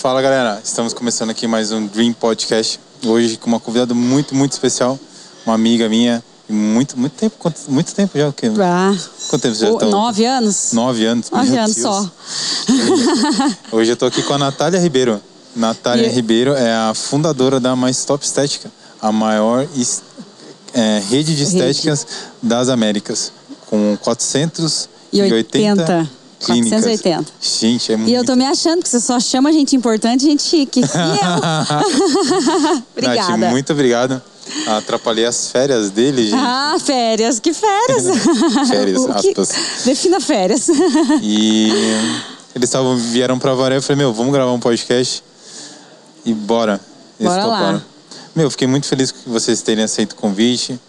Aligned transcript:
Fala 0.00 0.22
galera, 0.22 0.60
estamos 0.62 0.92
começando 0.92 1.30
aqui 1.30 1.46
mais 1.46 1.72
um 1.72 1.86
Dream 1.86 2.12
Podcast. 2.12 2.78
Hoje 3.04 3.36
com 3.36 3.46
uma 3.48 3.60
convidada 3.60 3.94
muito, 3.94 4.34
muito 4.34 4.52
especial, 4.52 4.98
uma 5.44 5.54
amiga 5.54 5.88
minha. 5.88 6.22
Muito, 6.48 6.98
muito 6.98 7.12
tempo, 7.12 7.36
quanto, 7.38 7.60
muito 7.68 7.94
tempo 7.94 8.16
já 8.18 8.26
o 8.28 8.32
quê? 8.32 8.50
Ah, 8.58 8.94
Quanto 9.28 9.42
tempo 9.42 9.54
você 9.54 9.66
já 9.66 9.70
o- 9.70 9.74
está? 9.74 9.86
nove 9.86 10.24
anos? 10.24 10.72
Nove 10.72 11.04
anos. 11.04 11.30
Nove 11.30 11.50
meu 11.50 11.60
anos 11.62 11.76
Deus. 11.76 11.86
só. 11.86 12.10
Hoje 13.70 13.90
eu 13.92 13.96
tô 13.96 14.06
aqui 14.06 14.22
com 14.22 14.32
a 14.32 14.38
Natália 14.38 14.80
Ribeiro. 14.80 15.20
Natália 15.54 16.06
E- 16.06 16.10
Ribeiro 16.10 16.54
é 16.54 16.72
a 16.74 16.94
fundadora 16.94 17.60
da 17.60 17.76
Mais 17.76 18.02
Top 18.06 18.24
Estética, 18.24 18.70
a 19.02 19.12
maior 19.12 19.68
es- 19.76 20.02
é, 20.72 21.02
rede 21.10 21.36
de 21.36 21.44
Rede. 21.44 21.56
estéticas 21.56 22.06
das 22.42 22.70
Américas, 22.70 23.30
com 23.66 23.98
480 24.00 24.88
E 25.12 25.32
80. 25.32 26.10
Clínicas. 26.40 26.82
480. 26.84 27.32
Gente, 27.40 27.92
é 27.92 27.96
muito. 27.96 28.10
E 28.10 28.14
eu 28.14 28.24
tô 28.24 28.34
me 28.36 28.44
achando 28.46 28.82
que 28.82 28.88
você 28.88 29.00
só 29.00 29.18
chama 29.20 29.52
gente 29.52 29.74
importante, 29.76 30.24
gente 30.24 30.42
chique. 30.42 30.80
E 30.80 30.82
eu? 30.82 30.88
Obrigada. 32.96 33.36
Nath, 33.36 33.50
muito 33.50 33.72
obrigado. 33.72 34.22
Atrapalhei 34.66 35.26
as 35.26 35.50
férias 35.50 35.90
dele, 35.90 36.24
gente. 36.24 36.34
Ah, 36.36 36.76
férias. 36.82 37.38
Que 37.38 37.52
férias? 37.52 38.04
Férias, 38.68 39.02
O 39.02 39.14
que- 39.14 39.28
aspas. 39.28 39.50
Defina 39.84 40.20
férias. 40.20 40.68
E 41.22 41.70
eles 42.54 42.70
tavam, 42.70 42.96
vieram 42.96 43.38
pra 43.38 43.52
Varé. 43.54 43.76
Eu 43.76 43.82
falei, 43.82 43.98
meu, 43.98 44.12
vamos 44.14 44.32
gravar 44.32 44.52
um 44.52 44.58
podcast. 44.60 45.22
E 46.24 46.32
bora. 46.32 46.80
Eles 47.20 47.30
Bora 47.32 47.44
lá. 47.46 47.56
toparam. 47.58 47.82
Meu, 48.34 48.46
eu 48.46 48.50
fiquei 48.50 48.66
muito 48.66 48.86
feliz 48.86 49.10
que 49.12 49.28
vocês 49.28 49.60
terem 49.60 49.84
aceito 49.84 50.12
o 50.12 50.16
convite. 50.16 50.80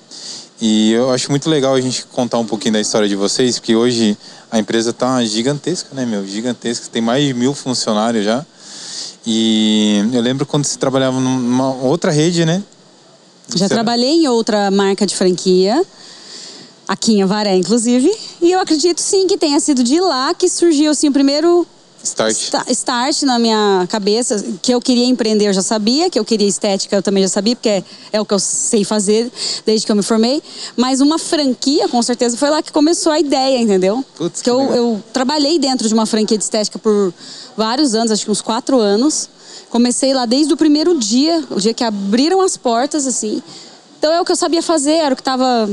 E 0.62 0.92
eu 0.92 1.10
acho 1.12 1.30
muito 1.30 1.50
legal 1.50 1.74
a 1.74 1.80
gente 1.82 2.06
contar 2.08 2.38
um 2.38 2.46
pouquinho 2.46 2.74
da 2.74 2.82
história 2.82 3.08
de 3.08 3.16
vocês, 3.16 3.58
porque 3.60 3.76
hoje 3.76 4.18
a 4.52 4.60
empresa 4.60 4.92
tá 4.92 5.24
gigantesca, 5.24 5.90
né, 5.94 6.06
meu? 6.06 6.26
Gigantesca. 6.28 6.88
Tem 6.92 7.02
mais 7.02 7.26
de 7.26 7.34
mil 7.34 7.54
funcionários 7.54 8.26
já. 8.26 8.46
E 9.26 10.04
eu 10.12 10.22
lembro 10.22 10.46
quando 10.46 10.66
você 10.66 10.78
trabalhava 10.78 11.20
numa 11.20 11.74
outra 11.76 12.12
rede, 12.12 12.46
né? 12.46 12.62
Já 13.56 13.68
Você- 13.68 13.74
trabalhei 13.74 14.10
em 14.24 14.28
outra 14.28 14.70
marca 14.70 15.06
de 15.06 15.16
franquia, 15.16 15.82
aqui 16.88 17.14
em 17.14 17.24
Avaré, 17.24 17.56
inclusive. 17.56 18.12
E 18.42 18.52
eu 18.52 18.60
acredito 18.60 19.00
sim 19.00 19.28
que 19.28 19.38
tenha 19.38 19.60
sido 19.60 19.84
de 19.84 20.00
lá 20.00 20.34
que 20.34 20.50
surgiu 20.50 20.92
assim, 20.92 21.08
o 21.08 21.12
primeiro 21.14 21.66
Start. 22.04 22.32
sta- 22.36 22.66
start 22.70 23.24
na 23.24 23.38
minha 23.38 23.86
cabeça. 23.90 24.44
Que 24.62 24.74
eu 24.74 24.80
queria 24.82 25.06
empreender, 25.06 25.48
eu 25.48 25.54
já 25.54 25.62
sabia. 25.62 26.10
Que 26.10 26.20
eu 26.20 26.26
queria 26.26 26.48
estética, 26.48 26.96
eu 26.96 27.04
também 27.04 27.24
já 27.24 27.30
sabia, 27.30 27.56
porque 27.56 27.70
é, 27.70 27.84
é 28.14 28.22
o 28.22 28.26
que 28.26 28.34
eu 28.34 28.40
sei 28.40 28.84
fazer 28.84 29.32
desde 29.66 29.86
que 29.86 29.92
eu 29.92 29.96
me 29.96 30.04
formei. 30.04 30.42
Mas 30.78 31.02
uma 31.02 31.20
franquia, 31.20 31.88
com 31.90 32.02
certeza, 32.02 32.38
foi 32.38 32.50
lá 32.50 32.62
que 32.62 32.72
começou 32.72 33.12
a 33.12 33.20
ideia, 33.20 33.60
entendeu? 33.60 34.04
Putz, 34.16 34.42
que 34.42 34.50
eu, 34.50 34.60
legal. 34.60 34.76
eu 34.76 35.04
trabalhei 35.12 35.60
dentro 35.60 35.88
de 35.88 35.94
uma 35.94 36.06
franquia 36.06 36.38
de 36.38 36.44
estética 36.44 36.80
por 36.80 37.14
vários 37.58 37.94
anos, 37.96 38.12
acho 38.12 38.26
que 38.26 38.32
uns 38.32 38.42
quatro 38.42 38.80
anos. 38.80 39.30
Comecei 39.70 40.14
lá 40.14 40.26
desde 40.26 40.54
o 40.54 40.58
primeiro 40.58 40.98
dia, 40.98 41.44
o 41.52 41.60
dia 41.60 41.74
que 41.74 41.84
abriram 41.84 42.42
as 42.42 42.58
portas, 42.58 43.06
assim. 43.06 43.42
Então 44.00 44.12
é 44.12 44.22
o 44.22 44.26
que 44.26 44.32
eu 44.32 44.36
sabia 44.36 44.64
fazer, 44.64 44.94
era 44.94 45.14
o 45.14 45.16
que 45.16 45.22
estava 45.22 45.70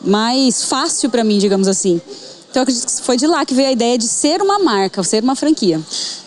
mais 0.00 0.64
fácil 0.64 1.10
para 1.10 1.22
mim, 1.22 1.38
digamos 1.38 1.68
assim. 1.68 2.00
Então 2.58 2.62
eu 2.62 2.64
acredito 2.64 2.86
que 2.86 3.02
foi 3.02 3.16
de 3.16 3.24
lá 3.24 3.46
que 3.46 3.54
veio 3.54 3.68
a 3.68 3.72
ideia 3.72 3.96
de 3.96 4.08
ser 4.08 4.42
uma 4.42 4.58
marca, 4.58 5.00
ser 5.04 5.22
uma 5.22 5.36
franquia. 5.36 5.80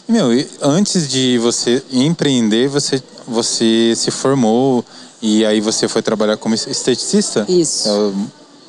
Meu, 0.07 0.29
antes 0.61 1.09
de 1.09 1.37
você 1.39 1.83
empreender, 1.91 2.69
você, 2.69 3.03
você 3.27 3.93
se 3.97 4.09
formou 4.11 4.85
e 5.21 5.45
aí 5.45 5.59
você 5.59 5.89
foi 5.89 6.01
trabalhar 6.01 6.37
como 6.37 6.55
esteticista? 6.55 7.45
Isso. 7.49 7.85
Eu 7.89 8.15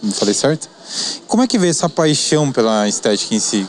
não 0.03 0.11
falei 0.11 0.35
certo? 0.35 0.69
Como 1.29 1.41
é 1.41 1.47
que 1.47 1.57
veio 1.57 1.71
essa 1.71 1.89
paixão 1.89 2.51
pela 2.51 2.89
estética 2.89 3.33
em 3.33 3.39
si? 3.39 3.65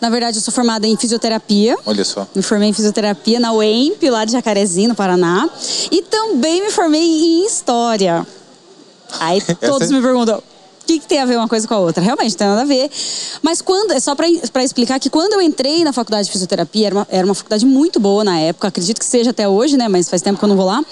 Na 0.00 0.10
verdade, 0.10 0.38
eu 0.38 0.42
sou 0.42 0.54
formada 0.54 0.86
em 0.86 0.96
fisioterapia. 0.96 1.76
Olha 1.84 2.04
só. 2.04 2.24
Me 2.36 2.42
formei 2.42 2.68
em 2.68 2.72
fisioterapia 2.72 3.40
na 3.40 3.52
UEMP, 3.52 4.00
lá 4.10 4.24
de 4.24 4.30
Jacarezinho, 4.30 4.90
no 4.90 4.94
Paraná. 4.94 5.50
E 5.90 6.02
também 6.02 6.62
me 6.62 6.70
formei 6.70 7.02
em 7.02 7.44
História. 7.44 8.24
Aí 9.18 9.40
todos 9.60 9.90
é- 9.90 9.92
me 9.92 10.00
perguntam, 10.00 10.40
que, 10.88 11.00
que 11.00 11.06
tem 11.06 11.20
a 11.20 11.26
ver 11.26 11.36
uma 11.36 11.46
coisa 11.46 11.68
com 11.68 11.74
a 11.74 11.78
outra? 11.78 12.02
Realmente, 12.02 12.32
não 12.32 12.38
tem 12.38 12.46
nada 12.46 12.62
a 12.62 12.64
ver. 12.64 12.90
Mas 13.42 13.60
quando, 13.60 13.92
é 13.92 14.00
só 14.00 14.14
para 14.14 14.64
explicar 14.64 14.98
que 14.98 15.10
quando 15.10 15.34
eu 15.34 15.42
entrei 15.42 15.84
na 15.84 15.92
faculdade 15.92 16.26
de 16.26 16.32
fisioterapia, 16.32 16.86
era 16.86 16.94
uma, 16.94 17.08
era 17.10 17.26
uma 17.26 17.34
faculdade 17.34 17.66
muito 17.66 18.00
boa 18.00 18.24
na 18.24 18.38
época, 18.38 18.68
acredito 18.68 18.98
que 18.98 19.04
seja 19.04 19.30
até 19.30 19.46
hoje, 19.46 19.76
né? 19.76 19.86
Mas 19.86 20.08
faz 20.08 20.22
tempo 20.22 20.38
que 20.38 20.44
eu 20.44 20.48
não 20.48 20.56
vou 20.56 20.64
lá. 20.64 20.82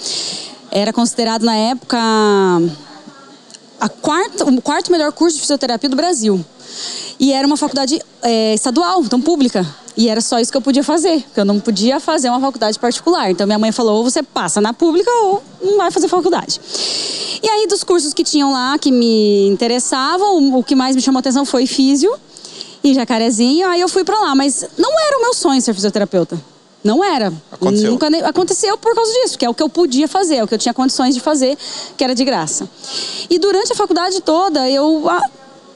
Era 0.69 0.93
considerado 0.93 1.43
na 1.43 1.55
época 1.55 1.97
a 3.79 3.89
quarta, 3.89 4.45
o 4.45 4.61
quarto 4.61 4.91
melhor 4.91 5.11
curso 5.11 5.35
de 5.35 5.41
fisioterapia 5.41 5.89
do 5.89 5.95
Brasil. 5.95 6.45
E 7.19 7.33
era 7.33 7.47
uma 7.47 7.57
faculdade 7.57 7.99
é, 8.21 8.53
estadual, 8.53 9.01
então 9.03 9.19
pública. 9.19 9.65
E 9.95 10.07
era 10.09 10.21
só 10.21 10.39
isso 10.39 10.51
que 10.51 10.57
eu 10.57 10.61
podia 10.61 10.83
fazer, 10.83 11.23
porque 11.23 11.39
eu 11.39 11.45
não 11.45 11.59
podia 11.59 11.99
fazer 11.99 12.29
uma 12.29 12.39
faculdade 12.39 12.77
particular. 12.77 13.31
Então 13.31 13.47
minha 13.47 13.57
mãe 13.57 13.71
falou: 13.71 13.97
ou 13.97 14.03
você 14.03 14.21
passa 14.21 14.61
na 14.61 14.71
pública 14.71 15.09
ou 15.23 15.41
não 15.63 15.77
vai 15.77 15.89
fazer 15.89 16.07
faculdade. 16.07 16.61
E 17.41 17.49
aí, 17.49 17.67
dos 17.67 17.83
cursos 17.83 18.13
que 18.13 18.23
tinham 18.23 18.51
lá 18.51 18.77
que 18.77 18.91
me 18.91 19.47
interessavam, 19.47 20.55
o- 20.57 20.63
que 20.63 20.75
mais 20.75 20.95
me 20.95 21.01
chamou 21.01 21.19
atenção 21.19 21.45
foi 21.45 21.65
físio 21.65 22.13
e 22.83 22.93
jacarezinho. 22.93 23.67
Aí 23.67 23.81
eu 23.81 23.89
fui 23.89 24.03
pra 24.03 24.19
lá, 24.19 24.35
mas 24.35 24.63
não 24.77 24.91
era 24.99 25.17
o 25.17 25.21
meu 25.21 25.33
sonho 25.33 25.59
ser 25.61 25.73
fisioterapeuta. 25.73 26.39
Não 26.83 27.03
era. 27.03 27.33
Aconteceu. 27.51 27.91
Nunca 27.91 28.07
aconteceu 28.29 28.77
por 28.77 28.93
causa 28.93 29.11
disso, 29.11 29.37
que 29.37 29.43
é 29.45 29.49
o 29.49 29.53
que 29.53 29.63
eu 29.63 29.67
podia 29.69 30.07
fazer, 30.07 30.35
é 30.35 30.43
o 30.43 30.47
que 30.47 30.53
eu 30.53 30.59
tinha 30.59 30.73
condições 30.73 31.15
de 31.15 31.19
fazer, 31.21 31.57
que 31.97 32.03
era 32.03 32.13
de 32.13 32.23
graça. 32.23 32.69
E 33.29 33.39
durante 33.39 33.71
a 33.73 33.75
faculdade 33.75 34.21
toda, 34.21 34.69
eu. 34.69 35.03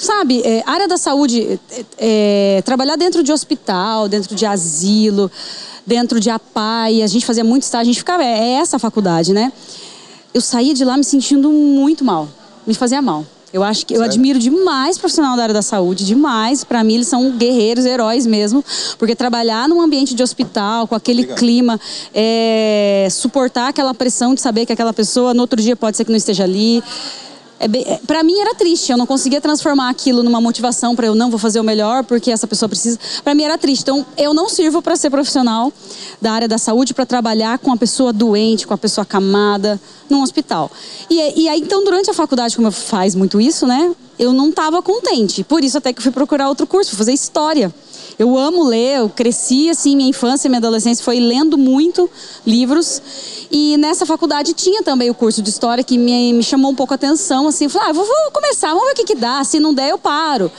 Sabe, 0.01 0.41
é, 0.41 0.63
área 0.65 0.87
da 0.87 0.97
saúde, 0.97 1.59
é, 1.69 1.85
é, 2.57 2.61
trabalhar 2.63 2.95
dentro 2.95 3.21
de 3.21 3.31
hospital, 3.31 4.09
dentro 4.09 4.33
de 4.33 4.47
asilo, 4.47 5.29
dentro 5.85 6.19
de 6.19 6.27
APAI, 6.27 7.03
a 7.03 7.07
gente 7.07 7.23
fazia 7.23 7.43
muito 7.43 7.61
estágio, 7.61 7.83
a 7.83 7.93
gente 7.93 7.99
ficava, 7.99 8.23
é 8.23 8.39
é 8.39 8.51
essa 8.53 8.77
a 8.77 8.79
faculdade, 8.79 9.31
né? 9.31 9.53
Eu 10.33 10.41
saía 10.41 10.73
de 10.73 10.83
lá 10.83 10.97
me 10.97 11.03
sentindo 11.03 11.51
muito 11.51 12.03
mal, 12.03 12.27
me 12.65 12.73
fazia 12.73 12.99
mal. 12.99 13.23
Eu 13.53 13.63
acho 13.63 13.85
que 13.85 13.93
eu 13.93 13.97
Sério? 13.97 14.11
admiro 14.11 14.39
demais 14.39 14.97
profissional 14.97 15.37
da 15.37 15.43
área 15.43 15.53
da 15.53 15.61
saúde, 15.61 16.03
demais. 16.03 16.63
Para 16.63 16.83
mim, 16.83 16.95
eles 16.95 17.07
são 17.07 17.37
guerreiros, 17.37 17.85
heróis 17.85 18.25
mesmo, 18.25 18.65
porque 18.97 19.13
trabalhar 19.13 19.69
num 19.69 19.81
ambiente 19.81 20.15
de 20.15 20.23
hospital, 20.23 20.87
com 20.87 20.95
aquele 20.95 21.21
Legal. 21.21 21.37
clima, 21.37 21.79
é, 22.11 23.07
suportar 23.11 23.67
aquela 23.67 23.93
pressão 23.93 24.33
de 24.33 24.41
saber 24.41 24.65
que 24.65 24.73
aquela 24.73 24.93
pessoa 24.93 25.31
no 25.33 25.41
outro 25.41 25.61
dia 25.61 25.75
pode 25.75 25.95
ser 25.95 26.05
que 26.05 26.09
não 26.11 26.17
esteja 26.17 26.43
ali. 26.43 26.81
É 27.61 27.93
é, 27.93 27.97
para 28.07 28.23
mim 28.23 28.39
era 28.39 28.55
triste, 28.55 28.91
eu 28.91 28.97
não 28.97 29.05
conseguia 29.05 29.39
transformar 29.39 29.89
aquilo 29.89 30.23
numa 30.23 30.41
motivação 30.41 30.95
para 30.95 31.05
eu 31.05 31.13
não 31.13 31.29
vou 31.29 31.37
fazer 31.37 31.59
o 31.59 31.63
melhor 31.63 32.03
porque 32.03 32.31
essa 32.31 32.47
pessoa 32.47 32.67
precisa. 32.67 32.97
Para 33.23 33.35
mim 33.35 33.43
era 33.43 33.55
triste. 33.55 33.83
Então 33.83 34.03
eu 34.17 34.33
não 34.33 34.49
sirvo 34.49 34.81
para 34.81 34.95
ser 34.95 35.11
profissional 35.11 35.71
da 36.19 36.31
área 36.31 36.47
da 36.47 36.57
saúde 36.57 36.91
para 36.91 37.05
trabalhar 37.05 37.59
com 37.59 37.71
a 37.71 37.77
pessoa 37.77 38.11
doente, 38.11 38.65
com 38.65 38.73
a 38.73 38.77
pessoa 38.79 39.03
acamada 39.03 39.79
num 40.09 40.23
hospital. 40.23 40.71
E, 41.07 41.43
e 41.43 41.47
aí 41.47 41.59
então 41.59 41.83
durante 41.83 42.09
a 42.09 42.15
faculdade 42.15 42.55
como 42.55 42.67
eu 42.67 42.71
faz 42.71 43.13
muito 43.13 43.39
isso, 43.39 43.67
né? 43.67 43.93
Eu 44.17 44.33
não 44.33 44.49
estava 44.49 44.81
contente. 44.81 45.43
Por 45.43 45.63
isso 45.63 45.77
até 45.77 45.93
que 45.93 46.01
fui 46.01 46.11
procurar 46.11 46.49
outro 46.49 46.65
curso, 46.65 46.95
fazer 46.95 47.13
história. 47.13 47.71
Eu 48.17 48.37
amo 48.37 48.63
ler, 48.63 48.99
eu 48.99 49.09
cresci 49.09 49.69
assim, 49.69 49.95
minha 49.95 50.09
infância, 50.09 50.49
minha 50.49 50.59
adolescência 50.59 51.03
foi 51.03 51.19
lendo 51.19 51.57
muito 51.57 52.09
livros. 52.45 53.01
E 53.51 53.77
nessa 53.77 54.05
faculdade 54.05 54.53
tinha 54.53 54.83
também 54.83 55.09
o 55.09 55.13
curso 55.13 55.41
de 55.41 55.49
história 55.49 55.83
que 55.83 55.97
me, 55.97 56.33
me 56.33 56.43
chamou 56.43 56.71
um 56.71 56.75
pouco 56.75 56.93
a 56.93 56.95
atenção, 56.95 57.47
assim, 57.47 57.67
falei, 57.67 57.89
ah, 57.89 57.93
vou, 57.93 58.05
vou 58.05 58.31
começar, 58.31 58.69
vamos 58.69 58.85
ver 58.85 58.91
o 58.91 58.95
que 58.95 59.05
que 59.05 59.15
dá, 59.15 59.43
se 59.43 59.59
não 59.59 59.73
der 59.73 59.89
eu 59.89 59.97
paro. 59.97 60.51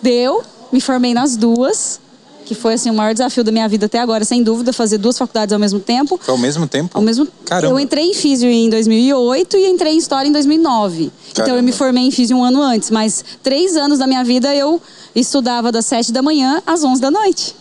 Deu, 0.00 0.42
me 0.72 0.80
formei 0.80 1.14
nas 1.14 1.36
duas, 1.36 2.00
que 2.44 2.54
foi 2.54 2.74
assim 2.74 2.90
o 2.90 2.94
maior 2.94 3.12
desafio 3.12 3.42
da 3.44 3.52
minha 3.52 3.68
vida 3.68 3.86
até 3.86 3.98
agora, 3.98 4.24
sem 4.24 4.42
dúvida, 4.42 4.72
fazer 4.72 4.98
duas 4.98 5.16
faculdades 5.16 5.52
ao 5.52 5.58
mesmo 5.58 5.80
tempo. 5.80 6.20
Ao 6.26 6.36
mesmo 6.38 6.66
tempo? 6.66 6.90
Ao 6.94 7.02
mesmo 7.02 7.26
Caramba. 7.44 7.74
Eu 7.74 7.80
entrei 7.80 8.04
em 8.04 8.14
físio 8.14 8.48
em 8.48 8.68
2008 8.68 9.56
e 9.56 9.66
entrei 9.68 9.94
em 9.94 9.98
história 9.98 10.28
em 10.28 10.32
2009. 10.32 11.12
Então 11.30 11.44
eu 11.44 11.46
Caramba. 11.46 11.62
me 11.62 11.72
formei 11.72 12.04
em 12.04 12.10
físio 12.10 12.36
um 12.36 12.44
ano 12.44 12.62
antes, 12.62 12.90
mas 12.90 13.24
três 13.42 13.76
anos 13.76 13.98
da 13.98 14.06
minha 14.06 14.24
vida 14.24 14.54
eu 14.54 14.80
estudava 15.14 15.70
das 15.70 15.86
sete 15.86 16.12
da 16.12 16.22
manhã 16.22 16.62
às 16.66 16.82
onze 16.84 17.00
da 17.00 17.10
noite. 17.10 17.54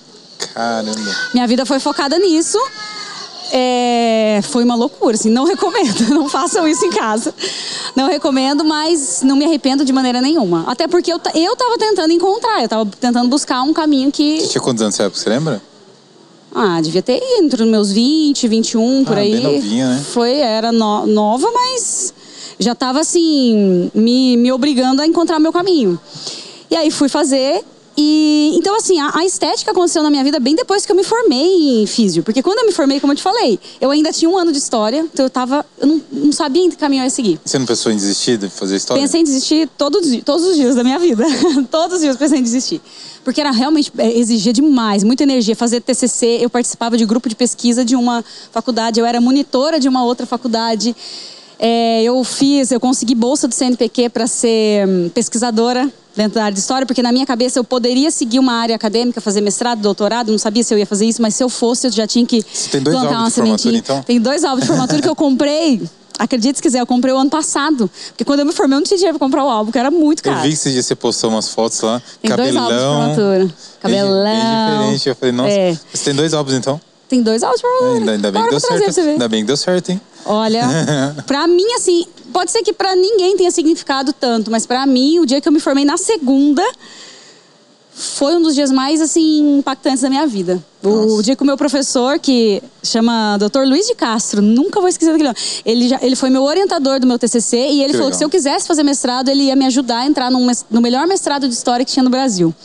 Caramba. 0.54 0.92
Minha 1.34 1.48
vida 1.48 1.66
foi 1.66 1.80
focada 1.80 2.18
nisso. 2.18 2.58
É, 3.54 4.40
foi 4.44 4.64
uma 4.64 4.76
loucura, 4.76 5.16
assim, 5.16 5.30
não 5.30 5.44
recomendo, 5.44 6.08
não 6.14 6.30
façam 6.30 6.68
isso 6.68 6.86
em 6.86 6.90
casa. 6.90 7.34
Não 7.96 8.08
recomendo, 8.08 8.64
mas 8.64 9.22
não 9.24 9.36
me 9.36 9.44
arrependo 9.46 9.84
de 9.84 9.92
maneira 9.92 10.22
nenhuma. 10.22 10.64
Até 10.68 10.88
porque 10.88 11.12
eu, 11.12 11.20
eu 11.36 11.56
tava 11.56 11.78
tentando 11.78 12.12
encontrar, 12.14 12.62
eu 12.62 12.70
tava 12.70 12.86
tentando 13.00 13.28
buscar 13.30 13.62
um 13.64 13.74
caminho 13.74 14.12
que. 14.12 14.40
Você 14.42 14.48
tinha 14.48 14.62
quantos 14.62 14.82
anos 14.82 14.96
nessa 14.96 15.04
época, 15.04 15.20
você 15.22 15.30
lembra? 15.30 15.62
Ah, 16.54 16.80
devia 16.82 17.02
ter 17.02 17.22
entre 17.40 17.64
os 17.64 17.70
meus 17.70 17.92
20, 17.92 18.48
21, 18.48 19.06
por 19.06 19.18
Ah, 19.18 19.22
aí. 19.22 19.32
bem 19.32 19.42
novinha, 19.42 19.90
né? 19.90 20.06
Foi, 20.12 20.32
era 20.34 20.72
no- 20.72 21.06
nova, 21.08 21.50
mas 21.52 22.14
já 22.60 22.76
tava 22.76 23.00
assim, 23.00 23.90
me, 23.94 24.36
me 24.38 24.52
obrigando 24.52 25.02
a 25.02 25.08
encontrar 25.08 25.40
meu 25.40 25.52
caminho. 25.54 26.00
E 26.70 26.76
aí 26.76 26.92
fui 26.92 27.10
fazer 27.10 27.64
E 27.98 28.54
então, 28.56 28.76
assim, 28.76 29.00
a, 29.00 29.12
a, 29.16 29.26
estética 29.26 29.72
aconteceu 29.72 30.02
na 30.02 30.10
minha 30.10 30.24
vida 30.24 30.40
bem 30.40 30.56
depois 30.56 30.86
que 30.86 30.92
eu 30.92 30.96
me 30.96 31.04
formei 31.04 31.82
em 31.82 31.86
físio. 31.86 32.24
Porque 32.24 32.42
quando 32.42 32.60
eu 32.60 32.66
me 32.66 32.72
formei, 32.72 33.00
como 33.00 33.12
eu 33.12 33.18
te 33.18 33.24
falei, 33.24 33.60
eu 33.82 33.92
ainda 33.92 34.14
tinha 34.14 34.30
um 34.30 34.38
ano 34.38 34.52
de 34.52 34.58
história, 34.58 35.00
então 35.12 35.26
eu 35.26 35.30
tava. 35.30 35.66
Eu 35.80 35.88
não, 35.88 36.02
não 36.12 36.32
sabia 36.32 36.64
em 36.64 36.70
que 36.70 36.78
caminho 36.78 37.02
eu 37.02 37.06
ia 37.06 37.10
seguir. 37.10 37.40
Você 37.44 37.60
não 37.60 37.66
pensou 37.66 37.92
em 37.92 37.96
desistir 37.96 38.38
de 38.38 38.50
fazer 38.50 38.78
história? 38.78 39.02
Pensei 39.02 39.22
em 39.22 39.24
desistir 39.24 39.70
todos, 39.78 40.08
todos 40.24 40.46
os 40.46 40.56
dias 40.56 40.76
da 40.76 40.84
minha 40.84 41.00
vida. 41.00 41.26
todos 41.70 41.98
os 41.98 42.02
dias 42.02 42.16
pensei 42.16 42.40
em 42.40 42.44
desistir. 42.44 42.82
Porque 43.24 43.42
era 43.42 43.52
realmente. 43.52 43.92
É, 43.98 44.18
exigia 44.18 44.54
demais, 44.54 45.04
muita 45.04 45.24
energia. 45.24 45.56
Fazer 45.56 45.82
TCC, 45.82 46.40
eu 46.42 46.50
participava 46.50 46.96
de 46.98 47.06
grupo 47.06 47.28
de 47.28 47.36
pesquisa 47.36 47.84
de 47.84 47.96
uma 47.96 48.24
faculdade, 48.52 49.00
eu 49.00 49.06
era 49.06 49.20
monitora 49.20 49.80
de 49.80 49.90
uma 49.90 50.04
outra 50.04 50.26
faculdade. 50.26 50.96
É, 51.60 52.02
eu 52.04 52.24
fiz, 52.24 52.72
eu 52.72 52.80
consegui 52.80 53.14
bolsa 53.14 53.48
do 53.48 53.54
CNPq 53.54 54.10
para 54.10 54.26
ser 54.26 54.88
hum, 54.88 55.10
pesquisadora 55.14 55.92
dentro 56.16 56.36
da 56.36 56.46
área 56.46 56.54
de 56.54 56.60
história, 56.60 56.86
porque 56.86 57.02
na 57.02 57.12
minha 57.12 57.26
cabeça 57.26 57.60
eu 57.60 57.64
poderia 57.64 58.12
seguir 58.12 58.40
uma 58.40 58.54
área 58.54 58.76
acadêmica, 58.76 59.22
fazer 59.22 59.42
mestrado, 59.42 59.82
doutorado, 59.82 60.32
não 60.32 60.38
sabia 60.38 60.64
se 60.64 60.74
eu 60.74 60.78
ia 60.78 60.86
fazer 60.86 61.06
isso, 61.06 61.22
mas 61.22 61.36
se 61.36 61.44
eu 61.44 61.50
fosse, 61.50 61.88
eu 61.88 61.92
já 61.92 62.08
tinha 62.08 62.26
que 62.26 62.42
Você 62.42 62.70
tem 62.70 62.82
dois 62.82 62.96
plantar 62.96 63.20
uma 63.20 63.30
sementinha. 63.30 63.78
Então? 63.78 64.04
Tem 64.04 64.20
dois 64.20 64.44
álbuns 64.44 64.62
de 64.62 64.68
formatura 64.68 65.02
que 65.02 65.10
eu 65.10 65.16
comprei. 65.16 65.82
Acredite 66.20 66.58
se 66.58 66.62
quiser, 66.62 66.80
eu 66.80 66.86
comprei 66.86 67.14
o 67.14 67.18
ano 67.18 67.30
passado. 67.30 67.90
Porque 68.10 68.24
quando 68.24 68.42
eu 68.42 68.46
me 68.46 68.52
formei, 68.52 68.76
eu 68.76 68.80
não 68.80 68.86
tinha 68.86 68.98
dinheiro 68.98 69.18
pra 69.18 69.26
comprar 69.26 69.44
o 69.44 69.50
álbum, 69.50 69.72
que 69.72 69.80
era 69.80 69.90
muito 69.90 70.22
caro. 70.22 70.38
Eu 70.38 70.44
vi 70.44 70.50
que 70.50 70.54
esse 70.54 70.72
dia 70.72 70.84
você 70.84 70.94
postou 70.94 71.32
umas 71.32 71.50
fotos 71.50 71.82
lá. 71.82 72.02
Tem 72.22 72.30
cabelão, 72.30 72.68
dois 72.68 72.82
álbuns 72.84 73.10
de 73.10 73.16
formatura. 73.16 73.54
Cabelão. 73.80 74.24
Bem, 74.24 74.78
bem 74.78 74.78
diferente. 74.78 75.10
Eu 75.10 75.16
falei, 75.16 75.32
nossa, 75.32 75.50
é. 75.50 75.80
você 75.92 76.04
tem 76.04 76.14
dois 76.14 76.34
álbuns 76.34 76.56
então? 76.56 76.80
Tem 77.12 77.22
dois 77.22 77.44
álbuns 77.44 77.60
de 77.60 77.68
formatura. 77.68 78.00
Ainda, 78.00 78.12
ainda 78.14 78.32
bem 78.32 78.44
que 78.46 78.50
deu 78.52 78.60
certo. 78.62 79.00
Ainda 79.02 79.28
bem 79.28 79.42
que 79.42 79.48
deu 79.48 79.58
certo, 79.58 79.90
hein? 79.90 80.02
Olha, 80.24 80.64
pra 81.28 81.46
mim, 81.46 81.74
assim, 81.74 82.06
pode 82.32 82.52
ser 82.52 82.64
que 82.64 82.72
para 82.72 82.96
ninguém 82.96 83.36
tenha 83.36 83.52
significado 83.52 84.14
tanto, 84.14 84.50
mas 84.50 84.66
para 84.66 84.86
mim, 84.86 85.20
o 85.20 85.26
dia 85.26 85.42
que 85.42 85.48
eu 85.50 85.52
me 85.52 85.60
formei 85.60 85.84
na 85.84 85.98
segunda 85.98 86.64
foi 87.94 88.34
um 88.38 88.42
dos 88.42 88.56
dias 88.56 88.72
mais 88.72 89.02
assim 89.02 89.58
impactantes 89.58 90.02
da 90.02 90.10
minha 90.10 90.26
vida. 90.26 90.64
O, 90.82 91.18
o 91.18 91.22
dia 91.22 91.36
que 91.36 91.44
o 91.44 91.46
meu 91.46 91.58
professor, 91.58 92.18
que 92.18 92.64
chama 92.82 93.38
Dr. 93.38 93.66
Luiz 93.66 93.88
de 93.88 93.94
Castro, 93.94 94.42
nunca 94.42 94.80
vou 94.80 94.88
esquecer 94.88 95.12
daquele 95.12 95.28
nome. 95.28 95.40
Ele, 95.66 95.90
já, 95.90 96.00
ele 96.02 96.16
foi 96.16 96.30
meu 96.30 96.44
orientador 96.44 96.98
do 96.98 97.06
meu 97.06 97.20
TCC 97.20 97.58
e 97.58 97.84
ele 97.84 97.88
que 97.88 97.98
falou 97.98 98.06
legal. 98.06 98.12
que 98.12 98.18
se 98.18 98.24
eu 98.24 98.30
quisesse 98.30 98.66
fazer 98.66 98.84
mestrado, 98.84 99.28
ele 99.28 99.44
ia 99.44 99.56
me 99.58 99.66
ajudar 99.66 99.98
a 99.98 100.06
entrar 100.06 100.32
num, 100.32 100.50
no 100.70 100.80
melhor 100.80 101.06
mestrado 101.08 101.46
de 101.46 101.54
história 101.54 101.86
que 101.86 101.92
tinha 101.92 102.04
no 102.04 102.10
Brasil. 102.10 102.56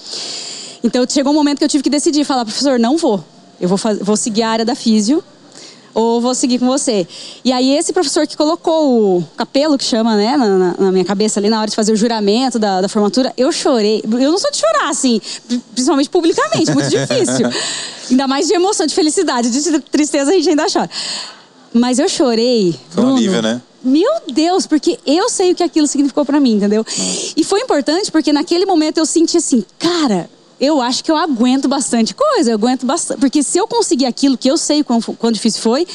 Então 0.84 1.04
chegou 1.08 1.32
um 1.32 1.36
momento 1.36 1.58
que 1.58 1.64
eu 1.64 1.68
tive 1.68 1.82
que 1.82 1.90
decidir, 1.90 2.24
falar, 2.24 2.44
professor, 2.44 2.78
não 2.78 2.96
vou. 2.96 3.24
Eu 3.60 3.68
vou, 3.68 3.78
vou 4.02 4.16
seguir 4.16 4.42
a 4.42 4.50
área 4.50 4.64
da 4.64 4.74
físio 4.74 5.22
ou 5.96 6.20
vou 6.20 6.34
seguir 6.34 6.58
com 6.58 6.66
você. 6.66 7.08
E 7.42 7.50
aí 7.50 7.74
esse 7.74 7.90
professor 7.90 8.26
que 8.26 8.36
colocou 8.36 9.16
o 9.16 9.24
capelo, 9.34 9.78
que 9.78 9.84
chama, 9.84 10.14
né, 10.14 10.36
na, 10.36 10.74
na, 10.78 10.92
minha 10.92 11.06
cabeça 11.06 11.40
ali 11.40 11.48
na 11.48 11.58
hora 11.58 11.70
de 11.70 11.74
fazer 11.74 11.90
o 11.90 11.96
juramento 11.96 12.58
da, 12.58 12.82
da, 12.82 12.88
formatura, 12.88 13.32
eu 13.34 13.50
chorei. 13.50 14.04
Eu 14.04 14.30
não 14.30 14.38
sou 14.38 14.50
de 14.50 14.58
chorar, 14.58 14.90
assim, 14.90 15.18
principalmente 15.72 16.10
publicamente, 16.10 16.70
muito 16.74 16.90
difícil. 16.90 17.48
ainda 18.10 18.28
mais 18.28 18.46
de 18.46 18.52
emoção, 18.52 18.86
de 18.86 18.94
felicidade, 18.94 19.50
de 19.50 19.80
tristeza 19.80 20.32
a 20.32 20.34
gente 20.34 20.50
ainda 20.50 20.66
chora. 20.70 20.90
Mas 21.72 21.98
eu 21.98 22.10
chorei. 22.10 22.78
Foi 22.90 23.02
um 23.02 23.16
alívio, 23.16 23.40
né? 23.40 23.62
Meu 23.82 24.20
Deus, 24.30 24.66
porque 24.66 24.98
eu 25.06 25.30
sei 25.30 25.52
o 25.52 25.54
que 25.54 25.62
aquilo 25.62 25.86
significou 25.86 26.26
para 26.26 26.38
mim, 26.38 26.56
entendeu? 26.56 26.84
E 27.34 27.42
foi 27.42 27.60
importante 27.60 28.12
porque 28.12 28.34
naquele 28.34 28.66
momento 28.66 28.98
eu 28.98 29.06
senti 29.06 29.38
assim, 29.38 29.64
cara, 29.78 30.28
eu 30.60 30.80
acho 30.80 31.04
que 31.04 31.10
eu 31.10 31.16
aguento 31.16 31.68
bastante 31.68 32.14
coisa, 32.14 32.50
eu 32.50 32.54
aguento 32.54 32.86
bastante. 32.86 33.20
Porque 33.20 33.42
se 33.42 33.58
eu 33.58 33.66
conseguir 33.66 34.06
aquilo 34.06 34.36
que 34.36 34.48
eu 34.48 34.56
sei 34.56 34.82
quão, 34.82 35.00
quão 35.00 35.30
difícil 35.30 35.60
foi, 35.60 35.86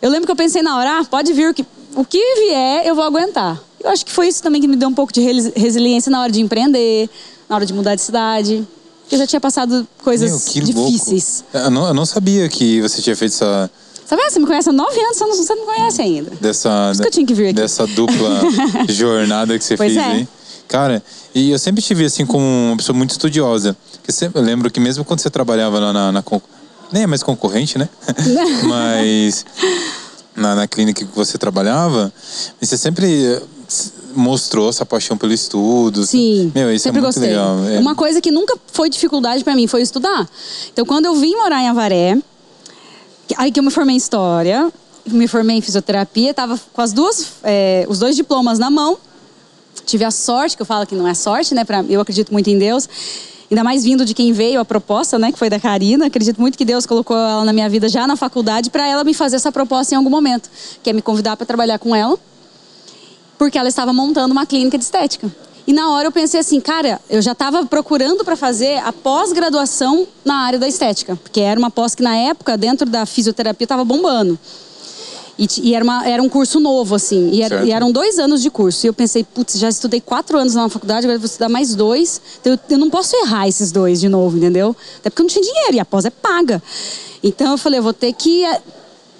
eu 0.00 0.10
lembro 0.10 0.26
que 0.26 0.32
eu 0.32 0.36
pensei 0.36 0.62
na 0.62 0.76
hora, 0.76 1.00
ah, 1.00 1.04
pode 1.04 1.32
vir 1.32 1.50
o 1.50 1.54
que, 1.54 1.64
o 1.94 2.04
que 2.04 2.34
vier, 2.36 2.86
eu 2.86 2.94
vou 2.94 3.04
aguentar. 3.04 3.60
Eu 3.82 3.90
acho 3.90 4.04
que 4.04 4.12
foi 4.12 4.28
isso 4.28 4.42
também 4.42 4.60
que 4.60 4.68
me 4.68 4.76
deu 4.76 4.88
um 4.88 4.94
pouco 4.94 5.12
de 5.12 5.20
resiliência 5.20 6.10
na 6.10 6.20
hora 6.20 6.30
de 6.30 6.40
empreender, 6.40 7.08
na 7.48 7.56
hora 7.56 7.66
de 7.66 7.72
mudar 7.72 7.94
de 7.94 8.02
cidade. 8.02 8.66
Eu 9.10 9.18
já 9.18 9.26
tinha 9.26 9.40
passado 9.40 9.86
coisas 10.04 10.54
Meu, 10.54 10.64
difíceis. 10.64 11.44
Eu 11.52 11.70
não, 11.70 11.88
eu 11.88 11.94
não, 11.94 12.04
sabia 12.04 12.48
que 12.48 12.80
você 12.82 13.00
tinha 13.00 13.16
feito 13.16 13.32
essa. 13.32 13.70
Sabe, 14.04 14.22
você 14.22 14.38
me 14.38 14.46
conhece 14.46 14.68
há 14.68 14.72
nove 14.72 14.98
anos, 15.00 15.16
você 15.16 15.54
não, 15.54 15.66
não 15.66 15.74
conhece 15.74 16.02
ainda. 16.02 16.30
Dessa, 16.40 16.92
que 16.98 17.06
eu 17.06 17.10
tinha 17.10 17.26
que 17.26 17.34
vir 17.34 17.46
aqui. 17.46 17.54
Dessa 17.54 17.86
dupla 17.86 18.40
jornada 18.88 19.58
que 19.58 19.64
você 19.64 19.76
pois 19.76 19.92
fez 19.92 20.04
é. 20.04 20.10
aí. 20.10 20.28
Cara, 20.66 21.02
e 21.34 21.50
eu 21.50 21.58
sempre 21.58 21.82
tive 21.82 22.04
assim 22.04 22.24
como 22.24 22.44
uma 22.44 22.76
pessoa 22.76 22.96
muito 22.96 23.10
estudiosa. 23.10 23.76
Que 24.02 24.12
sempre, 24.12 24.40
eu 24.40 24.44
lembro 24.44 24.70
que 24.70 24.80
mesmo 24.80 25.04
quando 25.04 25.20
você 25.20 25.30
trabalhava 25.30 25.78
lá 25.78 25.92
na, 25.92 26.12
na, 26.12 26.24
nem 26.92 27.02
é 27.02 27.06
mais 27.06 27.22
concorrente, 27.22 27.78
né? 27.78 27.88
Mas 28.64 29.44
na, 30.34 30.54
na, 30.54 30.66
clínica 30.66 31.04
que 31.04 31.14
você 31.14 31.36
trabalhava, 31.36 32.12
você 32.60 32.78
sempre 32.78 33.26
eh, 33.26 33.42
mostrou 34.14 34.68
essa 34.68 34.86
paixão 34.86 35.16
pelo 35.16 35.32
estudo. 35.32 36.06
Sim. 36.06 36.50
Meu, 36.54 36.72
isso 36.72 36.88
é 36.88 36.90
sempre 36.90 37.00
é 37.00 37.02
muito 37.02 37.14
gostei. 37.14 37.30
legal. 37.30 37.58
É. 37.68 37.78
Uma 37.78 37.94
coisa 37.94 38.20
que 38.20 38.30
nunca 38.30 38.56
foi 38.72 38.88
dificuldade 38.88 39.44
para 39.44 39.54
mim 39.54 39.66
foi 39.66 39.82
estudar. 39.82 40.28
Então, 40.72 40.84
quando 40.86 41.06
eu 41.06 41.14
vim 41.14 41.34
morar 41.36 41.62
em 41.62 41.68
Avaré, 41.68 42.18
aí 43.36 43.52
que 43.52 43.60
eu 43.60 43.64
me 43.64 43.70
formei 43.70 43.94
em 43.94 43.98
história, 43.98 44.72
me 45.06 45.28
formei 45.28 45.56
em 45.56 45.60
fisioterapia, 45.60 46.32
tava 46.32 46.58
com 46.72 46.80
as 46.80 46.92
duas, 46.92 47.26
é, 47.42 47.86
os 47.88 47.98
dois 47.98 48.16
diplomas 48.16 48.58
na 48.58 48.70
mão 48.70 48.98
tive 49.88 50.04
a 50.04 50.10
sorte, 50.10 50.56
que 50.56 50.62
eu 50.62 50.66
falo 50.66 50.86
que 50.86 50.94
não 50.94 51.08
é 51.08 51.14
sorte, 51.14 51.54
né? 51.54 51.64
Pra, 51.64 51.84
eu 51.88 52.00
acredito 52.00 52.32
muito 52.32 52.48
em 52.48 52.58
Deus. 52.58 52.88
Ainda 53.50 53.64
mais 53.64 53.82
vindo 53.82 54.04
de 54.04 54.12
quem 54.12 54.30
veio 54.32 54.60
a 54.60 54.64
proposta, 54.64 55.18
né? 55.18 55.32
Que 55.32 55.38
foi 55.38 55.48
da 55.48 55.58
Karina. 55.58 56.06
Acredito 56.06 56.38
muito 56.38 56.58
que 56.58 56.64
Deus 56.64 56.84
colocou 56.84 57.16
ela 57.16 57.44
na 57.44 57.52
minha 57.52 57.68
vida 57.68 57.88
já 57.88 58.06
na 58.06 58.14
faculdade 58.14 58.68
para 58.68 58.86
ela 58.86 59.02
me 59.02 59.14
fazer 59.14 59.36
essa 59.36 59.50
proposta 59.50 59.94
em 59.94 59.96
algum 59.96 60.10
momento. 60.10 60.50
Que 60.82 60.90
é 60.90 60.92
me 60.92 61.00
convidar 61.00 61.36
para 61.36 61.46
trabalhar 61.46 61.78
com 61.78 61.96
ela. 61.96 62.18
Porque 63.38 63.56
ela 63.56 63.68
estava 63.68 63.92
montando 63.92 64.32
uma 64.32 64.44
clínica 64.44 64.76
de 64.76 64.84
estética. 64.84 65.32
E 65.66 65.72
na 65.72 65.90
hora 65.90 66.08
eu 66.08 66.12
pensei 66.12 66.40
assim, 66.40 66.60
cara, 66.60 67.00
eu 67.08 67.22
já 67.22 67.32
estava 67.32 67.64
procurando 67.64 68.24
para 68.24 68.36
fazer 68.36 68.78
a 68.78 68.92
pós-graduação 68.92 70.06
na 70.24 70.40
área 70.40 70.58
da 70.58 70.68
estética. 70.68 71.16
Porque 71.16 71.40
era 71.40 71.58
uma 71.58 71.70
pós 71.70 71.94
que 71.94 72.02
na 72.02 72.16
época, 72.16 72.56
dentro 72.58 72.88
da 72.88 73.06
fisioterapia, 73.06 73.64
estava 73.64 73.84
bombando. 73.84 74.38
E, 75.38 75.46
e, 75.62 75.74
era, 75.74 75.84
uma, 75.84 76.04
era 76.04 76.20
um 76.20 76.28
curso 76.28 76.58
novo, 76.58 76.96
assim. 76.96 77.30
E, 77.30 77.42
era, 77.42 77.64
e, 77.64 77.70
eram 77.70 77.92
dois 77.92 78.18
anos 78.18 78.42
de 78.42 78.50
curso. 78.50 78.84
E 78.84 78.88
eu 78.88 78.92
pensei, 78.92 79.22
putz, 79.22 79.56
já 79.56 79.68
estudei 79.68 80.00
quatro 80.00 80.36
anos 80.36 80.54
na 80.54 80.68
faculdade, 80.68 81.06
agora 81.06 81.16
vou 81.16 81.26
estudar 81.26 81.48
mais 81.48 81.76
dois. 81.76 82.20
Então 82.40 82.54
eu, 82.54 82.58
eu, 82.70 82.78
não 82.78 82.90
posso 82.90 83.14
errar 83.16 83.46
esses 83.46 83.70
dois 83.70 84.00
de 84.00 84.08
novo, 84.08 84.36
entendeu? 84.36 84.74
Até 84.98 85.10
porque 85.10 85.22
eu 85.22 85.24
não 85.24 85.30
tinha 85.30 85.44
dinheiro 85.44 85.74
e 85.74 85.80
a 85.80 85.84
pós 85.84 86.04
é 86.04 86.10
paga. 86.10 86.60
Então 87.22 87.52
eu 87.52 87.58
falei, 87.58 87.78
eu 87.78 87.84
vou 87.84 87.92
ter 87.92 88.12
que 88.14 88.44
é, 88.44 88.60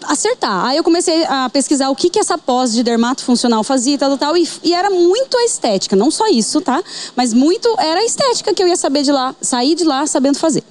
acertar. 0.03 0.65
Aí 0.65 0.77
eu 0.77 0.83
comecei 0.83 1.25
a 1.25 1.49
pesquisar 1.51 1.89
o 1.89 1.95
que, 1.95 2.11
que 2.11 2.19
essa 2.19 2.37
pós 2.37 2.73
de 2.73 2.83
dermato 2.83 3.23
funcional 3.23 3.63
fazia 3.63 3.95
e 3.95 3.99
tal, 3.99 4.09
tal, 4.11 4.19
tal. 4.19 4.37
E, 4.37 4.49
e 4.65 4.75
era 4.75 4.91
muito 4.91 5.37
a 5.37 5.45
estética. 5.45 5.95
Não 5.95 6.11
só 6.11 6.27
isso, 6.27 6.61
tá? 6.61 6.83
Mas 7.15 7.33
muito 7.33 7.73
era 7.79 8.01
a 8.01 8.05
estética 8.05 8.53
que 8.53 8.61
eu 8.61 8.67
ia 8.67 8.77
saber 8.77 9.05
de 9.05 9.13
lá, 9.13 9.37
sair 9.41 9.77
de 9.77 9.85
lá 9.85 10.05
sabendo 10.05 10.37
fazer. 10.37 10.65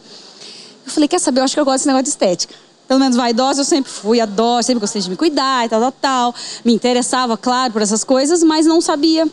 Eu 0.85 0.91
falei, 0.91 1.07
quer 1.07 1.19
saber? 1.19 1.39
Eu 1.39 1.45
acho 1.45 1.53
que 1.53 1.59
eu 1.59 1.65
gosto 1.65 1.77
desse 1.77 1.88
negócio 1.88 2.03
de 2.03 2.09
estética 2.09 2.66
pelo 2.88 3.00
menos 3.00 3.18
vaidosa, 3.18 3.62
eu 3.62 3.66
sempre 3.66 3.92
fui, 3.92 4.22
adoro, 4.22 4.63
sempre 4.63 4.80
gostei 4.80 5.01
de 5.01 5.10
me 5.10 5.16
cuidar 5.16 5.66
e 5.66 5.69
tal, 5.69 5.81
tal, 5.81 5.92
tal. 5.92 6.36
Me 6.63 6.74
interessava, 6.74 7.38
claro, 7.38 7.74
por 7.74 7.81
essas 7.81 8.04
coisas, 8.04 8.42
mas 8.44 8.66
não 8.66 8.80
sabia 8.80 9.28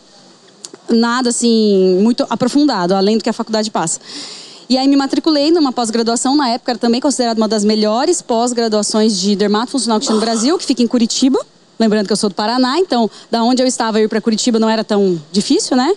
nada 0.89 1.29
assim 1.29 1.99
muito 2.01 2.25
aprofundado, 2.29 2.93
além 2.93 3.17
do 3.17 3.23
que 3.23 3.29
a 3.29 3.33
faculdade 3.33 3.71
passa. 3.71 3.99
E 4.67 4.77
aí 4.77 4.87
me 4.87 4.95
matriculei 4.95 5.51
numa 5.51 5.71
pós-graduação, 5.71 6.35
na 6.35 6.49
época 6.49 6.71
era 6.71 6.79
também 6.79 6.99
considerada 6.99 7.39
uma 7.39 7.47
das 7.47 7.63
melhores 7.63 8.21
pós-graduações 8.21 9.17
de 9.19 9.35
dermato 9.35 9.71
funcional 9.71 9.99
que 9.99 10.07
tinha 10.07 10.15
no 10.15 10.21
Brasil, 10.21 10.57
que 10.57 10.65
fica 10.65 10.81
em 10.81 10.87
Curitiba. 10.87 11.39
Lembrando 11.77 12.07
que 12.07 12.13
eu 12.13 12.17
sou 12.17 12.29
do 12.29 12.35
Paraná, 12.35 12.79
então 12.79 13.09
da 13.29 13.43
onde 13.43 13.61
eu 13.61 13.67
estava 13.67 13.99
ir 13.99 14.09
para 14.09 14.19
Curitiba 14.21 14.57
não 14.57 14.69
era 14.69 14.83
tão 14.83 15.21
difícil, 15.31 15.77
né? 15.77 15.93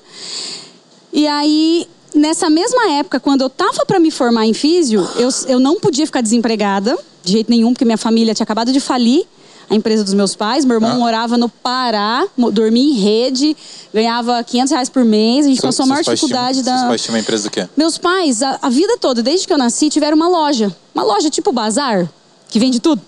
E 1.12 1.26
aí 1.26 1.88
nessa 2.18 2.50
mesma 2.50 2.90
época, 2.92 3.20
quando 3.20 3.42
eu 3.42 3.46
estava 3.46 3.84
para 3.86 3.98
me 3.98 4.10
formar 4.10 4.46
em 4.46 4.52
físio, 4.52 5.08
eu, 5.16 5.28
eu 5.46 5.60
não 5.60 5.80
podia 5.80 6.04
ficar 6.06 6.20
desempregada 6.20 6.98
de 7.22 7.32
jeito 7.32 7.50
nenhum, 7.50 7.72
porque 7.72 7.84
minha 7.84 7.98
família 7.98 8.34
tinha 8.34 8.44
acabado 8.44 8.72
de 8.72 8.80
falir 8.80 9.26
a 9.70 9.74
empresa 9.74 10.02
dos 10.02 10.14
meus 10.14 10.34
pais. 10.34 10.64
Meu 10.64 10.76
irmão 10.76 10.92
ah. 10.92 10.94
morava 10.94 11.36
no 11.36 11.48
Pará, 11.48 12.26
dormia 12.52 12.82
em 12.82 12.94
rede, 12.94 13.56
ganhava 13.92 14.42
500 14.42 14.72
reais 14.72 14.88
por 14.88 15.04
mês. 15.04 15.46
A 15.46 15.48
gente 15.48 15.60
passou 15.60 15.84
a 15.84 15.86
maior 15.86 16.02
dificuldade 16.02 16.62
da. 16.62 16.78
Seus 16.78 16.88
pais 16.88 17.02
tinham 17.02 17.14
uma 17.14 17.20
empresa 17.20 17.44
do 17.44 17.50
quê? 17.50 17.68
Meus 17.76 17.98
pais, 17.98 18.42
a, 18.42 18.58
a, 18.62 18.70
vida 18.70 18.96
toda, 18.98 19.22
desde 19.22 19.46
que 19.46 19.52
eu 19.52 19.58
nasci, 19.58 19.90
tiveram 19.90 20.16
uma 20.16 20.28
loja. 20.28 20.74
Uma 20.94 21.04
loja 21.04 21.30
tipo 21.30 21.52
bazar, 21.52 22.08
que 22.48 22.58
vende 22.58 22.80
tudo. 22.80 23.02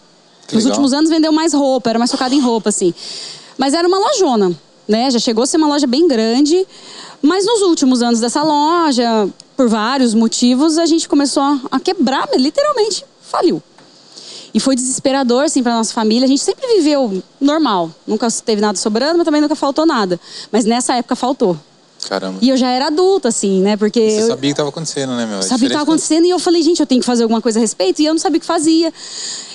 Que 0.46 0.54
Nos 0.54 0.64
legal. 0.64 0.78
últimos 0.78 0.92
anos 0.92 1.10
vendeu 1.10 1.32
mais 1.32 1.54
roupa, 1.54 1.90
era 1.90 1.98
mais 1.98 2.10
focado 2.10 2.34
em 2.34 2.40
roupa, 2.40 2.68
assim. 2.68 2.92
Mas 3.56 3.74
era 3.74 3.86
uma 3.86 3.98
lojona, 3.98 4.52
né? 4.86 5.10
Já 5.10 5.18
chegou 5.18 5.44
a 5.44 5.46
ser 5.46 5.56
uma 5.56 5.68
loja 5.68 5.86
bem 5.86 6.06
grande. 6.06 6.66
Mas 7.22 7.44
nos 7.44 7.60
últimos 7.62 8.02
anos 8.02 8.20
dessa 8.20 8.42
loja, 8.42 9.28
por 9.56 9.68
vários 9.68 10.14
motivos, 10.14 10.78
a 10.78 10.86
gente 10.86 11.08
começou 11.08 11.42
a 11.70 11.78
quebrar, 11.78 12.28
literalmente 12.34 13.04
faliu. 13.20 13.62
E 14.52 14.58
foi 14.58 14.74
desesperador, 14.74 15.44
assim, 15.44 15.62
para 15.62 15.74
nossa 15.74 15.92
família. 15.92 16.24
A 16.24 16.28
gente 16.28 16.42
sempre 16.42 16.66
viveu 16.74 17.22
normal. 17.40 17.90
Nunca 18.06 18.28
teve 18.44 18.60
nada 18.60 18.76
sobrando, 18.76 19.18
mas 19.18 19.24
também 19.24 19.40
nunca 19.40 19.54
faltou 19.54 19.86
nada. 19.86 20.18
Mas 20.50 20.64
nessa 20.64 20.94
época 20.94 21.14
faltou. 21.14 21.56
Caramba. 22.08 22.38
E 22.40 22.48
eu 22.48 22.56
já 22.56 22.68
era 22.68 22.86
adulta, 22.86 23.28
assim, 23.28 23.60
né? 23.60 23.76
Porque. 23.76 24.10
Você 24.10 24.22
eu... 24.22 24.26
sabia 24.28 24.48
que 24.48 24.52
estava 24.52 24.70
acontecendo, 24.70 25.14
né, 25.14 25.26
meu? 25.26 25.38
É 25.38 25.42
sabia 25.42 25.58
que 25.58 25.66
estava 25.66 25.82
acontecendo 25.84 26.24
e 26.24 26.30
eu 26.30 26.38
falei, 26.38 26.62
gente, 26.62 26.80
eu 26.80 26.86
tenho 26.86 27.00
que 27.00 27.06
fazer 27.06 27.22
alguma 27.22 27.40
coisa 27.40 27.58
a 27.58 27.60
respeito. 27.60 28.00
E 28.00 28.06
eu 28.06 28.14
não 28.14 28.18
sabia 28.18 28.38
o 28.38 28.40
que 28.40 28.46
fazia. 28.46 28.92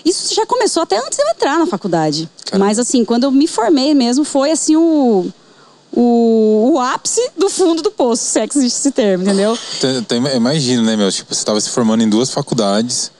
Isso 0.05 0.33
já 0.33 0.45
começou 0.45 0.83
até 0.83 0.97
antes 0.97 1.17
de 1.17 1.23
eu 1.23 1.29
entrar 1.29 1.57
na 1.57 1.65
faculdade. 1.65 2.29
Caramba. 2.45 2.65
Mas, 2.65 2.79
assim, 2.79 3.03
quando 3.03 3.23
eu 3.23 3.31
me 3.31 3.47
formei 3.47 3.93
mesmo, 3.93 4.23
foi, 4.23 4.51
assim, 4.51 4.75
o 4.75 5.25
o, 5.91 6.71
o 6.73 6.79
ápice 6.79 7.31
do 7.37 7.49
fundo 7.49 7.81
do 7.81 7.91
poço, 7.91 8.23
se 8.23 8.39
é 8.39 8.47
que 8.47 8.57
existe 8.57 8.77
esse 8.77 8.91
termo, 8.91 9.23
entendeu? 9.23 9.57
Imagino, 10.35 10.83
né, 10.83 10.95
meu? 10.95 11.11
Tipo, 11.11 11.33
você 11.33 11.39
estava 11.39 11.59
se 11.61 11.69
formando 11.69 12.03
em 12.03 12.09
duas 12.09 12.29
faculdades, 12.29 13.11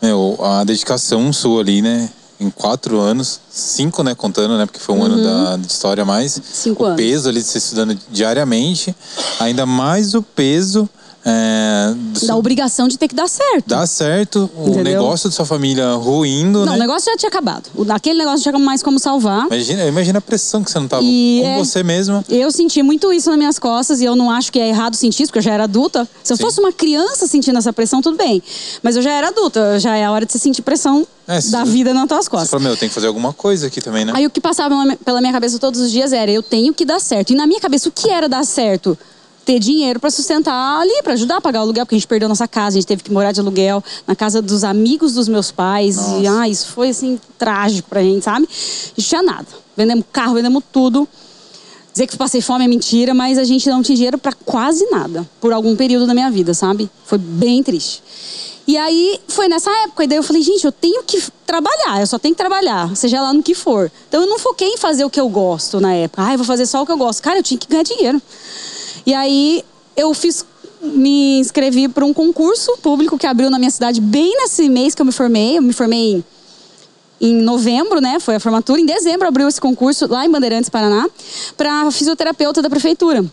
meu, 0.00 0.38
a 0.42 0.64
dedicação 0.64 1.32
sua 1.32 1.60
ali, 1.60 1.80
né? 1.80 2.10
Em 2.38 2.50
quatro 2.50 2.98
anos, 2.98 3.40
cinco, 3.48 4.02
né, 4.02 4.14
contando, 4.14 4.58
né? 4.58 4.66
Porque 4.66 4.80
foi 4.80 4.96
um 4.96 4.98
uhum. 4.98 5.04
ano 5.04 5.22
da, 5.22 5.56
de 5.56 5.66
história 5.66 6.04
mais. 6.04 6.40
Cinco 6.52 6.82
o 6.82 6.86
anos. 6.86 6.96
peso 6.96 7.28
ali 7.28 7.40
de 7.40 7.46
você 7.46 7.58
estudando 7.58 7.96
diariamente, 8.10 8.94
ainda 9.38 9.64
mais 9.64 10.14
o 10.14 10.22
peso 10.22 10.88
é, 11.24 11.94
da 12.26 12.36
obrigação 12.36 12.88
de 12.88 12.98
ter 12.98 13.06
que 13.08 13.14
dar 13.14 13.28
certo. 13.28 13.68
Dá 13.68 13.86
certo, 13.86 14.50
Entendeu? 14.58 14.80
o 14.80 14.84
negócio 14.84 15.28
da 15.28 15.34
sua 15.34 15.46
família 15.46 15.94
ruindo, 15.94 16.60
Não, 16.60 16.72
né? 16.72 16.76
o 16.76 16.78
negócio 16.78 17.10
já 17.10 17.16
tinha 17.16 17.28
acabado. 17.28 17.70
Aquele 17.90 18.18
negócio 18.18 18.38
não 18.38 18.58
tinha 18.58 18.64
mais 18.64 18.82
como 18.82 18.98
salvar. 18.98 19.46
Imagina, 19.46 19.86
imagina 19.86 20.18
a 20.18 20.22
pressão 20.22 20.64
que 20.64 20.70
você 20.70 20.78
não 20.80 20.88
tava 20.88 21.02
e 21.04 21.40
com 21.42 21.48
é, 21.48 21.58
você 21.58 21.82
mesma. 21.82 22.24
Eu 22.28 22.50
senti 22.50 22.82
muito 22.82 23.12
isso 23.12 23.30
nas 23.30 23.38
minhas 23.38 23.58
costas 23.58 24.00
e 24.00 24.04
eu 24.04 24.16
não 24.16 24.30
acho 24.30 24.50
que 24.50 24.58
é 24.58 24.68
errado 24.68 24.94
sentir 24.96 25.22
isso, 25.22 25.30
porque 25.30 25.38
eu 25.38 25.42
já 25.42 25.54
era 25.54 25.64
adulta. 25.64 26.08
Se 26.24 26.32
eu 26.32 26.36
Sim. 26.36 26.42
fosse 26.42 26.60
uma 26.60 26.72
criança 26.72 27.26
sentindo 27.26 27.58
essa 27.58 27.72
pressão, 27.72 28.02
tudo 28.02 28.16
bem. 28.16 28.42
Mas 28.82 28.96
eu 28.96 29.02
já 29.02 29.12
era 29.12 29.28
adulta, 29.28 29.78
já 29.78 29.96
é 29.96 30.04
a 30.04 30.10
hora 30.10 30.26
de 30.26 30.32
você 30.32 30.38
sentir 30.38 30.62
pressão 30.62 31.06
é, 31.28 31.40
da 31.50 31.62
vida 31.62 31.94
nas 31.94 32.08
tuas 32.08 32.28
costas. 32.28 32.48
Você 32.48 32.50
falou, 32.50 32.64
meu, 32.64 32.72
eu 32.72 32.76
tenho 32.76 32.90
que 32.90 32.94
fazer 32.94 33.06
alguma 33.06 33.32
coisa 33.32 33.68
aqui 33.68 33.80
também, 33.80 34.04
né? 34.04 34.12
Aí 34.14 34.26
o 34.26 34.30
que 34.30 34.40
passava 34.40 34.74
pela 35.04 35.20
minha 35.20 35.32
cabeça 35.32 35.58
todos 35.58 35.80
os 35.80 35.90
dias 35.90 36.12
era, 36.12 36.30
eu 36.30 36.42
tenho 36.42 36.74
que 36.74 36.84
dar 36.84 37.00
certo. 37.00 37.30
E 37.30 37.36
na 37.36 37.46
minha 37.46 37.60
cabeça, 37.60 37.88
o 37.88 37.92
que 37.92 38.10
era 38.10 38.28
dar 38.28 38.44
certo? 38.44 38.98
Ter 39.44 39.58
dinheiro 39.58 39.98
para 39.98 40.10
sustentar 40.10 40.80
ali, 40.80 41.02
para 41.02 41.14
ajudar 41.14 41.36
a 41.36 41.40
pagar 41.40 41.60
o 41.60 41.62
aluguel, 41.62 41.84
porque 41.84 41.94
a 41.94 41.98
gente 41.98 42.06
perdeu 42.06 42.28
nossa 42.28 42.46
casa, 42.46 42.76
a 42.76 42.80
gente 42.80 42.86
teve 42.86 43.02
que 43.02 43.12
morar 43.12 43.32
de 43.32 43.40
aluguel 43.40 43.82
na 44.06 44.14
casa 44.14 44.40
dos 44.40 44.64
amigos 44.64 45.14
dos 45.14 45.28
meus 45.28 45.50
pais. 45.50 45.96
Nossa. 45.96 46.18
E 46.18 46.26
ah, 46.26 46.48
isso 46.48 46.68
foi 46.68 46.90
assim 46.90 47.20
trágico 47.38 47.88
pra 47.88 48.02
gente, 48.02 48.24
sabe? 48.24 48.48
A 48.48 49.00
gente 49.00 49.08
tinha 49.08 49.22
nada. 49.22 49.46
Vendemos 49.76 50.04
carro, 50.12 50.34
vendemos 50.34 50.62
tudo. 50.70 51.08
Dizer 51.92 52.06
que 52.06 52.16
passei 52.16 52.40
fome 52.40 52.64
é 52.64 52.68
mentira, 52.68 53.12
mas 53.12 53.36
a 53.36 53.44
gente 53.44 53.68
não 53.68 53.82
tinha 53.82 53.96
dinheiro 53.96 54.16
para 54.16 54.32
quase 54.32 54.88
nada 54.90 55.28
por 55.40 55.52
algum 55.52 55.76
período 55.76 56.06
da 56.06 56.14
minha 56.14 56.30
vida, 56.30 56.54
sabe? 56.54 56.88
Foi 57.04 57.18
bem 57.18 57.62
triste. 57.62 58.02
E 58.66 58.76
aí 58.76 59.20
foi 59.26 59.48
nessa 59.48 59.70
época, 59.82 60.04
e 60.04 60.06
daí 60.06 60.16
eu 60.16 60.22
falei, 60.22 60.40
gente, 60.40 60.64
eu 60.64 60.72
tenho 60.72 61.02
que 61.02 61.20
trabalhar, 61.44 62.00
eu 62.00 62.06
só 62.06 62.18
tenho 62.18 62.34
que 62.34 62.38
trabalhar, 62.38 62.94
seja 62.96 63.20
lá 63.20 63.34
no 63.34 63.42
que 63.42 63.54
for. 63.54 63.90
Então 64.08 64.22
eu 64.22 64.26
não 64.26 64.38
foquei 64.38 64.68
em 64.68 64.78
fazer 64.78 65.04
o 65.04 65.10
que 65.10 65.20
eu 65.20 65.28
gosto 65.28 65.80
na 65.80 65.92
época. 65.92 66.24
Ah, 66.24 66.32
eu 66.32 66.38
vou 66.38 66.46
fazer 66.46 66.64
só 66.64 66.82
o 66.82 66.86
que 66.86 66.92
eu 66.92 66.96
gosto. 66.96 67.22
Cara, 67.22 67.38
eu 67.38 67.42
tinha 67.42 67.58
que 67.58 67.66
ganhar 67.66 67.82
dinheiro. 67.82 68.22
E 69.06 69.14
aí 69.14 69.64
eu 69.96 70.12
fiz 70.14 70.44
me 70.82 71.38
inscrevi 71.38 71.86
para 71.86 72.04
um 72.04 72.12
concurso 72.12 72.76
público 72.82 73.16
que 73.16 73.26
abriu 73.26 73.48
na 73.48 73.58
minha 73.58 73.70
cidade 73.70 74.00
bem 74.00 74.36
nesse 74.36 74.68
mês 74.68 74.94
que 74.94 75.00
eu 75.00 75.06
me 75.06 75.12
formei. 75.12 75.58
Eu 75.58 75.62
me 75.62 75.72
formei 75.72 76.24
em 77.20 77.34
novembro, 77.34 78.00
né? 78.00 78.18
Foi 78.18 78.34
a 78.34 78.40
formatura. 78.40 78.80
Em 78.80 78.86
dezembro 78.86 79.28
abriu 79.28 79.46
esse 79.46 79.60
concurso 79.60 80.08
lá 80.10 80.26
em 80.26 80.30
Bandeirantes, 80.30 80.68
Paraná, 80.68 81.08
para 81.56 81.88
fisioterapeuta 81.92 82.60
da 82.60 82.68
prefeitura. 82.68 83.24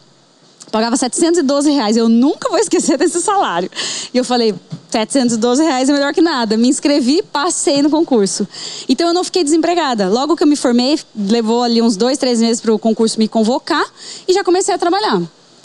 Pagava 0.71 0.95
712 0.95 1.71
reais. 1.71 1.97
Eu 1.97 2.07
nunca 2.07 2.47
vou 2.49 2.59
esquecer 2.59 2.95
desse 2.99 3.19
salário. 3.19 3.69
E 4.13 4.17
eu 4.17 4.23
falei, 4.23 4.53
712 4.91 5.63
reais 5.63 5.89
é 5.89 5.93
melhor 5.93 6.13
que 6.13 6.21
nada. 6.21 6.55
Me 6.55 6.67
inscrevi, 6.67 7.23
passei 7.23 7.81
no 7.81 7.89
concurso. 7.89 8.47
Então 8.87 9.07
eu 9.07 9.13
não 9.13 9.23
fiquei 9.23 9.43
desempregada. 9.43 10.07
Logo 10.07 10.35
que 10.35 10.43
eu 10.43 10.47
me 10.47 10.55
formei, 10.55 10.99
levou 11.15 11.63
ali 11.63 11.81
uns 11.81 11.97
dois, 11.97 12.19
três 12.19 12.39
meses 12.39 12.61
para 12.61 12.71
o 12.71 12.77
concurso 12.77 13.17
me 13.17 13.27
convocar 13.27 13.85
e 14.27 14.33
já 14.33 14.43
comecei 14.43 14.75
a 14.75 14.77
trabalhar. 14.77 15.19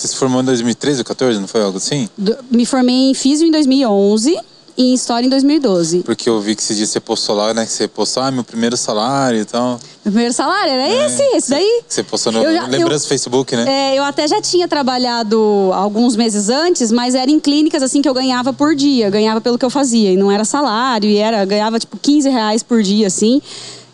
Você 0.04 0.08
se 0.08 0.16
formou 0.16 0.42
em 0.42 0.44
2013 0.44 1.00
ou 1.00 1.04
2014, 1.04 1.40
não 1.40 1.48
foi 1.48 1.62
algo 1.62 1.78
assim? 1.78 2.10
Do, 2.18 2.36
me 2.50 2.66
formei 2.66 3.08
em 3.08 3.14
Físio 3.14 3.48
em 3.48 3.50
2011 3.50 4.38
e 4.76 4.90
em 4.90 4.92
História 4.92 5.26
em 5.26 5.30
2012. 5.30 6.00
Porque 6.00 6.28
eu 6.28 6.38
vi 6.42 6.54
que 6.54 6.60
esse 6.60 6.74
dia 6.74 6.84
você 6.84 7.00
postou 7.00 7.34
lá, 7.34 7.54
né? 7.54 7.64
Que 7.64 7.72
você 7.72 7.88
postou, 7.88 8.22
ah, 8.22 8.30
meu 8.30 8.44
primeiro 8.44 8.76
salário 8.76 9.40
e 9.40 9.46
tal. 9.46 9.80
Meu 10.04 10.12
primeiro 10.12 10.34
salário 10.34 10.74
era 10.74 10.86
é, 10.86 11.06
esse, 11.06 11.22
esse 11.34 11.48
daí. 11.48 11.82
Você 11.88 12.02
postou 12.02 12.30
no 12.32 12.42
já, 12.42 12.66
lembrança 12.66 13.06
do 13.06 13.08
Facebook, 13.08 13.56
né? 13.56 13.64
É, 13.66 13.98
eu 13.98 14.04
até 14.04 14.28
já 14.28 14.42
tinha 14.42 14.68
trabalhado 14.68 15.70
alguns 15.72 16.16
meses 16.16 16.50
antes, 16.50 16.92
mas 16.92 17.14
era 17.14 17.30
em 17.30 17.40
clínicas 17.40 17.82
assim 17.82 18.02
que 18.02 18.08
eu 18.08 18.12
ganhava 18.12 18.52
por 18.52 18.76
dia. 18.76 19.08
Ganhava 19.08 19.40
pelo 19.40 19.56
que 19.56 19.64
eu 19.64 19.70
fazia. 19.70 20.12
E 20.12 20.18
não 20.18 20.30
era 20.30 20.44
salário, 20.44 21.08
e 21.08 21.16
era, 21.16 21.42
ganhava 21.46 21.78
tipo 21.78 21.96
15 21.96 22.28
reais 22.28 22.62
por 22.62 22.82
dia, 22.82 23.06
assim. 23.06 23.40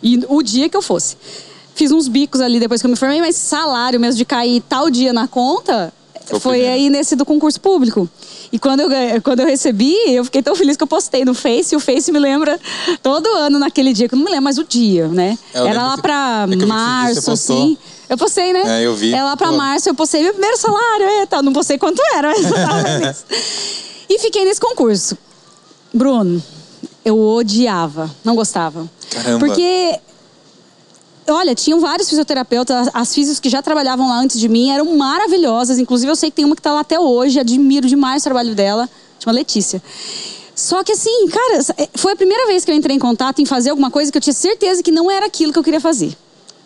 E 0.02 0.24
o 0.28 0.42
dia 0.42 0.68
que 0.68 0.76
eu 0.76 0.82
fosse. 0.82 1.16
Fiz 1.72 1.92
uns 1.92 2.08
bicos 2.08 2.40
ali 2.40 2.58
depois 2.58 2.80
que 2.80 2.86
eu 2.88 2.90
me 2.90 2.96
formei, 2.96 3.20
mas 3.20 3.36
salário 3.36 4.00
mesmo 4.00 4.18
de 4.18 4.24
cair 4.24 4.60
tal 4.68 4.90
dia 4.90 5.12
na 5.12 5.28
conta 5.28 5.94
foi 6.38 6.68
aí 6.68 6.90
nesse 6.90 7.16
do 7.16 7.24
concurso 7.24 7.60
público. 7.60 8.08
E 8.52 8.58
quando 8.58 8.80
eu, 8.80 8.88
quando 9.22 9.40
eu 9.40 9.46
recebi, 9.46 9.94
eu 10.06 10.24
fiquei 10.24 10.42
tão 10.42 10.54
feliz 10.54 10.76
que 10.76 10.82
eu 10.82 10.86
postei 10.86 11.24
no 11.24 11.34
Face. 11.34 11.74
E 11.74 11.76
o 11.76 11.80
Face 11.80 12.12
me 12.12 12.18
lembra 12.18 12.58
todo 13.02 13.26
ano 13.28 13.58
naquele 13.58 13.92
dia, 13.92 14.08
que 14.08 14.14
eu 14.14 14.18
não 14.18 14.24
me 14.24 14.30
lembro 14.30 14.44
mais 14.44 14.58
o 14.58 14.64
dia, 14.64 15.08
né? 15.08 15.38
É, 15.54 15.66
Era 15.66 15.82
lá 15.82 15.98
pra 15.98 16.46
é 16.50 16.66
março, 16.66 17.30
assim. 17.30 17.76
Eu 18.08 18.18
postei, 18.18 18.52
né? 18.52 18.80
É, 18.80 18.86
eu 18.86 18.94
vi. 18.94 19.14
É 19.14 19.22
lá 19.22 19.36
pra 19.36 19.48
Pô. 19.48 19.56
março, 19.56 19.88
eu 19.88 19.94
postei 19.94 20.22
meu 20.22 20.32
primeiro 20.32 20.56
salário. 20.56 21.06
É, 21.06 21.26
tá, 21.26 21.40
não 21.42 21.52
postei 21.52 21.78
quanto 21.78 22.02
era, 22.14 22.28
mas 22.28 22.44
eu 22.44 22.52
tava 22.52 22.82
feliz. 22.84 23.24
e 24.08 24.18
fiquei 24.18 24.44
nesse 24.44 24.60
concurso. 24.60 25.16
Bruno, 25.94 26.42
eu 27.04 27.18
odiava, 27.18 28.10
não 28.24 28.34
gostava. 28.34 28.88
Caramba. 29.10 29.46
Porque 29.46 29.98
olha, 31.30 31.54
tinham 31.54 31.80
vários 31.80 32.08
fisioterapeutas, 32.08 32.88
as 32.92 33.14
físicas 33.14 33.40
que 33.40 33.48
já 33.48 33.62
trabalhavam 33.62 34.08
lá 34.08 34.18
antes 34.18 34.38
de 34.38 34.48
mim 34.48 34.70
eram 34.70 34.96
maravilhosas. 34.96 35.78
Inclusive, 35.78 36.10
eu 36.10 36.16
sei 36.16 36.30
que 36.30 36.36
tem 36.36 36.44
uma 36.44 36.54
que 36.54 36.60
está 36.60 36.72
lá 36.72 36.80
até 36.80 36.98
hoje, 36.98 37.38
admiro 37.38 37.88
demais 37.88 38.22
o 38.22 38.24
trabalho 38.24 38.54
dela, 38.54 38.88
chama 39.18 39.34
Letícia. 39.34 39.82
Só 40.54 40.84
que 40.84 40.92
assim, 40.92 41.26
cara, 41.28 41.64
é, 41.78 41.88
foi 41.94 42.12
a 42.12 42.16
primeira 42.16 42.46
vez 42.46 42.64
que 42.64 42.70
eu 42.70 42.74
entrei 42.74 42.94
em 42.94 42.98
contato 42.98 43.40
em 43.40 43.46
fazer 43.46 43.70
alguma 43.70 43.90
coisa 43.90 44.12
que 44.12 44.18
eu 44.18 44.22
tinha 44.22 44.34
certeza 44.34 44.82
que 44.82 44.90
não 44.90 45.10
era 45.10 45.26
aquilo 45.26 45.52
que 45.52 45.58
eu 45.58 45.64
queria 45.64 45.80
fazer. 45.80 46.14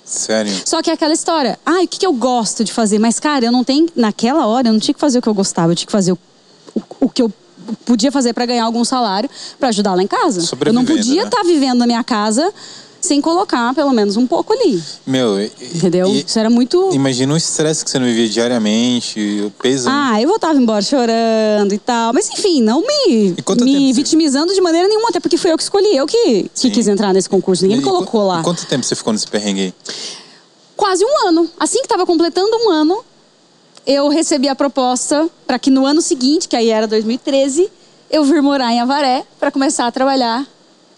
Sério? 0.04 0.52
Só 0.66 0.82
que 0.82 0.90
é 0.90 0.92
aquela 0.92 1.14
história, 1.14 1.58
ah, 1.64 1.80
o 1.82 1.88
que, 1.88 2.00
que 2.00 2.06
eu 2.06 2.12
gosto 2.12 2.64
de 2.64 2.72
fazer? 2.72 2.98
Mas, 2.98 3.18
cara, 3.18 3.44
eu 3.44 3.52
não 3.52 3.64
tenho, 3.64 3.88
naquela 3.96 4.46
hora, 4.46 4.68
eu 4.68 4.72
não 4.72 4.80
tinha 4.80 4.94
que 4.94 5.00
fazer 5.00 5.18
o 5.18 5.22
que 5.22 5.28
eu 5.28 5.34
gostava, 5.34 5.72
eu 5.72 5.76
tinha 5.76 5.86
que 5.86 5.92
fazer 5.92 6.12
o, 6.12 6.18
o, 6.74 6.82
o 7.00 7.08
que 7.08 7.22
eu 7.22 7.32
podia 7.86 8.12
fazer 8.12 8.32
para 8.32 8.44
ganhar 8.44 8.64
algum 8.64 8.84
salário 8.84 9.30
para 9.58 9.68
ajudar 9.68 9.94
lá 9.94 10.02
em 10.02 10.06
casa. 10.06 10.40
Eu 10.66 10.72
não 10.72 10.84
podia 10.84 11.22
estar 11.24 11.38
né? 11.38 11.42
tá 11.42 11.48
vivendo 11.48 11.78
na 11.78 11.86
minha 11.86 12.04
casa 12.04 12.52
sem 13.04 13.20
colocar 13.20 13.74
pelo 13.74 13.92
menos 13.92 14.16
um 14.16 14.26
pouco 14.26 14.52
ali. 14.52 14.82
Meu, 15.06 15.42
entendeu? 15.42 16.08
E, 16.08 16.24
Isso 16.24 16.38
era 16.38 16.50
muito. 16.50 16.90
Imagina 16.92 17.34
o 17.34 17.36
estresse 17.36 17.84
que 17.84 17.90
você 17.90 17.98
não 17.98 18.06
vivia 18.06 18.28
diariamente, 18.28 19.42
o 19.46 19.50
peso. 19.50 19.88
Ah, 19.90 20.20
eu 20.20 20.28
voltava 20.28 20.58
embora 20.58 20.82
chorando 20.82 21.72
e 21.72 21.78
tal. 21.78 22.12
Mas 22.12 22.28
enfim, 22.30 22.62
não 22.62 22.80
me, 22.80 23.36
me 23.62 23.92
vitimizando 23.92 24.48
você... 24.48 24.54
de 24.54 24.60
maneira 24.60 24.88
nenhuma, 24.88 25.10
até 25.10 25.20
porque 25.20 25.36
foi 25.36 25.52
eu 25.52 25.56
que 25.56 25.62
escolhi, 25.62 25.96
eu 25.96 26.06
que, 26.06 26.50
que 26.54 26.70
quis 26.70 26.88
entrar 26.88 27.12
nesse 27.12 27.28
concurso. 27.28 27.62
Ninguém 27.62 27.78
e, 27.78 27.80
me 27.80 27.86
colocou 27.86 28.26
lá. 28.26 28.40
E 28.40 28.42
quanto 28.44 28.66
tempo 28.66 28.84
você 28.84 28.94
ficou 28.94 29.12
nesse 29.12 29.28
perrengue 29.28 29.60
aí? 29.60 29.74
Quase 30.76 31.04
um 31.04 31.28
ano. 31.28 31.48
Assim 31.58 31.78
que 31.78 31.86
estava 31.86 32.04
completando 32.04 32.56
um 32.56 32.70
ano, 32.70 33.04
eu 33.86 34.08
recebi 34.08 34.48
a 34.48 34.54
proposta 34.54 35.28
para 35.46 35.58
que 35.58 35.70
no 35.70 35.86
ano 35.86 36.00
seguinte, 36.00 36.48
que 36.48 36.56
aí 36.56 36.70
era 36.70 36.86
2013, 36.86 37.70
eu 38.10 38.24
vir 38.24 38.42
morar 38.42 38.72
em 38.72 38.80
Avaré 38.80 39.24
para 39.38 39.50
começar 39.50 39.86
a 39.86 39.92
trabalhar 39.92 40.46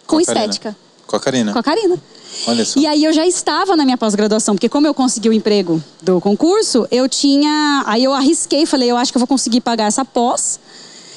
com, 0.07 0.17
com 0.17 0.21
estética. 0.21 0.77
Com 1.07 1.17
a 1.17 1.21
Karina? 1.21 1.53
Com 1.53 1.59
a 1.59 1.63
Karina. 1.63 1.99
Olha 2.47 2.65
só. 2.65 2.79
E 2.79 2.87
aí 2.87 3.05
eu 3.05 3.13
já 3.13 3.27
estava 3.27 3.77
na 3.77 3.85
minha 3.85 3.97
pós-graduação, 3.97 4.55
porque 4.55 4.69
como 4.69 4.87
eu 4.87 4.95
consegui 4.95 5.29
o 5.29 5.33
emprego 5.33 5.83
do 6.03 6.21
concurso, 6.21 6.87
eu 6.91 7.09
tinha. 7.09 7.83
Aí 7.87 8.05
eu 8.05 8.13
arrisquei, 8.13 8.67
falei, 8.67 8.91
eu 8.91 8.97
acho 8.97 9.13
que 9.13 9.17
eu 9.17 9.21
vou 9.21 9.29
conseguir 9.29 9.61
pagar 9.61 9.87
essa 9.87 10.05
pós. 10.05 10.59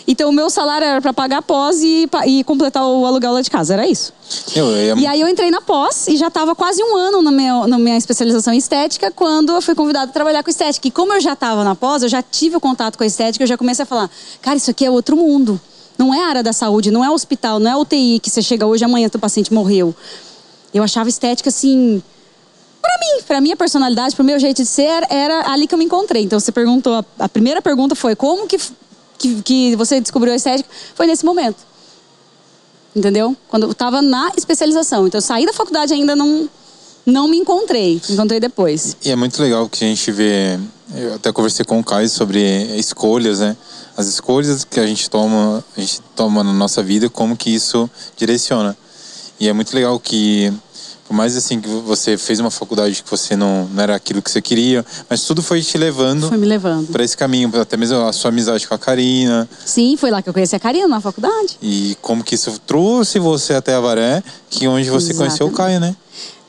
Então 0.08 0.30
o 0.30 0.34
meu 0.34 0.50
salário 0.50 0.88
era 0.88 1.00
para 1.00 1.14
pagar 1.14 1.38
a 1.38 1.42
pós 1.42 1.84
e, 1.84 2.10
e, 2.26 2.44
completar 2.44 2.84
o 2.84 3.06
aluguel 3.06 3.32
lá 3.32 3.42
de 3.42 3.50
casa, 3.52 3.74
era 3.74 3.88
isso. 3.88 4.12
Eu, 4.56 4.66
eu... 4.66 4.98
E 4.98 5.06
aí 5.06 5.22
eu 5.22 5.28
entrei 5.28 5.52
na 5.52 5.62
pós 5.62 6.08
e 6.08 6.18
já 6.18 6.30
estava 6.30 6.56
quase 6.56 6.82
um 6.82 6.98
ano 6.98 7.22
na 7.22 7.32
minha, 7.32 7.68
na 7.68 7.78
minha 7.78 7.96
especialização 7.96 8.52
em 8.52 8.58
estética 8.58 9.12
quando 9.12 9.54
eu 9.54 9.62
fui 9.62 9.76
convidada 9.76 10.10
a 10.10 10.14
trabalhar 10.14 10.42
com 10.42 10.50
estética. 10.50 10.88
E 10.88 10.92
como 10.92 11.14
eu 11.14 11.22
já 11.22 11.34
estava 11.34 11.64
na 11.64 11.76
pós, 11.76 12.02
eu 12.02 12.10
já 12.10 12.24
tive 12.24 12.56
o 12.56 12.60
contato 12.60 12.98
com 12.98 13.04
a 13.04 13.08
estética, 13.08 13.44
eu 13.44 13.48
já 13.48 13.56
comecei 13.56 13.84
a 13.84 13.86
falar, 13.86 14.10
cara, 14.42 14.58
isso 14.58 14.72
aqui 14.72 14.84
é 14.84 14.90
outro 14.90 15.16
mundo. 15.16 15.62
Não 16.00 16.14
é 16.14 16.24
área 16.24 16.42
da 16.42 16.54
saúde, 16.54 16.92
não 16.92 17.04
é 17.04 17.12
hospital, 17.12 17.60
não 17.60 17.70
é 17.70 17.76
UTI 17.76 18.22
que 18.22 18.30
você 18.30 18.42
chega 18.42 18.66
hoje 18.66 18.86
amanhã 18.86 19.10
teu 19.10 19.20
paciente 19.20 19.54
morreu. 19.54 19.94
Eu 20.74 20.82
achava 20.82 21.10
estética 21.10 21.50
assim, 21.50 22.02
para 22.82 22.98
mim, 23.00 23.24
para 23.28 23.42
minha 23.42 23.58
personalidade, 23.58 24.16
para 24.16 24.24
o 24.24 24.26
meu 24.26 24.40
jeito 24.40 24.64
de 24.64 24.66
ser, 24.66 25.06
era 25.10 25.52
ali 25.52 25.68
que 25.68 25.74
eu 25.74 25.78
me 25.78 25.84
encontrei. 25.84 26.24
Então 26.24 26.40
você 26.40 26.54
perguntou, 26.54 26.94
a, 26.94 27.06
a 27.20 27.28
primeira 27.28 27.62
pergunta 27.62 27.96
foi 27.96 28.16
como 28.16 28.48
que, 28.48 28.58
que, 29.18 29.42
que, 29.42 29.76
você 29.76 30.00
descobriu 30.00 30.32
a 30.32 30.38
estética? 30.38 30.70
Foi 30.96 31.06
nesse 31.06 31.26
momento. 31.26 31.58
Entendeu? 32.96 33.36
Quando 33.50 33.64
eu 33.64 33.72
estava 33.72 34.02
na 34.02 34.32
especialização. 34.38 35.06
Então 35.06 35.18
eu 35.18 35.22
saí 35.22 35.46
da 35.46 35.52
faculdade 35.52 35.94
ainda 35.94 36.16
não 36.16 36.50
não 37.06 37.28
me 37.28 37.38
encontrei, 37.38 38.02
me 38.08 38.14
encontrei 38.16 38.40
depois. 38.40 38.96
E 39.04 39.12
é 39.12 39.16
muito 39.16 39.42
legal 39.42 39.68
que 39.68 39.84
a 39.84 39.88
gente 39.88 40.12
vê, 40.12 40.60
eu 40.96 41.16
até 41.16 41.32
conversei 41.32 41.66
com 41.66 41.80
o 41.80 41.84
Caio 41.84 42.10
sobre 42.10 42.40
escolhas, 42.78 43.40
né? 43.40 43.56
as 44.00 44.08
escolhas 44.08 44.64
que 44.64 44.80
a 44.80 44.88
gente 44.88 45.10
toma, 45.10 45.64
a 45.76 45.80
gente 45.82 46.00
toma 46.16 46.42
na 46.42 46.54
nossa 46.54 46.82
vida, 46.82 47.10
como 47.10 47.36
que 47.36 47.50
isso 47.50 47.90
direciona. 48.16 48.76
E 49.38 49.50
é 49.50 49.52
muito 49.52 49.76
legal 49.76 50.00
que 50.00 50.54
por 51.06 51.14
mais 51.14 51.36
assim 51.36 51.60
que 51.60 51.68
você 51.68 52.18
fez 52.18 52.40
uma 52.40 52.52
faculdade 52.52 53.04
que 53.04 53.10
você 53.10 53.36
não, 53.36 53.68
não 53.74 53.84
era 53.84 53.96
aquilo 53.96 54.22
que 54.22 54.32
você 54.32 54.42
queria, 54.42 54.86
mas 55.10 55.24
tudo 55.24 55.42
foi 55.42 55.62
te 55.62 55.78
levando. 55.78 56.30
Foi 56.30 56.38
me 56.38 56.46
levando. 56.46 56.88
Para 56.92 57.04
esse 57.04 57.18
caminho, 57.18 57.52
até 57.60 57.76
mesmo 57.76 57.98
a 58.06 58.14
sua 58.14 58.30
amizade 58.30 58.66
com 58.66 58.74
a 58.74 58.80
Karina. 58.80 59.50
Sim, 59.66 59.98
foi 59.98 60.12
lá 60.12 60.22
que 60.22 60.30
eu 60.30 60.34
conheci 60.34 60.56
a 60.56 60.60
Karina 60.60 60.88
na 60.88 61.02
faculdade. 61.02 61.58
E 61.62 61.98
como 62.02 62.24
que 62.24 62.36
isso 62.36 62.58
trouxe 62.66 63.20
você 63.20 63.54
até 63.54 63.74
a 63.74 63.82
Varé, 63.82 64.24
que 64.50 64.66
onde 64.68 64.90
você 64.90 65.12
Exatamente. 65.12 65.18
conheceu 65.18 65.48
o 65.48 65.52
Caio, 65.52 65.80
né? 65.82 65.94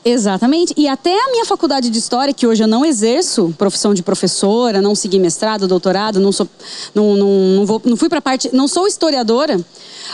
Exatamente. 0.03 0.73
E 0.75 0.87
até 0.87 1.13
a 1.13 1.31
minha 1.31 1.45
faculdade 1.45 1.89
de 1.89 1.99
história, 1.99 2.33
que 2.33 2.47
hoje 2.47 2.63
eu 2.63 2.67
não 2.67 2.83
exerço 2.83 3.53
profissão 3.57 3.93
de 3.93 4.01
professora, 4.01 4.81
não 4.81 4.95
segui 4.95 5.19
mestrado, 5.19 5.67
doutorado, 5.67 6.19
não 6.19 6.31
sou, 6.31 6.47
não, 6.93 7.15
não, 7.15 7.27
não, 7.27 7.65
vou, 7.65 7.81
não 7.85 7.95
fui 7.95 8.09
para 8.09 8.21
parte, 8.21 8.49
não 8.53 8.67
sou 8.67 8.87
historiadora, 8.87 9.63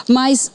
mas 0.07 0.51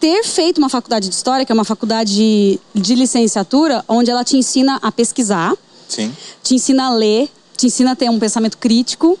ter 0.00 0.24
feito 0.24 0.58
uma 0.58 0.68
faculdade 0.68 1.08
de 1.08 1.14
história, 1.14 1.44
que 1.44 1.52
é 1.52 1.54
uma 1.54 1.64
faculdade 1.64 2.58
de 2.74 2.94
licenciatura, 2.94 3.84
onde 3.86 4.10
ela 4.10 4.24
te 4.24 4.36
ensina 4.36 4.78
a 4.82 4.90
pesquisar, 4.90 5.54
Sim. 5.88 6.12
te 6.42 6.54
ensina 6.54 6.86
a 6.86 6.94
ler, 6.94 7.28
te 7.56 7.66
ensina 7.66 7.92
a 7.92 7.94
ter 7.94 8.10
um 8.10 8.18
pensamento 8.18 8.58
crítico, 8.58 9.18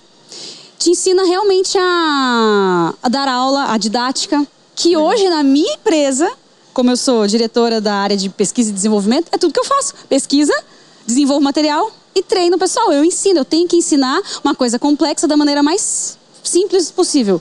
te 0.78 0.90
ensina 0.90 1.24
realmente 1.24 1.78
a, 1.78 2.94
a 3.00 3.08
dar 3.08 3.28
aula, 3.28 3.70
a 3.70 3.78
didática, 3.78 4.44
que 4.74 4.96
hoje 4.96 5.28
na 5.28 5.44
minha 5.44 5.74
empresa, 5.74 6.28
como 6.72 6.90
eu 6.90 6.96
sou 6.96 7.26
diretora 7.26 7.80
da 7.80 7.94
área 7.94 8.16
de 8.16 8.28
pesquisa 8.28 8.70
e 8.70 8.72
desenvolvimento, 8.72 9.28
é 9.32 9.38
tudo 9.38 9.52
que 9.52 9.60
eu 9.60 9.64
faço. 9.64 9.94
Pesquisa, 10.08 10.54
desenvolvo 11.06 11.42
material 11.42 11.90
e 12.14 12.22
treino 12.22 12.56
o 12.56 12.58
pessoal. 12.58 12.92
Eu 12.92 13.04
ensino, 13.04 13.40
eu 13.40 13.44
tenho 13.44 13.68
que 13.68 13.76
ensinar 13.76 14.20
uma 14.42 14.54
coisa 14.54 14.78
complexa 14.78 15.26
da 15.26 15.36
maneira 15.36 15.62
mais 15.62 16.16
simples 16.42 16.90
possível. 16.90 17.40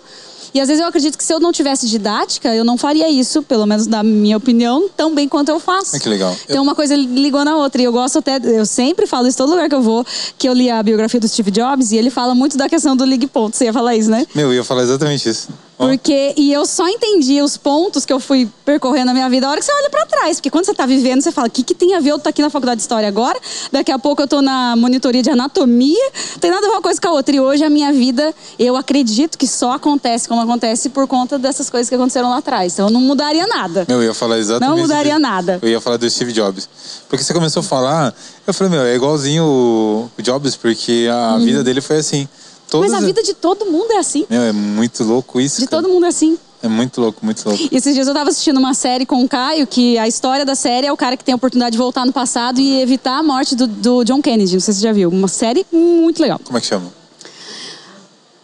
E 0.54 0.60
às 0.60 0.68
vezes 0.68 0.82
eu 0.82 0.88
acredito 0.88 1.18
que 1.18 1.24
se 1.24 1.34
eu 1.34 1.40
não 1.40 1.52
tivesse 1.52 1.88
didática, 1.88 2.54
eu 2.54 2.66
não 2.66 2.78
faria 2.78 3.10
isso, 3.10 3.42
pelo 3.42 3.66
menos 3.66 3.88
na 3.88 4.04
minha 4.04 4.36
opinião, 4.36 4.90
tão 4.98 5.16
bem 5.16 5.28
quanto 5.28 5.50
eu 5.50 5.60
faço. 5.60 5.98
Que 5.98 6.10
legal. 6.10 6.36
Então 6.50 6.62
uma 6.62 6.76
coisa 6.76 6.94
ligou 6.96 7.46
na 7.46 7.56
outra. 7.56 7.82
E 7.82 7.86
eu 7.86 7.92
gosto 7.92 8.20
até, 8.20 8.38
eu 8.44 8.66
sempre 8.66 9.08
falo 9.08 9.28
isso 9.28 9.38
todo 9.38 9.52
lugar 9.52 9.70
que 9.70 9.76
eu 9.76 9.82
vou, 9.82 10.06
que 10.38 10.50
eu 10.50 10.54
li 10.54 10.70
a 10.70 10.84
biografia 10.84 11.20
do 11.20 11.28
Steve 11.28 11.52
Jobs 11.52 11.92
e 11.92 11.98
ele 11.98 12.10
fala 12.10 12.36
muito 12.36 12.58
da 12.58 12.68
questão 12.68 12.98
do 12.98 13.06
ligue 13.06 13.28
ponto. 13.28 13.56
Você 13.56 13.66
ia 13.66 13.74
falar 13.74 13.96
isso, 13.96 14.10
né? 14.10 14.28
Meu, 14.36 14.48
eu 14.48 14.56
ia 14.56 14.64
falar 14.64 14.84
exatamente 14.84 15.30
isso. 15.30 15.48
Porque, 15.88 16.34
e 16.38 16.54
eu 16.54 16.66
só 16.66 16.88
entendi 16.88 17.42
os 17.42 17.58
pontos 17.58 18.06
que 18.06 18.14
eu 18.14 18.20
fui 18.20 18.50
percorrendo 18.64 19.08
na 19.08 19.14
minha 19.14 19.30
vida 19.30 19.48
a 19.48 19.50
hora 19.50 19.60
que 19.60 19.66
você 19.66 19.72
olha 19.74 19.90
pra 19.90 20.06
trás. 20.06 20.38
Porque 20.38 20.50
quando 20.50 20.66
você 20.66 20.74
tá 20.74 20.86
vivendo, 20.86 21.22
você 21.22 21.32
fala, 21.32 21.48
o 21.48 21.52
que, 21.52 21.64
que 21.64 21.74
tem 21.74 21.96
a 21.96 22.00
ver 22.00 22.12
eu 22.12 22.18
estar 22.18 22.30
aqui 22.30 22.42
na 22.42 22.50
faculdade 22.50 22.78
de 22.78 22.84
História 22.84 23.08
agora? 23.08 23.40
Daqui 23.72 23.92
a 23.92 23.98
pouco 24.00 24.22
eu 24.22 24.28
tô 24.28 24.42
na 24.42 24.76
monitoria 24.76 25.22
de 25.24 25.30
anatomia. 25.30 26.12
Tem 26.40 26.52
nada 26.52 26.66
a 26.66 26.70
ver 26.70 26.76
uma 26.76 26.82
coisa 26.82 27.00
com 27.02 27.08
a 27.08 27.12
outra. 27.12 27.36
E 27.36 27.40
hoje 27.40 27.64
a 27.64 27.70
minha 27.70 27.92
vida, 27.92 28.34
eu 28.60 28.76
acredito 28.78 29.38
que 29.38 29.48
só 29.48 29.72
acontece 29.74 30.28
como 30.28 30.42
acontece 30.42 30.90
por 30.90 31.08
conta 31.08 31.40
dessas 31.40 31.70
coisas 31.70 31.90
que 31.90 31.96
aconteceram 31.96 32.30
lá 32.30 32.38
atrás. 32.38 32.74
Então 32.74 32.88
eu 32.88 32.92
não 32.92 33.02
mudaria 33.02 33.48
nada. 33.48 33.86
Meu, 33.88 33.98
eu 33.98 34.10
ia 34.10 34.14
falar 34.14 34.38
exatamente 34.38 34.70
Não 34.70 34.78
mudaria 34.78 35.14
disso. 35.14 35.22
nada. 35.22 35.60
Eu 35.62 35.70
ia 35.70 35.82
falar 35.82 35.98
do 35.98 36.10
Steve 36.10 36.32
Jobs. 36.32 36.70
Porque 37.10 37.24
você 37.24 37.34
começou 37.34 37.62
a 37.62 37.64
falar, 37.64 38.14
eu 38.46 38.54
falei, 38.54 38.72
meu, 38.72 38.84
é 38.84 38.96
igualzinho 38.96 39.44
o 39.44 39.82
o 40.18 40.22
Jobs, 40.22 40.56
porque 40.56 41.08
a 41.12 41.38
vida 41.38 41.64
dele 41.64 41.82
foi 41.82 41.98
assim. 41.98 42.28
Todas. 42.72 42.90
Mas 42.90 43.04
a 43.04 43.06
vida 43.06 43.22
de 43.22 43.34
todo 43.34 43.66
mundo 43.66 43.92
é 43.92 43.98
assim. 43.98 44.26
Meu, 44.30 44.42
é 44.42 44.54
muito 44.54 45.04
louco 45.04 45.42
isso. 45.42 45.60
De 45.60 45.68
cara. 45.68 45.84
todo 45.84 45.92
mundo 45.92 46.06
é 46.06 46.08
assim. 46.08 46.38
É 46.64 46.70
muito 46.70 47.02
louco, 47.02 47.20
muito 47.22 47.46
louco. 47.46 47.62
E 47.70 47.76
esses 47.76 47.94
dias 47.94 48.08
eu 48.08 48.14
tava 48.14 48.30
assistindo 48.30 48.58
uma 48.58 48.74
série 48.74 49.06
com 49.06 49.22
o 49.22 49.28
Caio, 49.28 49.68
que 49.68 49.98
a 49.98 50.08
história 50.08 50.46
da 50.46 50.56
série 50.56 50.88
é 50.88 50.94
o 50.94 50.96
cara 50.96 51.18
que 51.18 51.24
tem 51.24 51.34
a 51.34 51.36
oportunidade 51.36 51.74
de 51.74 51.78
voltar 51.78 52.06
no 52.06 52.14
passado 52.14 52.62
e 52.62 52.80
evitar 52.80 53.18
a 53.18 53.24
morte 53.24 53.58
do, 53.58 53.68
do 53.68 54.06
John 54.06 54.22
Kennedy. 54.22 54.54
Não 54.54 54.62
sei 54.62 54.74
se 54.74 54.80
você 54.80 54.88
já 54.88 54.94
viu. 54.94 55.10
Uma 55.10 55.28
série 55.28 55.66
muito 55.70 56.22
legal. 56.22 56.40
Como 56.42 56.58
é 56.58 56.62
que 56.62 56.68
chama? 56.68 56.94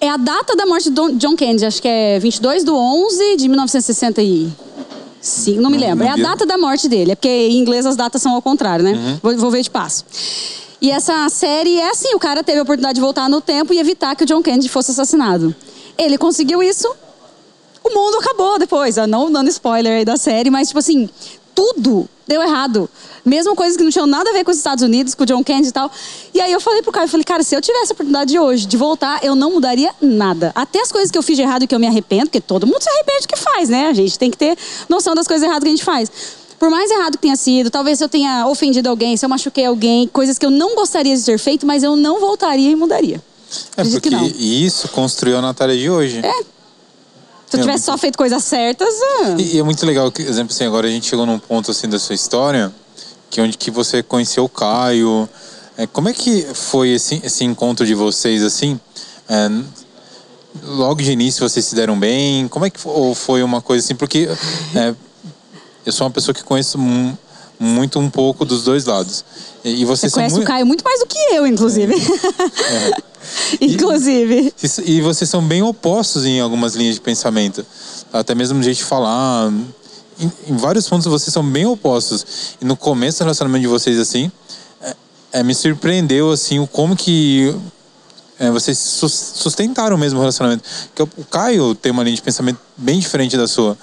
É 0.01 0.09
a 0.09 0.17
data 0.17 0.57
da 0.57 0.65
morte 0.65 0.89
do 0.89 1.13
John 1.13 1.37
Kennedy, 1.37 1.65
acho 1.65 1.81
que 1.81 1.87
é 1.87 2.19
22 2.19 2.65
de 2.65 2.69
11 2.69 3.37
de 3.37 3.47
1965, 3.47 5.61
não 5.61 5.71
me 5.71 5.77
lembro. 5.77 6.05
é 6.05 6.09
a 6.09 6.15
data 6.15 6.45
da 6.45 6.57
morte 6.57 6.87
dele, 6.87 7.13
é 7.13 7.15
porque 7.15 7.27
em 7.27 7.57
inglês 7.57 7.85
as 7.85 7.95
datas 7.95 8.21
são 8.21 8.33
ao 8.33 8.41
contrário, 8.41 8.85
né? 8.85 8.91
Uhum. 8.91 9.19
Vou, 9.23 9.37
vou 9.37 9.51
ver 9.51 9.63
de 9.63 9.71
passo. 9.71 10.05
E 10.79 10.91
essa 10.91 11.27
série 11.29 11.79
é 11.79 11.89
assim, 11.89 12.13
o 12.13 12.19
cara 12.19 12.43
teve 12.43 12.59
a 12.59 12.63
oportunidade 12.63 12.95
de 12.95 13.01
voltar 13.01 13.27
no 13.27 13.41
tempo 13.41 13.73
e 13.73 13.79
evitar 13.79 14.15
que 14.15 14.23
o 14.23 14.27
John 14.27 14.43
Kennedy 14.43 14.69
fosse 14.69 14.91
assassinado. 14.91 15.55
Ele 15.97 16.17
conseguiu 16.17 16.61
isso, 16.61 16.87
o 17.83 17.89
mundo 17.89 18.17
acabou 18.17 18.59
depois. 18.59 18.95
Não 19.07 19.31
dando 19.31 19.49
spoiler 19.49 19.97
aí 19.97 20.05
da 20.05 20.17
série, 20.17 20.49
mas 20.51 20.67
tipo 20.67 20.79
assim, 20.79 21.09
tudo 21.55 22.07
deu 22.27 22.43
errado. 22.43 22.87
Mesmo 23.25 23.55
coisas 23.55 23.75
que 23.75 23.83
não 23.83 23.89
tinham 23.89 24.05
nada 24.05 24.29
a 24.29 24.33
ver 24.33 24.43
com 24.43 24.51
os 24.51 24.57
Estados 24.57 24.83
Unidos, 24.83 25.15
com 25.15 25.23
o 25.23 25.25
John 25.25 25.43
Kennedy 25.43 25.69
e 25.69 25.71
tal. 25.71 25.91
E 26.33 26.39
aí 26.39 26.51
eu 26.51 26.61
falei 26.61 26.83
pro 26.83 26.91
Caio, 26.91 27.05
eu 27.05 27.09
falei, 27.09 27.23
cara, 27.23 27.41
se 27.41 27.55
eu 27.55 27.61
tivesse 27.61 27.91
a 27.91 27.93
oportunidade 27.93 28.31
de 28.31 28.37
hoje 28.37 28.67
de 28.67 28.77
voltar, 28.77 29.23
eu 29.23 29.35
não 29.35 29.51
mudaria 29.51 29.91
nada. 29.99 30.51
Até 30.53 30.79
as 30.79 30.91
coisas 30.91 31.09
que 31.09 31.17
eu 31.17 31.23
fiz 31.23 31.35
de 31.35 31.41
errado 31.41 31.63
e 31.63 31.67
que 31.67 31.73
eu 31.73 31.79
me 31.79 31.87
arrependo, 31.87 32.25
porque 32.25 32.41
todo 32.41 32.67
mundo 32.67 32.81
se 32.81 32.89
arrepende 32.89 33.21
do 33.21 33.27
que 33.27 33.37
faz, 33.37 33.69
né? 33.69 33.87
A 33.87 33.93
gente 33.93 34.19
tem 34.19 34.29
que 34.29 34.37
ter 34.37 34.55
noção 34.87 35.15
das 35.15 35.27
coisas 35.27 35.43
erradas 35.43 35.63
que 35.63 35.69
a 35.69 35.71
gente 35.71 35.83
faz. 35.83 36.11
Por 36.59 36.69
mais 36.69 36.89
errado 36.89 37.13
que 37.13 37.19
tenha 37.21 37.35
sido, 37.35 37.69
talvez 37.69 38.01
eu 38.01 38.09
tenha 38.09 38.47
ofendido 38.47 38.89
alguém, 38.89 39.15
se 39.15 39.23
eu 39.23 39.29
machuquei 39.29 39.65
alguém, 39.65 40.07
coisas 40.07 40.37
que 40.39 40.45
eu 40.45 40.49
não 40.49 40.75
gostaria 40.75 41.15
de 41.15 41.23
ter 41.23 41.37
feito, 41.37 41.65
mas 41.65 41.83
eu 41.83 41.95
não 41.95 42.19
voltaria 42.19 42.71
e 42.71 42.75
mudaria. 42.75 43.21
É 43.77 43.81
Acredito 43.81 44.01
porque 44.01 44.09
que 44.09 44.15
não. 44.15 44.25
isso 44.27 44.87
construiu 44.89 45.37
a 45.37 45.41
Natália 45.41 45.77
de 45.77 45.89
hoje. 45.89 46.19
É. 46.19 46.21
Se 47.49 47.55
eu 47.55 47.59
É, 47.59 47.63
tivesse 47.63 47.67
muito- 47.67 47.81
só 47.85 47.97
feito 47.97 48.17
coisas 48.17 48.43
certas. 48.43 48.93
ah, 49.21 49.35
E, 49.37 49.55
e 49.55 49.59
é 49.59 49.63
muito 49.63 49.85
legal 49.85 50.11
que, 50.11 50.21
exemplo 50.21 50.53
assim, 50.53 50.65
agora 50.65 50.87
a 50.87 50.89
gente 50.89 51.07
chegou 51.07 51.25
num 51.25 51.39
ponto 51.39 51.71
assim 51.71 51.87
da 51.87 51.99
sua 51.99 52.15
história, 52.15 52.73
que 53.29 53.39
onde 53.39 53.57
que 53.57 53.69
você 53.71 54.01
conheceu 54.03 54.43
o 54.43 54.49
Caio. 54.49 55.29
É, 55.77 55.85
como 55.85 56.09
é 56.09 56.13
que 56.13 56.41
foi 56.53 56.89
esse, 56.89 57.21
esse 57.23 57.43
encontro 57.45 57.85
de 57.85 57.93
vocês 57.93 58.43
assim? 58.43 58.79
É, 59.29 59.49
logo 60.63 61.01
de 61.01 61.11
início 61.11 61.47
vocês 61.47 61.63
se 61.65 61.75
deram 61.75 61.97
bem? 61.97 62.47
Como 62.47 62.65
é 62.65 62.69
que 62.69 62.79
foi, 62.79 62.91
ou 62.93 63.13
foi 63.15 63.43
uma 63.43 63.61
coisa 63.61 63.85
assim? 63.85 63.95
Porque 63.95 64.27
é, 64.75 64.93
eu 65.87 65.91
sou 65.93 66.05
uma 66.05 66.11
pessoa 66.11 66.35
que 66.35 66.43
conheço 66.43 66.77
mu- 66.77 67.17
muito 67.59 67.97
um 67.99 68.09
pouco 68.09 68.45
dos 68.45 68.63
dois 68.63 68.85
lados. 68.85 69.23
E, 69.63 69.81
e 69.81 69.85
Você 69.85 70.09
conhece 70.09 70.35
muito, 70.35 70.45
o 70.45 70.47
Caio 70.47 70.65
muito 70.65 70.83
mais 70.83 70.99
do 70.99 71.05
que 71.07 71.17
eu, 71.33 71.47
inclusive. 71.47 71.93
inclusive. 73.61 74.53
E- 74.85 74.91
E 74.97 75.01
vocês 75.01 75.29
são 75.29 75.41
bem 75.41 75.61
opostos 75.61 76.25
em 76.25 76.39
algumas 76.39 76.75
linhas 76.75 76.95
de 76.95 77.01
pensamento. 77.01 77.65
Até 78.11 78.33
mesmo 78.35 78.61
jeito 78.61 78.77
de 78.77 78.83
falar. 78.83 79.51
Em, 80.19 80.31
em 80.47 80.55
vários 80.57 80.87
pontos 80.89 81.05
vocês 81.07 81.31
são 81.33 81.43
bem 81.43 81.65
opostos. 81.65 82.25
E 82.61 82.65
no 82.65 82.75
começo 82.75 83.19
do 83.19 83.23
relacionamento 83.23 83.61
de 83.61 83.67
vocês, 83.67 83.99
assim, 83.99 84.31
é, 84.81 84.95
é, 85.33 85.43
me 85.43 85.53
surpreendeu, 85.53 86.31
assim, 86.31 86.59
o 86.59 86.67
como 86.67 86.95
que 86.95 87.53
é, 88.39 88.49
vocês 88.51 88.77
sus- 88.77 89.33
sustentaram 89.35 89.97
mesmo 89.97 90.17
o 90.19 90.21
relacionamento. 90.21 90.63
Porque 90.95 91.21
o 91.21 91.25
Caio 91.25 91.75
tem 91.75 91.91
uma 91.91 92.03
linha 92.03 92.15
de 92.15 92.21
pensamento 92.21 92.59
bem 92.75 92.99
diferente 92.99 93.35
da 93.37 93.47
sua. 93.47 93.77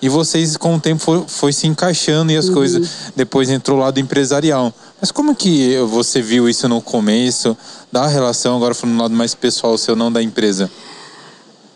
E 0.00 0.08
vocês, 0.08 0.56
com 0.56 0.76
o 0.76 0.80
tempo, 0.80 1.00
foi, 1.02 1.24
foi 1.26 1.52
se 1.52 1.66
encaixando 1.66 2.30
e 2.30 2.36
as 2.36 2.50
coisas. 2.50 3.12
Depois 3.16 3.48
entrou 3.48 3.78
o 3.78 3.80
lado 3.80 3.98
empresarial. 3.98 4.72
Mas 5.00 5.10
como 5.10 5.34
que 5.34 5.76
você 5.88 6.20
viu 6.20 6.48
isso 6.48 6.68
no 6.68 6.80
começo 6.80 7.56
da 7.90 8.06
relação, 8.06 8.56
agora 8.56 8.74
falando 8.74 8.96
do 8.96 9.02
lado 9.02 9.14
mais 9.14 9.34
pessoal 9.34 9.76
seu, 9.78 9.96
não 9.96 10.12
da 10.12 10.22
empresa? 10.22 10.70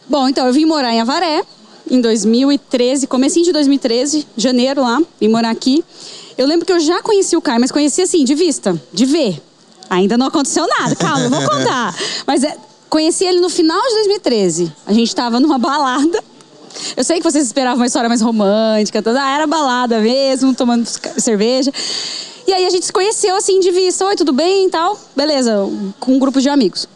Bom, 0.09 0.29
então 0.29 0.47
eu 0.47 0.53
vim 0.53 0.65
morar 0.65 0.93
em 0.93 1.01
Avaré 1.01 1.43
em 1.91 2.01
2013, 2.01 3.07
comecinho 3.07 3.45
de 3.45 3.53
2013, 3.53 4.27
janeiro 4.37 4.83
lá, 4.83 5.01
vim 5.21 5.29
morar 5.29 5.51
aqui. 5.51 5.85
Eu 6.39 6.47
lembro 6.47 6.65
que 6.65 6.73
eu 6.73 6.81
já 6.81 7.03
conheci 7.03 7.37
o 7.37 7.41
Caio, 7.41 7.61
mas 7.61 7.71
conheci 7.73 8.01
assim, 8.01 8.25
de 8.25 8.35
vista, 8.35 8.81
de 8.93 9.05
ver. 9.05 9.43
Ainda 9.89 10.17
não 10.17 10.27
aconteceu 10.27 10.67
nada, 10.67 10.95
calma, 10.97 11.29
vou 11.29 11.41
contar. 11.41 11.95
Mas 12.27 12.45
é, 12.45 12.57
conheci 12.89 13.25
ele 13.25 13.41
no 13.41 13.49
final 13.49 13.81
de 13.81 13.95
2013. 13.95 14.73
A 14.87 14.93
gente 14.93 15.09
estava 15.09 15.41
numa 15.41 15.59
balada. 15.59 16.23
Eu 16.97 17.05
sei 17.05 17.19
que 17.19 17.23
vocês 17.25 17.45
esperavam 17.47 17.79
uma 17.81 17.87
história 17.87 18.09
mais 18.09 18.21
romântica, 18.21 19.03
toda, 19.03 19.23
ah, 19.23 19.31
era 19.35 19.47
balada 19.47 20.01
mesmo, 20.01 20.55
tomando 20.55 20.87
cerveja. 21.19 21.73
E 22.47 22.53
aí 22.53 22.67
a 22.67 22.71
gente 22.71 22.87
se 22.87 22.93
conheceu 22.93 23.37
assim 23.37 23.61
de 23.61 23.71
vista, 23.71 24.05
oi, 24.07 24.17
tudo 24.17 24.33
bem 24.33 24.67
e 24.67 24.71
tal. 24.71 24.99
Beleza, 25.15 25.69
com 25.99 26.15
um 26.15 26.19
grupo 26.19 26.41
de 26.41 26.49
amigos. 26.49 26.89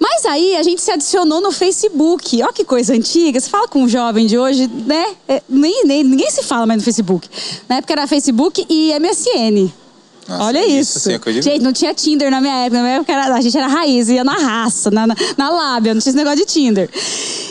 Mas 0.00 0.24
aí 0.26 0.56
a 0.56 0.62
gente 0.62 0.80
se 0.80 0.90
adicionou 0.92 1.40
no 1.40 1.50
Facebook. 1.50 2.40
Olha 2.42 2.52
que 2.52 2.64
coisa 2.64 2.94
antiga. 2.94 3.40
Você 3.40 3.50
fala 3.50 3.66
com 3.66 3.82
um 3.82 3.88
jovem 3.88 4.26
de 4.26 4.38
hoje, 4.38 4.68
né? 4.86 5.06
É, 5.26 5.42
nem, 5.48 5.84
nem- 5.84 6.04
ninguém 6.04 6.30
se 6.30 6.42
fala 6.44 6.66
mais 6.66 6.78
no 6.78 6.84
Facebook. 6.84 7.28
Na 7.68 7.76
época 7.76 7.92
era 7.94 8.06
Facebook 8.06 8.64
e 8.68 8.92
MSN. 8.98 9.72
Nossa, 10.28 10.44
Olha 10.44 10.66
isso 10.66 10.98
isso. 10.98 11.00
sim 11.00 11.18
coisa 11.18 11.40
de- 11.40 11.44
gente, 11.50 11.62
não 11.62 11.72
tinha 11.72 11.94
Tinder 11.94 12.30
na 12.30 12.40
minha 12.40 12.54
época. 12.66 12.76
Na 12.76 12.82
minha 12.82 12.96
época 12.96 13.12
era- 13.12 13.34
a 13.34 13.40
gente 13.40 13.56
era 13.56 13.66
raiz, 13.66 14.08
ia 14.08 14.22
na 14.22 14.34
raça, 14.34 14.90
na, 14.90 15.06
na, 15.06 15.14
na 15.36 15.50
lábia, 15.50 15.94
não 15.94 16.00
tinha 16.00 16.10
esse 16.10 16.16
negócio 16.18 16.38
de 16.38 16.44
Tinder. 16.44 16.90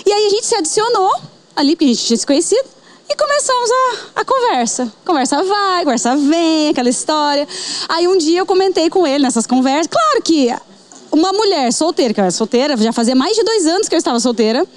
E 0.06 0.12
aí 0.14 0.28
a 0.28 0.30
gente 0.30 0.46
se 0.46 0.56
adicionou 0.56 1.16
ali, 1.56 1.76
porque 1.76 1.86
a 1.86 1.88
gente 1.88 2.06
tinha 2.06 2.18
se 2.18 2.26
conhecido. 2.28 2.68
E 3.10 3.16
começamos 3.16 3.70
a, 3.72 4.22
a 4.22 4.26
conversa. 4.26 4.92
Conversa 5.06 5.42
vai, 5.42 5.84
conversa 5.86 6.16
vem, 6.18 6.70
aquela 6.70 6.90
história. 6.90 7.48
Aí 7.88 8.08
um 8.08 8.18
dia 8.18 8.40
eu 8.40 8.46
comentei 8.46 8.90
com 8.90 9.08
ele 9.08 9.24
nessas 9.24 9.48
conversas. 9.48 9.88
Claro 9.88 10.22
que 10.22 10.54
uma 11.12 11.32
mulher 11.32 11.72
solteira, 11.72 12.14
que 12.14 12.20
eu 12.20 12.24
era 12.26 12.32
solteira, 12.32 12.76
já 12.76 12.92
fazia 12.92 13.16
mais 13.16 13.36
de 13.36 13.44
dois 13.44 13.66
anos 13.66 13.88
que 13.88 13.96
eu 13.96 13.98
estava 13.98 14.20
solteira, 14.20 14.68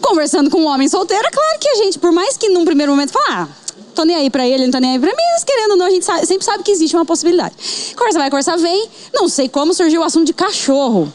conversando 0.00 0.48
com 0.48 0.60
um 0.60 0.66
homem 0.68 0.88
solteiro, 0.88 1.26
é 1.26 1.30
claro 1.30 1.58
que 1.58 1.68
a 1.68 1.74
gente, 1.76 1.98
por 1.98 2.12
mais 2.12 2.36
que 2.36 2.48
num 2.48 2.64
primeiro 2.64 2.92
momento 2.92 3.10
fala, 3.12 3.26
ah, 3.42 3.48
tô 3.96 4.04
nem 4.04 4.14
aí 4.14 4.30
pra 4.30 4.46
ele, 4.46 4.64
não 4.64 4.70
tô 4.70 4.78
nem 4.78 4.92
aí 4.92 4.98
pra 4.98 5.08
mim, 5.10 5.22
mas 5.32 5.42
querendo 5.42 5.72
ou 5.72 5.76
não, 5.76 5.86
a 5.86 5.90
gente 5.90 6.04
sabe- 6.04 6.24
sempre 6.26 6.44
sabe 6.44 6.62
que 6.62 6.70
existe 6.70 6.94
uma 6.94 7.04
possibilidade. 7.04 7.54
Conversa 7.96 8.18
vai, 8.18 8.30
conversa 8.30 8.56
vem, 8.56 8.88
não 9.12 9.28
sei 9.28 9.48
como 9.48 9.74
surgiu 9.74 10.02
o 10.02 10.04
assunto 10.04 10.26
de 10.26 10.32
cachorro. 10.32 11.12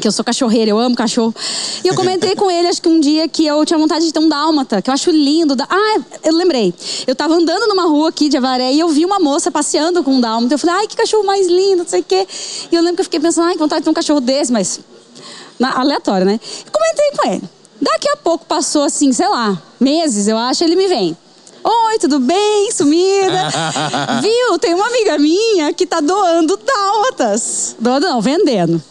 Que 0.00 0.06
eu 0.06 0.12
sou 0.12 0.24
cachorreira, 0.24 0.70
eu 0.70 0.78
amo 0.78 0.94
cachorro. 0.94 1.34
E 1.84 1.88
eu 1.88 1.94
comentei 1.96 2.36
com 2.36 2.48
ele, 2.48 2.68
acho 2.68 2.80
que 2.80 2.88
um 2.88 3.00
dia 3.00 3.26
que 3.26 3.44
eu 3.44 3.66
tinha 3.66 3.76
vontade 3.76 4.04
de 4.06 4.12
ter 4.12 4.20
um 4.20 4.28
dálmata, 4.28 4.80
que 4.80 4.88
eu 4.88 4.94
acho 4.94 5.10
lindo. 5.10 5.56
Ah, 5.68 6.00
eu 6.22 6.32
lembrei. 6.36 6.72
Eu 7.04 7.16
tava 7.16 7.34
andando 7.34 7.66
numa 7.66 7.82
rua 7.82 8.08
aqui 8.10 8.28
de 8.28 8.36
Avaré 8.36 8.72
e 8.72 8.78
eu 8.78 8.88
vi 8.90 9.04
uma 9.04 9.18
moça 9.18 9.50
passeando 9.50 10.04
com 10.04 10.12
um 10.12 10.20
dálmata. 10.20 10.54
Eu 10.54 10.58
falei, 10.58 10.76
ai, 10.76 10.86
que 10.86 10.96
cachorro 10.96 11.24
mais 11.26 11.48
lindo, 11.48 11.78
não 11.82 11.88
sei 11.88 12.00
o 12.00 12.04
quê. 12.04 12.28
E 12.70 12.76
eu 12.76 12.80
lembro 12.80 12.94
que 12.94 13.00
eu 13.00 13.04
fiquei 13.06 13.18
pensando, 13.18 13.46
ai, 13.46 13.54
que 13.54 13.58
vontade 13.58 13.80
de 13.80 13.84
ter 13.86 13.90
um 13.90 13.94
cachorro 13.94 14.20
desse, 14.20 14.52
mas 14.52 14.78
na- 15.58 15.80
aleatório, 15.80 16.24
né? 16.26 16.38
E 16.64 16.70
comentei 16.70 17.10
com 17.18 17.28
ele. 17.32 17.42
Daqui 17.82 18.08
a 18.10 18.16
pouco 18.16 18.44
passou 18.46 18.84
assim, 18.84 19.12
sei 19.12 19.28
lá, 19.28 19.60
meses, 19.80 20.28
eu 20.28 20.38
acho, 20.38 20.62
ele 20.62 20.76
me 20.76 20.86
vem. 20.86 21.16
Oi, 21.70 21.98
tudo 21.98 22.18
bem? 22.18 22.72
Sumida. 22.72 23.50
Viu? 24.22 24.58
Tem 24.58 24.72
uma 24.72 24.86
amiga 24.86 25.18
minha 25.18 25.70
que 25.74 25.86
tá 25.86 26.00
doando 26.00 26.56
dálmatas. 26.56 27.76
Doando 27.78 28.08
não, 28.08 28.22
vendendo. 28.22 28.82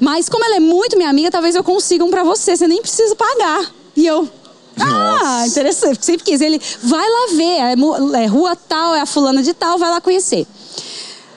Mas 0.00 0.28
como 0.28 0.44
ela 0.44 0.56
é 0.56 0.60
muito 0.60 0.96
minha 0.96 1.08
amiga, 1.08 1.30
talvez 1.30 1.54
eu 1.54 1.62
consiga 1.62 2.04
um 2.04 2.10
pra 2.10 2.24
você. 2.24 2.56
Você 2.56 2.66
nem 2.66 2.82
precisa 2.82 3.14
pagar. 3.14 3.70
E 3.94 4.04
eu, 4.04 4.28
ah, 4.80 4.84
Nossa. 4.84 5.46
interessante. 5.46 6.04
Sempre 6.04 6.24
quis. 6.24 6.40
Ele, 6.40 6.60
vai 6.82 7.08
lá 7.08 7.26
ver. 7.36 7.60
É, 7.60 8.24
é 8.24 8.26
rua 8.26 8.56
tal, 8.56 8.96
é 8.96 9.00
a 9.00 9.06
fulana 9.06 9.40
de 9.40 9.54
tal, 9.54 9.78
vai 9.78 9.88
lá 9.88 10.00
conhecer. 10.00 10.44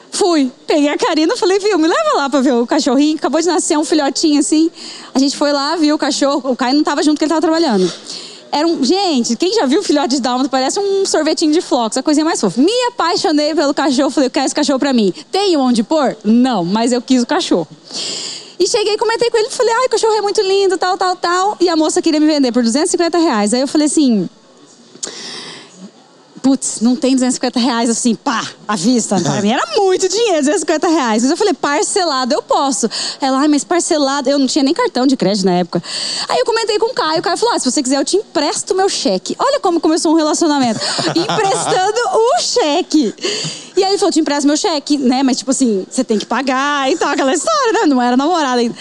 Fui. 0.10 0.52
Peguei 0.66 0.90
a 0.90 0.98
Karina 0.98 1.38
falei, 1.38 1.60
viu, 1.60 1.78
me 1.78 1.88
leva 1.88 2.16
lá 2.16 2.28
pra 2.28 2.42
ver 2.42 2.54
o 2.54 2.66
cachorrinho. 2.66 3.18
Acabou 3.18 3.40
de 3.40 3.46
nascer 3.46 3.78
um 3.78 3.86
filhotinho 3.86 4.40
assim. 4.40 4.72
A 5.14 5.20
gente 5.20 5.38
foi 5.38 5.54
lá, 5.54 5.76
viu 5.76 5.94
o 5.94 6.00
cachorro. 6.00 6.50
O 6.50 6.56
Caio 6.56 6.74
não 6.74 6.84
tava 6.84 7.04
junto, 7.04 7.18
porque 7.18 7.26
ele 7.26 7.30
tava 7.30 7.42
trabalhando. 7.42 7.94
Era 8.56 8.66
um. 8.66 8.82
Gente, 8.82 9.36
quem 9.36 9.54
já 9.54 9.66
viu 9.66 9.84
filhote 9.84 10.16
de 10.16 10.22
dálmata 10.22 10.50
parece 10.50 10.80
um 10.80 11.06
sorvetinho 11.06 11.52
de 11.52 11.60
flocos, 11.60 11.98
a 11.98 12.02
coisinha 12.02 12.24
mais 12.24 12.40
fofa. 12.40 12.62
Me 12.62 12.72
apaixonei 12.88 13.54
pelo 13.54 13.74
cachorro, 13.74 14.10
falei, 14.10 14.28
eu 14.28 14.32
quero 14.32 14.46
esse 14.46 14.56
cachorro 14.56 14.80
pra 14.80 14.94
mim. 14.94 15.14
Tem 15.30 15.58
onde 15.58 15.84
pôr? 15.84 16.16
Não, 16.24 16.64
mas 16.64 16.94
eu 16.94 17.02
quis 17.02 17.22
o 17.22 17.26
cachorro. 17.26 17.68
E 18.58 18.66
cheguei, 18.66 18.98
comentei 18.98 19.30
com 19.30 19.38
ele, 19.38 19.50
falei, 19.50 19.74
ai, 19.74 19.88
o 19.88 19.90
cachorro 19.90 20.14
é 20.14 20.22
muito 20.22 20.42
lindo, 20.42 20.78
tal, 20.78 20.98
tal, 20.98 21.18
tal. 21.18 21.58
E 21.60 21.68
a 21.68 21.76
moça 21.76 22.02
queria 22.02 22.18
me 22.18 22.28
vender 22.28 22.54
por 22.54 22.64
250 22.64 23.18
reais. 23.18 23.54
Aí 23.54 23.60
eu 23.60 23.68
falei 23.68 23.88
assim, 23.88 24.30
putz, 26.46 26.80
não 26.80 26.96
tem 26.96 27.16
250 27.16 27.60
reais 27.60 27.90
assim, 27.90 28.14
pá, 28.14 28.48
à 28.68 28.76
vista. 28.76 29.20
Para 29.20 29.42
mim 29.42 29.52
era 29.52 29.66
muito 29.78 30.08
dinheiro, 30.08 30.42
250 30.42 30.88
reais. 30.90 31.24
Mas 31.24 31.32
eu 31.32 31.36
falei, 31.38 31.56
parcelado 31.56 32.36
eu 32.36 32.42
posso. 32.44 32.88
Ela, 33.20 33.40
ai, 33.40 33.48
mas 33.48 33.64
parcelado, 33.64 34.30
eu 34.30 34.38
não 34.38 34.46
tinha 34.46 34.64
nem 34.64 34.72
cartão 34.72 35.08
de 35.08 35.18
crédito 35.18 35.44
na 35.44 35.54
época. 35.54 35.82
Aí 36.30 36.38
eu 36.38 36.46
comentei 36.46 36.78
com 36.78 36.92
o 36.92 36.94
Caio, 36.94 37.18
o 37.20 37.24
Caio 37.24 37.36
falou, 37.36 37.56
ah, 37.56 37.58
se 37.58 37.72
você 37.72 37.82
quiser 37.82 37.98
eu 37.98 38.06
te 38.06 38.18
empresto 38.18 38.76
meu 38.76 38.88
cheque. 38.88 39.36
Olha 39.40 39.60
como 39.60 39.82
começou 39.82 40.14
um 40.14 40.16
relacionamento. 40.16 40.80
Emprestando 41.18 42.00
o 42.14 42.40
cheque. 42.40 43.16
E 43.76 43.84
aí 43.84 43.90
ele 43.90 43.98
falou, 43.98 44.12
te 44.12 44.20
empresto 44.20 44.46
meu 44.46 44.56
cheque, 44.56 45.00
né? 45.00 45.24
Mas 45.24 45.38
tipo 45.38 45.50
assim, 45.50 45.84
você 45.90 46.04
tem 46.04 46.20
que 46.20 46.28
pagar 46.28 46.92
e 46.92 46.96
tal, 46.96 47.10
aquela 47.10 47.34
história, 47.34 47.74
né? 47.74 47.86
Não 47.88 48.00
era 48.00 48.16
namorada 48.16 48.60
ainda. 48.62 48.76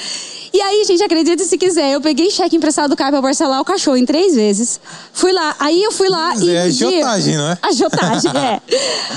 E 0.55 0.61
aí, 0.62 0.85
gente, 0.85 1.03
acredita 1.03 1.43
se 1.43 1.59
quiser, 1.59 1.95
eu 1.95 2.01
peguei 2.01 2.31
cheque 2.31 2.55
emprestado 2.55 2.90
do 2.90 2.97
Caio 2.97 3.11
pra 3.11 3.21
parcelar 3.21 3.61
o 3.61 3.64
cachorro 3.64 3.97
em 3.97 4.07
três 4.07 4.37
vezes. 4.37 4.81
Fui 5.12 5.33
lá, 5.33 5.57
aí 5.59 5.83
eu 5.83 5.90
fui 5.90 6.09
lá 6.09 6.29
Mas 6.29 6.43
e... 6.43 6.51
é 6.51 6.61
agiotagem, 6.61 7.37
não 7.37 7.51
é? 7.51 7.59
Agiotagem, 7.61 8.31
é. 8.31 8.62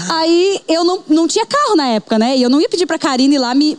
Aí 0.10 0.60
eu 0.68 0.84
não, 0.84 1.04
não 1.08 1.28
tinha 1.28 1.46
carro 1.46 1.76
na 1.76 1.90
época, 1.90 2.18
né? 2.18 2.36
E 2.36 2.42
eu 2.42 2.50
não 2.50 2.60
ia 2.60 2.68
pedir 2.68 2.88
pra 2.88 2.98
Karine 2.98 3.36
ir 3.36 3.38
lá 3.38 3.54
me 3.54 3.78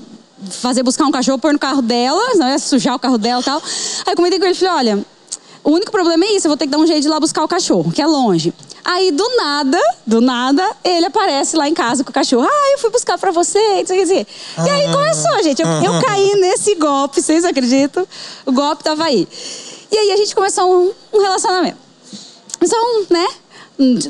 fazer 0.51 0.85
buscar 0.85 1.05
um 1.07 1.11
cachorro, 1.11 1.37
pôr 1.41 1.53
no 1.53 1.59
carro 1.59 1.83
dela, 1.83 2.23
não 2.37 2.49
ia 2.49 2.61
sujar 2.61 2.95
o 2.95 2.99
carro 3.01 3.19
dela 3.19 3.41
e 3.41 3.45
tal. 3.45 3.61
Aí 4.07 4.13
eu 4.13 4.17
comentei 4.17 4.39
com 4.39 4.45
ele, 4.45 4.55
falei, 4.55 4.75
olha, 4.75 5.05
o 5.65 5.73
único 5.73 5.91
problema 5.91 6.25
é 6.27 6.37
isso, 6.37 6.47
eu 6.47 6.51
vou 6.51 6.57
ter 6.57 6.67
que 6.67 6.71
dar 6.71 6.79
um 6.79 6.87
jeito 6.87 7.03
de 7.03 7.09
ir 7.09 7.11
lá 7.11 7.19
buscar 7.19 7.43
o 7.43 7.49
cachorro, 7.49 7.91
que 7.91 8.01
é 8.01 8.07
longe. 8.07 8.55
Aí, 8.91 9.13
do 9.13 9.37
nada, 9.37 9.79
do 10.07 10.19
nada, 10.19 10.67
ele 10.83 11.05
aparece 11.05 11.55
lá 11.59 11.69
em 11.69 11.75
casa 11.75 12.03
com 12.03 12.09
o 12.09 12.13
cachorro. 12.13 12.49
Ah, 12.51 12.73
eu 12.73 12.79
fui 12.79 12.89
buscar 12.89 13.19
pra 13.19 13.31
você. 13.31 13.59
E 13.59 14.71
aí 14.71 14.91
começou, 14.91 15.43
gente. 15.43 15.61
Eu, 15.61 15.69
eu 15.69 16.03
caí 16.03 16.33
nesse 16.41 16.75
golpe, 16.75 17.21
vocês 17.21 17.45
acreditam? 17.45 18.09
O 18.47 18.53
golpe 18.53 18.83
tava 18.83 19.05
aí. 19.05 19.29
E 19.93 19.99
aí 19.99 20.13
a 20.13 20.17
gente 20.17 20.35
começou 20.35 20.65
um, 20.75 20.93
um 21.13 21.21
relacionamento. 21.21 21.77
Então, 22.63 23.07
né? 23.11 23.27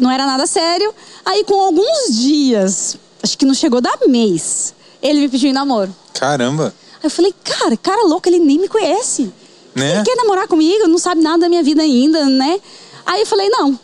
Não 0.01 0.12
era 0.12 0.25
nada 0.25 0.47
sério. 0.47 0.95
Aí, 1.27 1.43
com 1.43 1.61
alguns 1.61 2.17
dias, 2.17 2.97
acho 3.21 3.37
que 3.37 3.45
não 3.45 3.55
chegou 3.55 3.81
da 3.81 3.91
mês, 4.07 4.75
ele 5.03 5.19
me 5.19 5.29
pediu 5.29 5.51
em 5.51 5.53
namoro. 5.53 5.93
Caramba. 6.14 6.73
Aí 6.99 7.07
eu 7.07 7.11
falei, 7.11 7.35
cara, 7.43 7.77
cara 7.77 8.05
louco, 8.05 8.29
ele 8.29 8.38
nem 8.38 8.61
me 8.61 8.69
conhece. 8.69 9.33
Né? 9.75 9.97
Ele 9.97 10.05
quer 10.05 10.14
namorar 10.14 10.47
comigo, 10.47 10.87
não 10.87 10.99
sabe 10.99 11.21
nada 11.21 11.38
da 11.38 11.49
minha 11.49 11.64
vida 11.64 11.83
ainda, 11.83 12.27
né? 12.27 12.61
Aí 13.05 13.23
eu 13.23 13.27
falei, 13.27 13.49
não, 13.49 13.77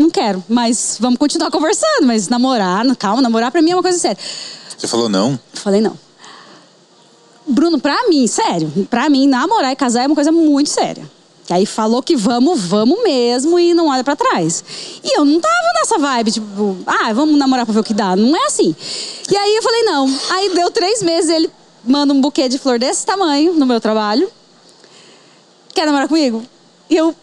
não 0.00 0.10
quero, 0.10 0.42
mas 0.48 0.96
vamos 0.98 1.18
continuar 1.18 1.50
conversando, 1.50 2.06
mas 2.06 2.28
namorar, 2.28 2.84
calma, 2.96 3.20
namorar 3.20 3.50
pra 3.50 3.60
mim 3.60 3.70
é 3.70 3.76
uma 3.76 3.82
coisa 3.82 3.98
séria. 3.98 4.18
Você 4.76 4.88
falou 4.88 5.08
não? 5.08 5.32
Eu 5.32 5.60
falei, 5.60 5.80
não. 5.80 5.96
Bruno, 7.46 7.78
pra 7.78 8.08
mim, 8.08 8.26
sério, 8.26 8.70
pra 8.88 9.10
mim, 9.10 9.26
namorar 9.26 9.72
e 9.72 9.76
casar 9.76 10.04
é 10.04 10.06
uma 10.06 10.14
coisa 10.14 10.32
muito 10.32 10.70
séria. 10.70 11.04
Que 11.46 11.52
aí 11.52 11.66
falou 11.66 12.02
que 12.02 12.16
vamos, 12.16 12.60
vamos 12.60 13.02
mesmo 13.02 13.58
e 13.58 13.74
não 13.74 13.88
olha 13.88 14.04
pra 14.04 14.14
trás. 14.14 14.64
E 15.02 15.18
eu 15.18 15.24
não 15.24 15.40
tava 15.40 15.68
nessa 15.80 15.98
vibe, 15.98 16.30
tipo, 16.30 16.78
ah, 16.86 17.12
vamos 17.12 17.36
namorar 17.36 17.66
pra 17.66 17.74
ver 17.74 17.80
o 17.80 17.84
que 17.84 17.92
dá. 17.92 18.14
Não 18.14 18.36
é 18.36 18.46
assim. 18.46 18.74
E 19.30 19.36
aí 19.36 19.56
eu 19.56 19.62
falei, 19.62 19.82
não. 19.82 20.18
Aí 20.30 20.54
deu 20.54 20.70
três 20.70 21.02
meses, 21.02 21.28
ele 21.28 21.50
manda 21.84 22.14
um 22.14 22.20
buquê 22.20 22.48
de 22.48 22.58
flor 22.58 22.78
desse 22.78 23.04
tamanho 23.04 23.52
no 23.54 23.66
meu 23.66 23.80
trabalho. 23.80 24.30
Quer 25.74 25.86
namorar 25.86 26.08
comigo? 26.08 26.42
E 26.88 26.96
eu, 26.96 27.14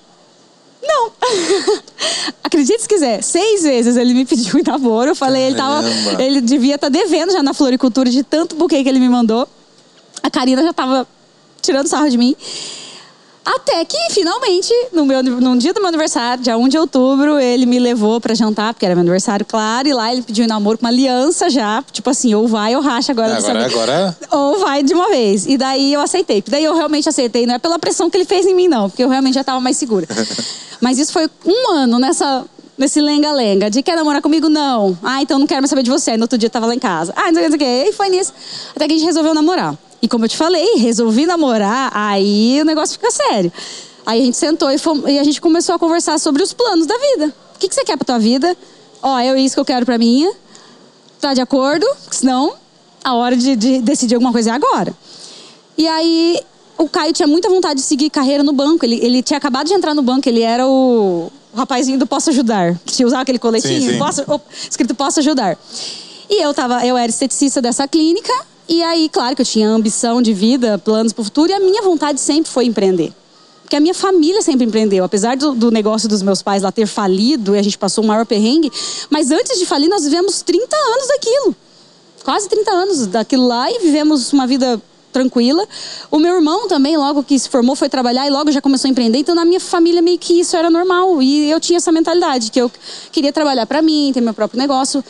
não. 0.82 1.12
Acredite 2.44 2.82
se 2.82 2.88
quiser, 2.88 3.22
seis 3.22 3.64
vezes 3.64 3.98
ele 3.98 4.14
me 4.14 4.26
pediu 4.26 4.60
em 4.60 4.64
namoro. 4.64 5.12
Eu 5.12 5.16
falei, 5.16 5.44
ele, 5.44 5.56
tava, 5.56 5.84
ele 6.20 6.42
devia 6.42 6.76
estar 6.76 6.90
devendo 6.90 7.32
já 7.32 7.44
na 7.44 7.54
floricultura 7.54 8.10
de 8.10 8.24
tanto 8.24 8.56
buquê 8.56 8.84
que 8.84 8.90
ele 8.90 9.00
me 9.00 9.10
mandou. 9.10 9.48
A 10.24 10.30
Karina 10.30 10.62
já 10.64 10.74
tava 10.74 11.08
tirando 11.62 11.88
sarro 11.88 12.10
de 12.10 12.18
mim. 12.18 12.36
Até 13.48 13.86
que, 13.86 13.98
finalmente, 14.12 14.74
no, 14.92 15.06
meu, 15.06 15.24
no 15.24 15.58
dia 15.58 15.74
do 15.74 15.80
meu 15.80 15.88
aniversário, 15.88 16.44
dia 16.44 16.58
1 16.58 16.68
de 16.68 16.78
outubro, 16.78 17.40
ele 17.40 17.66
me 17.66 17.80
levou 17.80 18.20
pra 18.20 18.36
jantar, 18.36 18.74
porque 18.74 18.86
era 18.86 18.94
meu 18.94 19.04
aniversário, 19.04 19.46
claro, 19.46 19.88
e 19.88 19.94
lá 19.94 20.12
ele 20.12 20.22
pediu 20.22 20.44
em 20.44 20.48
namoro 20.50 20.78
com 20.78 20.86
uma 20.86 20.90
aliança 20.90 21.50
já, 21.50 21.82
tipo 21.90 22.10
assim, 22.10 22.36
ou 22.36 22.46
vai 22.46 22.76
ou 22.76 22.82
racha 22.82 23.14
agora. 23.14 23.36
dessa 23.36 23.52
Agora, 23.52 23.66
agora. 23.66 24.18
Ou 24.32 24.60
vai 24.60 24.84
de 24.84 24.94
uma 24.94 25.08
vez. 25.10 25.46
E 25.46 25.58
daí 25.58 25.94
eu 25.94 26.02
aceitei. 26.02 26.44
Daí 26.46 26.66
eu 26.66 26.76
realmente 26.76 27.08
aceitei. 27.08 27.46
Não 27.46 27.56
é 27.56 27.58
pela 27.58 27.80
pressão 27.80 28.10
que 28.10 28.18
ele 28.18 28.26
fez 28.26 28.46
em 28.46 28.54
mim, 28.54 28.68
não. 28.68 28.90
Porque 28.90 29.02
eu 29.02 29.08
realmente 29.08 29.36
já 29.36 29.42
estava 29.42 29.62
mais 29.62 29.78
segura. 29.78 30.06
Mas 30.82 31.00
isso 31.00 31.14
foi 31.14 31.30
um 31.46 31.72
ano 31.72 32.00
nessa, 32.00 32.44
nesse 32.78 33.00
lenga-lenga. 33.00 33.70
De 33.70 33.82
quer 33.82 33.96
namorar 33.96 34.22
comigo? 34.22 34.50
Não. 34.50 34.98
Ah, 35.02 35.22
então 35.22 35.40
não 35.40 35.48
quero 35.48 35.62
mais 35.62 35.70
saber 35.70 35.84
de 35.84 35.90
você. 35.90 36.18
No 36.18 36.24
outro 36.24 36.38
dia 36.38 36.48
eu 36.48 36.52
tava 36.52 36.66
lá 36.66 36.76
em 36.76 36.80
casa. 36.80 37.14
Ah, 37.16 37.32
não 37.32 37.42
sei 37.42 37.48
o 37.48 37.58
que. 37.58 37.66
E 37.66 37.94
foi 37.94 38.10
nisso. 38.10 38.34
Até 38.76 38.88
que 38.88 38.94
a 38.94 38.98
gente 38.98 39.06
resolveu 39.06 39.34
namorar. 39.34 39.74
E 40.02 40.08
como 40.08 40.26
eu 40.26 40.30
te 40.30 40.38
falei, 40.38 40.76
resolvi 40.78 41.26
namorar, 41.26 41.92
aí 41.94 42.60
o 42.62 42.66
negócio 42.66 42.94
fica 42.94 43.10
sério. 43.12 43.52
Aí 44.06 44.22
a 44.22 44.26
gente 44.26 44.38
sentou 44.38 44.70
e, 44.72 44.78
fomos- 44.78 45.10
e 45.10 45.18
a 45.20 45.24
gente 45.24 45.42
começou 45.42 45.76
a 45.76 45.80
conversar 45.80 46.20
sobre 46.20 46.42
os 46.44 46.54
planos 46.54 46.86
da 46.86 46.96
vida. 46.98 47.34
O 47.56 47.60
que, 47.60 47.68
que 47.68 47.76
você 47.76 47.84
quer 47.84 47.98
pra 47.98 48.06
tua 48.06 48.20
vida? 48.20 48.56
Ó, 49.02 49.18
é 49.20 49.40
isso 49.42 49.56
que 49.56 49.60
eu 49.60 49.66
quero 49.66 49.86
pra 49.86 49.98
minha. 49.98 50.32
Tá 51.20 51.34
de 51.34 51.42
acordo? 51.42 51.86
Senão, 52.12 52.54
a 53.04 53.16
hora 53.16 53.36
de, 53.36 53.56
de 53.56 53.80
decidir 53.82 54.16
alguma 54.16 54.32
coisa 54.32 54.52
é 54.52 54.54
agora. 54.54 54.94
E 55.78 55.88
aí, 55.88 56.40
o 56.78 56.88
Caio 56.88 57.12
tinha 57.12 57.28
muita 57.28 57.50
vontade 57.50 57.80
de 57.80 57.86
seguir 57.86 58.10
carreira 58.12 58.44
no 58.44 58.54
banco. 58.54 58.86
Ele, 58.86 59.00
ele 59.04 59.24
tinha 59.24 59.38
acabado 59.38 59.68
de 59.68 59.74
entrar 59.74 59.94
no 59.96 60.02
banco, 60.04 60.30
ele 60.30 60.42
era 60.42 60.66
o, 60.68 61.32
o 61.54 61.58
rapazinho 61.58 61.98
do 61.98 62.06
Posso 62.06 62.30
Ajudar. 62.30 62.80
Que 62.86 62.94
tinha 62.94 63.08
usado 63.08 63.22
aquele 63.24 63.40
coletinho, 63.40 63.82
Sim, 63.82 63.92
sim. 63.94 63.98
Posso- 63.98 64.24
op, 64.28 64.44
escrito 64.70 64.94
Posso 64.96 65.20
Ajudar. 65.20 65.58
E 66.30 66.42
eu, 66.44 66.54
tava, 66.54 66.86
eu 66.86 66.96
era 66.96 67.10
esteticista 67.10 67.62
dessa 67.62 67.88
clínica. 67.88 68.32
E 68.68 68.84
aí, 68.84 69.10
claro 69.10 69.36
que 69.36 69.42
eu 69.42 69.46
tinha 69.46 69.70
ambição 69.70 70.22
de 70.22 70.34
vida, 70.34 70.78
planos 70.78 71.14
para 71.14 71.22
o 71.22 71.26
futuro. 71.26 71.52
E 71.52 71.54
a 71.54 71.60
minha 71.60 71.82
vontade 71.82 72.20
sempre 72.20 72.52
foi 72.52 72.66
empreender. 72.66 73.14
Porque 73.62 73.76
a 73.76 73.80
minha 73.80 73.94
família 73.94 74.42
sempre 74.42 74.66
empreendeu. 74.66 75.04
Apesar 75.04 75.36
do, 75.36 75.54
do 75.54 75.72
negócio 75.72 76.08
dos 76.08 76.22
meus 76.22 76.42
pais 76.42 76.64
lá 76.64 76.72
ter 76.72 76.86
falido 76.86 77.56
e 77.56 77.60
a 77.60 77.62
gente 77.62 77.78
passou 77.78 78.04
o 78.04 78.08
maior 78.08 78.26
perrengue. 78.26 78.72
Mas 79.10 79.32
antes 79.32 79.60
de 79.60 79.66
falir, 79.66 79.90
nós 79.90 80.04
vivemos 80.04 80.42
30 80.42 80.76
anos 80.76 81.08
daquilo 81.08 81.56
quase 82.28 82.50
30 82.50 82.72
anos 82.72 83.08
daquilo 83.08 83.48
lá 83.48 83.72
e 83.72 83.80
vivemos 83.80 84.34
uma 84.34 84.46
vida 84.46 84.82
tranquila. 85.14 85.66
O 86.12 86.20
meu 86.20 86.36
irmão 86.36 86.68
também, 86.68 86.98
logo 86.98 87.24
que 87.24 87.40
se 87.40 87.48
formou, 87.48 87.74
foi 87.74 87.88
trabalhar 87.88 88.28
e 88.28 88.30
logo 88.30 88.52
já 88.52 88.62
começou 88.62 88.90
a 88.90 88.92
empreender. 88.92 89.20
Então, 89.20 89.34
na 89.34 89.46
minha 89.46 89.62
família, 89.62 90.02
meio 90.02 90.20
que 90.20 90.42
isso 90.42 90.58
era 90.58 90.70
normal. 90.70 91.22
E 91.22 91.50
eu 91.50 91.58
tinha 91.58 91.78
essa 91.78 91.90
mentalidade, 91.90 92.52
que 92.52 92.60
eu 92.60 92.70
queria 93.14 93.32
trabalhar 93.32 93.66
para 93.66 93.82
mim, 93.82 94.12
ter 94.14 94.20
meu 94.20 94.34
próprio 94.34 94.60
negócio. 94.60 95.02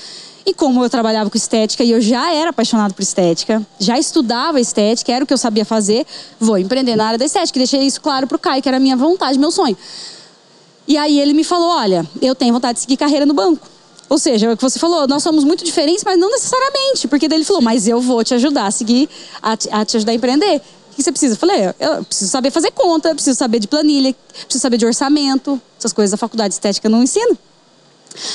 E 0.47 0.53
como 0.53 0.81
eu 0.81 0.89
trabalhava 0.89 1.29
com 1.29 1.35
estética 1.35 1.83
e 1.83 1.91
eu 1.91 1.99
já 1.99 2.33
era 2.33 2.51
apaixonado 2.51 2.93
por 2.93 3.01
estética, 3.01 3.61
já 3.77 3.99
estudava 3.99 4.61
estética, 4.61 5.11
era 5.11 5.25
o 5.25 5.27
que 5.27 5.33
eu 5.33 5.37
sabia 5.37 5.65
fazer, 5.65 6.07
vou 6.39 6.57
empreender 6.57 6.95
na 6.95 7.05
área 7.05 7.19
da 7.19 7.25
estética. 7.25 7.59
Deixei 7.59 7.81
isso 7.81 7.99
claro 7.99 8.25
pro 8.27 8.39
Caio, 8.39 8.63
que 8.63 8.69
era 8.69 8.77
a 8.77 8.79
minha 8.79 8.95
vontade, 8.95 9.37
meu 9.37 9.51
sonho. 9.51 9.77
E 10.87 10.97
aí 10.97 11.19
ele 11.19 11.33
me 11.33 11.43
falou: 11.43 11.67
olha, 11.67 12.07
eu 12.21 12.33
tenho 12.33 12.53
vontade 12.53 12.75
de 12.75 12.79
seguir 12.79 12.95
carreira 12.95 13.25
no 13.25 13.33
banco. 13.33 13.67
Ou 14.07 14.17
seja, 14.17 14.47
é 14.47 14.53
o 14.53 14.55
que 14.55 14.63
você 14.63 14.79
falou, 14.79 15.05
nós 15.05 15.21
somos 15.21 15.43
muito 15.43 15.65
diferentes, 15.65 16.01
mas 16.05 16.17
não 16.17 16.31
necessariamente. 16.31 17.09
Porque 17.09 17.27
daí 17.27 17.39
ele 17.39 17.45
falou, 17.45 17.61
mas 17.61 17.85
eu 17.85 17.99
vou 17.99 18.23
te 18.23 18.33
ajudar 18.33 18.67
a 18.67 18.71
seguir, 18.71 19.09
a 19.41 19.57
te, 19.57 19.67
a 19.69 19.83
te 19.83 19.97
ajudar 19.97 20.13
a 20.13 20.15
empreender. 20.15 20.61
O 20.91 20.95
que 20.95 21.03
você 21.03 21.11
precisa? 21.11 21.33
Eu 21.33 21.37
falei, 21.37 21.73
eu 21.77 22.05
preciso 22.05 22.31
saber 22.31 22.51
fazer 22.51 22.71
conta, 22.71 23.13
preciso 23.13 23.37
saber 23.37 23.59
de 23.59 23.67
planilha, 23.67 24.15
preciso 24.45 24.61
saber 24.61 24.77
de 24.77 24.85
orçamento. 24.85 25.61
Essas 25.77 25.91
coisas 25.91 26.13
a 26.13 26.17
faculdade 26.17 26.51
de 26.51 26.53
estética 26.53 26.87
não 26.87 27.03
ensina. 27.03 27.37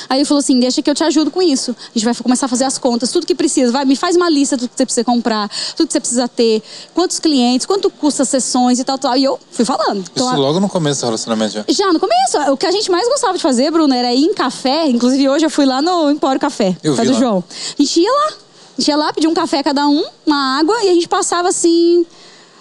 Aí 0.09 0.19
ele 0.19 0.25
falou 0.25 0.41
assim: 0.41 0.59
deixa 0.59 0.83
que 0.83 0.91
eu 0.91 0.95
te 0.95 1.05
ajudo 1.05 1.31
com 1.31 1.41
isso. 1.43 1.71
A 1.79 1.99
gente 1.99 2.05
vai 2.05 2.15
começar 2.15 2.47
a 2.47 2.49
fazer 2.49 2.65
as 2.65 2.79
contas, 2.79 3.11
tudo 3.11 3.27
que 3.27 3.35
precisa. 3.35 3.73
Vai, 3.73 3.85
me 3.85 3.97
faz 3.97 4.17
uma 4.17 4.29
lista 4.29 4.57
do 4.57 4.69
que 4.69 4.75
você 4.77 4.85
precisa 4.85 5.05
comprar, 5.05 5.49
tudo 5.77 5.87
que 5.87 5.93
você 5.93 6.01
precisa 6.01 6.29
ter, 6.29 6.63
quantos 6.95 7.19
clientes, 7.19 7.67
quanto 7.67 7.91
custa 7.91 8.23
as 8.23 8.29
sessões 8.29 8.79
e 8.79 8.85
tal, 8.85 8.99
tal. 8.99 9.17
E 9.17 9.25
eu 9.25 9.39
fui 9.51 9.65
falando. 9.65 10.05
Então, 10.13 10.27
Isso 10.31 10.41
logo 10.41 10.61
no 10.61 10.69
começo 10.69 11.01
do 11.01 11.07
relacionamento 11.07 11.53
já. 11.55 11.65
já 11.69 11.93
no 11.93 12.01
começo, 12.01 12.39
o 12.53 12.57
que 12.57 12.67
a 12.67 12.71
gente 12.71 12.91
mais 12.91 13.09
gostava 13.09 13.35
de 13.37 13.43
fazer, 13.43 13.71
Bruno, 13.71 13.93
era 13.95 14.13
ir 14.13 14.25
em 14.25 14.35
café. 14.35 14.87
Inclusive, 14.89 15.29
hoje 15.29 15.47
eu 15.47 15.51
fui 15.51 15.65
lá 15.67 15.81
no 15.83 16.11
Empório 16.11 16.41
Café, 16.41 16.77
Eu 16.83 16.95
vi 16.95 17.05
do 17.05 17.13
lá. 17.13 17.19
João. 17.19 17.45
A 17.79 17.83
gente 17.83 18.01
ia 18.01 18.11
lá. 18.13 18.27
A 18.29 18.81
gente 18.81 18.89
ia 18.89 18.97
lá, 18.97 19.13
pedia 19.13 19.29
um 19.29 19.35
café 19.35 19.63
cada 19.63 19.87
um, 19.87 20.03
uma 20.27 20.59
água, 20.59 20.83
e 20.83 20.89
a 20.89 20.95
gente 20.95 21.07
passava 21.09 21.49
assim. 21.49 22.07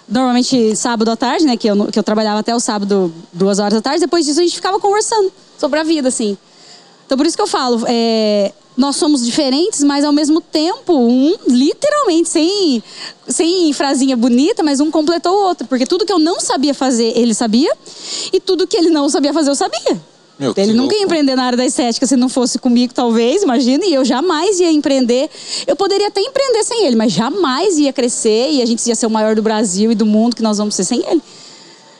Normalmente 0.08 0.76
sábado 0.76 1.10
à 1.10 1.16
tarde, 1.16 1.44
né? 1.46 1.56
Que 1.56 1.68
eu, 1.68 1.86
que 1.86 1.98
eu 1.98 2.02
trabalhava 2.02 2.40
até 2.40 2.54
o 2.54 2.60
sábado, 2.60 3.12
duas 3.32 3.58
horas 3.58 3.74
da 3.74 3.80
tarde. 3.80 4.00
Depois 4.00 4.26
disso, 4.26 4.40
a 4.40 4.42
gente 4.42 4.54
ficava 4.54 4.78
conversando 4.78 5.32
sobre 5.58 5.78
a 5.80 5.82
vida, 5.82 6.08
assim. 6.08 6.36
Então 7.12 7.18
por 7.18 7.26
isso 7.26 7.36
que 7.36 7.42
eu 7.42 7.46
falo, 7.46 7.84
é, 7.86 8.52
nós 8.74 8.96
somos 8.96 9.22
diferentes, 9.22 9.82
mas 9.82 10.02
ao 10.02 10.14
mesmo 10.14 10.40
tempo, 10.40 10.94
um 10.94 11.36
literalmente, 11.46 12.30
sem, 12.30 12.82
sem 13.28 13.70
frasinha 13.74 14.16
bonita, 14.16 14.62
mas 14.62 14.80
um 14.80 14.90
completou 14.90 15.30
o 15.30 15.42
outro. 15.44 15.66
Porque 15.66 15.84
tudo 15.84 16.06
que 16.06 16.12
eu 16.12 16.18
não 16.18 16.40
sabia 16.40 16.72
fazer, 16.72 17.12
ele 17.14 17.34
sabia, 17.34 17.70
e 18.32 18.40
tudo 18.40 18.66
que 18.66 18.74
ele 18.78 18.88
não 18.88 19.10
sabia 19.10 19.30
fazer, 19.34 19.50
eu 19.50 19.54
sabia. 19.54 20.00
Meu, 20.38 20.54
ele 20.56 20.72
nunca 20.72 20.96
ia 20.96 21.02
empreender 21.02 21.36
na 21.36 21.44
área 21.44 21.58
da 21.58 21.66
estética 21.66 22.06
se 22.06 22.16
não 22.16 22.30
fosse 22.30 22.58
comigo, 22.58 22.94
talvez, 22.94 23.42
imagina, 23.42 23.84
e 23.84 23.92
eu 23.92 24.06
jamais 24.06 24.58
ia 24.58 24.72
empreender. 24.72 25.28
Eu 25.66 25.76
poderia 25.76 26.08
até 26.08 26.22
empreender 26.22 26.64
sem 26.64 26.86
ele, 26.86 26.96
mas 26.96 27.12
jamais 27.12 27.76
ia 27.76 27.92
crescer 27.92 28.52
e 28.52 28.62
a 28.62 28.64
gente 28.64 28.86
ia 28.88 28.94
ser 28.94 29.04
o 29.04 29.10
maior 29.10 29.34
do 29.34 29.42
Brasil 29.42 29.92
e 29.92 29.94
do 29.94 30.06
mundo 30.06 30.34
que 30.34 30.42
nós 30.42 30.56
vamos 30.56 30.74
ser 30.74 30.84
sem 30.84 31.04
ele. 31.06 31.20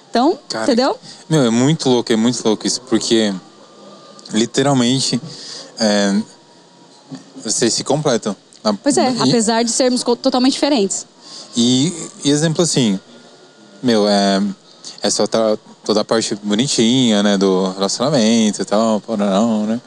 Então, 0.08 0.38
Cara, 0.48 0.64
entendeu? 0.64 0.96
Meu, 1.28 1.44
é 1.44 1.50
muito 1.50 1.90
louco, 1.90 2.10
é 2.10 2.16
muito 2.16 2.42
louco 2.42 2.66
isso, 2.66 2.80
porque 2.88 3.30
literalmente 4.32 5.20
é, 5.78 6.20
vocês 7.42 7.72
se 7.74 7.84
completam. 7.84 8.36
Pois 8.82 8.96
é, 8.96 9.12
e, 9.12 9.22
apesar 9.22 9.64
de 9.64 9.70
sermos 9.70 10.02
totalmente 10.02 10.52
diferentes. 10.52 11.06
E, 11.56 11.92
e 12.24 12.30
exemplo 12.30 12.62
assim, 12.62 12.98
meu, 13.82 14.08
é, 14.08 14.40
é 15.02 15.10
só 15.10 15.26
tá, 15.26 15.58
toda 15.84 16.00
a 16.00 16.04
parte 16.04 16.34
bonitinha, 16.42 17.22
né, 17.22 17.36
do 17.36 17.72
relacionamento 17.72 18.62
e 18.62 18.64
tal, 18.64 19.02
não, 19.18 19.66
né? 19.66 19.80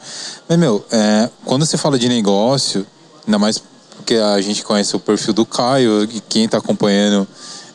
Mas, 0.48 0.58
meu, 0.58 0.84
é, 0.90 1.30
quando 1.44 1.64
você 1.64 1.78
fala 1.78 1.98
de 1.98 2.08
negócio, 2.08 2.86
ainda 3.26 3.38
mais 3.38 3.62
porque 3.96 4.14
a 4.14 4.40
gente 4.40 4.62
conhece 4.62 4.94
o 4.94 5.00
perfil 5.00 5.32
do 5.32 5.44
Caio, 5.44 6.04
e 6.04 6.20
quem 6.20 6.48
tá 6.48 6.58
acompanhando 6.58 7.26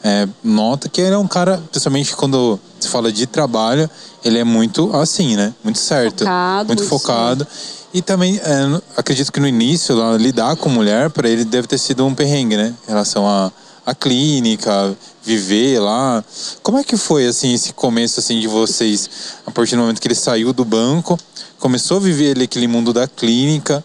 é, 0.03 0.27
nota 0.43 0.89
que 0.89 0.99
ele 0.99 1.13
é 1.13 1.17
um 1.17 1.27
cara, 1.27 1.61
principalmente 1.69 2.15
quando 2.15 2.59
se 2.79 2.87
fala 2.87 3.11
de 3.11 3.25
trabalho, 3.27 3.89
ele 4.23 4.39
é 4.39 4.43
muito 4.43 4.95
assim, 4.95 5.35
né? 5.35 5.53
Muito 5.63 5.79
certo. 5.79 6.19
Focado, 6.19 6.67
muito 6.67 6.83
focado. 6.85 7.47
Sim. 7.49 7.81
E 7.93 8.01
também, 8.01 8.37
é, 8.37 8.81
acredito 8.95 9.31
que 9.31 9.39
no 9.39 9.47
início, 9.47 9.95
lá, 9.95 10.17
lidar 10.17 10.55
com 10.55 10.69
mulher, 10.69 11.09
para 11.09 11.29
ele 11.29 11.43
deve 11.43 11.67
ter 11.67 11.77
sido 11.77 12.05
um 12.05 12.15
perrengue, 12.15 12.55
né? 12.55 12.73
Em 12.85 12.89
relação 12.89 13.27
a, 13.27 13.51
a 13.85 13.93
clínica, 13.93 14.95
viver 15.23 15.79
lá. 15.79 16.23
Como 16.63 16.77
é 16.77 16.83
que 16.83 16.95
foi, 16.95 17.27
assim, 17.27 17.53
esse 17.53 17.73
começo, 17.73 18.19
assim, 18.19 18.39
de 18.39 18.47
vocês? 18.47 19.09
A 19.45 19.51
partir 19.51 19.75
do 19.75 19.81
momento 19.81 19.99
que 19.99 20.07
ele 20.07 20.15
saiu 20.15 20.53
do 20.53 20.63
banco, 20.63 21.19
começou 21.59 21.97
a 21.97 21.99
viver 21.99 22.31
ali 22.31 22.45
aquele 22.45 22.67
mundo 22.67 22.93
da 22.93 23.07
clínica, 23.07 23.83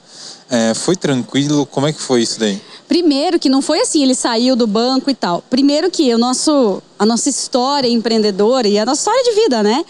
é, 0.48 0.72
foi 0.72 0.94
tranquilo? 0.94 1.66
Como 1.66 1.88
é 1.88 1.92
que 1.92 2.00
foi 2.00 2.22
isso 2.22 2.38
daí? 2.38 2.62
Primeiro 2.88 3.38
que 3.38 3.48
não 3.48 3.60
foi 3.60 3.80
assim, 3.80 4.02
ele 4.02 4.14
saiu 4.14 4.54
do 4.54 4.66
banco 4.66 5.10
e 5.10 5.14
tal. 5.14 5.42
Primeiro 5.50 5.90
que 5.90 6.14
o 6.14 6.18
nosso, 6.18 6.82
a 6.98 7.04
nossa 7.04 7.28
história 7.28 7.88
empreendedora 7.88 8.68
e 8.68 8.78
a 8.78 8.86
nossa 8.86 9.00
história 9.00 9.24
de 9.24 9.40
vida, 9.40 9.62
né? 9.62 9.84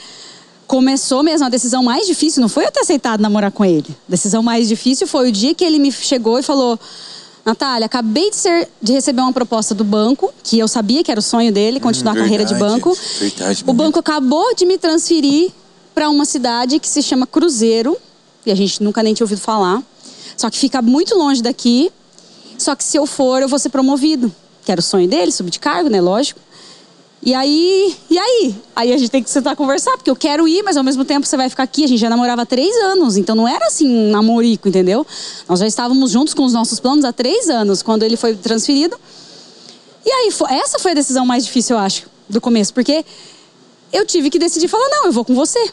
começou 0.67 1.23
mesmo 1.23 1.47
a 1.47 1.49
decisão 1.49 1.83
mais 1.83 2.07
difícil, 2.07 2.41
não 2.41 2.49
foi 2.49 2.65
eu 2.65 2.73
ter 2.73 2.81
aceitado 2.81 3.21
namorar 3.21 3.53
com 3.53 3.65
ele. 3.65 3.87
A 3.89 4.11
decisão 4.11 4.43
mais 4.43 4.69
difícil 4.69 5.07
foi 5.07 5.29
o 5.29 5.33
dia 5.33 5.55
que 5.55 5.65
ele 5.65 5.79
me 5.79 5.93
chegou 5.93 6.39
e 6.39 6.43
falou: 6.43 6.79
Natália, 7.45 7.87
acabei 7.87 8.31
de, 8.31 8.37
ser, 8.37 8.69
de 8.83 8.93
receber 8.93 9.21
uma 9.21 9.33
proposta 9.33 9.75
do 9.75 9.85
banco, 9.85 10.33
que 10.43 10.59
eu 10.59 10.67
sabia 10.67 11.05
que 11.05 11.11
era 11.11 11.21
o 11.21 11.23
sonho 11.23 11.53
dele, 11.53 11.79
continuar 11.79 12.13
hum, 12.13 12.15
verdade, 12.15 12.35
a 12.35 12.39
carreira 12.39 12.45
de 12.45 12.59
banco. 12.59 12.99
Verdade, 13.21 13.65
o 13.67 13.73
banco 13.73 13.99
acabou 13.99 14.55
de 14.55 14.67
me 14.67 14.77
transferir 14.77 15.53
para 15.95 16.11
uma 16.11 16.25
cidade 16.25 16.79
que 16.79 16.89
se 16.89 17.03
chama 17.03 17.27
Cruzeiro, 17.27 17.97
e 18.45 18.51
a 18.51 18.55
gente 18.55 18.83
nunca 18.83 19.03
nem 19.03 19.15
tinha 19.15 19.25
ouvido 19.25 19.41
falar. 19.41 19.83
Só 20.37 20.51
que 20.51 20.59
fica 20.59 20.83
muito 20.83 21.17
longe 21.17 21.43
daqui. 21.43 21.91
Só 22.67 22.75
que 22.75 22.83
se 22.83 22.97
eu 22.97 23.07
for, 23.07 23.41
eu 23.41 23.49
vou 23.49 23.61
ser 23.61 23.69
promovido. 23.69 24.35
Que 24.65 24.73
era 24.73 24.81
o 24.81 24.83
sonho 24.83 25.07
dele, 25.07 25.31
subir 25.31 25.53
de 25.53 25.61
cargo, 25.61 25.89
né? 25.89 26.01
Lógico. 26.01 26.41
E 27.23 27.33
aí, 27.33 27.97
e 28.11 28.19
aí? 28.19 28.57
Aí 28.75 28.93
a 28.93 28.99
gente 28.99 29.09
tem 29.09 29.23
que 29.23 29.31
sentar 29.31 29.53
e 29.53 29.57
conversar, 29.57 29.93
porque 29.93 30.11
eu 30.11 30.17
quero 30.17 30.49
ir, 30.49 30.65
mas 30.65 30.77
ao 30.77 30.83
mesmo 30.83 31.05
tempo 31.05 31.25
você 31.25 31.37
vai 31.37 31.49
ficar 31.49 31.63
aqui. 31.63 31.85
A 31.85 31.87
gente 31.87 32.01
já 32.01 32.11
namorava 32.11 32.43
há 32.43 32.47
três 32.47 32.75
anos, 32.79 33.17
então 33.17 33.37
não 33.37 33.47
era 33.47 33.69
assim 33.69 33.89
um 33.89 34.11
namorico, 34.11 34.69
entendeu? 34.69 35.07
Nós 35.49 35.61
já 35.61 35.67
estávamos 35.69 36.11
juntos 36.11 36.35
com 36.35 36.45
os 36.45 36.53
nossos 36.53 36.81
planos 36.81 37.05
há 37.05 37.13
três 37.13 37.49
anos, 37.49 37.83
quando 37.83 38.03
ele 38.03 38.17
foi 38.17 38.35
transferido. 38.35 38.99
E 40.05 40.11
aí, 40.11 40.33
essa 40.51 40.81
foi 40.81 40.91
a 40.91 40.95
decisão 40.95 41.25
mais 41.25 41.45
difícil, 41.45 41.77
eu 41.77 41.81
acho, 41.81 42.11
do 42.29 42.41
começo, 42.41 42.75
porque 42.75 43.05
eu 43.93 44.05
tive 44.05 44.29
que 44.29 44.41
decidir 44.41 44.67
falar: 44.67 44.89
não, 44.89 45.07
eu 45.07 45.13
vou 45.13 45.25
com 45.25 45.37
você. 45.37 45.71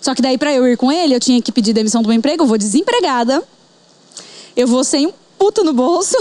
Só 0.00 0.14
que 0.14 0.22
daí, 0.22 0.38
para 0.38 0.54
eu 0.54 0.66
ir 0.66 0.78
com 0.78 0.90
ele, 0.90 1.14
eu 1.14 1.20
tinha 1.20 1.42
que 1.42 1.52
pedir 1.52 1.74
demissão 1.74 2.00
do 2.00 2.08
meu 2.08 2.16
emprego, 2.16 2.42
eu 2.42 2.46
vou 2.46 2.56
desempregada, 2.56 3.46
eu 4.56 4.66
vou 4.66 4.82
sem 4.82 5.12
puto 5.38 5.62
no 5.64 5.72
bolso. 5.72 6.16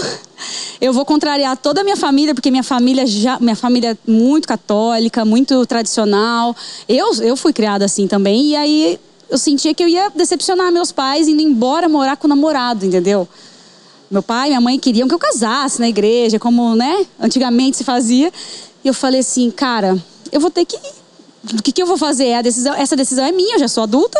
Eu 0.80 0.92
vou 0.94 1.06
contrariar 1.06 1.58
toda 1.58 1.82
a 1.82 1.84
minha 1.84 1.96
família, 1.96 2.36
porque 2.36 2.52
minha 2.52 2.64
família 2.64 3.06
já, 3.08 3.40
minha 3.40 3.56
família 3.56 3.92
é 3.92 4.12
muito 4.12 4.48
católica, 4.48 5.24
muito 5.24 5.66
tradicional. 5.66 6.56
Eu, 6.88 7.14
eu 7.22 7.36
fui 7.38 7.54
criada 7.54 7.86
assim 7.86 8.08
também, 8.08 8.48
e 8.48 8.56
aí 8.56 9.00
eu 9.30 9.38
sentia 9.38 9.74
que 9.74 9.84
eu 9.84 9.88
ia 9.88 10.10
decepcionar 10.10 10.72
meus 10.72 10.92
pais 10.92 11.28
indo 11.28 11.42
embora 11.42 11.90
morar 11.90 12.18
com 12.18 12.28
o 12.28 12.30
namorado, 12.30 12.86
entendeu? 12.86 13.28
Meu 14.10 14.22
pai 14.22 14.48
e 14.48 14.50
minha 14.50 14.62
mãe 14.62 14.78
queriam 14.78 15.08
que 15.08 15.14
eu 15.14 15.20
casasse 15.20 15.80
na 15.80 15.90
igreja, 15.90 16.38
como, 16.38 16.76
né, 16.76 17.06
antigamente 17.20 17.78
se 17.78 17.84
fazia. 17.84 18.32
E 18.84 18.88
eu 18.88 18.94
falei 18.94 19.22
assim, 19.22 19.50
cara, 19.50 19.98
eu 20.32 20.40
vou 20.40 20.52
ter 20.52 20.66
que 20.66 20.78
o 21.54 21.62
que, 21.62 21.72
que 21.72 21.82
eu 21.82 21.86
vou 21.86 21.98
fazer? 21.98 22.34
A 22.34 22.42
decisão, 22.42 22.74
essa 22.74 22.96
decisão 22.96 23.26
é 23.26 23.32
minha, 23.32 23.56
eu 23.56 23.60
já 23.60 23.68
sou 23.68 23.84
adulta. 23.84 24.20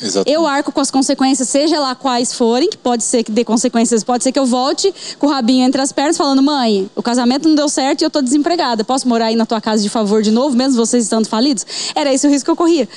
Exatamente. 0.00 0.30
Eu 0.30 0.46
arco 0.46 0.70
com 0.70 0.80
as 0.80 0.90
consequências, 0.90 1.48
seja 1.48 1.80
lá 1.80 1.94
quais 1.94 2.34
forem, 2.34 2.68
que 2.68 2.76
pode 2.76 3.02
ser 3.02 3.22
que 3.22 3.32
dê 3.32 3.44
consequências, 3.44 4.04
pode 4.04 4.24
ser 4.24 4.32
que 4.32 4.38
eu 4.38 4.44
volte 4.44 4.92
com 5.18 5.26
o 5.26 5.30
rabinho 5.30 5.64
entre 5.64 5.80
as 5.80 5.90
pernas 5.90 6.16
falando: 6.16 6.42
mãe, 6.42 6.90
o 6.94 7.02
casamento 7.02 7.48
não 7.48 7.54
deu 7.54 7.68
certo 7.68 8.02
e 8.02 8.04
eu 8.04 8.10
tô 8.10 8.20
desempregada. 8.20 8.84
Posso 8.84 9.08
morar 9.08 9.26
aí 9.26 9.36
na 9.36 9.46
tua 9.46 9.60
casa 9.60 9.82
de 9.82 9.88
favor 9.88 10.22
de 10.22 10.30
novo, 10.30 10.56
mesmo 10.56 10.76
vocês 10.76 11.04
estando 11.04 11.26
falidos? 11.26 11.64
Era 11.94 12.12
esse 12.12 12.26
o 12.26 12.30
risco 12.30 12.44
que 12.44 12.50
eu 12.50 12.56
corria. 12.56 12.88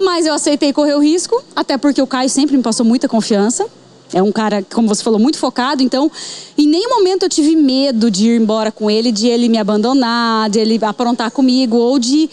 Mas 0.00 0.26
eu 0.26 0.32
aceitei 0.32 0.72
correr 0.72 0.94
o 0.94 1.00
risco, 1.00 1.42
até 1.56 1.76
porque 1.76 2.00
o 2.00 2.06
Caio 2.06 2.30
sempre 2.30 2.56
me 2.56 2.62
passou 2.62 2.86
muita 2.86 3.08
confiança. 3.08 3.66
É 4.12 4.22
um 4.22 4.32
cara, 4.32 4.64
como 4.72 4.88
você 4.88 5.02
falou, 5.02 5.18
muito 5.18 5.38
focado. 5.38 5.82
Então, 5.82 6.10
em 6.56 6.66
nenhum 6.66 6.88
momento 6.88 7.24
eu 7.24 7.28
tive 7.28 7.54
medo 7.56 8.10
de 8.10 8.30
ir 8.30 8.40
embora 8.40 8.72
com 8.72 8.90
ele, 8.90 9.12
de 9.12 9.26
ele 9.26 9.48
me 9.48 9.58
abandonar, 9.58 10.48
de 10.48 10.60
ele 10.60 10.78
aprontar 10.82 11.30
comigo, 11.30 11.76
ou 11.76 11.98
de 11.98 12.30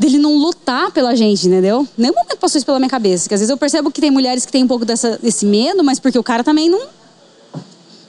dele 0.00 0.18
não 0.18 0.38
lutar 0.38 0.90
pela 0.90 1.14
gente, 1.14 1.46
entendeu? 1.46 1.86
Nenhum 1.96 2.14
momento 2.14 2.38
passou 2.38 2.58
isso 2.58 2.64
pela 2.64 2.78
minha 2.78 2.88
cabeça. 2.88 3.28
Que 3.28 3.34
às 3.34 3.40
vezes 3.40 3.50
eu 3.50 3.58
percebo 3.58 3.90
que 3.90 4.00
tem 4.00 4.10
mulheres 4.10 4.46
que 4.46 4.50
têm 4.50 4.64
um 4.64 4.66
pouco 4.66 4.86
dessa, 4.86 5.18
desse 5.18 5.44
medo, 5.44 5.84
mas 5.84 6.00
porque 6.00 6.18
o 6.18 6.22
cara 6.22 6.42
também 6.42 6.70
não. 6.70 6.80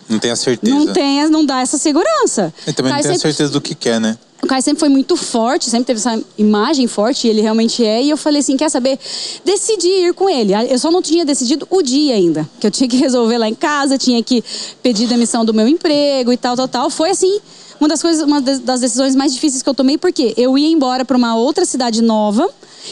Não 0.07 0.17
tem 0.17 0.31
a 0.31 0.35
certeza. 0.37 0.73
Não 0.73 0.87
tem, 0.87 1.29
não 1.29 1.45
dá 1.45 1.59
essa 1.59 1.77
segurança. 1.77 2.53
E 2.65 2.71
também 2.71 2.93
não 2.93 3.01
tem 3.01 3.11
sempre, 3.11 3.17
a 3.29 3.33
certeza 3.33 3.51
do 3.51 3.59
que 3.59 3.75
quer, 3.75 3.99
né? 3.99 4.17
O 4.41 4.47
Caio 4.47 4.61
sempre 4.63 4.79
foi 4.79 4.89
muito 4.89 5.15
forte, 5.15 5.69
sempre 5.69 5.85
teve 5.85 5.99
essa 5.99 6.19
imagem 6.37 6.87
forte, 6.87 7.27
e 7.27 7.29
ele 7.29 7.41
realmente 7.41 7.85
é. 7.85 8.01
E 8.01 8.09
eu 8.09 8.17
falei 8.17 8.39
assim: 8.39 8.57
quer 8.57 8.69
saber? 8.69 8.97
Decidi 9.45 9.87
ir 9.87 10.13
com 10.13 10.27
ele. 10.29 10.53
Eu 10.69 10.79
só 10.79 10.89
não 10.89 11.01
tinha 11.01 11.23
decidido 11.23 11.67
o 11.69 11.81
dia 11.81 12.15
ainda. 12.15 12.49
Que 12.59 12.65
eu 12.65 12.71
tinha 12.71 12.89
que 12.89 12.97
resolver 12.97 13.37
lá 13.37 13.47
em 13.47 13.53
casa, 13.53 13.97
tinha 13.97 14.21
que 14.23 14.43
pedir 14.81 15.07
demissão 15.07 15.45
do 15.45 15.53
meu 15.53 15.67
emprego 15.67 16.33
e 16.33 16.37
tal, 16.37 16.55
tal, 16.55 16.67
tal. 16.67 16.89
Foi 16.89 17.11
assim 17.11 17.39
uma 17.79 17.87
das 17.87 18.01
coisas, 18.01 18.23
uma 18.23 18.39
das 18.39 18.79
decisões 18.79 19.15
mais 19.15 19.33
difíceis 19.33 19.63
que 19.63 19.69
eu 19.69 19.73
tomei, 19.73 19.97
porque 19.97 20.35
eu 20.37 20.55
ia 20.55 20.67
embora 20.67 21.03
para 21.03 21.17
uma 21.17 21.35
outra 21.35 21.65
cidade 21.65 22.01
nova. 22.01 22.47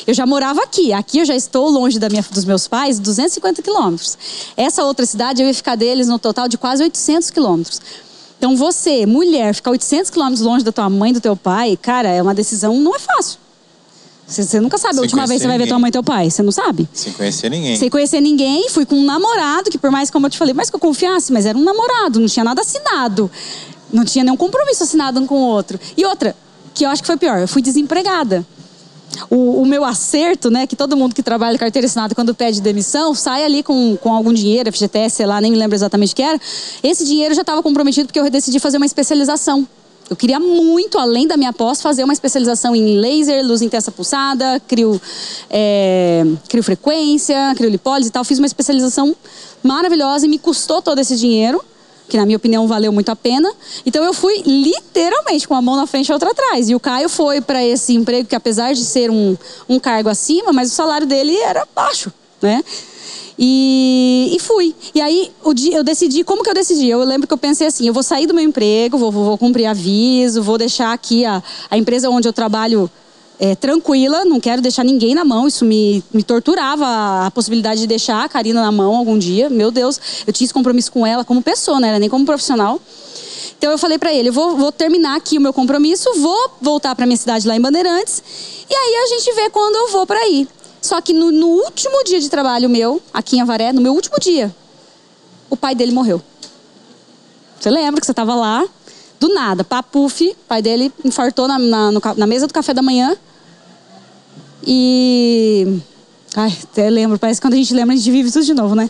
Eu 0.05 0.13
já 0.13 0.25
morava 0.25 0.61
aqui. 0.63 0.93
Aqui 0.93 1.19
eu 1.19 1.25
já 1.25 1.35
estou 1.35 1.69
longe 1.69 1.99
da 1.99 2.09
minha, 2.09 2.23
dos 2.31 2.45
meus 2.45 2.67
pais, 2.67 2.99
250 2.99 3.61
quilômetros. 3.61 4.17
Essa 4.57 4.83
outra 4.83 5.05
cidade 5.05 5.41
eu 5.41 5.47
ia 5.47 5.53
ficar 5.53 5.75
deles 5.75 6.07
no 6.07 6.17
total 6.17 6.47
de 6.47 6.57
quase 6.57 6.83
800 6.83 7.29
quilômetros. 7.29 7.79
Então 8.39 8.55
você, 8.55 9.05
mulher, 9.05 9.53
ficar 9.53 9.69
800 9.71 10.09
quilômetros 10.09 10.41
longe 10.41 10.63
da 10.63 10.71
tua 10.71 10.89
mãe, 10.89 11.11
do 11.11 11.19
teu 11.19 11.35
pai, 11.35 11.77
cara, 11.79 12.07
é 12.07 12.21
uma 12.21 12.33
decisão, 12.33 12.79
não 12.79 12.95
é 12.95 12.99
fácil. 12.99 13.37
Você, 14.25 14.43
você 14.43 14.61
nunca 14.61 14.77
sabe 14.77 14.97
a 14.97 15.01
última 15.01 15.27
vez 15.27 15.39
que 15.39 15.43
você 15.43 15.47
vai 15.47 15.57
ver 15.57 15.67
tua 15.67 15.77
mãe 15.77 15.89
e 15.89 15.91
teu 15.91 16.03
pai. 16.03 16.29
Você 16.29 16.41
não 16.41 16.51
sabe? 16.51 16.87
Sem 16.93 17.11
conhecer 17.11 17.49
ninguém. 17.49 17.75
Sem 17.75 17.89
conhecer 17.89 18.21
ninguém. 18.21 18.69
Fui 18.69 18.85
com 18.85 18.95
um 18.95 19.03
namorado, 19.03 19.69
que 19.69 19.77
por 19.77 19.91
mais, 19.91 20.09
como 20.09 20.27
eu 20.27 20.29
te 20.29 20.37
falei, 20.37 20.53
mais 20.53 20.69
que 20.69 20.75
eu 20.75 20.79
confiasse, 20.79 21.33
mas 21.33 21.45
era 21.45 21.57
um 21.57 21.63
namorado, 21.63 22.19
não 22.19 22.27
tinha 22.27 22.43
nada 22.45 22.61
assinado. 22.61 23.29
Não 23.91 24.05
tinha 24.05 24.23
nenhum 24.23 24.37
compromisso 24.37 24.83
assinado 24.83 25.19
um 25.19 25.25
com 25.27 25.35
o 25.35 25.47
outro. 25.47 25.79
E 25.97 26.05
outra, 26.05 26.35
que 26.73 26.85
eu 26.85 26.89
acho 26.89 27.01
que 27.01 27.07
foi 27.07 27.17
pior, 27.17 27.39
eu 27.39 27.47
fui 27.47 27.61
desempregada. 27.61 28.45
O, 29.29 29.61
o, 29.61 29.65
meu 29.65 29.83
acerto, 29.83 30.49
né, 30.49 30.67
que 30.67 30.75
todo 30.75 30.95
mundo 30.95 31.15
que 31.15 31.23
trabalha 31.23 31.53
de 31.53 31.59
carteira 31.59 31.85
assinada 31.85 32.13
quando 32.13 32.33
pede 32.33 32.61
demissão, 32.61 33.13
sai 33.13 33.43
ali 33.43 33.63
com, 33.63 33.97
com 33.97 34.13
algum 34.13 34.31
dinheiro, 34.31 34.71
FGTS, 34.71 35.15
sei 35.15 35.25
lá, 35.25 35.41
nem 35.41 35.51
me 35.51 35.57
lembro 35.57 35.75
exatamente 35.75 36.13
o 36.13 36.15
que 36.15 36.21
era. 36.21 36.39
Esse 36.83 37.05
dinheiro 37.05 37.33
já 37.33 37.41
estava 37.41 37.61
comprometido 37.63 38.07
porque 38.07 38.19
eu 38.19 38.29
decidi 38.29 38.59
fazer 38.59 38.77
uma 38.77 38.85
especialização. 38.85 39.67
Eu 40.09 40.15
queria 40.15 40.39
muito, 40.39 40.97
além 40.97 41.27
da 41.27 41.37
minha 41.37 41.53
pós, 41.53 41.81
fazer 41.81 42.03
uma 42.03 42.13
especialização 42.13 42.75
em 42.75 42.97
laser, 42.97 43.45
luz 43.45 43.61
intensa 43.61 43.91
pulsada, 43.91 44.59
crio, 44.67 44.99
é, 45.49 46.25
crio 46.47 46.63
frequência, 46.63 47.53
crio 47.55 47.69
lipólise 47.69 48.09
e 48.09 48.11
tal. 48.11 48.23
Fiz 48.23 48.39
uma 48.39 48.47
especialização 48.47 49.15
maravilhosa 49.61 50.25
e 50.25 50.29
me 50.29 50.39
custou 50.39 50.81
todo 50.81 50.97
esse 50.99 51.15
dinheiro 51.15 51.63
que 52.09 52.17
na 52.17 52.25
minha 52.25 52.37
opinião 52.37 52.67
valeu 52.67 52.91
muito 52.91 53.09
a 53.09 53.15
pena. 53.15 53.49
Então 53.85 54.03
eu 54.03 54.13
fui 54.13 54.41
literalmente 54.45 55.47
com 55.47 55.53
a 55.53 55.61
mão 55.61 55.75
na 55.75 55.87
frente 55.87 56.09
e 56.09 56.11
a 56.11 56.15
outra 56.15 56.31
atrás. 56.31 56.69
E 56.69 56.75
o 56.75 56.79
Caio 56.79 57.07
foi 57.07 57.39
para 57.39 57.63
esse 57.63 57.93
emprego 57.93 58.27
que 58.27 58.35
apesar 58.35 58.73
de 58.73 58.83
ser 58.83 59.09
um, 59.09 59.37
um 59.69 59.79
cargo 59.79 60.09
acima, 60.09 60.51
mas 60.51 60.71
o 60.71 60.75
salário 60.75 61.07
dele 61.07 61.37
era 61.37 61.65
baixo, 61.73 62.11
né? 62.41 62.63
E, 63.41 64.33
e, 64.35 64.39
fui. 64.39 64.75
E 64.93 64.99
aí 64.99 65.31
o 65.41 65.53
dia, 65.53 65.77
eu 65.77 65.83
decidi, 65.83 66.25
como 66.25 66.43
que 66.43 66.49
eu 66.49 66.53
decidi? 66.53 66.89
Eu 66.89 67.01
lembro 67.05 67.25
que 67.25 67.33
eu 67.33 67.37
pensei 67.37 67.67
assim, 67.67 67.87
eu 67.87 67.93
vou 67.93 68.03
sair 68.03 68.27
do 68.27 68.33
meu 68.33 68.43
emprego, 68.43 68.97
vou, 68.97 69.09
vou, 69.09 69.23
vou 69.23 69.37
cumprir 69.37 69.65
aviso, 69.65 70.43
vou 70.43 70.57
deixar 70.57 70.91
aqui 70.91 71.23
a, 71.23 71.41
a 71.71 71.77
empresa 71.77 72.09
onde 72.09 72.27
eu 72.27 72.33
trabalho 72.33 72.91
é, 73.39 73.55
tranquila, 73.55 74.25
não 74.25 74.39
quero 74.39 74.61
deixar 74.61 74.83
ninguém 74.83 75.15
na 75.15 75.23
mão. 75.23 75.47
Isso 75.47 75.63
me, 75.63 76.03
me 76.13 76.21
torturava 76.21 77.25
a 77.25 77.31
possibilidade 77.31 77.79
de 77.79 77.87
deixar 77.87 78.23
a 78.23 78.29
Karina 78.29 78.61
na 78.61 78.71
mão 78.71 78.95
algum 78.95 79.17
dia. 79.17 79.49
Meu 79.49 79.71
Deus, 79.71 79.99
eu 80.27 80.33
tinha 80.33 80.45
esse 80.45 80.53
compromisso 80.53 80.91
com 80.91 81.07
ela 81.07 81.23
como 81.23 81.41
pessoa, 81.41 81.79
não 81.79 81.87
era 81.87 81.97
nem 81.97 82.09
como 82.09 82.25
profissional. 82.25 82.81
Então 83.57 83.71
eu 83.71 83.77
falei 83.77 83.97
para 83.97 84.13
ele, 84.13 84.29
eu 84.29 84.33
vou, 84.33 84.55
vou, 84.55 84.71
terminar 84.71 85.17
aqui 85.17 85.37
o 85.37 85.41
meu 85.41 85.51
compromisso, 85.51 86.09
vou 86.15 86.51
voltar 86.61 86.95
para 86.95 87.05
minha 87.05 87.17
cidade 87.17 87.45
lá 87.45 87.55
em 87.55 87.61
Bandeirantes 87.61 88.23
e 88.69 88.73
aí 88.73 88.95
a 89.03 89.07
gente 89.07 89.33
vê 89.33 89.49
quando 89.49 89.75
eu 89.75 89.91
vou 89.91 90.05
para 90.05 90.19
aí. 90.19 90.47
Só 90.81 91.01
que 91.01 91.11
no, 91.11 91.29
no, 91.29 91.47
último 91.47 92.01
dia 92.05 92.21
de 92.21 92.29
trabalho 92.29 92.69
meu, 92.69 93.01
aqui 93.13 93.35
em 93.35 93.41
Avaré, 93.41 93.73
no 93.73 93.81
meu 93.81 93.93
último 93.93 94.17
dia, 94.17 94.55
o 95.49 95.57
pai 95.57 95.75
dele 95.75 95.91
morreu. 95.91 96.21
Você 97.59 97.69
lembra 97.69 97.99
que 97.99 98.05
você 98.05 98.13
estava 98.13 98.33
lá? 98.33 98.65
Do 99.19 99.33
nada, 99.33 99.65
papuf, 99.65 100.33
pai 100.47 100.61
dele 100.61 100.93
infartou 101.03 101.45
na, 101.45 101.59
na, 101.59 101.91
no, 101.91 102.01
na 102.15 102.25
mesa 102.25 102.47
do 102.47 102.53
café 102.53 102.73
da 102.73 102.81
manhã. 102.81 103.17
E. 104.65 105.79
Ai, 106.35 106.55
até 106.63 106.89
lembro, 106.89 107.17
parece 107.17 107.39
que 107.39 107.47
quando 107.47 107.55
a 107.55 107.57
gente 107.57 107.73
lembra, 107.73 107.93
a 107.93 107.97
gente 107.97 108.11
vive 108.11 108.31
tudo 108.31 108.45
de 108.45 108.53
novo, 108.53 108.75
né? 108.75 108.89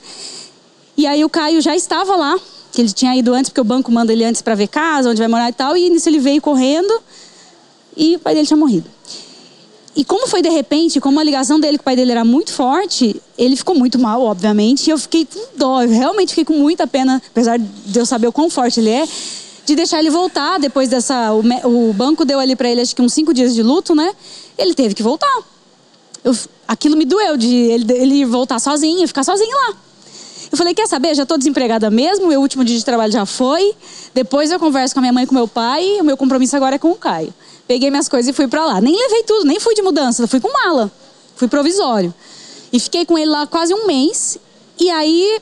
E 0.97 1.07
aí 1.07 1.23
o 1.23 1.29
Caio 1.29 1.61
já 1.61 1.75
estava 1.75 2.15
lá, 2.15 2.37
que 2.71 2.81
ele 2.81 2.91
tinha 2.91 3.15
ido 3.15 3.33
antes, 3.33 3.49
porque 3.49 3.61
o 3.61 3.63
banco 3.63 3.91
manda 3.91 4.11
ele 4.11 4.25
antes 4.25 4.41
para 4.41 4.55
ver 4.55 4.67
casa, 4.67 5.09
onde 5.09 5.19
vai 5.19 5.27
morar 5.27 5.49
e 5.49 5.53
tal. 5.53 5.77
E 5.77 5.89
nisso 5.89 6.09
ele 6.09 6.19
veio 6.19 6.41
correndo 6.41 6.93
e 7.95 8.15
o 8.15 8.19
pai 8.19 8.33
dele 8.33 8.47
tinha 8.47 8.57
morrido. 8.57 8.89
E 9.95 10.05
como 10.05 10.27
foi 10.27 10.41
de 10.41 10.49
repente, 10.49 11.01
como 11.01 11.19
a 11.19 11.23
ligação 11.23 11.59
dele 11.59 11.77
com 11.77 11.81
o 11.81 11.85
pai 11.85 11.95
dele 11.95 12.11
era 12.11 12.23
muito 12.23 12.53
forte, 12.53 13.21
ele 13.37 13.55
ficou 13.55 13.75
muito 13.75 13.99
mal, 13.99 14.21
obviamente. 14.21 14.87
E 14.87 14.91
eu 14.91 14.97
fiquei 14.97 15.25
com 15.25 15.57
dó, 15.57 15.81
eu 15.81 15.89
realmente 15.89 16.29
fiquei 16.29 16.45
com 16.45 16.53
muita 16.53 16.87
pena, 16.87 17.21
apesar 17.29 17.57
de 17.59 17.99
eu 17.99 18.05
saber 18.05 18.27
o 18.27 18.31
quão 18.31 18.49
forte 18.49 18.79
ele 18.79 18.89
é, 18.89 19.05
de 19.65 19.75
deixar 19.75 19.99
ele 19.99 20.09
voltar 20.09 20.57
depois 20.59 20.89
dessa. 20.89 21.33
O, 21.33 21.93
banco 21.93 22.23
deu 22.23 22.39
ali 22.39 22.55
para 22.55 22.69
ele 22.69 22.81
acho 22.81 22.95
que 22.95 23.01
uns 23.01 23.13
cinco 23.13 23.33
dias 23.33 23.53
de 23.53 23.61
luto, 23.61 23.93
né? 23.93 24.13
Ele 24.57 24.73
teve 24.73 24.95
que 24.95 25.03
voltar. 25.03 25.43
Eu, 26.23 26.35
aquilo 26.67 26.97
me 26.97 27.05
doeu 27.05 27.37
de 27.37 27.53
ele, 27.53 27.93
ele 27.93 28.25
voltar 28.25 28.59
sozinho, 28.59 29.07
ficar 29.07 29.23
sozinho 29.23 29.55
lá. 29.55 29.77
Eu 30.51 30.57
falei, 30.57 30.73
quer 30.73 30.87
saber? 30.87 31.13
Já 31.13 31.23
estou 31.23 31.37
desempregada 31.37 31.89
mesmo, 31.91 32.27
meu 32.27 32.41
último 32.41 32.63
dia 32.63 32.77
de 32.77 32.83
trabalho 32.83 33.11
já 33.11 33.25
foi. 33.25 33.75
Depois 34.13 34.51
eu 34.51 34.59
converso 34.59 34.95
com 34.95 34.99
a 34.99 35.01
minha 35.01 35.13
mãe 35.13 35.23
e 35.23 35.27
com 35.27 35.35
meu 35.35 35.47
pai. 35.47 35.97
O 36.01 36.03
meu 36.03 36.17
compromisso 36.17 36.55
agora 36.55 36.75
é 36.75 36.79
com 36.79 36.91
o 36.91 36.95
Caio. 36.95 37.33
Peguei 37.67 37.91
minhas 37.91 38.09
coisas 38.09 38.29
e 38.29 38.33
fui 38.33 38.47
para 38.47 38.65
lá. 38.65 38.81
Nem 38.81 38.95
levei 38.95 39.23
tudo, 39.23 39.45
nem 39.45 39.59
fui 39.59 39.75
de 39.75 39.81
mudança, 39.81 40.27
fui 40.27 40.39
com 40.39 40.51
mala. 40.51 40.91
Fui 41.35 41.47
provisório. 41.47 42.13
E 42.73 42.79
fiquei 42.79 43.05
com 43.05 43.17
ele 43.17 43.29
lá 43.29 43.45
quase 43.45 43.73
um 43.73 43.85
mês. 43.85 44.39
E 44.79 44.89
aí, 44.89 45.39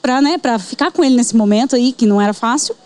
para 0.00 0.22
né, 0.22 0.38
ficar 0.60 0.92
com 0.92 1.02
ele 1.02 1.16
nesse 1.16 1.34
momento 1.34 1.74
aí, 1.74 1.92
que 1.92 2.06
não 2.06 2.20
era 2.20 2.32
fácil. 2.32 2.76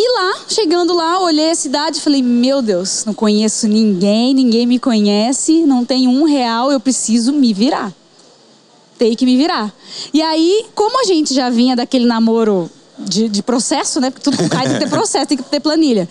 E 0.00 0.12
lá, 0.12 0.44
chegando 0.48 0.94
lá, 0.94 1.20
olhei 1.20 1.50
a 1.50 1.54
cidade 1.56 1.98
e 1.98 2.00
falei: 2.00 2.22
Meu 2.22 2.62
Deus, 2.62 3.04
não 3.04 3.12
conheço 3.12 3.66
ninguém, 3.66 4.32
ninguém 4.32 4.64
me 4.64 4.78
conhece, 4.78 5.66
não 5.66 5.84
tenho 5.84 6.08
um 6.08 6.22
real, 6.22 6.70
eu 6.70 6.78
preciso 6.78 7.32
me 7.32 7.52
virar 7.52 7.92
tem 8.98 9.14
que 9.14 9.24
me 9.24 9.36
virar. 9.36 9.72
E 10.12 10.20
aí, 10.20 10.66
como 10.74 11.00
a 11.00 11.04
gente 11.04 11.32
já 11.32 11.48
vinha 11.48 11.76
daquele 11.76 12.04
namoro 12.04 12.68
de, 12.98 13.28
de 13.28 13.42
processo, 13.42 14.00
né? 14.00 14.10
Porque 14.10 14.28
tudo 14.28 14.48
cai 14.48 14.64
tem 14.66 14.74
que 14.74 14.80
ter 14.80 14.90
processo, 14.90 15.26
tem 15.26 15.38
que 15.38 15.44
ter 15.44 15.60
planilha. 15.60 16.08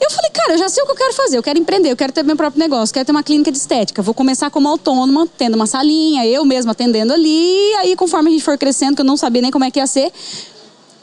Eu 0.00 0.10
falei, 0.10 0.30
cara, 0.30 0.52
eu 0.54 0.58
já 0.58 0.68
sei 0.68 0.82
o 0.82 0.86
que 0.86 0.92
eu 0.92 0.96
quero 0.96 1.14
fazer. 1.14 1.38
Eu 1.38 1.42
quero 1.42 1.58
empreender, 1.58 1.90
eu 1.90 1.96
quero 1.96 2.12
ter 2.12 2.22
meu 2.22 2.36
próprio 2.36 2.60
negócio, 2.60 2.92
quero 2.92 3.06
ter 3.06 3.12
uma 3.12 3.22
clínica 3.22 3.50
de 3.50 3.56
estética. 3.56 4.02
Vou 4.02 4.12
começar 4.12 4.50
como 4.50 4.68
autônoma, 4.68 5.26
tendo 5.38 5.54
uma 5.54 5.66
salinha, 5.66 6.26
eu 6.26 6.44
mesma 6.44 6.72
atendendo 6.72 7.12
ali. 7.12 7.28
E 7.28 7.74
aí, 7.76 7.96
conforme 7.96 8.28
a 8.28 8.32
gente 8.32 8.44
for 8.44 8.58
crescendo, 8.58 8.96
que 8.96 9.00
eu 9.00 9.06
não 9.06 9.16
sabia 9.16 9.40
nem 9.40 9.50
como 9.50 9.64
é 9.64 9.70
que 9.70 9.78
ia 9.78 9.86
ser, 9.86 10.12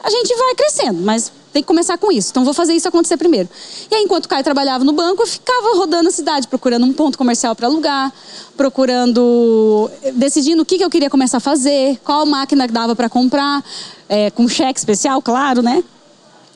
a 0.02 0.10
gente 0.10 0.34
vai 0.36 0.54
crescendo. 0.54 1.00
Mas 1.02 1.32
tem 1.52 1.62
que 1.62 1.66
começar 1.66 1.98
com 1.98 2.12
isso. 2.12 2.30
Então 2.30 2.44
vou 2.44 2.54
fazer 2.54 2.74
isso 2.74 2.88
acontecer 2.88 3.16
primeiro. 3.16 3.48
E 3.90 3.94
aí, 3.94 4.02
enquanto 4.02 4.26
o 4.26 4.28
Caio 4.28 4.44
trabalhava 4.44 4.84
no 4.84 4.92
banco, 4.92 5.22
eu 5.22 5.26
ficava 5.26 5.76
rodando 5.76 6.08
a 6.08 6.12
cidade, 6.12 6.46
procurando 6.48 6.86
um 6.86 6.92
ponto 6.92 7.18
comercial 7.18 7.54
para 7.54 7.66
alugar, 7.66 8.12
procurando, 8.56 9.90
decidindo 10.14 10.62
o 10.62 10.64
que, 10.64 10.78
que 10.78 10.84
eu 10.84 10.90
queria 10.90 11.10
começar 11.10 11.38
a 11.38 11.40
fazer, 11.40 11.98
qual 12.04 12.24
máquina 12.24 12.66
dava 12.68 12.94
para 12.94 13.08
comprar, 13.08 13.64
é, 14.08 14.30
com 14.30 14.48
cheque 14.48 14.78
especial, 14.78 15.20
claro, 15.20 15.62
né? 15.62 15.82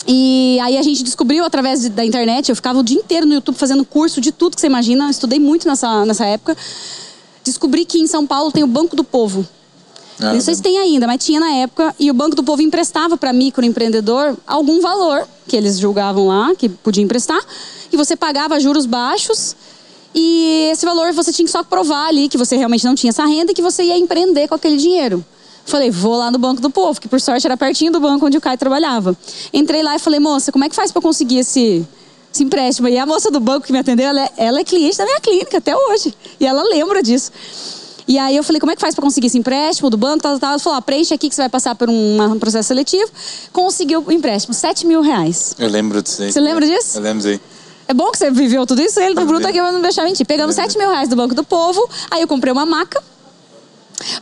E 0.07 0.59
aí 0.61 0.77
a 0.77 0.83
gente 0.83 1.03
descobriu 1.03 1.45
através 1.45 1.89
da 1.89 2.05
internet, 2.05 2.51
eu 2.51 2.57
ficava 2.57 2.79
o 2.79 2.83
dia 2.83 2.99
inteiro 2.99 3.27
no 3.27 3.35
YouTube 3.35 3.57
fazendo 3.57 3.85
curso 3.85 4.21
de 4.21 4.33
tudo 4.33 4.55
que 4.55 4.61
você 4.61 4.67
imagina, 4.67 5.11
estudei 5.11 5.41
muito 5.41 5.67
nessa, 5.67 6.05
nessa 6.05 6.27
época. 6.27 6.57
Descobri 7.43 7.85
que 7.85 7.99
em 7.99 8.07
São 8.07 8.27
Paulo 8.27 8.53
tem 8.53 8.63
o 8.63 8.67
Banco 8.67 8.95
do 8.95 9.03
Povo. 9.03 9.47
Ah, 10.21 10.33
não 10.33 10.41
sei 10.41 10.55
se 10.55 10.63
tem 10.63 10.79
ainda, 10.79 11.07
mas 11.07 11.25
tinha 11.25 11.41
na 11.41 11.51
época. 11.53 11.95
E 11.99 12.11
o 12.11 12.15
Banco 12.15 12.37
do 12.37 12.43
Povo 12.43 12.63
emprestava 12.63 13.17
para 13.17 13.33
microempreendedor 13.33 14.37
algum 14.47 14.81
valor 14.81 15.27
que 15.47 15.57
eles 15.57 15.79
julgavam 15.79 16.29
lá, 16.29 16.55
que 16.55 16.69
podia 16.69 17.03
emprestar. 17.03 17.41
E 17.93 17.97
você 17.97 18.17
pagava 18.17 18.59
juros 18.61 18.87
baixos. 18.87 19.57
E 20.15 20.69
esse 20.71 20.87
valor 20.87 21.13
você 21.13 21.33
tinha 21.33 21.45
que 21.45 21.51
só 21.51 21.65
provar 21.65 22.07
ali 22.07 22.29
que 22.29 22.39
você 22.39 22.57
realmente 22.57 22.85
não 22.85 22.95
tinha 22.95 23.11
essa 23.11 23.27
renda 23.27 23.51
e 23.51 23.55
que 23.55 23.63
você 23.63 23.83
ia 23.83 23.99
empreender 23.99 24.47
com 24.47 24.55
aquele 24.55 24.77
dinheiro. 24.77 25.25
Falei, 25.67 25.91
vou 25.91 26.17
lá 26.17 26.31
no 26.31 26.39
Banco 26.39 26.61
do 26.61 26.71
Povo, 26.71 27.01
que 27.01 27.09
por 27.09 27.21
sorte 27.21 27.47
era 27.47 27.57
pertinho 27.57 27.91
do 27.91 27.99
banco 27.99 28.27
onde 28.27 28.37
o 28.37 28.41
Caio 28.41 28.59
trabalhava. 28.59 29.17
Entrei 29.53 29.83
lá 29.83 29.97
e 29.97 29.99
falei, 29.99 30.21
moça, 30.21 30.53
como 30.53 30.65
é 30.65 30.69
que 30.69 30.77
faz 30.77 30.93
para 30.93 31.01
conseguir 31.01 31.39
esse, 31.39 31.85
esse 32.33 32.45
empréstimo? 32.45 32.87
E 32.87 32.99
a 32.99 33.07
moça 33.07 33.31
do 33.31 33.41
banco 33.41 33.67
que 33.67 33.73
me 33.73 33.79
atendeu, 33.79 34.07
ela 34.07 34.21
é, 34.21 34.31
ela 34.37 34.61
é 34.61 34.65
cliente 34.65 34.99
da 34.99 35.05
minha 35.05 35.21
clínica 35.21 35.59
até 35.59 35.75
hoje. 35.75 36.15
E 36.39 36.47
ela 36.47 36.63
lembra 36.63 37.03
disso. 37.03 37.33
E 38.07 38.19
aí 38.19 38.37
eu 38.37 38.43
falei, 38.43 38.61
como 38.61 38.71
é 38.71 38.75
que 38.75 38.81
faz 38.81 38.95
para 38.95 39.03
conseguir 39.03 39.29
esse 39.29 39.39
empréstimo 39.39 39.89
do 39.89 39.97
banco? 39.97 40.23
Tal, 40.23 40.39
tal, 40.39 40.51
Ela 40.51 40.59
falou, 40.59 40.79
ah, 40.79 40.83
preenche 40.83 41.15
aqui 41.15 41.29
que 41.29 41.35
você 41.35 41.43
vai 41.43 41.49
passar 41.49 41.75
por 41.75 41.89
um 41.89 42.39
processo 42.39 42.69
seletivo. 42.69 43.11
Conseguiu 43.53 44.05
o 44.07 44.13
empréstimo, 44.13 44.53
7 44.53 44.87
mil 44.87 45.01
reais. 45.01 45.55
Eu 45.59 45.69
lembro 45.69 46.03
disso 46.03 46.23
aí. 46.23 46.31
Você 46.31 46.41
lembra 46.41 46.67
disso? 46.67 46.99
Eu 46.99 47.03
lembro 47.03 47.19
disso 47.23 47.29
aí. 47.29 47.41
É 47.87 47.95
bom 47.95 48.11
que 48.11 48.19
você 48.19 48.31
viveu 48.31 48.67
tudo 48.67 48.81
isso, 48.81 48.99
ele 48.99 49.15
do 49.15 49.27
Bruto 49.27 49.47
aqui 49.47 49.61
vai 49.61 49.71
não 49.71 49.83
deixar 49.83 50.05
mentir. 50.05 50.27
Pegamos 50.27 50.55
7 50.55 50.79
mil 50.79 50.89
reais 50.89 51.09
do 51.09 51.17
Banco 51.17 51.35
do 51.35 51.45
Povo, 51.45 51.87
aí 52.11 52.23
eu 52.23 52.29
comprei 52.29 52.53
uma 52.53 52.65
maca. 52.65 53.03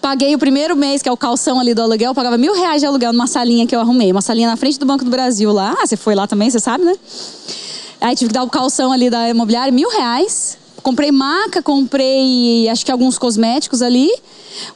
Paguei 0.00 0.34
o 0.34 0.38
primeiro 0.38 0.76
mês, 0.76 1.00
que 1.00 1.08
é 1.08 1.12
o 1.12 1.16
calção 1.16 1.58
ali 1.58 1.72
do 1.72 1.80
aluguel, 1.82 2.14
pagava 2.14 2.36
mil 2.36 2.54
reais 2.54 2.80
de 2.80 2.86
aluguel 2.86 3.12
numa 3.12 3.26
salinha 3.26 3.66
que 3.66 3.74
eu 3.74 3.80
arrumei. 3.80 4.10
Uma 4.10 4.20
salinha 4.20 4.48
na 4.48 4.56
frente 4.56 4.78
do 4.78 4.86
Banco 4.86 5.04
do 5.04 5.10
Brasil 5.10 5.52
lá. 5.52 5.76
Ah, 5.78 5.86
você 5.86 5.96
foi 5.96 6.14
lá 6.14 6.26
também, 6.26 6.50
você 6.50 6.58
sabe, 6.58 6.84
né? 6.84 6.94
Aí 8.00 8.16
tive 8.16 8.28
que 8.28 8.34
dar 8.34 8.42
o 8.42 8.50
calção 8.50 8.92
ali 8.92 9.08
da 9.08 9.28
imobiliária, 9.28 9.72
mil 9.72 9.88
reais. 9.90 10.58
Comprei 10.82 11.12
maca, 11.12 11.62
comprei 11.62 12.68
acho 12.68 12.84
que 12.84 12.90
alguns 12.90 13.16
cosméticos 13.16 13.82
ali, 13.82 14.10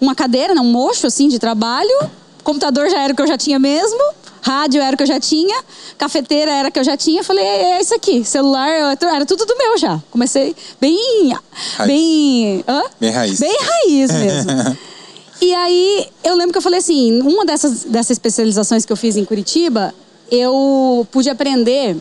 uma 0.01 0.15
cadeira, 0.15 0.55
não, 0.55 0.65
um 0.65 0.71
mocho 0.71 1.07
assim 1.07 1.29
de 1.29 1.39
trabalho. 1.39 2.11
Computador 2.45 2.89
já 2.89 3.01
era 3.01 3.13
o 3.13 3.17
que 3.17 3.23
eu 3.23 3.27
já 3.27 3.37
tinha 3.37 3.59
mesmo, 3.59 4.01
rádio 4.41 4.81
era 4.81 4.95
o 4.95 4.97
que 4.97 5.03
eu 5.03 5.07
já 5.07 5.19
tinha, 5.19 5.57
cafeteira 5.99 6.53
era 6.53 6.69
o 6.69 6.73
que 6.73 6.79
eu 6.79 6.85
já 6.85 6.97
tinha. 6.97 7.25
Falei, 7.25 7.45
é, 7.45 7.73
é 7.73 7.81
isso 7.81 7.93
aqui, 7.93 8.25
celular 8.25 8.69
era 8.69 9.27
tudo 9.27 9.45
do 9.45 9.59
meu 9.59 9.77
já. 9.77 10.01
Comecei 10.13 10.55
bem. 10.81 11.37
Raiz. 11.77 11.89
Bem. 11.89 12.65
Hã? 12.69 12.83
Bem 13.01 13.11
raiz. 13.11 13.41
Bem 13.41 13.57
raiz 13.61 14.13
mesmo. 14.13 14.79
e 15.43 15.55
aí 15.55 16.07
eu 16.23 16.37
lembro 16.37 16.53
que 16.53 16.59
eu 16.59 16.63
falei 16.63 16.79
assim: 16.79 17.21
uma 17.21 17.45
dessas, 17.45 17.83
dessas 17.83 18.13
especializações 18.13 18.85
que 18.85 18.93
eu 18.93 18.97
fiz 18.97 19.17
em 19.17 19.25
Curitiba, 19.25 19.93
eu 20.31 21.07
pude 21.11 21.29
aprender 21.29 21.97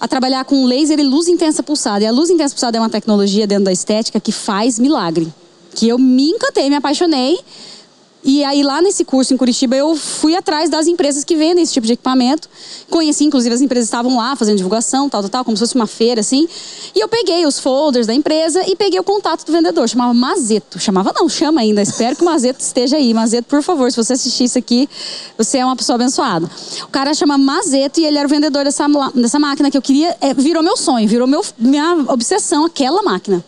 a 0.00 0.08
trabalhar 0.08 0.44
com 0.44 0.64
laser 0.64 0.98
e 0.98 1.02
luz 1.02 1.28
intensa 1.28 1.62
pulsada. 1.62 2.02
E 2.02 2.06
a 2.06 2.10
luz 2.10 2.30
intensa 2.30 2.54
pulsada 2.54 2.78
é 2.78 2.80
uma 2.80 2.88
tecnologia 2.88 3.46
dentro 3.46 3.64
da 3.64 3.72
estética 3.72 4.18
que 4.18 4.32
faz 4.32 4.78
milagre. 4.78 5.32
Que 5.74 5.88
eu 5.88 5.98
me 5.98 6.30
encantei, 6.30 6.68
me 6.70 6.76
apaixonei 6.76 7.38
e 8.22 8.44
aí 8.44 8.62
lá 8.62 8.82
nesse 8.82 9.02
curso 9.02 9.32
em 9.32 9.36
Curitiba 9.36 9.74
eu 9.74 9.96
fui 9.96 10.36
atrás 10.36 10.68
das 10.68 10.86
empresas 10.86 11.24
que 11.24 11.34
vendem 11.34 11.64
esse 11.64 11.72
tipo 11.72 11.86
de 11.86 11.94
equipamento. 11.94 12.48
Conheci, 12.90 13.24
inclusive, 13.24 13.54
as 13.54 13.62
empresas 13.62 13.86
estavam 13.86 14.16
lá 14.16 14.36
fazendo 14.36 14.56
divulgação, 14.56 15.08
tal, 15.08 15.22
tal, 15.22 15.30
tal, 15.30 15.44
como 15.44 15.56
se 15.56 15.60
fosse 15.60 15.74
uma 15.74 15.86
feira, 15.86 16.20
assim. 16.20 16.46
E 16.94 17.00
eu 17.00 17.08
peguei 17.08 17.46
os 17.46 17.58
folders 17.58 18.06
da 18.06 18.12
empresa 18.12 18.62
e 18.68 18.76
peguei 18.76 19.00
o 19.00 19.04
contato 19.04 19.44
do 19.46 19.52
vendedor. 19.52 19.88
Chamava 19.88 20.12
Mazeto. 20.12 20.78
Chamava 20.78 21.12
não, 21.14 21.28
chama 21.28 21.62
ainda. 21.62 21.80
Espero 21.80 22.14
que 22.14 22.22
o 22.22 22.26
Mazeto 22.26 22.60
esteja 22.60 22.96
aí. 22.96 23.14
Mazeto, 23.14 23.48
por 23.48 23.62
favor, 23.62 23.90
se 23.90 23.96
você 23.96 24.12
assistir 24.12 24.44
isso 24.44 24.58
aqui, 24.58 24.88
você 25.38 25.58
é 25.58 25.64
uma 25.64 25.76
pessoa 25.76 25.94
abençoada. 25.94 26.50
O 26.82 26.88
cara 26.88 27.14
chama 27.14 27.38
Mazeto 27.38 28.00
e 28.00 28.04
ele 28.04 28.18
era 28.18 28.26
o 28.26 28.30
vendedor 28.30 28.64
dessa, 28.64 28.86
dessa 29.14 29.38
máquina 29.38 29.70
que 29.70 29.78
eu 29.78 29.82
queria. 29.82 30.14
É, 30.20 30.34
virou 30.34 30.62
meu 30.62 30.76
sonho, 30.76 31.08
virou 31.08 31.26
meu, 31.26 31.42
minha 31.58 32.04
obsessão, 32.08 32.66
aquela 32.66 33.02
máquina. 33.02 33.42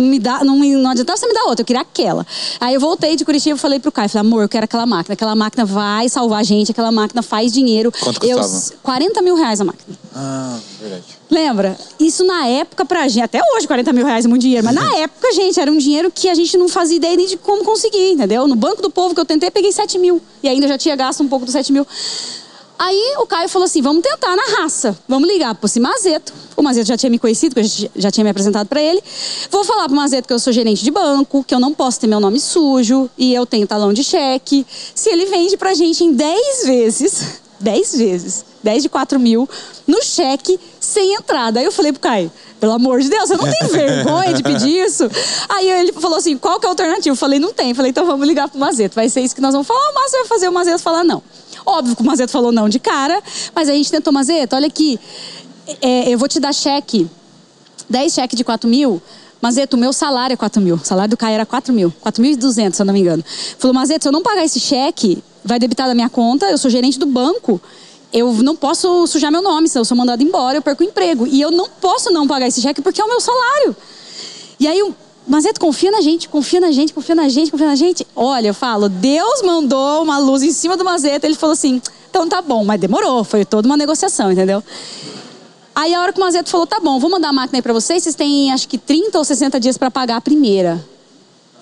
Não 0.00 0.08
me 0.08 0.18
dá, 0.18 0.44
não, 0.44 0.56
não 0.56 0.90
adiantava 0.90 1.16
você 1.16 1.26
me 1.26 1.34
dar 1.34 1.44
outra, 1.44 1.62
eu 1.62 1.66
queria 1.66 1.82
aquela. 1.82 2.26
Aí 2.60 2.74
eu 2.74 2.80
voltei 2.80 3.16
de 3.16 3.24
Curitiba 3.24 3.56
e 3.56 3.58
falei 3.58 3.78
pro 3.78 3.90
Caio, 3.90 4.08
falei, 4.08 4.26
amor, 4.26 4.42
eu 4.42 4.48
quero 4.48 4.64
aquela 4.64 4.86
máquina. 4.86 5.14
Aquela 5.14 5.34
máquina 5.34 5.64
vai 5.64 6.08
salvar 6.08 6.40
a 6.40 6.42
gente, 6.42 6.70
aquela 6.70 6.92
máquina 6.92 7.22
faz 7.22 7.52
dinheiro. 7.52 7.92
Quanto 8.00 8.24
eu, 8.24 8.38
custava? 8.38 8.80
40 8.82 9.22
mil 9.22 9.34
reais 9.34 9.60
a 9.60 9.64
máquina. 9.64 9.98
Ah, 10.14 10.58
verdade. 10.80 11.04
Lembra? 11.30 11.76
Isso 12.00 12.24
na 12.24 12.46
época 12.46 12.84
pra 12.84 13.06
gente, 13.08 13.24
até 13.24 13.40
hoje 13.54 13.66
40 13.66 13.92
mil 13.92 14.06
reais 14.06 14.24
é 14.24 14.28
muito 14.28 14.42
dinheiro, 14.42 14.64
mas 14.64 14.74
na 14.74 14.96
época, 14.98 15.32
gente, 15.32 15.60
era 15.60 15.70
um 15.70 15.76
dinheiro 15.76 16.10
que 16.10 16.28
a 16.28 16.34
gente 16.34 16.56
não 16.56 16.68
fazia 16.68 16.96
ideia 16.96 17.16
nem 17.16 17.26
de 17.26 17.36
como 17.36 17.64
conseguir, 17.64 18.12
entendeu? 18.12 18.46
No 18.46 18.56
Banco 18.56 18.80
do 18.80 18.90
Povo 18.90 19.14
que 19.14 19.20
eu 19.20 19.24
tentei, 19.24 19.50
peguei 19.50 19.72
7 19.72 19.98
mil. 19.98 20.22
E 20.42 20.48
ainda 20.48 20.66
já 20.66 20.78
tinha 20.78 20.96
gasto 20.96 21.22
um 21.22 21.28
pouco 21.28 21.44
dos 21.44 21.52
7 21.52 21.72
mil. 21.72 21.86
Aí 22.78 23.16
o 23.18 23.26
Caio 23.26 23.48
falou 23.48 23.66
assim: 23.66 23.82
vamos 23.82 24.02
tentar 24.02 24.36
na 24.36 24.60
raça. 24.60 24.96
Vamos 25.08 25.28
ligar 25.28 25.54
pro 25.54 25.68
Mazeto. 25.80 26.32
O 26.56 26.62
Mazeto 26.62 26.86
já 26.86 26.96
tinha 26.96 27.10
me 27.10 27.18
conhecido, 27.18 27.54
porque 27.54 27.90
eu 27.94 28.00
já 28.00 28.10
tinha 28.10 28.22
me 28.22 28.30
apresentado 28.30 28.68
para 28.68 28.80
ele. 28.80 29.02
Vou 29.50 29.64
falar 29.64 29.86
pro 29.86 29.96
Mazeto 29.96 30.28
que 30.28 30.34
eu 30.34 30.38
sou 30.38 30.52
gerente 30.52 30.84
de 30.84 30.90
banco, 30.90 31.42
que 31.42 31.54
eu 31.54 31.58
não 31.58 31.74
posso 31.74 31.98
ter 31.98 32.06
meu 32.06 32.20
nome 32.20 32.38
sujo 32.38 33.10
e 33.18 33.34
eu 33.34 33.44
tenho 33.44 33.66
talão 33.66 33.92
de 33.92 34.04
cheque. 34.04 34.64
Se 34.94 35.10
ele 35.10 35.26
vende 35.26 35.56
pra 35.56 35.74
gente 35.74 36.04
em 36.04 36.12
10 36.12 36.66
vezes, 36.66 37.40
10 37.58 37.98
vezes, 37.98 38.44
10 38.62 38.84
de 38.84 38.88
4 38.88 39.18
mil, 39.18 39.48
no 39.86 40.00
cheque, 40.02 40.58
sem 40.78 41.14
entrada. 41.14 41.58
Aí 41.58 41.66
eu 41.66 41.72
falei 41.72 41.92
pro 41.92 42.00
Caio, 42.00 42.30
pelo 42.60 42.72
amor 42.72 43.00
de 43.00 43.08
Deus, 43.08 43.28
você 43.28 43.36
não 43.36 43.50
tem 43.50 43.66
vergonha 43.70 44.32
de 44.32 44.42
pedir 44.42 44.84
isso? 44.84 45.08
Aí 45.48 45.68
ele 45.68 45.92
falou 45.92 46.18
assim, 46.18 46.36
qual 46.36 46.60
que 46.60 46.66
é 46.66 46.68
a 46.68 46.72
alternativa? 46.72 47.12
Eu 47.12 47.16
falei, 47.16 47.40
não 47.40 47.52
tem. 47.52 47.70
Eu 47.70 47.74
falei, 47.74 47.90
então 47.90 48.06
vamos 48.06 48.26
ligar 48.26 48.48
pro 48.48 48.58
Mazeto. 48.58 48.94
Vai 48.94 49.08
ser 49.08 49.20
isso 49.20 49.34
que 49.34 49.40
nós 49.40 49.52
vamos 49.52 49.66
falar. 49.66 49.90
O 49.90 49.94
Mazeto 49.94 50.18
vai 50.18 50.26
fazer 50.26 50.48
o 50.48 50.52
Mazeto 50.52 50.78
falar 50.78 51.02
não. 51.02 51.22
Óbvio 51.68 51.94
que 51.94 52.00
o 52.00 52.04
Mazeto 52.06 52.32
falou 52.32 52.50
não 52.50 52.66
de 52.66 52.78
cara, 52.78 53.22
mas 53.54 53.68
a 53.68 53.72
gente 53.72 53.90
tentou, 53.90 54.10
Mazeto, 54.10 54.56
olha 54.56 54.66
aqui, 54.66 54.98
é, 55.82 56.08
eu 56.08 56.16
vou 56.16 56.26
te 56.26 56.40
dar 56.40 56.54
cheque, 56.54 57.06
10 57.90 58.14
cheques 58.14 58.36
de 58.38 58.42
4 58.42 58.66
mil, 58.66 59.02
Mazeto, 59.40 59.76
o 59.76 59.78
meu 59.78 59.92
salário 59.92 60.32
é 60.32 60.36
4 60.36 60.60
mil. 60.62 60.76
O 60.76 60.84
salário 60.84 61.10
do 61.10 61.16
Caio 61.16 61.34
era 61.34 61.46
4 61.46 61.72
mil. 61.72 61.92
4.200, 62.04 62.74
se 62.74 62.82
eu 62.82 62.86
não 62.86 62.92
me 62.92 63.00
engano. 63.00 63.24
Falou, 63.58 63.74
Mazeto, 63.74 64.02
se 64.02 64.08
eu 64.08 64.12
não 64.12 64.22
pagar 64.22 64.44
esse 64.44 64.58
cheque, 64.58 65.22
vai 65.44 65.58
debitar 65.58 65.86
da 65.86 65.94
minha 65.94 66.08
conta, 66.08 66.46
eu 66.46 66.58
sou 66.58 66.70
gerente 66.70 66.98
do 66.98 67.06
banco. 67.06 67.60
Eu 68.12 68.32
não 68.32 68.56
posso 68.56 69.06
sujar 69.06 69.30
meu 69.30 69.42
nome, 69.42 69.68
se 69.68 69.78
eu 69.78 69.84
sou 69.84 69.96
mandado 69.96 70.22
embora, 70.22 70.58
eu 70.58 70.62
perco 70.62 70.82
o 70.82 70.86
emprego. 70.86 71.26
E 71.26 71.40
eu 71.40 71.50
não 71.50 71.68
posso 71.68 72.10
não 72.10 72.26
pagar 72.26 72.48
esse 72.48 72.60
cheque 72.60 72.82
porque 72.82 73.00
é 73.00 73.04
o 73.04 73.08
meu 73.08 73.20
salário. 73.20 73.76
E 74.58 74.66
aí, 74.66 74.82
Mazeto, 75.28 75.60
confia 75.60 75.90
na 75.90 76.00
gente, 76.00 76.26
confia 76.26 76.58
na 76.58 76.72
gente, 76.72 76.94
confia 76.94 77.14
na 77.14 77.28
gente, 77.28 77.50
confia 77.50 77.66
na 77.66 77.76
gente. 77.76 78.06
Olha, 78.16 78.48
eu 78.48 78.54
falo, 78.54 78.88
Deus 78.88 79.42
mandou 79.42 80.02
uma 80.02 80.18
luz 80.18 80.42
em 80.42 80.52
cima 80.52 80.74
do 80.74 80.84
Mazeto. 80.84 81.26
Ele 81.26 81.34
falou 81.34 81.52
assim, 81.52 81.82
então 82.08 82.26
tá 82.26 82.40
bom, 82.40 82.64
mas 82.64 82.80
demorou. 82.80 83.22
Foi 83.22 83.44
toda 83.44 83.68
uma 83.68 83.76
negociação, 83.76 84.32
entendeu? 84.32 84.64
Aí 85.74 85.94
a 85.94 86.00
hora 86.00 86.14
que 86.14 86.18
o 86.18 86.24
Mazeto 86.24 86.48
falou, 86.48 86.66
tá 86.66 86.80
bom, 86.80 86.98
vou 86.98 87.10
mandar 87.10 87.28
a 87.28 87.32
máquina 87.32 87.58
aí 87.58 87.62
pra 87.62 87.74
vocês, 87.74 88.02
vocês 88.02 88.14
têm 88.14 88.50
acho 88.52 88.66
que 88.66 88.78
30 88.78 89.18
ou 89.18 89.24
60 89.24 89.60
dias 89.60 89.76
para 89.76 89.90
pagar 89.90 90.16
a 90.16 90.20
primeira. 90.20 90.82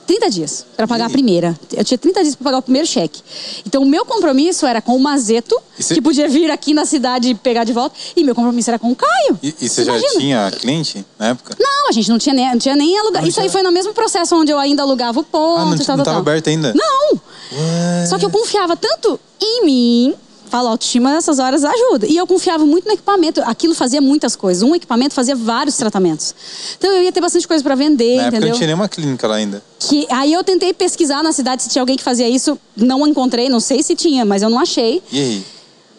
30 0.07 0.31
dias 0.31 0.67
para 0.77 0.87
pagar 0.87 1.07
a 1.07 1.11
primeira. 1.11 1.59
Eu 1.73 1.85
tinha 1.85 1.99
30 1.99 2.23
dias 2.23 2.35
para 2.35 2.45
pagar 2.45 2.59
o 2.59 2.63
primeiro 2.63 2.87
cheque. 2.87 3.21
Então, 3.67 3.83
o 3.83 3.87
meu 3.87 4.05
compromisso 4.05 4.67
era 4.67 4.81
com 4.81 4.97
o 4.97 5.01
Mazeto, 5.01 5.57
cê... 5.79 5.95
que 5.95 6.03
podia 6.03 6.29
vir 6.29 6.51
aqui 6.51 6.73
na 6.73 6.85
cidade 6.85 7.31
e 7.31 7.35
pegar 7.35 7.65
de 7.65 7.73
volta. 7.73 7.97
E 8.15 8.23
meu 8.23 8.35
compromisso 8.35 8.71
era 8.71 8.79
com 8.79 8.91
o 8.91 8.97
Caio. 8.97 9.39
E, 9.43 9.55
e 9.61 9.69
você 9.69 9.85
já 9.85 9.93
imagina? 9.93 10.21
tinha 10.21 10.51
cliente 10.53 11.05
na 11.19 11.29
época? 11.29 11.57
Não, 11.59 11.89
a 11.89 11.93
gente 11.93 12.09
não 12.09 12.19
tinha 12.19 12.35
nem, 12.35 12.51
não 12.51 12.59
tinha 12.59 12.77
nem 12.77 12.99
alugado. 12.99 13.27
Isso 13.27 13.41
aí 13.41 13.49
foi 13.49 13.63
no 13.63 13.73
mesmo 13.73 13.93
processo 13.93 14.37
onde 14.37 14.53
eu 14.53 14.59
ainda 14.59 14.83
alugava 14.83 15.19
o 15.21 15.25
ponto. 15.25 15.61
Ah, 15.61 15.65
não, 15.65 15.79
tal, 15.79 15.97
não 15.97 16.03
estava 16.03 16.19
aberto 16.19 16.49
ainda? 16.49 16.73
Não. 16.73 17.13
What? 17.13 18.09
Só 18.09 18.19
que 18.19 18.25
eu 18.25 18.31
confiava 18.31 18.77
tanto 18.77 19.19
em 19.41 19.65
mim 19.65 20.15
Fala, 20.49 20.71
autoestima 20.71 21.13
nessas 21.13 21.39
horas 21.39 21.65
ajuda. 21.65 22.07
E 22.07 22.17
eu 22.17 22.27
confiava 22.27 22.65
muito 22.65 22.87
no 22.87 22.93
equipamento. 22.93 23.41
Aquilo 23.43 23.75
fazia 23.75 24.01
muitas 24.01 24.37
coisas. 24.37 24.63
Um 24.63 24.75
equipamento 24.75 25.15
fazia 25.15 25.35
vários 25.35 25.77
tratamentos. 25.77 26.35
Então 26.79 26.91
eu 26.93 27.03
ia 27.03 27.13
ter 27.13 27.21
bastante 27.21 27.47
coisa 27.49 27.63
para 27.63 27.75
vender, 27.75 28.17
na 28.17 28.29
entendeu? 28.29 28.37
Época 28.39 28.47
não 28.51 28.57
tinha 28.57 28.67
nenhuma 28.67 28.89
clínica 28.89 29.27
lá 29.27 29.37
ainda. 29.37 29.63
Que, 29.79 30.07
aí 30.11 30.33
eu 30.33 30.45
tentei 30.45 30.73
pesquisar 30.73 31.23
na 31.23 31.33
cidade 31.33 31.63
se 31.63 31.69
tinha 31.69 31.83
alguém 31.83 31.97
que 31.97 32.05
fazia 32.05 32.29
isso. 32.29 32.59
Não 32.77 33.07
encontrei, 33.07 33.49
não 33.49 33.61
sei 33.61 33.83
se 33.83 33.97
tinha, 33.97 34.25
mas 34.25 34.43
eu 34.43 34.49
não 34.49 34.59
achei. 34.59 35.03
E 35.11 35.19
aí? 35.19 35.45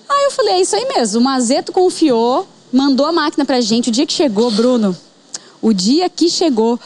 Aí 0.09 0.25
eu 0.25 0.31
falei, 0.31 0.53
é 0.53 0.61
isso 0.61 0.75
aí 0.75 0.85
mesmo. 0.85 1.19
O 1.19 1.23
Mazeto 1.23 1.71
confiou, 1.71 2.47
mandou 2.71 3.05
a 3.05 3.11
máquina 3.11 3.43
pra 3.43 3.59
gente. 3.59 3.89
O 3.89 3.91
dia 3.91 4.05
que 4.05 4.13
chegou, 4.13 4.49
Bruno, 4.49 4.95
o 5.61 5.73
dia 5.73 6.09
que 6.09 6.29
chegou, 6.29 6.79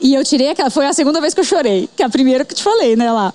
e 0.00 0.14
eu 0.14 0.24
tirei 0.24 0.50
aquela. 0.50 0.70
Foi 0.70 0.86
a 0.86 0.92
segunda 0.92 1.20
vez 1.20 1.34
que 1.34 1.40
eu 1.40 1.44
chorei. 1.44 1.88
Que 1.96 2.02
é 2.02 2.06
a 2.06 2.08
primeira 2.08 2.44
que 2.44 2.52
eu 2.52 2.56
te 2.56 2.62
falei, 2.62 2.94
né, 2.94 3.10
lá. 3.10 3.34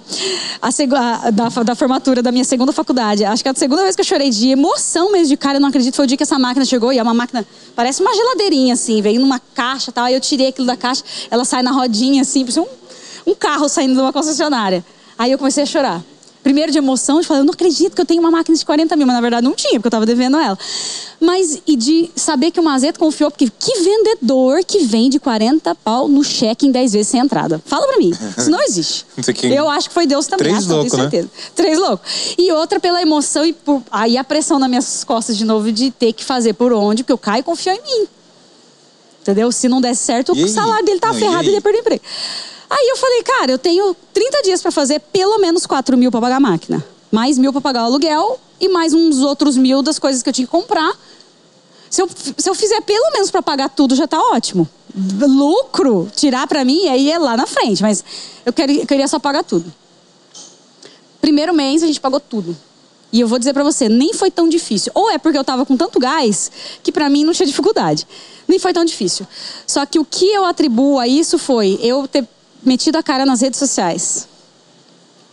A, 0.61 0.70
a 0.70 1.30
da, 1.30 1.49
da 1.49 1.76
formatura 1.76 2.22
da 2.22 2.32
minha 2.32 2.45
segunda 2.45 2.72
faculdade. 2.72 3.26
Acho 3.26 3.43
que 3.43 3.49
é 3.49 3.51
a 3.51 3.55
segunda 3.55 3.84
vez 3.84 3.95
que 3.95 4.01
eu 4.01 4.05
chorei 4.05 4.30
de 4.30 4.49
emoção 4.49 5.11
mesmo, 5.11 5.28
de 5.28 5.38
cara, 5.38 5.57
eu 5.57 5.61
não 5.61 5.70
acredito. 5.70 5.95
Foi 5.95 6.05
o 6.05 6.07
dia 6.07 6.16
que 6.16 6.24
essa 6.24 6.39
máquina 6.39 6.66
chegou. 6.66 6.93
E 6.93 6.97
é 6.97 7.03
uma 7.03 7.14
máquina. 7.14 7.45
Parece 7.76 8.01
uma 8.01 8.16
geladeirinha, 8.16 8.74
assim. 8.76 9.01
Veio 9.01 9.20
numa 9.20 9.39
caixa 9.39 9.89
e 9.89 9.93
tal. 9.93 10.05
Aí 10.05 10.14
eu 10.14 10.22
tirei 10.22 10.47
aquilo 10.47 10.68
da 10.68 10.78
caixa. 10.78 11.03
Ela 11.30 11.43
sai 11.43 11.61
na 11.64 11.72
rodinha, 11.72 12.22
assim. 12.22 12.45
Um, 12.57 13.32
um 13.32 13.36
carro 13.36 13.68
saindo 13.68 13.93
de 13.93 13.99
uma 13.99 14.14
concessionária. 14.14 14.86
Aí 15.18 15.32
eu 15.32 15.38
comecei 15.38 15.64
a 15.64 15.66
chorar. 15.66 16.01
Primeiro 16.43 16.71
de 16.73 16.77
emoção, 16.77 17.21
de 17.21 17.27
falar, 17.27 17.39
eu 17.39 17.45
não 17.45 17.53
acredito 17.53 17.95
que 17.95 18.01
eu 18.01 18.05
tenho 18.05 18.19
uma 18.19 18.29
máquina 18.29 18.57
de 18.57 18.65
40 18.65 18.95
mil, 18.97 19.07
mas 19.07 19.15
na 19.15 19.21
verdade 19.21 19.45
não 19.45 19.55
tinha, 19.55 19.75
porque 19.75 19.87
eu 19.87 19.89
estava 19.89 20.05
devendo 20.05 20.35
ela. 20.37 20.57
Mas, 21.19 21.61
e 21.65 21.77
de 21.77 22.11
saber 22.17 22.51
que 22.51 22.59
o 22.59 22.63
Mazeto 22.63 22.99
confiou, 22.99 23.31
porque 23.31 23.49
que 23.49 23.79
vendedor 23.81 24.61
que 24.65 24.79
vende 24.79 25.19
40 25.19 25.73
pau 25.75 26.09
no 26.09 26.21
cheque 26.21 26.67
em 26.67 26.71
10 26.71 26.91
vezes 26.91 27.07
sem 27.07 27.21
entrada? 27.21 27.61
Fala 27.65 27.87
pra 27.87 27.97
mim, 27.97 28.11
isso 28.37 28.49
não 28.49 28.61
existe. 28.61 29.05
eu 29.47 29.69
acho 29.69 29.87
que 29.87 29.93
foi 29.93 30.05
Deus 30.05 30.27
também, 30.27 30.49
Três 30.49 30.67
loucos, 30.67 30.91
tenho 30.91 31.03
né? 31.03 31.09
certeza. 31.09 31.29
Três 31.55 31.79
loucos. 31.79 32.35
E 32.37 32.51
outra 32.51 32.77
pela 32.77 33.01
emoção 33.01 33.45
e 33.45 33.53
por, 33.53 33.81
aí 33.89 34.17
a 34.17 34.23
pressão 34.23 34.59
nas 34.59 34.67
minhas 34.67 35.03
costas 35.05 35.37
de 35.37 35.45
novo 35.45 35.71
de 35.71 35.91
ter 35.91 36.11
que 36.11 36.25
fazer 36.25 36.53
por 36.53 36.73
onde, 36.73 37.03
porque 37.03 37.13
o 37.13 37.17
Caio 37.17 37.43
confiou 37.43 37.73
em 37.73 37.81
mim. 37.81 38.07
Entendeu? 39.21 39.49
Se 39.53 39.69
não 39.69 39.79
desse 39.79 40.03
certo, 40.03 40.33
o 40.33 40.47
salário 40.49 40.85
dele 40.85 40.99
tá 40.99 41.13
ferrado 41.13 41.45
e 41.45 41.47
ele 41.47 41.55
ia 41.55 41.61
perder 41.61 41.79
emprego. 41.79 42.03
Aí 42.76 42.89
eu 42.89 42.97
falei, 42.97 43.21
cara, 43.21 43.51
eu 43.51 43.59
tenho 43.59 43.95
30 44.11 44.41
dias 44.41 44.59
para 44.59 44.71
fazer 44.71 44.99
pelo 44.99 45.38
menos 45.38 45.63
4 45.63 45.95
mil 45.95 46.09
para 46.09 46.19
pagar 46.19 46.38
a 46.38 46.39
máquina. 46.39 46.84
Mais 47.11 47.38
mil 47.38 47.51
para 47.51 47.61
pagar 47.61 47.84
o 47.84 47.86
aluguel 47.86 48.39
e 48.59 48.67
mais 48.67 48.95
uns 48.95 49.19
outros 49.19 49.55
mil 49.55 49.84
das 49.84 49.99
coisas 49.99 50.24
que 50.24 50.30
eu 50.30 50.34
tinha 50.34 50.47
que 50.47 50.51
comprar. 50.51 50.91
Se 51.88 52.01
eu, 52.01 52.09
se 52.36 52.49
eu 52.49 52.55
fizer 52.55 52.82
pelo 52.82 53.11
menos 53.11 53.30
para 53.30 53.43
pagar 53.43 53.69
tudo, 53.69 53.95
já 53.95 54.07
tá 54.07 54.19
ótimo. 54.19 54.67
Lucro, 54.95 56.11
tirar 56.15 56.47
para 56.47 56.65
mim, 56.65 56.88
aí 56.88 57.11
é 57.11 57.19
lá 57.19 57.38
na 57.38 57.45
frente. 57.45 57.84
Mas 57.84 58.03
eu 58.43 58.51
queria, 58.51 58.82
eu 58.82 58.88
queria 58.88 59.07
só 59.07 59.19
pagar 59.19 59.43
tudo. 59.43 59.71
Primeiro 61.21 61.53
mês 61.53 61.84
a 61.84 61.86
gente 61.86 62.01
pagou 62.01 62.19
tudo. 62.19 62.57
E 63.11 63.19
eu 63.19 63.28
vou 63.28 63.38
dizer 63.38 63.53
para 63.53 63.63
você, 63.63 63.88
nem 63.88 64.15
foi 64.15 64.32
tão 64.32 64.49
difícil. 64.49 64.91
Ou 64.95 65.11
é 65.11 65.19
porque 65.19 65.38
eu 65.38 65.43
tava 65.43 65.63
com 65.63 65.78
tanto 65.78 65.99
gás 65.99 66.51
que 66.82 66.91
para 66.91 67.07
mim 67.07 67.24
não 67.24 67.34
tinha 67.34 67.45
dificuldade. 67.45 68.07
Nem 68.47 68.57
foi 68.57 68.74
tão 68.74 68.84
difícil. 68.84 69.28
Só 69.67 69.86
que 69.86 69.99
o 69.99 70.05
que 70.05 70.26
eu 70.26 70.43
atribuo 70.43 70.97
a 70.97 71.07
isso 71.07 71.38
foi 71.38 71.80
eu 71.80 72.07
ter 72.07 72.28
metido 72.66 72.97
a 72.97 73.03
cara 73.03 73.26
nas 73.26 73.41
redes 73.41 73.59
sociais. 73.59 74.28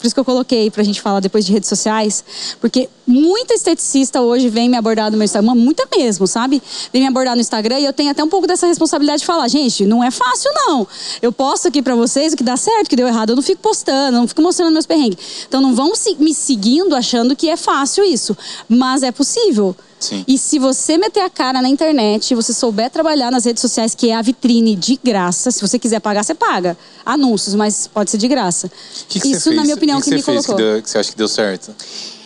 Por 0.00 0.06
isso 0.06 0.14
que 0.14 0.20
eu 0.20 0.24
coloquei 0.24 0.70
pra 0.70 0.82
gente 0.82 0.98
falar 0.98 1.20
depois 1.20 1.44
de 1.44 1.52
redes 1.52 1.68
sociais, 1.68 2.24
porque 2.58 2.88
muita 3.06 3.52
esteticista 3.52 4.22
hoje 4.22 4.48
vem 4.48 4.66
me 4.66 4.74
abordar 4.74 5.10
no 5.10 5.18
meu 5.18 5.26
Instagram, 5.26 5.54
muita 5.54 5.86
mesmo, 5.94 6.26
sabe? 6.26 6.62
Vem 6.90 7.02
me 7.02 7.08
abordar 7.08 7.34
no 7.34 7.40
Instagram 7.42 7.78
e 7.78 7.84
eu 7.84 7.92
tenho 7.92 8.10
até 8.10 8.24
um 8.24 8.28
pouco 8.28 8.46
dessa 8.46 8.66
responsabilidade 8.66 9.20
de 9.20 9.26
falar, 9.26 9.46
gente, 9.48 9.84
não 9.84 10.02
é 10.02 10.10
fácil 10.10 10.50
não. 10.54 10.88
Eu 11.20 11.30
posto 11.30 11.68
aqui 11.68 11.82
pra 11.82 11.94
vocês 11.94 12.32
o 12.32 12.36
que 12.36 12.42
dá 12.42 12.56
certo, 12.56 12.86
o 12.86 12.88
que 12.88 12.96
deu 12.96 13.06
errado, 13.06 13.30
eu 13.30 13.36
não 13.36 13.42
fico 13.42 13.60
postando, 13.60 14.16
não 14.16 14.26
fico 14.26 14.40
mostrando 14.40 14.72
meus 14.72 14.86
perrengues. 14.86 15.18
Então 15.46 15.60
não 15.60 15.74
vão 15.74 15.92
me 16.18 16.32
seguindo 16.32 16.96
achando 16.96 17.36
que 17.36 17.50
é 17.50 17.56
fácil 17.58 18.02
isso, 18.02 18.34
mas 18.66 19.02
é 19.02 19.12
possível. 19.12 19.76
Sim. 20.00 20.24
E 20.26 20.38
se 20.38 20.58
você 20.58 20.96
meter 20.96 21.20
a 21.20 21.28
cara 21.28 21.60
na 21.60 21.68
internet, 21.68 22.34
você 22.34 22.54
souber 22.54 22.90
trabalhar 22.90 23.30
nas 23.30 23.44
redes 23.44 23.60
sociais, 23.60 23.94
que 23.94 24.08
é 24.08 24.14
a 24.14 24.22
vitrine 24.22 24.74
de 24.74 24.98
graça, 25.04 25.50
se 25.50 25.60
você 25.60 25.78
quiser 25.78 26.00
pagar, 26.00 26.24
você 26.24 26.34
paga. 26.34 26.76
Anúncios, 27.04 27.54
mas 27.54 27.86
pode 27.86 28.10
ser 28.10 28.16
de 28.16 28.26
graça. 28.26 28.70
Que 29.08 29.20
que 29.20 29.28
Isso, 29.28 29.52
na 29.52 29.62
minha 29.62 29.74
opinião, 29.74 30.00
que, 30.00 30.04
que, 30.04 30.10
que 30.10 30.16
me 30.16 30.22
colocou. 30.22 30.56
Que, 30.56 30.62
deu, 30.62 30.82
que 30.82 30.88
você 30.88 30.98
acha 30.98 31.10
que 31.10 31.18
deu 31.18 31.28
certo? 31.28 31.74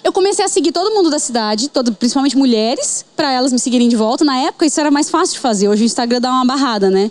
Eu 0.05 0.13
comecei 0.13 0.45
a 0.45 0.49
seguir 0.49 0.71
todo 0.71 0.95
mundo 0.95 1.11
da 1.11 1.19
cidade, 1.19 1.69
todo, 1.69 1.93
principalmente 1.93 2.37
mulheres, 2.37 3.05
para 3.17 3.33
elas 3.33 3.53
me 3.53 3.59
seguirem 3.59 3.89
de 3.89 3.97
volta. 3.97 4.25
Na 4.25 4.37
época 4.37 4.65
isso 4.67 4.79
era 4.79 4.91
mais 4.91 5.11
fácil 5.11 5.35
de 5.35 5.41
fazer, 5.41 5.69
hoje 5.69 5.83
o 5.83 5.87
Instagram 5.87 6.21
dá 6.21 6.31
uma 6.31 6.45
barrada, 6.45 6.91
né? 6.91 7.11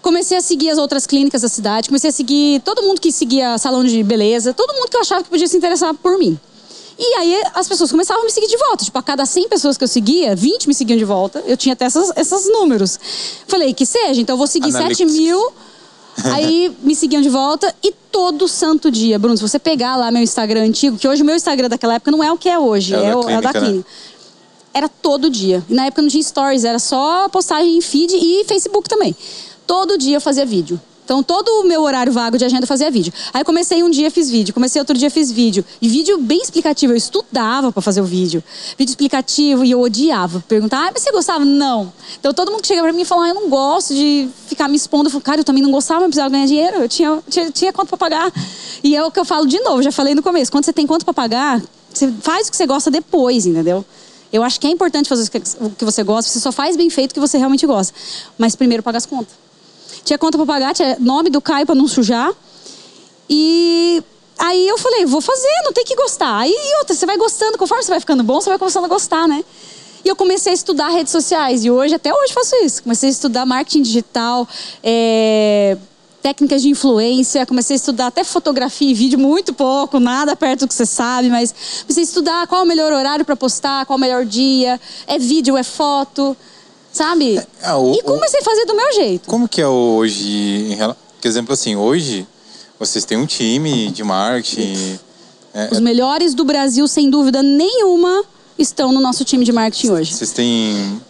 Comecei 0.00 0.36
a 0.36 0.40
seguir 0.40 0.70
as 0.70 0.78
outras 0.78 1.04
clínicas 1.06 1.42
da 1.42 1.48
cidade, 1.48 1.88
comecei 1.88 2.10
a 2.10 2.12
seguir 2.12 2.60
todo 2.60 2.82
mundo 2.82 3.00
que 3.00 3.10
seguia 3.10 3.58
salão 3.58 3.82
de 3.82 4.04
beleza, 4.04 4.54
todo 4.54 4.72
mundo 4.74 4.88
que 4.88 4.96
eu 4.96 5.00
achava 5.00 5.24
que 5.24 5.30
podia 5.30 5.48
se 5.48 5.56
interessar 5.56 5.92
por 5.94 6.16
mim. 6.16 6.38
E 6.98 7.14
aí 7.14 7.42
as 7.54 7.68
pessoas 7.68 7.90
começavam 7.90 8.22
a 8.22 8.24
me 8.24 8.30
seguir 8.30 8.46
de 8.46 8.56
volta. 8.56 8.84
Tipo, 8.84 8.98
a 8.98 9.02
cada 9.02 9.26
100 9.26 9.48
pessoas 9.48 9.76
que 9.76 9.84
eu 9.84 9.88
seguia, 9.88 10.34
20 10.34 10.66
me 10.66 10.74
seguiam 10.74 10.96
de 10.96 11.04
volta. 11.04 11.42
Eu 11.46 11.56
tinha 11.56 11.74
até 11.74 11.84
essas, 11.84 12.10
esses 12.16 12.50
números. 12.50 12.98
Falei, 13.46 13.74
que 13.74 13.84
seja, 13.84 14.20
então 14.20 14.34
eu 14.34 14.38
vou 14.38 14.46
seguir 14.46 14.74
Analytics. 14.74 15.12
7 15.12 15.22
mil. 15.22 15.52
Aí 16.32 16.74
me 16.82 16.96
seguiam 16.96 17.20
de 17.20 17.28
volta 17.28 17.74
e 17.82 17.92
todo 18.10 18.48
santo 18.48 18.90
dia, 18.90 19.18
Bruno, 19.18 19.36
se 19.36 19.42
você 19.42 19.58
pegar 19.58 19.96
lá 19.96 20.10
meu 20.10 20.22
Instagram 20.22 20.62
antigo, 20.62 20.96
que 20.96 21.06
hoje 21.06 21.22
o 21.22 21.26
meu 21.26 21.36
Instagram 21.36 21.68
daquela 21.68 21.96
época 21.96 22.10
não 22.10 22.24
é 22.24 22.32
o 22.32 22.38
que 22.38 22.48
é 22.48 22.58
hoje, 22.58 22.94
é, 22.94 23.04
é, 23.04 23.14
o, 23.14 23.20
clínica, 23.20 23.32
é 23.32 23.38
o 23.38 23.42
da 23.42 23.52
né? 23.52 23.60
clínica. 23.60 23.88
Né? 23.88 24.06
Era 24.72 24.88
todo 24.88 25.28
dia. 25.28 25.62
E 25.68 25.74
na 25.74 25.86
época 25.86 26.00
não 26.00 26.08
tinha 26.08 26.22
stories, 26.22 26.64
era 26.64 26.78
só 26.78 27.28
postagem 27.28 27.76
em 27.76 27.80
feed 27.82 28.14
e 28.14 28.44
Facebook 28.44 28.88
também. 28.88 29.14
Todo 29.66 29.98
dia 29.98 30.16
eu 30.16 30.20
fazia 30.20 30.46
vídeo. 30.46 30.80
Então, 31.06 31.22
todo 31.22 31.48
o 31.60 31.64
meu 31.64 31.82
horário 31.82 32.12
vago 32.12 32.36
de 32.36 32.44
agenda 32.44 32.64
eu 32.64 32.66
fazia 32.66 32.90
vídeo. 32.90 33.12
Aí 33.32 33.44
comecei 33.44 33.80
um 33.84 33.88
dia, 33.88 34.10
fiz 34.10 34.28
vídeo. 34.28 34.52
Comecei 34.52 34.82
outro 34.82 34.98
dia, 34.98 35.08
fiz 35.08 35.30
vídeo. 35.30 35.64
E 35.80 35.88
vídeo 35.88 36.18
bem 36.18 36.42
explicativo. 36.42 36.92
Eu 36.92 36.96
estudava 36.96 37.70
para 37.70 37.80
fazer 37.80 38.00
o 38.00 38.04
vídeo. 38.04 38.42
Vídeo 38.76 38.90
explicativo 38.90 39.64
e 39.64 39.70
eu 39.70 39.80
odiava. 39.80 40.42
Perguntar, 40.48 40.88
ah, 40.88 40.90
mas 40.92 41.04
você 41.04 41.12
gostava? 41.12 41.44
Não. 41.44 41.92
Então, 42.18 42.34
todo 42.34 42.50
mundo 42.50 42.62
que 42.62 42.66
chega 42.66 42.82
para 42.82 42.92
mim 42.92 43.02
e 43.02 43.04
fala, 43.04 43.26
ah, 43.26 43.28
eu 43.28 43.34
não 43.36 43.48
gosto 43.48 43.94
de 43.94 44.28
ficar 44.48 44.66
me 44.66 44.76
expondo. 44.76 45.06
Eu 45.06 45.12
falo, 45.12 45.22
cara, 45.22 45.40
eu 45.42 45.44
também 45.44 45.62
não 45.62 45.70
gostava, 45.70 46.00
mas 46.00 46.08
precisava 46.08 46.30
ganhar 46.30 46.46
dinheiro. 46.46 46.78
Eu 46.78 46.88
tinha, 46.88 47.22
tinha, 47.30 47.52
tinha 47.52 47.72
conta 47.72 47.96
para 47.96 47.98
pagar. 47.98 48.32
E 48.82 48.96
é 48.96 49.04
o 49.04 49.08
que 49.08 49.20
eu 49.20 49.24
falo 49.24 49.46
de 49.46 49.60
novo, 49.60 49.82
já 49.82 49.92
falei 49.92 50.12
no 50.12 50.24
começo. 50.24 50.50
Quando 50.50 50.64
você 50.64 50.72
tem 50.72 50.88
conta 50.88 51.04
para 51.04 51.14
pagar, 51.14 51.62
você 51.94 52.12
faz 52.20 52.48
o 52.48 52.50
que 52.50 52.56
você 52.56 52.66
gosta 52.66 52.90
depois, 52.90 53.46
entendeu? 53.46 53.84
Eu 54.32 54.42
acho 54.42 54.58
que 54.60 54.66
é 54.66 54.70
importante 54.70 55.08
fazer 55.08 55.30
o 55.60 55.70
que 55.70 55.84
você 55.84 56.02
gosta. 56.02 56.32
Você 56.32 56.40
só 56.40 56.50
faz 56.50 56.76
bem 56.76 56.90
feito 56.90 57.12
o 57.12 57.14
que 57.14 57.20
você 57.20 57.38
realmente 57.38 57.64
gosta. 57.64 57.94
Mas 58.36 58.56
primeiro 58.56 58.82
paga 58.82 58.98
as 58.98 59.06
contas. 59.06 59.45
Tinha 60.06 60.16
conta 60.16 60.38
para 60.38 60.46
pagar, 60.46 60.72
tinha 60.72 60.96
nome 61.00 61.28
do 61.30 61.40
Caio 61.40 61.66
para 61.66 61.74
não 61.74 61.88
sujar. 61.88 62.32
E 63.28 64.00
aí 64.38 64.68
eu 64.68 64.78
falei, 64.78 65.04
vou 65.04 65.20
fazer, 65.20 65.50
não 65.64 65.72
tem 65.72 65.84
que 65.84 65.96
gostar. 65.96 66.38
Aí 66.38 66.54
outra, 66.78 66.94
você 66.94 67.04
vai 67.04 67.16
gostando, 67.16 67.58
conforme 67.58 67.82
você 67.82 67.90
vai 67.90 67.98
ficando 67.98 68.22
bom, 68.22 68.40
você 68.40 68.48
vai 68.48 68.56
começando 68.56 68.84
a 68.84 68.88
gostar, 68.88 69.26
né? 69.26 69.44
E 70.04 70.08
eu 70.08 70.14
comecei 70.14 70.52
a 70.52 70.54
estudar 70.54 70.90
redes 70.90 71.10
sociais. 71.10 71.64
E 71.64 71.70
hoje, 71.72 71.96
até 71.96 72.14
hoje, 72.14 72.32
faço 72.32 72.54
isso. 72.64 72.84
Comecei 72.84 73.08
a 73.08 73.12
estudar 73.12 73.44
marketing 73.44 73.82
digital, 73.82 74.46
é, 74.80 75.76
técnicas 76.22 76.62
de 76.62 76.68
influência, 76.68 77.44
comecei 77.44 77.74
a 77.74 77.78
estudar 77.78 78.06
até 78.06 78.22
fotografia 78.22 78.88
e 78.88 78.94
vídeo 78.94 79.18
muito 79.18 79.52
pouco, 79.52 79.98
nada 79.98 80.36
perto 80.36 80.60
do 80.60 80.68
que 80.68 80.74
você 80.74 80.86
sabe, 80.86 81.28
mas 81.30 81.52
comecei 81.82 82.02
a 82.02 82.06
estudar 82.06 82.46
qual 82.46 82.62
o 82.62 82.64
melhor 82.64 82.92
horário 82.92 83.24
para 83.24 83.34
postar, 83.34 83.84
qual 83.86 83.96
o 83.96 84.00
melhor 84.00 84.24
dia, 84.24 84.80
é 85.08 85.18
vídeo, 85.18 85.56
é 85.56 85.64
foto, 85.64 86.36
sabe? 86.96 87.38
É, 87.62 87.74
o- 87.74 87.94
e 87.94 88.02
comecei 88.02 88.40
a 88.40 88.42
fazer 88.42 88.64
do 88.64 88.74
meu 88.74 88.92
jeito. 88.94 89.28
Como 89.28 89.46
que 89.46 89.60
é 89.60 89.68
hoje, 89.68 90.72
em 90.72 90.76
por 90.78 91.28
exemplo, 91.28 91.52
assim, 91.52 91.76
hoje 91.76 92.26
vocês 92.78 93.04
têm 93.04 93.18
um 93.18 93.26
time 93.26 93.90
de 93.90 94.02
marketing, 94.02 94.98
é, 95.52 95.68
Os 95.72 95.80
melhores 95.80 96.34
do 96.34 96.44
Brasil, 96.44 96.86
sem 96.88 97.10
dúvida 97.10 97.42
nenhuma, 97.42 98.24
estão 98.58 98.92
no 98.92 99.00
nosso 99.00 99.24
time 99.24 99.44
de 99.44 99.52
marketing 99.52 99.90
hoje. 99.90 100.14
vocês 100.14 100.32
têm 100.32 101.00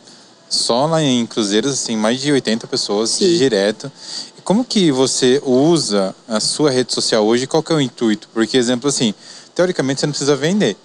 só 0.48 0.86
lá 0.86 1.02
em 1.02 1.24
Cruzeiros, 1.26 1.72
assim, 1.72 1.96
mais 1.96 2.20
de 2.20 2.32
80 2.32 2.66
pessoas 2.66 3.10
Sim. 3.10 3.36
direto. 3.36 3.90
E 4.38 4.42
como 4.42 4.64
que 4.64 4.90
você 4.92 5.40
usa 5.44 6.14
a 6.28 6.40
sua 6.40 6.70
rede 6.70 6.92
social 6.92 7.24
hoje? 7.26 7.46
Qual 7.46 7.62
que 7.62 7.72
é 7.72 7.76
o 7.76 7.80
intuito? 7.80 8.28
Porque, 8.32 8.56
exemplo, 8.56 8.88
assim, 8.88 9.12
teoricamente 9.54 10.00
você 10.00 10.06
não 10.06 10.12
precisa 10.12 10.34
vender. 10.36 10.76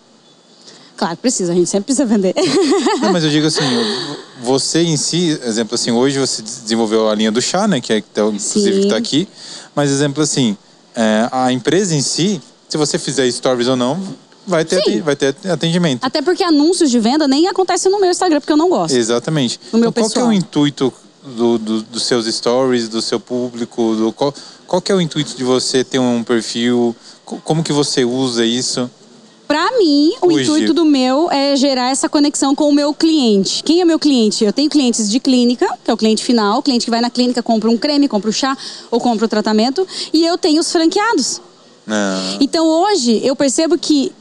Claro, 0.97 1.17
precisa, 1.17 1.51
a 1.51 1.55
gente 1.55 1.67
sempre 1.69 1.85
precisa 1.85 2.05
vender. 2.05 2.33
Não, 3.01 3.11
mas 3.11 3.23
eu 3.23 3.29
digo 3.29 3.47
assim, 3.47 3.61
você 4.43 4.81
em 4.83 4.97
si, 4.97 5.39
exemplo 5.43 5.75
assim, 5.75 5.91
hoje 5.91 6.19
você 6.19 6.41
desenvolveu 6.41 7.09
a 7.09 7.15
linha 7.15 7.31
do 7.31 7.41
chá, 7.41 7.67
né? 7.67 7.81
Que 7.81 7.93
é 7.93 8.01
que 8.01 8.07
tá- 8.09 8.21
inclusive 8.23 8.73
Sim. 8.73 8.81
está 8.81 8.97
aqui. 8.97 9.27
Mas 9.75 9.89
exemplo 9.89 10.21
assim, 10.21 10.55
é, 10.95 11.27
a 11.31 11.51
empresa 11.51 11.95
em 11.95 12.01
si, 12.01 12.41
se 12.69 12.77
você 12.77 12.99
fizer 12.99 13.29
stories 13.31 13.67
ou 13.67 13.75
não, 13.75 13.99
vai 14.45 14.63
ter, 14.63 14.83
Sim. 14.83 15.01
vai 15.01 15.15
ter 15.15 15.35
atendimento. 15.51 16.03
Até 16.03 16.21
porque 16.21 16.43
anúncios 16.43 16.91
de 16.91 16.99
venda 16.99 17.27
nem 17.27 17.47
acontecem 17.47 17.91
no 17.91 17.99
meu 17.99 18.11
Instagram, 18.11 18.39
porque 18.39 18.53
eu 18.53 18.57
não 18.57 18.69
gosto. 18.69 18.95
Exatamente. 18.95 19.59
No 19.73 19.79
meu 19.79 19.89
então, 19.89 20.03
qual 20.03 20.09
que 20.09 20.17
é 20.17 20.21
pessoal. 20.21 20.29
o 20.29 20.33
intuito 20.33 20.93
do, 21.35 21.57
do- 21.57 21.81
dos 21.83 22.03
seus 22.03 22.25
stories, 22.27 22.87
do 22.89 23.01
seu 23.01 23.19
público? 23.19 23.95
Do, 23.95 24.11
qual, 24.11 24.33
qual 24.67 24.81
que 24.81 24.91
é 24.91 24.95
o 24.95 25.01
intuito 25.01 25.35
de 25.35 25.43
você 25.43 25.83
ter 25.83 25.99
um 25.99 26.23
perfil? 26.23 26.95
Co- 27.25 27.37
Como 27.43 27.63
que 27.63 27.73
você 27.73 28.03
usa 28.05 28.45
isso? 28.45 28.89
Pra 29.52 29.70
mim, 29.78 30.14
o 30.22 30.32
intuito 30.32 30.74
do 30.74 30.86
meu 30.86 31.30
é 31.30 31.58
gerar 31.58 31.91
essa 31.91 32.08
conexão 32.08 32.56
com 32.56 32.70
o 32.70 32.74
meu 32.74 32.93
cliente. 32.93 33.62
Quem 33.62 33.82
é 33.82 33.86
meu 33.86 33.99
cliente? 33.99 34.45
Eu 34.45 34.54
tenho 34.54 34.70
clientes 34.70 35.10
de 35.10 35.20
clínica, 35.20 35.68
que 35.84 35.91
é 35.91 35.93
o 35.93 35.97
cliente 35.97 36.24
final, 36.24 36.60
o 36.60 36.62
cliente 36.62 36.86
que 36.86 36.89
vai 36.89 37.02
na 37.02 37.10
clínica, 37.10 37.43
compra 37.43 37.70
um 37.70 37.78
creme, 37.78 38.08
compra 38.08 38.30
o 38.30 38.34
chá 38.34 38.58
ou 38.89 38.97
compra 39.02 39.26
o 39.26 39.28
tratamento, 39.28 39.86
e 40.14 40.26
eu 40.26 40.38
tenho 40.38 40.62
os 40.62 40.72
franqueados. 40.72 41.41
Não. 41.86 42.38
Então 42.39 42.66
hoje 42.66 43.20
eu 43.26 43.36
percebo 43.36 43.78
que 43.78 44.14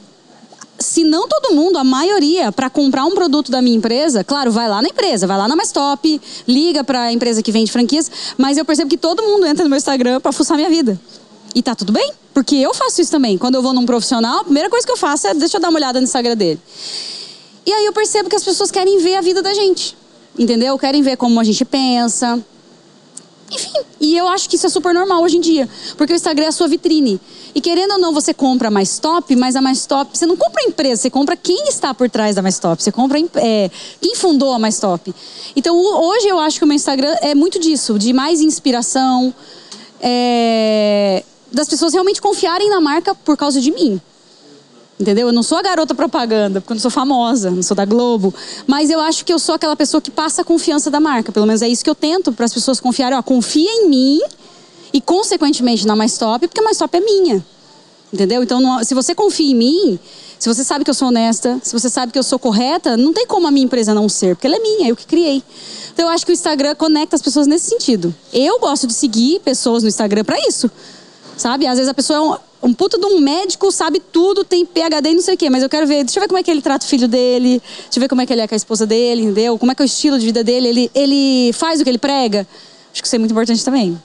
se 0.77 1.05
não 1.05 1.29
todo 1.29 1.55
mundo, 1.55 1.77
a 1.77 1.83
maioria, 1.85 2.51
para 2.51 2.69
comprar 2.69 3.05
um 3.05 3.11
produto 3.11 3.51
da 3.51 3.61
minha 3.61 3.77
empresa, 3.77 4.25
claro, 4.25 4.51
vai 4.51 4.67
lá 4.67 4.81
na 4.81 4.89
empresa, 4.89 5.27
vai 5.27 5.37
lá 5.37 5.47
na 5.47 5.55
Mais 5.55 5.71
Top, 5.71 6.21
liga 6.45 6.83
para 6.83 7.03
a 7.03 7.13
empresa 7.13 7.41
que 7.41 7.53
vende 7.53 7.71
franquias, 7.71 8.11
mas 8.37 8.57
eu 8.57 8.65
percebo 8.65 8.89
que 8.89 8.97
todo 8.97 9.23
mundo 9.23 9.45
entra 9.45 9.63
no 9.63 9.69
meu 9.69 9.77
Instagram 9.77 10.19
para 10.19 10.33
fuçar 10.33 10.57
minha 10.57 10.69
vida. 10.69 10.99
E 11.53 11.61
tá 11.61 11.75
tudo 11.75 11.91
bem, 11.91 12.13
porque 12.33 12.55
eu 12.55 12.73
faço 12.73 13.01
isso 13.01 13.11
também. 13.11 13.37
Quando 13.37 13.55
eu 13.55 13.61
vou 13.61 13.73
num 13.73 13.85
profissional, 13.85 14.39
a 14.39 14.43
primeira 14.43 14.69
coisa 14.69 14.85
que 14.85 14.91
eu 14.91 14.97
faço 14.97 15.27
é 15.27 15.33
deixa 15.33 15.57
eu 15.57 15.61
dar 15.61 15.69
uma 15.69 15.77
olhada 15.77 15.99
no 15.99 16.05
Instagram 16.05 16.35
dele. 16.35 16.59
E 17.65 17.71
aí 17.71 17.85
eu 17.85 17.93
percebo 17.93 18.29
que 18.29 18.35
as 18.35 18.43
pessoas 18.43 18.71
querem 18.71 18.99
ver 18.99 19.15
a 19.15 19.21
vida 19.21 19.41
da 19.41 19.53
gente. 19.53 19.97
Entendeu? 20.37 20.77
Querem 20.79 21.01
ver 21.01 21.17
como 21.17 21.39
a 21.39 21.43
gente 21.43 21.65
pensa, 21.65 22.41
enfim, 23.51 23.81
e 23.99 24.15
eu 24.17 24.29
acho 24.29 24.49
que 24.49 24.55
isso 24.55 24.65
é 24.65 24.69
super 24.69 24.93
normal 24.93 25.21
hoje 25.21 25.35
em 25.35 25.41
dia, 25.41 25.67
porque 25.97 26.13
o 26.13 26.15
Instagram 26.15 26.45
é 26.45 26.47
a 26.47 26.51
sua 26.53 26.69
vitrine. 26.69 27.19
E 27.53 27.59
querendo 27.59 27.91
ou 27.91 27.99
não, 27.99 28.13
você 28.13 28.33
compra 28.33 28.69
a 28.69 28.71
mais 28.71 28.97
top, 28.97 29.35
mas 29.35 29.57
a 29.57 29.61
mais 29.61 29.85
top, 29.85 30.17
você 30.17 30.25
não 30.25 30.37
compra 30.37 30.63
a 30.63 30.69
empresa, 30.69 31.01
você 31.01 31.09
compra 31.09 31.35
quem 31.35 31.67
está 31.67 31.93
por 31.93 32.09
trás 32.09 32.35
da 32.35 32.41
mais 32.41 32.57
top, 32.57 32.81
você 32.81 32.93
compra 32.93 33.19
é, 33.35 33.69
quem 33.99 34.15
fundou 34.15 34.53
a 34.53 34.59
mais 34.59 34.79
top. 34.79 35.13
Então 35.53 35.77
hoje 35.77 36.27
eu 36.27 36.39
acho 36.39 36.59
que 36.59 36.63
o 36.63 36.67
meu 36.67 36.75
Instagram 36.75 37.13
é 37.21 37.35
muito 37.35 37.59
disso, 37.59 37.99
de 37.99 38.13
mais 38.13 38.39
inspiração, 38.39 39.33
é, 39.99 41.25
das 41.51 41.67
pessoas 41.67 41.93
realmente 41.93 42.21
confiarem 42.21 42.69
na 42.69 42.79
marca 42.79 43.13
por 43.13 43.35
causa 43.35 43.59
de 43.59 43.71
mim. 43.71 43.99
Entendeu? 44.99 45.27
Eu 45.27 45.33
não 45.33 45.41
sou 45.41 45.57
a 45.57 45.61
garota 45.63 45.95
propaganda, 45.95 46.61
porque 46.61 46.73
eu 46.73 46.75
não 46.75 46.81
sou 46.81 46.91
famosa, 46.91 47.49
não 47.49 47.63
sou 47.63 47.75
da 47.75 47.85
Globo. 47.85 48.33
Mas 48.67 48.91
eu 48.91 48.99
acho 48.99 49.25
que 49.25 49.33
eu 49.33 49.39
sou 49.39 49.55
aquela 49.55 49.75
pessoa 49.75 49.99
que 49.99 50.11
passa 50.11 50.43
a 50.43 50.45
confiança 50.45 50.91
da 50.91 50.99
marca. 50.99 51.31
Pelo 51.31 51.47
menos 51.47 51.63
é 51.63 51.67
isso 51.67 51.83
que 51.83 51.89
eu 51.89 51.95
tento 51.95 52.31
para 52.31 52.45
as 52.45 52.53
pessoas 52.53 52.79
confiarem. 52.79 53.17
Ó, 53.17 53.21
confia 53.23 53.69
em 53.69 53.89
mim 53.89 54.21
e, 54.93 55.01
consequentemente, 55.01 55.87
na 55.87 55.95
Mais 55.95 56.17
Top, 56.19 56.47
porque 56.47 56.59
a 56.61 56.63
Mais 56.63 56.77
Top 56.77 56.95
é 56.95 57.01
minha. 57.01 57.43
Entendeu? 58.13 58.43
Então, 58.43 58.59
não- 58.61 58.83
se 58.83 58.93
você 58.93 59.15
confia 59.15 59.51
em 59.51 59.55
mim, 59.55 59.99
se 60.37 60.47
você 60.47 60.63
sabe 60.63 60.83
que 60.83 60.89
eu 60.91 60.93
sou 60.93 61.07
honesta, 61.07 61.59
se 61.63 61.73
você 61.73 61.89
sabe 61.89 62.11
que 62.11 62.19
eu 62.19 62.23
sou 62.23 62.37
correta, 62.37 62.95
não 62.95 63.11
tem 63.11 63.25
como 63.25 63.47
a 63.47 63.51
minha 63.51 63.65
empresa 63.65 63.95
não 63.95 64.07
ser, 64.07 64.35
porque 64.35 64.45
ela 64.45 64.57
é 64.57 64.59
minha, 64.59 64.89
eu 64.89 64.95
que 64.95 65.07
criei. 65.07 65.41
Então, 65.93 66.05
eu 66.05 66.11
acho 66.11 66.25
que 66.25 66.31
o 66.31 66.33
Instagram 66.33 66.75
conecta 66.75 67.15
as 67.15 67.21
pessoas 67.23 67.47
nesse 67.47 67.69
sentido. 67.69 68.13
Eu 68.31 68.59
gosto 68.59 68.85
de 68.85 68.93
seguir 68.93 69.39
pessoas 69.39 69.81
no 69.81 69.89
Instagram 69.89 70.23
para 70.23 70.37
isso. 70.47 70.69
Sabe? 71.37 71.65
Às 71.65 71.77
vezes 71.77 71.89
a 71.89 71.93
pessoa 71.93 72.17
é 72.17 72.65
um, 72.65 72.69
um 72.69 72.73
puta 72.73 72.97
de 72.97 73.05
um 73.05 73.19
médico, 73.19 73.71
sabe 73.71 73.99
tudo, 73.99 74.43
tem 74.43 74.65
PHD 74.65 75.09
e 75.09 75.15
não 75.15 75.21
sei 75.21 75.35
o 75.35 75.37
quê, 75.37 75.49
mas 75.49 75.63
eu 75.63 75.69
quero 75.69 75.87
ver, 75.87 76.03
deixa 76.03 76.19
eu 76.19 76.21
ver 76.21 76.27
como 76.27 76.37
é 76.37 76.43
que 76.43 76.51
ele 76.51 76.61
trata 76.61 76.85
o 76.85 76.87
filho 76.87 77.07
dele, 77.07 77.61
deixa 77.83 77.97
eu 77.97 78.01
ver 78.01 78.07
como 78.07 78.21
é 78.21 78.25
que 78.25 78.33
ele 78.33 78.41
é 78.41 78.47
com 78.47 78.53
a 78.53 78.57
esposa 78.57 78.85
dele, 78.85 79.23
entendeu? 79.23 79.57
Como 79.57 79.71
é 79.71 79.75
que 79.75 79.81
é 79.81 79.85
o 79.85 79.87
estilo 79.87 80.19
de 80.19 80.25
vida 80.25 80.43
dele, 80.43 80.67
ele, 80.67 80.91
ele 80.93 81.53
faz 81.53 81.81
o 81.81 81.83
que 81.83 81.89
ele 81.89 81.97
prega. 81.97 82.47
Acho 82.91 83.01
que 83.01 83.07
isso 83.07 83.15
é 83.15 83.19
muito 83.19 83.31
importante 83.31 83.63
também. 83.63 83.99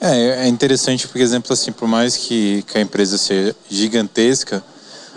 É, 0.00 0.44
é 0.44 0.48
interessante 0.48 1.06
porque, 1.06 1.22
exemplo, 1.22 1.52
assim, 1.52 1.72
por 1.72 1.88
mais 1.88 2.16
que, 2.16 2.62
que 2.62 2.78
a 2.78 2.80
empresa 2.80 3.18
seja 3.18 3.56
gigantesca, 3.68 4.62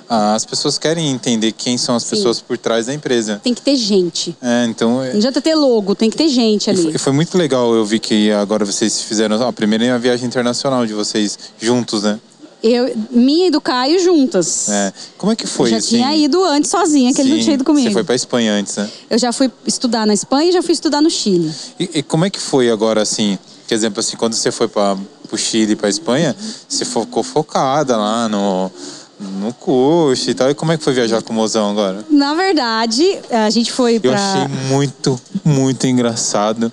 as 0.09 0.45
pessoas 0.45 0.77
querem 0.77 1.09
entender 1.11 1.51
quem 1.51 1.77
são 1.77 1.95
as 1.95 2.03
Sim. 2.03 2.11
pessoas 2.11 2.39
por 2.39 2.57
trás 2.57 2.85
da 2.85 2.93
empresa. 2.93 3.41
Tem 3.43 3.53
que 3.53 3.61
ter 3.61 3.75
gente. 3.75 4.35
É, 4.41 4.65
então, 4.65 5.03
é- 5.03 5.11
Não 5.11 5.17
adianta 5.17 5.41
ter 5.41 5.55
logo, 5.55 5.95
tem 5.95 6.09
que 6.09 6.17
ter 6.17 6.29
gente 6.29 6.69
e 6.69 6.73
foi, 6.75 6.85
ali. 6.85 6.95
e 6.95 6.97
foi 6.97 7.13
muito 7.13 7.37
legal. 7.37 7.73
Eu 7.75 7.85
vi 7.85 7.99
que 7.99 8.31
agora 8.31 8.63
vocês 8.65 9.01
fizeram 9.01 9.41
a 9.45 9.51
primeira 9.51 9.97
viagem 9.99 10.25
internacional 10.27 10.85
de 10.85 10.93
vocês 10.93 11.37
juntos, 11.59 12.03
né? 12.03 12.19
Eu, 12.63 12.91
minha 13.11 13.47
e 13.47 13.51
do 13.51 13.61
Caio 13.61 13.99
juntas. 14.03 14.67
É. 14.69 14.91
Como 15.17 15.31
é 15.31 15.35
que 15.35 15.45
foi? 15.45 15.67
eu 15.67 15.71
já 15.71 15.77
assim? 15.77 15.97
tinha 15.97 16.15
ido 16.15 16.43
antes 16.43 16.71
sozinha, 16.71 17.13
que 17.13 17.21
ele 17.21 17.29
não 17.29 17.37
Sim, 17.37 17.43
tinha 17.43 17.53
ido 17.53 17.63
comigo. 17.63 17.87
Você 17.87 17.93
foi 17.93 18.03
para 18.03 18.15
Espanha 18.15 18.53
antes, 18.53 18.75
né? 18.77 18.89
Eu 19.09 19.17
já 19.19 19.31
fui 19.31 19.51
estudar 19.65 20.07
na 20.07 20.13
Espanha 20.13 20.49
e 20.49 20.53
já 20.53 20.63
fui 20.63 20.73
estudar 20.73 21.01
no 21.01 21.09
Chile. 21.09 21.53
E, 21.79 21.99
e 21.99 22.03
como 22.03 22.25
é 22.25 22.29
que 22.29 22.39
foi 22.39 22.71
agora, 22.71 23.01
assim? 23.01 23.37
Por 23.67 23.73
exemplo, 23.73 23.99
assim, 23.99 24.17
quando 24.17 24.33
você 24.33 24.49
foi 24.49 24.67
para 24.67 24.97
o 25.31 25.37
Chile 25.37 25.73
e 25.73 25.75
para 25.75 25.87
Espanha, 25.87 26.35
você 26.67 26.83
ficou 26.83 27.21
focada 27.21 27.95
lá 27.95 28.27
no, 28.27 28.71
no 29.19 29.51
curso 29.53 30.29
e 30.29 30.33
tal. 30.33 30.49
E 30.49 30.53
como 30.53 30.71
é 30.71 30.77
que 30.77 30.83
foi 30.83 30.93
viajar 30.93 31.21
com 31.21 31.33
o 31.33 31.35
mozão 31.35 31.71
agora? 31.71 32.05
Na 32.09 32.33
verdade, 32.35 33.03
a 33.31 33.49
gente 33.49 33.71
foi 33.71 33.95
Eu 33.95 34.01
pra. 34.01 34.13
achei 34.15 34.47
muito, 34.69 35.19
muito 35.43 35.87
engraçado 35.87 36.71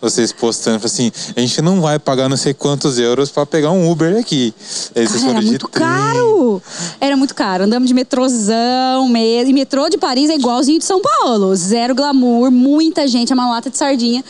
vocês 0.00 0.32
postando. 0.32 0.84
Assim, 0.84 1.10
a 1.34 1.40
gente 1.40 1.62
não 1.62 1.80
vai 1.80 1.98
pagar 1.98 2.28
não 2.28 2.36
sei 2.36 2.52
quantos 2.52 2.98
euros 2.98 3.30
para 3.30 3.46
pegar 3.46 3.70
um 3.70 3.90
Uber 3.90 4.18
aqui. 4.18 4.54
Aí 4.94 5.06
vocês 5.06 5.22
Ah, 5.22 5.26
foram 5.26 5.38
era 5.38 5.46
muito 5.46 5.68
trem. 5.68 5.86
caro. 5.86 6.62
Era 7.00 7.16
muito 7.16 7.34
caro. 7.34 7.64
Andamos 7.64 7.88
de 7.88 7.94
metrôzão 7.94 9.08
mesmo. 9.08 9.50
E 9.50 9.54
metrô 9.54 9.88
de 9.88 9.96
Paris 9.98 10.28
é 10.30 10.34
igualzinho 10.34 10.78
de 10.78 10.84
São 10.84 11.00
Paulo. 11.00 11.54
Zero 11.56 11.94
glamour, 11.94 12.50
muita 12.50 13.06
gente, 13.08 13.32
é 13.32 13.34
uma 13.34 13.48
lata 13.50 13.70
de 13.70 13.78
sardinha. 13.78 14.24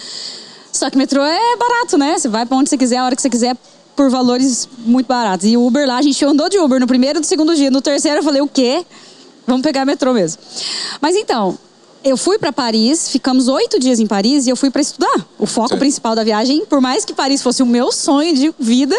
Só 0.73 0.91
que 0.91 0.97
metrô 0.99 1.23
é 1.25 1.57
barato, 1.57 1.97
né? 1.97 2.19
Você 2.19 2.29
vai 2.29 2.45
pra 2.45 2.57
onde 2.57 2.69
você 2.69 2.77
quiser, 2.77 2.99
a 2.99 3.05
hora 3.07 3.17
que 3.17 3.23
você 3.23 3.31
quiser, 3.31 3.57
por 3.97 4.11
valores 4.11 4.68
muito 4.78 5.07
baratos. 5.07 5.47
E 5.47 5.57
o 5.57 5.66
Uber 5.66 5.86
lá, 5.86 5.97
a 5.97 6.03
gente 6.03 6.22
andou 6.24 6.49
de 6.49 6.59
Uber 6.59 6.78
no 6.78 6.86
primeiro 6.86 7.18
e 7.18 7.20
no 7.20 7.26
segundo 7.26 7.55
dia. 7.57 7.70
No 7.70 7.80
terceiro 7.80 8.18
eu 8.18 8.22
falei, 8.22 8.42
o 8.42 8.47
quê? 8.49 8.84
Vamos 9.47 9.62
pegar 9.62 9.84
metrô 9.84 10.12
mesmo. 10.12 10.42
Mas 11.01 11.16
então, 11.16 11.59
eu 12.05 12.16
fui 12.16 12.38
para 12.38 12.53
Paris, 12.53 13.09
ficamos 13.09 13.49
oito 13.49 13.78
dias 13.78 13.99
em 13.99 14.07
Paris 14.07 14.47
e 14.47 14.51
eu 14.51 14.57
fui 14.57 14.70
para 14.70 14.82
estudar. 14.82 15.26
O 15.38 15.47
foco 15.47 15.68
Certo. 15.70 15.80
principal 15.80 16.14
da 16.14 16.22
viagem, 16.22 16.64
por 16.66 16.80
mais 16.80 17.05
que 17.05 17.14
Paris 17.14 17.42
fosse 17.42 17.62
o 17.62 17.66
meu 17.66 17.90
sonho 17.90 18.34
de 18.34 18.55
vida, 18.59 18.97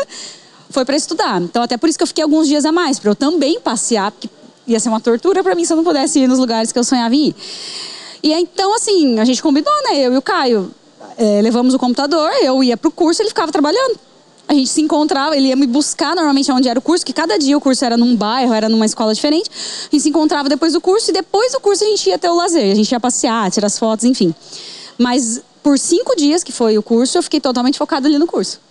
foi 0.70 0.84
para 0.84 0.96
estudar. 0.98 1.42
Então, 1.42 1.62
até 1.64 1.78
por 1.78 1.88
isso 1.88 1.98
que 1.98 2.04
eu 2.04 2.08
fiquei 2.08 2.24
alguns 2.24 2.48
dias 2.48 2.66
a 2.66 2.72
mais, 2.72 2.98
para 3.00 3.12
eu 3.12 3.16
também 3.16 3.60
passear, 3.60 4.12
porque 4.12 4.30
ia 4.66 4.80
ser 4.80 4.90
uma 4.90 5.00
tortura 5.00 5.44
para 5.44 5.56
mim 5.56 5.64
se 5.64 5.72
eu 5.72 5.78
não 5.78 5.84
pudesse 5.84 6.20
ir 6.20 6.28
nos 6.28 6.40
lugares 6.40 6.72
que 6.72 6.80
eu 6.80 6.84
sonhava 6.84 7.16
em 7.16 7.28
ir. 7.28 7.36
E 8.24 8.34
então, 8.34 8.76
assim, 8.76 9.20
a 9.20 9.26
gente 9.26 9.42
combinou, 9.42 9.72
né? 9.84 10.00
Eu 10.00 10.14
e 10.14 10.18
o 10.18 10.22
Caio. 10.22 10.72
eh, 11.18 11.42
levamos 11.42 11.74
o 11.74 11.80
computador, 11.80 12.30
eu 12.42 12.64
ia 12.64 12.76
pro 12.76 12.92
curso, 12.92 13.22
ele 13.22 13.30
ficava 13.30 13.52
trabalhando. 13.52 13.98
A 14.48 14.54
gente 14.54 14.70
se 14.70 14.82
encontrava, 14.82 15.36
ele 15.36 15.48
ia 15.48 15.56
me 15.56 15.68
buscar 15.68 16.16
normalmente 16.16 16.50
onde 16.52 16.70
era 16.70 16.80
o 16.80 16.82
curso, 16.82 17.06
que 17.06 17.12
cada 17.12 17.38
dia 17.38 17.58
o 17.58 17.62
curso 17.62 17.84
era 17.84 17.98
num 17.98 18.16
bairro, 18.16 18.54
era 18.54 18.70
numa 18.70 18.86
escola 18.86 19.14
diferente. 19.14 19.50
A 19.52 19.90
gente 19.92 20.02
se 20.02 20.10
encontrava 20.10 20.48
depois 20.48 20.72
do 20.72 20.80
curso 20.80 21.12
e 21.12 21.14
depois 21.14 21.52
do 21.52 21.60
curso 21.60 21.84
a 21.84 21.88
gente 21.88 22.10
ia 22.10 22.18
ter 22.18 22.30
o 22.30 22.36
lazer. 22.36 22.72
A 22.72 22.76
gente 22.76 22.90
ia 22.90 23.00
passear, 23.00 23.52
tirar 23.52 23.68
as 23.68 23.78
fotos, 23.78 24.06
enfim. 24.06 24.34
Mas 24.98 25.42
por 25.62 25.78
cinco 25.78 26.16
dias 26.16 26.46
que 26.46 26.54
foi 26.54 26.78
o 26.78 26.84
curso, 26.84 27.18
eu 27.18 27.24
fiquei 27.24 27.42
totalmente 27.42 27.78
focada 27.78 28.08
ali 28.08 28.18
no 28.18 28.26
curso. 28.26 28.62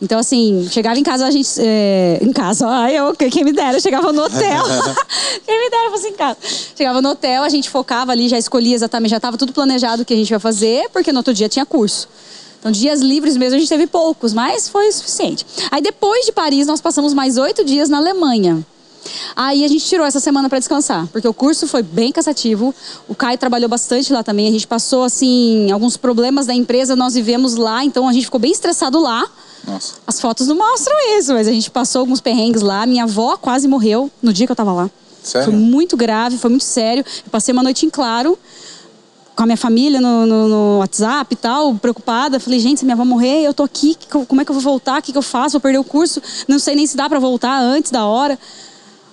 Então, 0.00 0.18
assim, 0.18 0.66
chegava 0.70 0.98
em 0.98 1.02
casa, 1.02 1.26
a 1.26 1.30
gente. 1.30 1.48
é, 1.58 2.18
em 2.20 2.32
casa, 2.32 2.66
ai, 2.68 2.98
eu, 2.98 3.14
quem 3.14 3.44
me 3.44 3.52
dera, 3.52 3.76
eu 3.76 3.80
chegava 3.80 4.12
no 4.12 4.22
hotel. 4.22 4.64
quem 5.46 5.58
me 5.58 5.70
dera 5.70 5.90
fosse 5.90 6.08
em 6.08 6.14
casa. 6.14 6.36
Chegava 6.76 7.00
no 7.00 7.10
hotel, 7.10 7.42
a 7.42 7.48
gente 7.48 7.70
focava 7.70 8.12
ali, 8.12 8.28
já 8.28 8.38
escolhia 8.38 8.74
exatamente, 8.74 9.10
já 9.10 9.16
estava 9.16 9.36
tudo 9.36 9.52
planejado 9.52 10.02
o 10.02 10.04
que 10.04 10.12
a 10.12 10.16
gente 10.16 10.30
ia 10.30 10.40
fazer, 10.40 10.88
porque 10.90 11.12
no 11.12 11.18
outro 11.18 11.32
dia 11.32 11.48
tinha 11.48 11.64
curso. 11.64 12.08
Então, 12.64 12.72
dias 12.72 13.02
livres 13.02 13.36
mesmo 13.36 13.56
a 13.56 13.58
gente 13.58 13.68
teve 13.68 13.86
poucos, 13.86 14.32
mas 14.32 14.70
foi 14.70 14.88
o 14.88 14.92
suficiente. 14.92 15.44
Aí, 15.70 15.82
depois 15.82 16.24
de 16.24 16.32
Paris, 16.32 16.66
nós 16.66 16.80
passamos 16.80 17.12
mais 17.12 17.36
oito 17.36 17.62
dias 17.62 17.90
na 17.90 17.98
Alemanha. 17.98 18.64
Aí 19.36 19.66
a 19.66 19.68
gente 19.68 19.84
tirou 19.84 20.06
essa 20.06 20.18
semana 20.18 20.48
para 20.48 20.58
descansar, 20.58 21.06
porque 21.08 21.28
o 21.28 21.34
curso 21.34 21.68
foi 21.68 21.82
bem 21.82 22.10
cansativo. 22.10 22.74
O 23.06 23.14
Caio 23.14 23.36
trabalhou 23.36 23.68
bastante 23.68 24.10
lá 24.14 24.22
também. 24.22 24.48
A 24.48 24.50
gente 24.50 24.66
passou 24.66 25.02
assim 25.02 25.70
alguns 25.70 25.98
problemas 25.98 26.46
da 26.46 26.54
empresa, 26.54 26.96
nós 26.96 27.12
vivemos 27.12 27.54
lá, 27.54 27.84
então 27.84 28.08
a 28.08 28.14
gente 28.14 28.24
ficou 28.24 28.40
bem 28.40 28.52
estressado 28.52 28.98
lá. 28.98 29.28
Nossa. 29.66 29.96
As 30.06 30.18
fotos 30.18 30.46
não 30.46 30.56
mostram 30.56 30.96
isso, 31.18 31.34
mas 31.34 31.46
a 31.46 31.52
gente 31.52 31.70
passou 31.70 32.00
alguns 32.00 32.22
perrengues 32.22 32.62
lá. 32.62 32.86
Minha 32.86 33.04
avó 33.04 33.36
quase 33.36 33.68
morreu 33.68 34.10
no 34.22 34.32
dia 34.32 34.46
que 34.46 34.52
eu 34.52 34.56
tava 34.56 34.72
lá. 34.72 34.90
Sério? 35.22 35.50
Foi 35.50 35.54
muito 35.54 35.98
grave, 35.98 36.38
foi 36.38 36.48
muito 36.48 36.64
sério. 36.64 37.04
Eu 37.26 37.30
passei 37.30 37.52
uma 37.52 37.62
noite 37.62 37.84
em 37.84 37.90
claro 37.90 38.38
com 39.34 39.42
a 39.42 39.46
minha 39.46 39.56
família 39.56 40.00
no, 40.00 40.26
no, 40.26 40.48
no 40.48 40.78
WhatsApp 40.78 41.32
e 41.32 41.36
tal, 41.36 41.74
preocupada. 41.74 42.38
Falei, 42.38 42.60
gente, 42.60 42.78
se 42.78 42.84
minha 42.84 42.94
avó 42.94 43.04
morrer, 43.04 43.42
eu 43.42 43.52
tô 43.52 43.64
aqui, 43.64 43.96
como 44.28 44.40
é 44.40 44.44
que 44.44 44.50
eu 44.50 44.54
vou 44.54 44.62
voltar? 44.62 45.00
O 45.00 45.02
que, 45.02 45.12
que 45.12 45.18
eu 45.18 45.22
faço? 45.22 45.52
Vou 45.52 45.60
perder 45.60 45.78
o 45.78 45.84
curso? 45.84 46.22
Não 46.46 46.58
sei 46.58 46.74
nem 46.76 46.86
se 46.86 46.96
dá 46.96 47.08
para 47.08 47.18
voltar 47.18 47.58
antes 47.60 47.90
da 47.90 48.04
hora. 48.04 48.38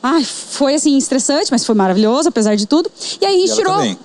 Ai, 0.04 0.24
foi 0.24 0.76
assim, 0.76 0.98
estressante, 0.98 1.52
mas 1.52 1.66
foi 1.66 1.76
maravilhoso, 1.76 2.30
apesar 2.30 2.56
de 2.56 2.66
tudo. 2.66 2.90
E 3.20 3.26
aí 3.26 3.36
a 3.36 3.40
gente 3.40 3.62
ela 3.62 3.82
tirou. 3.84 3.96
tá? 3.96 4.02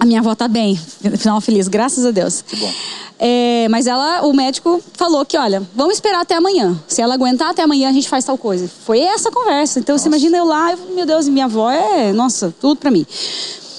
A 0.00 0.06
minha 0.06 0.20
avó 0.20 0.34
tá 0.34 0.46
bem, 0.46 0.76
final 1.18 1.40
feliz, 1.40 1.66
graças 1.66 2.06
a 2.06 2.12
Deus. 2.12 2.42
Que 2.42 2.54
bom. 2.56 2.72
É, 3.18 3.66
mas 3.68 3.88
ela, 3.88 4.22
o 4.22 4.32
médico 4.32 4.80
falou 4.94 5.26
que, 5.26 5.36
olha, 5.36 5.60
vamos 5.74 5.94
esperar 5.94 6.20
até 6.20 6.36
amanhã. 6.36 6.78
Se 6.86 7.02
ela 7.02 7.14
aguentar 7.14 7.50
até 7.50 7.62
amanhã, 7.62 7.88
a 7.88 7.92
gente 7.92 8.08
faz 8.08 8.24
tal 8.24 8.38
coisa. 8.38 8.70
Foi 8.84 9.00
essa 9.00 9.28
a 9.28 9.32
conversa. 9.32 9.80
Então 9.80 9.98
você 9.98 10.06
imagina 10.06 10.36
eu 10.36 10.44
lá, 10.44 10.70
eu, 10.72 10.78
meu 10.94 11.04
Deus, 11.04 11.28
minha 11.28 11.46
avó 11.46 11.68
é, 11.68 12.12
nossa, 12.12 12.54
tudo 12.60 12.76
pra 12.78 12.92
mim. 12.92 13.04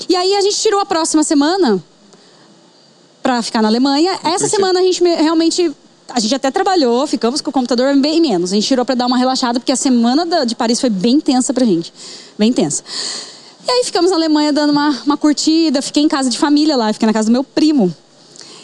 E 0.08 0.16
aí 0.16 0.36
a 0.36 0.42
gente 0.42 0.58
tirou 0.58 0.80
a 0.80 0.86
próxima 0.86 1.24
semana 1.24 1.84
pra 3.22 3.42
ficar 3.42 3.62
na 3.62 3.68
Alemanha. 3.68 4.18
Essa 4.24 4.48
semana 4.48 4.80
a 4.80 4.84
gente 4.84 5.04
me- 5.04 5.16
realmente 5.16 5.72
a 6.12 6.20
gente 6.20 6.34
até 6.34 6.50
trabalhou, 6.50 7.06
ficamos 7.06 7.40
com 7.42 7.50
o 7.52 7.54
computador 7.54 7.96
bem 7.98 8.20
menos. 8.20 8.52
A 8.52 8.56
gente 8.56 8.66
tirou 8.68 8.84
pra 8.84 8.96
dar 8.96 9.06
uma 9.06 9.18
relaxada 9.18 9.60
porque 9.60 9.72
a 9.72 9.76
semana 9.76 10.46
de 10.46 10.56
Paris 10.56 10.80
foi 10.82 10.90
bem 10.90 11.20
tensa 11.20 11.54
pra 11.54 11.66
gente, 11.66 11.94
bem 12.38 12.52
tensa. 12.52 12.84
E 13.68 13.70
aí 13.72 13.84
ficamos 13.84 14.10
na 14.10 14.18
Alemanha 14.18 14.52
dando 14.52 14.72
uma, 14.72 14.90
uma 15.06 15.18
curtida, 15.18 15.82
fiquei 15.82 16.02
em 16.02 16.08
casa 16.08 16.30
de 16.30 16.38
família 16.40 16.76
lá, 16.76 16.92
fiquei 16.92 17.06
na 17.06 17.14
casa 17.14 17.28
do 17.28 17.32
meu 17.32 17.44
primo. 17.44 17.94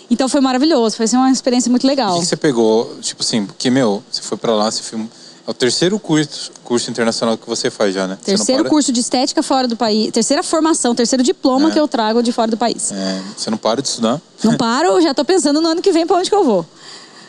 Então 0.09 0.27
foi 0.29 0.41
maravilhoso, 0.41 0.95
foi 0.95 1.05
assim, 1.05 1.17
uma 1.17 1.29
experiência 1.31 1.69
muito 1.69 1.83
O 1.83 1.87
legal. 1.87 2.13
que, 2.15 2.21
que 2.21 2.25
você 2.25 2.35
pegou? 2.37 2.95
Tipo 3.01 3.21
assim, 3.21 3.45
porque, 3.45 3.69
meu, 3.69 4.03
você 4.11 4.21
foi 4.21 4.37
pra 4.37 4.55
lá, 4.55 4.71
você 4.71 4.81
filmou. 4.81 5.07
É 5.47 5.51
o 5.51 5.53
terceiro 5.53 5.99
curso, 5.99 6.51
curso 6.63 6.89
internacional 6.89 7.37
que 7.37 7.47
você 7.47 7.69
faz 7.69 7.93
já, 7.93 8.07
né? 8.07 8.17
Terceiro 8.23 8.63
para- 8.63 8.69
curso 8.71 8.91
de 8.91 8.99
estética 8.99 9.43
fora 9.43 9.67
do 9.67 9.75
país, 9.77 10.11
terceira 10.11 10.41
formação, 10.41 10.95
terceiro 10.95 11.23
diploma 11.23 11.69
É. 11.69 11.71
que 11.71 11.79
eu 11.79 11.87
trago 11.87 12.23
de 12.23 12.31
fora 12.31 12.49
do 12.49 12.57
país. 12.57 12.91
É, 12.91 13.21
você 13.37 13.51
não 13.51 13.57
para 13.57 13.79
de 13.81 13.87
estudar? 13.87 14.19
Não 14.43 14.57
paro, 14.57 14.99
já 15.01 15.13
tô 15.13 15.23
pensando 15.23 15.61
no 15.61 15.67
ano 15.67 15.81
que 15.83 15.91
vem 15.91 16.07
pra 16.07 16.17
onde 16.17 16.29
que 16.29 16.35
eu 16.35 16.43
vou. 16.43 16.65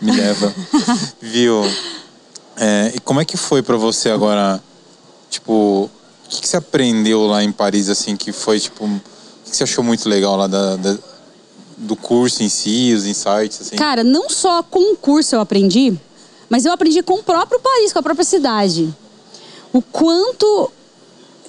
Me 0.00 0.12
leva. 0.12 0.52
Viu? 1.20 1.62
É, 2.56 2.92
e 2.94 3.00
como 3.00 3.20
é 3.20 3.24
que 3.24 3.36
foi 3.36 3.62
pra 3.62 3.76
você 3.76 4.08
agora? 4.08 4.62
Tipo, 5.28 5.52
o 5.84 5.90
que, 6.28 6.40
que 6.40 6.48
você 6.48 6.56
aprendeu 6.56 7.26
lá 7.26 7.44
em 7.44 7.52
Paris, 7.52 7.90
assim, 7.90 8.16
que 8.16 8.32
foi, 8.32 8.58
tipo, 8.58 8.84
o 8.86 9.00
que, 9.44 9.50
que 9.50 9.56
você 9.58 9.64
achou 9.64 9.84
muito 9.84 10.08
legal 10.08 10.36
lá 10.36 10.46
da, 10.46 10.76
da- 10.76 10.96
do 11.76 11.94
curso 11.94 12.42
em 12.42 12.48
si, 12.48 12.94
os 12.96 13.04
insights, 13.04 13.60
assim? 13.60 13.76
Cara, 13.76 14.02
não 14.02 14.30
só 14.30 14.62
com 14.62 14.94
o 14.94 14.96
curso 14.96 15.34
eu 15.34 15.40
aprendi, 15.40 15.92
mas 16.48 16.64
eu 16.64 16.72
aprendi 16.72 17.02
com 17.02 17.14
o 17.14 17.22
próprio 17.22 17.60
país, 17.60 17.92
com 17.92 17.98
a 17.98 18.02
própria 18.02 18.24
cidade. 18.24 18.94
O 19.72 19.82
quanto 19.82 20.70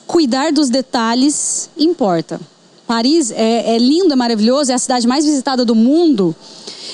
cuidar 0.05 0.51
dos 0.51 0.69
detalhes 0.69 1.69
importa. 1.77 2.39
Paris 2.85 3.31
é, 3.31 3.75
é 3.75 3.77
lindo, 3.77 4.13
é 4.13 4.15
maravilhoso, 4.15 4.71
é 4.71 4.75
a 4.75 4.79
cidade 4.79 5.07
mais 5.07 5.25
visitada 5.25 5.65
do 5.65 5.75
mundo. 5.75 6.35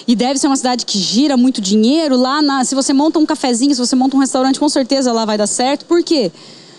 E 0.07 0.15
deve 0.15 0.39
ser 0.39 0.47
uma 0.47 0.55
cidade 0.55 0.85
que 0.85 0.97
gira 0.97 1.37
muito 1.37 1.61
dinheiro. 1.61 2.17
Lá, 2.17 2.41
na- 2.41 2.65
se 2.65 2.73
você 2.75 2.91
monta 2.91 3.19
um 3.19 3.25
cafezinho, 3.25 3.73
se 3.73 3.79
você 3.79 3.95
monta 3.95 4.17
um 4.17 4.19
restaurante, 4.19 4.59
com 4.59 4.67
certeza 4.67 5.13
lá 5.13 5.23
vai 5.23 5.37
dar 5.37 5.47
certo. 5.47 5.85
Por 5.85 6.03
quê? 6.03 6.31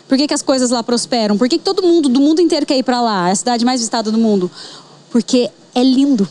Por 0.08 0.18
que, 0.18 0.26
que 0.26 0.34
as 0.34 0.42
coisas 0.42 0.70
lá 0.70 0.82
prosperam? 0.82 1.38
Por 1.38 1.48
que, 1.48 1.56
que 1.58 1.64
todo 1.64 1.82
mundo 1.82 2.08
do 2.08 2.20
mundo 2.20 2.40
inteiro 2.40 2.66
quer 2.66 2.76
ir 2.76 2.82
para 2.82 3.00
lá? 3.00 3.28
É 3.28 3.32
a 3.32 3.36
cidade 3.36 3.64
mais 3.64 3.80
visitada 3.80 4.10
do 4.10 4.18
mundo. 4.18 4.50
Porque 5.10 5.48
é 5.74 5.82
lindo. 5.82 6.28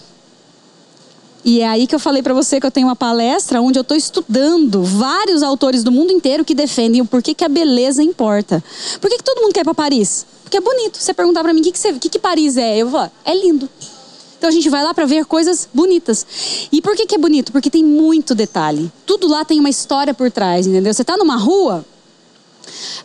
E 1.46 1.60
é 1.60 1.68
aí 1.68 1.86
que 1.86 1.94
eu 1.94 2.00
falei 2.00 2.24
pra 2.24 2.34
você 2.34 2.60
que 2.60 2.66
eu 2.66 2.72
tenho 2.72 2.88
uma 2.88 2.96
palestra 2.96 3.62
onde 3.62 3.78
eu 3.78 3.82
estou 3.82 3.98
estudando 3.98 4.82
vários 4.82 5.44
autores 5.44 5.84
do 5.84 5.92
mundo 5.92 6.12
inteiro 6.12 6.46
que 6.46 6.56
defendem 6.56 7.02
o 7.02 7.06
porquê 7.06 7.34
que 7.34 7.44
a 7.44 7.50
beleza 7.50 8.02
importa. 8.02 8.64
Por 9.02 9.10
que, 9.10 9.18
que 9.18 9.24
todo 9.24 9.42
mundo 9.42 9.54
quer 9.54 9.62
ir 9.62 9.66
pra 9.66 9.74
Paris? 9.74 10.26
Porque 10.44 10.58
é 10.58 10.62
bonito. 10.62 10.98
Você 10.98 11.14
perguntar 11.14 11.44
pra 11.44 11.54
mim 11.54 11.60
o 11.60 11.64
que, 11.64 11.72
que, 11.72 12.00
que, 12.00 12.10
que 12.10 12.20
Paris 12.20 12.56
é, 12.56 12.78
eu 12.78 12.88
vou 12.88 13.00
falar, 13.00 13.12
é 13.26 13.36
lindo. 13.36 13.70
Então 14.38 14.50
a 14.50 14.54
gente 14.54 14.70
vai 14.70 14.84
lá 14.84 14.94
pra 14.94 15.06
ver 15.06 15.26
coisas 15.26 15.68
bonitas. 15.74 16.26
E 16.72 16.82
por 16.82 16.96
que, 16.96 17.06
que 17.06 17.16
é 17.16 17.18
bonito? 17.18 17.52
Porque 17.52 17.70
tem 17.70 17.84
muito 17.84 18.34
detalhe. 18.36 18.92
Tudo 19.06 19.28
lá 19.28 19.44
tem 19.44 19.60
uma 19.60 19.70
história 19.70 20.14
por 20.14 20.32
trás, 20.32 20.68
entendeu? 20.68 20.94
Você 20.94 21.04
tá 21.04 21.18
numa 21.18 21.38
rua, 21.38 21.86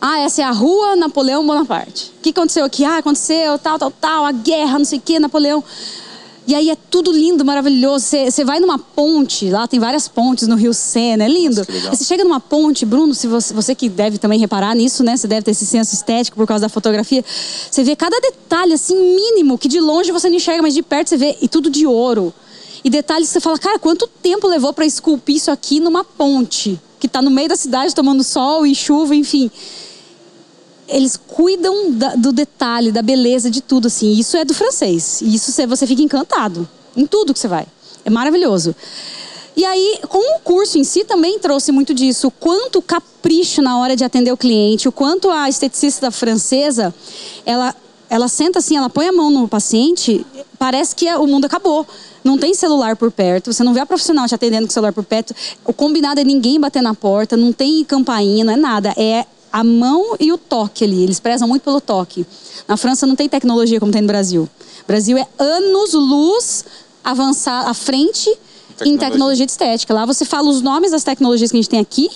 ah, 0.01 0.19
essa 0.19 0.41
é 0.41 0.45
a 0.45 0.51
rua 0.51 0.95
Napoleão 0.95 1.45
Bonaparte. 1.45 2.13
O 2.17 2.21
que 2.21 2.29
aconteceu 2.29 2.65
aqui? 2.65 2.85
Ah, 2.85 2.97
aconteceu 2.97 3.57
tal, 3.59 3.77
tal, 3.77 3.91
tal, 3.91 4.25
a 4.25 4.31
guerra, 4.31 4.79
não 4.79 4.85
sei 4.85 4.99
o 4.99 5.01
quê, 5.01 5.19
Napoleão. 5.19 5.63
E 6.49 6.55
aí 6.55 6.71
é 6.71 6.75
tudo 6.75 7.11
lindo, 7.11 7.45
maravilhoso. 7.45 8.07
Você 8.07 8.43
vai 8.43 8.59
numa 8.59 8.79
ponte, 8.79 9.51
lá 9.51 9.67
tem 9.67 9.79
várias 9.79 10.07
pontes 10.07 10.47
no 10.47 10.55
Rio 10.55 10.73
Sena, 10.73 11.25
é 11.25 11.27
lindo. 11.27 11.61
Você 11.91 12.03
chega 12.03 12.23
numa 12.23 12.39
ponte, 12.39 12.87
Bruno, 12.87 13.13
se 13.13 13.27
você, 13.27 13.53
você 13.53 13.75
que 13.75 13.87
deve 13.87 14.17
também 14.17 14.39
reparar 14.39 14.73
nisso, 14.73 15.03
né? 15.03 15.15
Você 15.15 15.27
deve 15.27 15.43
ter 15.43 15.51
esse 15.51 15.63
senso 15.63 15.93
estético 15.93 16.35
por 16.35 16.47
causa 16.47 16.63
da 16.63 16.69
fotografia. 16.69 17.23
Você 17.69 17.83
vê 17.83 17.95
cada 17.95 18.19
detalhe, 18.19 18.73
assim, 18.73 18.95
mínimo, 18.95 19.59
que 19.59 19.67
de 19.67 19.79
longe 19.79 20.11
você 20.11 20.27
não 20.27 20.37
enxerga, 20.37 20.63
mas 20.63 20.73
de 20.73 20.81
perto 20.81 21.09
você 21.09 21.17
vê, 21.17 21.37
e 21.39 21.47
tudo 21.47 21.69
de 21.69 21.85
ouro. 21.85 22.33
E 22.83 22.89
detalhes 22.89 23.27
que 23.27 23.33
você 23.33 23.39
fala, 23.39 23.59
cara, 23.59 23.77
quanto 23.77 24.07
tempo 24.07 24.47
levou 24.47 24.73
para 24.73 24.87
esculpir 24.87 25.35
isso 25.35 25.51
aqui 25.51 25.79
numa 25.79 26.03
ponte? 26.03 26.81
Que 26.99 27.07
tá 27.07 27.21
no 27.21 27.29
meio 27.29 27.47
da 27.47 27.55
cidade 27.55 27.93
tomando 27.93 28.23
sol 28.23 28.65
e 28.65 28.73
chuva, 28.73 29.15
enfim 29.15 29.51
eles 30.89 31.17
cuidam 31.17 31.91
da- 31.91 32.15
do 32.15 32.31
detalhe, 32.31 32.91
da 32.91 33.01
beleza, 33.01 33.49
de 33.49 33.61
tudo, 33.61 33.87
assim. 33.87 34.11
Isso 34.13 34.35
é 34.35 34.43
do 34.43 34.53
francês. 34.53 35.21
Isso 35.21 35.51
você, 35.67 35.87
fica 35.87 36.01
encantado 36.01 36.67
em 36.97 37.05
tudo 37.05 37.33
que 37.33 37.39
você 37.39 37.47
vai. 37.47 37.65
É 38.03 38.09
maravilhoso. 38.09 38.75
E 39.55 39.65
aí, 39.65 39.99
com 40.07 40.37
o 40.37 40.39
curso 40.39 40.77
em 40.77 40.83
si, 40.83 41.03
também 41.03 41.37
trouxe 41.37 41.71
muito 41.71 41.93
disso. 41.93 42.31
Quanto 42.39 42.81
capricho 42.81 43.61
na 43.61 43.77
hora 43.77 43.95
de 43.95 44.03
atender 44.03 44.31
o 44.31 44.37
cliente, 44.37 44.87
o 44.87 44.91
quanto 44.91 45.29
a 45.29 45.49
esteticista 45.49 46.09
francesa, 46.11 46.93
ela, 47.45 47.75
ela 48.09 48.27
senta 48.27 48.59
assim, 48.59 48.77
ela 48.77 48.89
põe 48.89 49.07
a 49.07 49.11
mão 49.11 49.29
no 49.29 49.47
paciente, 49.47 50.25
parece 50.57 50.95
que 50.95 51.13
o 51.15 51.27
mundo 51.27 51.45
acabou. 51.45 51.85
Não 52.23 52.37
tem 52.37 52.53
celular 52.53 52.95
por 52.95 53.11
perto, 53.11 53.51
você 53.51 53.63
não 53.63 53.73
vê 53.73 53.79
a 53.81 53.85
profissional 53.85 54.27
te 54.27 54.35
atendendo 54.35 54.65
com 54.65 54.71
o 54.71 54.73
celular 54.73 54.93
por 54.93 55.03
perto. 55.03 55.35
O 55.65 55.73
combinado 55.73 56.19
é 56.19 56.23
ninguém 56.23 56.59
bater 56.59 56.81
na 56.81 56.93
porta, 56.93 57.35
não 57.35 57.51
tem 57.51 57.83
campainha, 57.83 58.43
não 58.45 58.53
é 58.53 58.57
nada. 58.57 58.93
É 58.97 59.25
a 59.51 59.63
mão 59.63 60.15
e 60.19 60.31
o 60.31 60.37
toque 60.37 60.83
ali. 60.83 61.03
Eles 61.03 61.19
prezam 61.19 61.47
muito 61.47 61.63
pelo 61.63 61.81
toque. 61.81 62.25
Na 62.67 62.77
França 62.77 63.05
não 63.07 63.15
tem 63.15 63.27
tecnologia 63.29 63.79
como 63.79 63.91
tem 63.91 64.01
no 64.01 64.07
Brasil. 64.07 64.43
O 64.83 64.87
Brasil 64.87 65.17
é 65.17 65.27
anos-luz 65.37 66.65
avançar 67.03 67.67
à 67.67 67.73
frente 67.73 68.29
em 68.29 68.35
Tecnologia. 68.75 68.99
tecnologia 69.09 69.45
de 69.45 69.51
estética. 69.51 69.93
Lá 69.93 70.05
você 70.05 70.25
fala 70.25 70.49
os 70.49 70.61
nomes 70.61 70.91
das 70.91 71.03
tecnologias 71.03 71.51
que 71.51 71.57
a 71.57 71.61
gente 71.61 71.69
tem 71.69 71.79
aqui, 71.79 72.09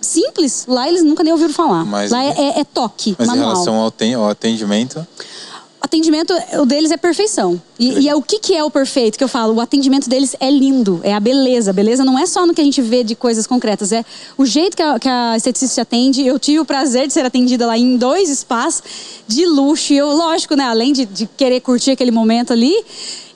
simples. 0.00 0.64
Lá 0.68 0.88
eles 0.88 1.02
nunca 1.02 1.22
nem 1.24 1.32
ouviram 1.32 1.52
falar. 1.52 1.84
Mas- 1.84 2.10
Lá 2.10 2.22
é, 2.22 2.28
é- 2.30 2.60
é 2.60 2.64
toque, 2.64 3.16
Mas 3.18 3.26
em 3.26 3.30
manual. 3.30 3.50
relação 3.52 3.74
ao, 3.76 3.90
ten- 3.90 4.14
ao 4.14 4.28
atendimento, 4.28 5.04
atendimento, 5.84 6.32
o 6.60 6.64
deles 6.64 6.90
é 6.90 6.96
perfeição. 6.96 7.60
E, 7.78 8.00
e 8.00 8.08
é 8.08 8.14
o 8.14 8.22
que, 8.22 8.38
que 8.38 8.54
é 8.54 8.64
o 8.64 8.70
perfeito? 8.70 9.18
Que 9.18 9.24
eu 9.24 9.28
falo, 9.28 9.54
o 9.54 9.60
atendimento 9.60 10.08
deles 10.08 10.34
é 10.40 10.50
lindo, 10.50 11.00
é 11.02 11.12
a 11.12 11.20
beleza. 11.20 11.70
A 11.70 11.72
beleza 11.74 12.04
não 12.04 12.18
é 12.18 12.24
só 12.26 12.46
no 12.46 12.54
que 12.54 12.60
a 12.60 12.64
gente 12.64 12.80
vê 12.80 13.04
de 13.04 13.14
coisas 13.14 13.46
concretas, 13.46 13.92
é 13.92 14.04
o 14.38 14.46
jeito 14.46 14.76
que 14.76 14.82
a, 14.82 14.98
que 14.98 15.08
a 15.08 15.36
esteticista 15.36 15.74
te 15.74 15.80
atende. 15.80 16.26
Eu 16.26 16.38
tive 16.38 16.60
o 16.60 16.64
prazer 16.64 17.06
de 17.06 17.12
ser 17.12 17.24
atendida 17.26 17.66
lá 17.66 17.76
em 17.76 17.96
dois 17.96 18.30
spas 18.30 18.82
de 19.28 19.44
luxo. 19.44 19.92
E 19.92 19.98
eu, 19.98 20.08
lógico, 20.08 20.56
né, 20.56 20.64
além 20.64 20.92
de, 20.92 21.04
de 21.04 21.26
querer 21.26 21.60
curtir 21.60 21.90
aquele 21.90 22.10
momento 22.10 22.52
ali, 22.52 22.74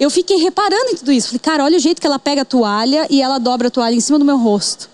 eu 0.01 0.09
fiquei 0.09 0.39
reparando 0.39 0.91
em 0.93 0.97
tudo 0.97 1.13
isso. 1.13 1.29
Falei, 1.29 1.41
cara, 1.41 1.65
olha 1.65 1.77
o 1.77 1.81
jeito 1.81 2.01
que 2.01 2.07
ela 2.07 2.19
pega 2.19 2.43
a 2.43 2.45
toalha 2.45 3.07
e 3.11 3.21
ela 3.21 3.39
dobra 3.39 3.69
a 3.69 3.71
toalha 3.71 3.95
em 3.95 4.01
cima 4.01 4.19
do 4.19 4.25
meu 4.25 4.39
rosto. 4.39 4.89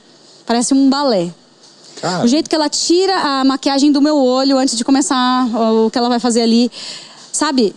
Parece 0.45 0.75
um 0.75 0.91
balé. 0.91 1.31
cara, 2.01 2.25
O 2.25 2.27
jeito 2.27 2.51
que 2.51 2.57
ela 2.57 2.69
tira 2.69 3.15
a 3.17 3.45
maquiagem 3.45 3.93
do 3.93 4.03
meu 4.03 4.17
olho 4.17 4.59
antes 4.59 4.77
de 4.77 4.85
começar 4.85 5.47
o 5.87 5.91
que 5.91 5.97
ela 5.97 6.09
vai 6.09 6.19
fazer 6.19 6.43
ali. 6.43 6.71
Sabe? 7.35 7.75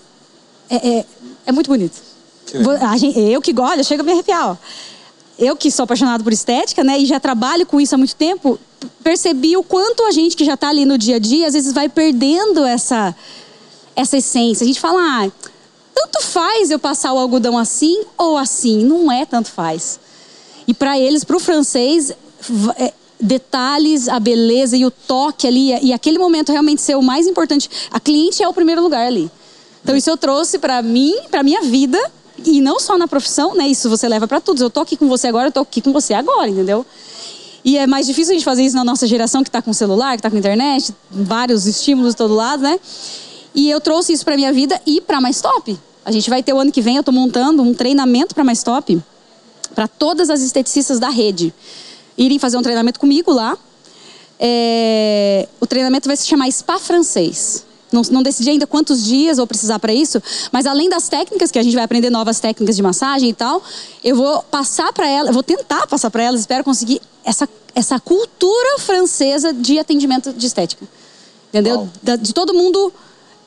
É, 0.70 0.76
é, 0.99 1.05
é 1.47 1.51
muito 1.51 1.68
bonito. 1.68 1.99
Que 2.45 2.58
gente- 2.97 3.20
eu 3.20 3.41
que 3.41 3.51
gosto, 3.51 3.84
chega 3.84 4.03
a 4.03 4.05
me 4.05 4.12
arrepiar. 4.12 4.51
ó. 4.51 4.55
Eu 5.39 5.55
que 5.55 5.72
sou 5.72 5.84
apaixonado 5.84 6.24
por 6.24 6.32
estética, 6.32 6.84
né? 6.84 6.99
E 6.99 7.05
já 7.08 7.20
trabalho 7.20 7.66
com 7.66 7.82
isso 7.82 7.95
há 7.95 7.97
muito 7.97 8.16
tempo, 8.16 8.60
percebi 9.03 9.58
o 9.58 9.64
quanto 9.64 10.03
a 10.03 10.12
gente 10.12 10.36
que 10.38 10.45
já 10.45 10.53
está 10.53 10.70
ali 10.70 10.86
no 10.86 10.95
dia 10.95 11.16
a 11.16 11.20
dia, 11.20 11.47
às 11.47 11.53
vezes 11.53 11.74
vai 11.74 11.89
perdendo 11.89 12.64
essa, 12.66 13.16
essa 13.95 14.18
essência. 14.18 14.64
A 14.64 14.68
gente 14.68 14.80
fala, 14.80 14.99
ah, 15.01 15.32
tanto 15.95 16.22
faz 16.22 16.70
eu 16.70 16.78
passar 16.78 17.14
o 17.14 17.18
algodão 17.18 17.58
assim 17.58 18.03
ou 18.16 18.38
assim. 18.38 18.84
Não 18.86 19.12
é 19.12 19.26
tanto 19.26 19.49
faz. 19.49 19.99
E 20.68 20.74
para 20.74 20.99
eles, 20.99 21.24
para 21.24 21.36
o 21.36 21.39
francês, 21.39 22.12
é, 22.78 22.93
detalhes, 23.20 24.08
a 24.08 24.20
beleza 24.20 24.78
e 24.78 24.86
o 24.86 24.91
toque 24.91 25.47
ali, 25.47 25.72
e 25.82 25.93
aquele 25.93 26.20
momento 26.20 26.51
realmente 26.51 26.82
ser 26.82 26.95
o 26.95 27.01
mais 27.01 27.26
importante. 27.26 27.70
A 27.91 27.99
cliente 27.99 28.43
é 28.43 28.47
o 28.47 28.53
primeiro 28.53 28.84
lugar 28.84 29.08
ali. 29.08 29.32
Então 29.88 29.96
isso 29.96 30.10
eu 30.10 30.18
trouxe 30.18 30.60
para 30.60 30.82
mim, 30.82 31.16
para 31.32 31.42
minha 31.42 31.62
vida, 31.62 31.98
e 32.46 32.60
não 32.60 32.78
só 32.78 32.98
na 32.98 33.08
profissão, 33.08 33.56
né? 33.56 33.70
Isso 33.70 33.90
você 33.90 34.06
leva 34.06 34.28
para 34.28 34.42
tudo. 34.42 34.62
Eu 34.62 34.70
tô 34.70 34.82
aqui 34.82 34.98
com 34.98 35.08
você 35.08 35.28
agora, 35.28 35.48
eu 35.48 35.52
tô 35.54 35.62
aqui 35.62 35.80
com 35.80 35.94
você 35.94 36.14
agora, 36.14 36.50
entendeu? 36.50 36.86
E 37.64 37.78
é 37.78 37.88
mais 37.88 38.06
difícil 38.06 38.34
a 38.34 38.34
gente 38.34 38.44
fazer 38.44 38.64
isso 38.64 38.76
na 38.76 38.84
nossa 38.84 39.08
geração 39.08 39.44
que 39.44 39.48
está 39.48 39.62
com 39.62 39.72
celular, 39.72 40.10
que 40.10 40.18
está 40.18 40.30
com 40.30 40.36
internet, 40.36 40.94
vários 41.10 41.66
estímulos 41.66 42.12
de 42.12 42.18
todo 42.18 42.34
lado, 42.34 42.64
né? 42.64 42.78
E 43.56 43.70
eu 43.70 43.80
trouxe 43.80 44.12
isso 44.12 44.26
para 44.26 44.36
minha 44.36 44.52
vida 44.52 44.78
e 44.86 45.00
para 45.00 45.22
Mais 45.22 45.40
Top. 45.40 45.80
A 46.04 46.12
gente 46.12 46.30
vai 46.30 46.44
ter 46.44 46.52
o 46.52 46.60
ano 46.60 46.70
que 46.70 46.82
vem, 46.82 46.98
eu 46.98 47.00
estou 47.00 47.14
montando 47.14 47.64
um 47.64 47.74
treinamento 47.74 48.36
para 48.36 48.44
Mais 48.44 48.62
Top 48.64 49.02
para 49.74 49.88
todas 49.88 50.30
as 50.30 50.42
esteticistas 50.42 51.00
da 51.00 51.08
rede. 51.08 51.54
irem 52.18 52.38
fazer 52.38 52.58
um 52.58 52.62
treinamento 52.62 53.00
comigo 53.00 53.32
lá. 53.32 53.58
É, 54.38 55.48
o 55.62 55.66
treinamento 55.66 56.10
vai 56.10 56.18
se 56.18 56.28
chamar 56.28 56.52
Spa 56.52 56.78
Francês. 56.78 57.66
Não, 57.92 58.02
não 58.12 58.22
decidi 58.22 58.50
ainda 58.50 58.68
quantos 58.68 59.04
dias 59.04 59.38
vou 59.38 59.48
precisar 59.48 59.80
para 59.80 59.94
isso, 59.94 60.22
mas 60.52 60.66
além 60.66 60.90
das 60.90 61.08
técnicas, 61.08 61.52
que 61.52 61.60
a 61.60 61.64
gente 61.64 61.74
vai 61.74 61.84
aprender 61.84 62.10
novas 62.10 62.40
técnicas 62.40 62.76
de 62.76 62.82
massagem 62.82 63.30
e 63.30 63.34
tal, 63.34 63.64
eu 64.04 64.16
vou 64.16 64.44
passar 64.44 64.92
para 64.92 65.08
elas, 65.08 65.28
eu 65.28 65.34
vou 65.34 65.44
tentar 65.44 65.88
passar 65.88 66.12
para 66.12 66.24
elas, 66.24 66.42
espero 66.42 66.64
conseguir 66.64 67.02
essa, 67.24 67.48
essa 67.74 68.00
cultura 68.00 68.80
francesa 68.80 69.54
de 69.54 69.80
atendimento 69.80 70.34
de 70.34 70.46
estética. 70.46 70.86
Entendeu? 71.50 71.90
De 72.20 72.34
todo 72.34 72.54
mundo 72.54 72.92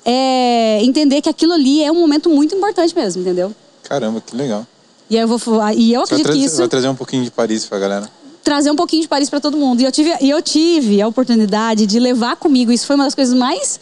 é, 0.04 0.82
entender 0.82 1.20
que 1.20 1.28
aquilo 1.28 1.52
ali 1.52 1.82
é 1.82 1.92
um 1.92 2.00
momento 2.00 2.30
muito 2.30 2.54
importante 2.54 2.94
mesmo, 2.94 3.20
entendeu? 3.20 3.54
Caramba, 3.82 4.22
que 4.22 4.34
legal. 4.34 4.66
E 5.10 5.16
eu, 5.16 5.28
vou, 5.28 5.38
e 5.76 5.92
eu 5.92 6.02
acredito 6.02 6.28
vai 6.28 6.36
que 6.36 6.44
isso. 6.44 6.56
Vai 6.56 6.68
trazer 6.68 6.88
um 6.88 6.94
pouquinho 6.94 7.24
de 7.24 7.30
Paris 7.30 7.66
pra 7.66 7.78
galera 7.78 8.10
trazer 8.42 8.70
um 8.70 8.76
pouquinho 8.76 9.02
de 9.02 9.08
Paris 9.08 9.28
para 9.28 9.38
todo 9.38 9.56
mundo. 9.56 9.80
E 9.80 9.84
eu 9.84 9.92
tive, 9.92 10.12
e 10.20 10.30
eu 10.30 10.42
tive 10.42 11.00
a 11.00 11.06
oportunidade 11.06 11.86
de 11.86 12.00
levar 12.00 12.36
comigo. 12.36 12.72
Isso 12.72 12.86
foi 12.86 12.96
uma 12.96 13.04
das 13.04 13.14
coisas 13.14 13.34
mais 13.34 13.78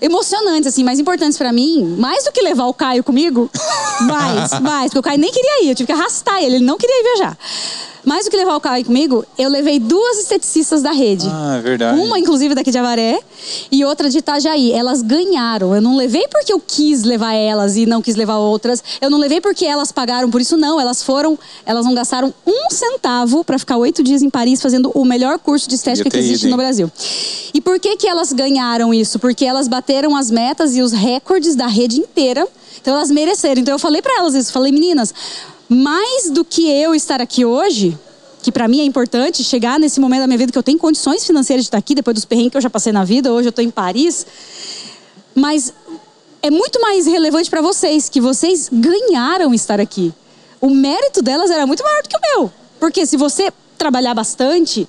emocionantes, 0.00 0.66
assim, 0.66 0.82
mais 0.82 0.98
importantes 0.98 1.36
para 1.36 1.52
mim, 1.52 1.96
mais 1.98 2.24
do 2.24 2.32
que 2.32 2.40
levar 2.40 2.66
o 2.66 2.74
Caio 2.74 3.04
comigo, 3.04 3.50
mais, 4.02 4.60
mais, 4.60 4.84
porque 4.86 4.98
o 4.98 5.02
Caio 5.02 5.18
nem 5.18 5.30
queria 5.30 5.64
ir, 5.64 5.68
eu 5.70 5.74
tive 5.74 5.86
que 5.86 5.92
arrastar 5.92 6.42
ele, 6.42 6.56
ele 6.56 6.64
não 6.64 6.78
queria 6.78 7.00
ir 7.00 7.02
viajar. 7.02 7.38
Mais 8.10 8.24
do 8.24 8.30
que 8.32 8.36
levar 8.36 8.56
o 8.56 8.60
Caio 8.60 8.84
comigo, 8.84 9.24
eu 9.38 9.48
levei 9.48 9.78
duas 9.78 10.18
esteticistas 10.18 10.82
da 10.82 10.90
rede. 10.90 11.28
Ah, 11.30 11.58
é 11.58 11.60
verdade. 11.60 11.96
Uma, 11.96 12.18
inclusive, 12.18 12.56
daqui 12.56 12.72
de 12.72 12.76
Avaré 12.76 13.20
e 13.70 13.84
outra 13.84 14.10
de 14.10 14.18
Itajaí. 14.18 14.72
Elas 14.72 15.00
ganharam. 15.00 15.76
Eu 15.76 15.80
não 15.80 15.96
levei 15.96 16.26
porque 16.26 16.52
eu 16.52 16.58
quis 16.58 17.04
levar 17.04 17.34
elas 17.34 17.76
e 17.76 17.86
não 17.86 18.02
quis 18.02 18.16
levar 18.16 18.38
outras. 18.38 18.82
Eu 19.00 19.10
não 19.10 19.16
levei 19.16 19.40
porque 19.40 19.64
elas 19.64 19.92
pagaram 19.92 20.28
por 20.28 20.40
isso, 20.40 20.56
não. 20.56 20.80
Elas 20.80 21.04
foram, 21.04 21.38
elas 21.64 21.86
não 21.86 21.94
gastaram 21.94 22.34
um 22.44 22.68
centavo 22.72 23.44
para 23.44 23.60
ficar 23.60 23.76
oito 23.76 24.02
dias 24.02 24.22
em 24.22 24.28
Paris 24.28 24.60
fazendo 24.60 24.90
o 24.92 25.04
melhor 25.04 25.38
curso 25.38 25.68
de 25.68 25.76
estética 25.76 26.10
que 26.10 26.18
existe 26.18 26.46
ido, 26.46 26.50
no 26.50 26.56
Brasil. 26.56 26.90
E 27.54 27.60
por 27.60 27.78
que, 27.78 27.96
que 27.96 28.08
elas 28.08 28.32
ganharam 28.32 28.92
isso? 28.92 29.20
Porque 29.20 29.44
elas 29.44 29.68
bateram 29.68 30.16
as 30.16 30.32
metas 30.32 30.74
e 30.74 30.82
os 30.82 30.90
recordes 30.90 31.54
da 31.54 31.68
rede 31.68 32.00
inteira. 32.00 32.44
Então 32.82 32.92
elas 32.92 33.08
mereceram. 33.08 33.60
Então 33.60 33.74
eu 33.76 33.78
falei 33.78 34.02
para 34.02 34.18
elas 34.18 34.34
isso. 34.34 34.52
Falei, 34.52 34.72
meninas, 34.72 35.14
mais 35.72 36.28
do 36.30 36.44
que 36.44 36.68
eu 36.68 36.96
estar 36.96 37.20
aqui 37.20 37.44
hoje, 37.44 37.96
que 38.42 38.50
para 38.50 38.66
mim 38.66 38.80
é 38.80 38.84
importante 38.84 39.44
chegar 39.44 39.78
nesse 39.78 40.00
momento 40.00 40.22
da 40.22 40.26
minha 40.26 40.36
vida 40.36 40.50
que 40.50 40.58
eu 40.58 40.64
tenho 40.64 40.78
condições 40.78 41.24
financeiras 41.24 41.64
de 41.64 41.68
estar 41.68 41.78
aqui 41.78 41.94
depois 41.94 42.16
dos 42.16 42.24
perrengues 42.24 42.50
que 42.50 42.56
eu 42.56 42.60
já 42.60 42.68
passei 42.68 42.92
na 42.92 43.04
vida, 43.04 43.32
hoje 43.32 43.46
eu 43.46 43.50
estou 43.50 43.64
em 43.64 43.70
Paris. 43.70 44.26
Mas 45.32 45.72
é 46.42 46.50
muito 46.50 46.80
mais 46.80 47.06
relevante 47.06 47.48
para 47.48 47.62
vocês 47.62 48.08
que 48.08 48.20
vocês 48.20 48.68
ganharam 48.72 49.54
estar 49.54 49.78
aqui. 49.78 50.12
O 50.60 50.70
mérito 50.70 51.22
delas 51.22 51.52
era 51.52 51.64
muito 51.68 51.84
maior 51.84 52.02
do 52.02 52.08
que 52.08 52.16
o 52.16 52.20
meu. 52.20 52.52
Porque 52.80 53.06
se 53.06 53.16
você 53.16 53.52
trabalhar 53.78 54.12
bastante, 54.12 54.88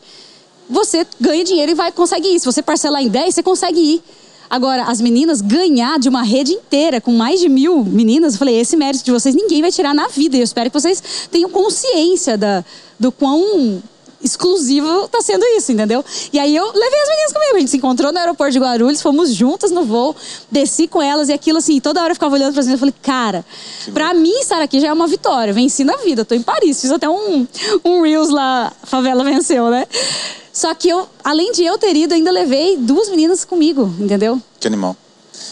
você 0.67 1.05
ganha 1.19 1.43
dinheiro 1.43 1.73
e 1.73 1.75
vai 1.75 1.91
conseguir 1.91 2.29
ir. 2.29 2.39
Se 2.39 2.45
você 2.45 2.63
parcelar 2.63 3.03
em 3.03 3.07
10, 3.07 3.35
você 3.35 3.43
consegue 3.43 3.79
ir. 3.79 4.03
Agora, 4.51 4.83
as 4.83 4.99
meninas 4.99 5.39
ganhar 5.39 5.97
de 5.97 6.09
uma 6.09 6.23
rede 6.23 6.51
inteira 6.51 6.99
com 6.99 7.13
mais 7.13 7.39
de 7.39 7.47
mil 7.47 7.85
meninas, 7.85 8.33
eu 8.33 8.39
falei, 8.39 8.59
esse 8.59 8.75
mérito 8.75 9.01
de 9.05 9.09
vocês 9.09 9.33
ninguém 9.33 9.61
vai 9.61 9.71
tirar 9.71 9.95
na 9.95 10.09
vida. 10.09 10.35
E 10.35 10.41
eu 10.41 10.43
espero 10.43 10.69
que 10.69 10.77
vocês 10.77 11.01
tenham 11.31 11.49
consciência 11.49 12.37
da, 12.37 12.61
do 12.99 13.13
quão 13.13 13.81
exclusivo 14.23 15.07
tá 15.07 15.21
sendo 15.21 15.43
isso, 15.57 15.71
entendeu? 15.71 16.03
E 16.31 16.39
aí 16.39 16.55
eu 16.55 16.65
levei 16.65 17.01
as 17.01 17.09
meninas 17.09 17.33
comigo. 17.33 17.55
A 17.55 17.59
gente 17.59 17.71
se 17.71 17.77
encontrou 17.77 18.11
no 18.11 18.19
aeroporto 18.19 18.53
de 18.53 18.59
Guarulhos, 18.59 19.01
fomos 19.01 19.33
juntas 19.33 19.71
no 19.71 19.83
voo, 19.83 20.15
desci 20.49 20.87
com 20.87 21.01
elas 21.01 21.29
e 21.29 21.33
aquilo 21.33 21.57
assim, 21.57 21.79
toda 21.79 22.01
hora 22.01 22.11
eu 22.11 22.15
ficava 22.15 22.35
olhando 22.35 22.53
para 22.53 22.61
meninas 22.61 22.77
e 22.77 22.79
falei, 22.79 22.95
cara, 23.01 23.45
para 23.93 24.13
mim 24.13 24.39
estar 24.39 24.61
aqui 24.61 24.79
já 24.79 24.87
é 24.87 24.93
uma 24.93 25.07
vitória. 25.07 25.53
Venci 25.53 25.83
na 25.83 25.97
vida, 25.97 26.23
tô 26.23 26.35
em 26.35 26.41
Paris, 26.41 26.81
fiz 26.81 26.91
até 26.91 27.09
um, 27.09 27.47
um 27.83 28.01
Reels 28.01 28.29
lá, 28.29 28.71
favela 28.83 29.23
venceu, 29.23 29.69
né? 29.69 29.85
Só 30.53 30.73
que 30.73 30.89
eu, 30.89 31.07
além 31.23 31.51
de 31.51 31.63
eu 31.63 31.77
ter 31.77 31.95
ido, 31.95 32.13
ainda 32.13 32.29
levei 32.31 32.77
duas 32.77 33.09
meninas 33.09 33.45
comigo, 33.45 33.93
entendeu? 33.99 34.41
Que 34.59 34.67
animal. 34.67 34.95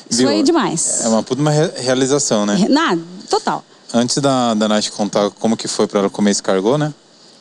Isso 0.09 0.19
Viu? 0.19 0.27
foi 0.27 0.43
demais. 0.43 1.01
É 1.03 1.07
uma 1.07 1.23
puta 1.23 1.41
uma 1.41 1.51
realização, 1.51 2.45
né? 2.45 2.65
Nada, 2.69 3.01
total. 3.29 3.63
Antes 3.93 4.17
da, 4.17 4.53
da 4.53 4.67
Nath 4.67 4.89
contar 4.89 5.31
como 5.31 5.57
que 5.57 5.67
foi 5.67 5.87
para 5.87 5.99
ela 6.01 6.09
comer 6.09 6.31
esse 6.31 6.43
cargô, 6.43 6.77
né? 6.77 6.93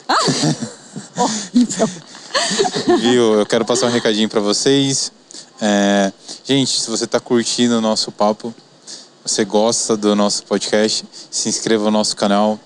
Ah! 0.08 0.16
Horrível. 1.16 1.88
Viu? 3.00 3.34
Eu 3.40 3.46
quero 3.46 3.64
passar 3.64 3.86
um 3.86 3.90
recadinho 3.90 4.28
para 4.28 4.40
vocês. 4.40 5.12
É, 5.60 6.12
gente, 6.44 6.80
se 6.80 6.88
você 6.88 7.04
está 7.04 7.18
curtindo 7.18 7.78
o 7.78 7.80
nosso 7.80 8.12
papo, 8.12 8.54
você 9.24 9.44
gosta 9.44 9.96
do 9.96 10.14
nosso 10.14 10.44
podcast, 10.44 11.04
se 11.30 11.48
inscreva 11.48 11.84
no 11.84 11.90
nosso 11.90 12.16
canal. 12.16 12.58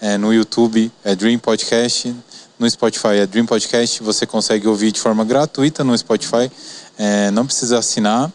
É, 0.00 0.18
no 0.18 0.32
YouTube 0.32 0.92
é 1.02 1.14
Dream 1.14 1.38
Podcast, 1.38 2.14
no 2.58 2.68
Spotify 2.68 3.16
é 3.20 3.26
Dream 3.26 3.46
Podcast. 3.46 4.02
Você 4.02 4.26
consegue 4.26 4.68
ouvir 4.68 4.92
de 4.92 5.00
forma 5.00 5.24
gratuita 5.24 5.82
no 5.82 5.96
Spotify. 5.96 6.50
É, 6.98 7.30
não 7.30 7.46
precisa 7.46 7.78
assinar 7.78 8.30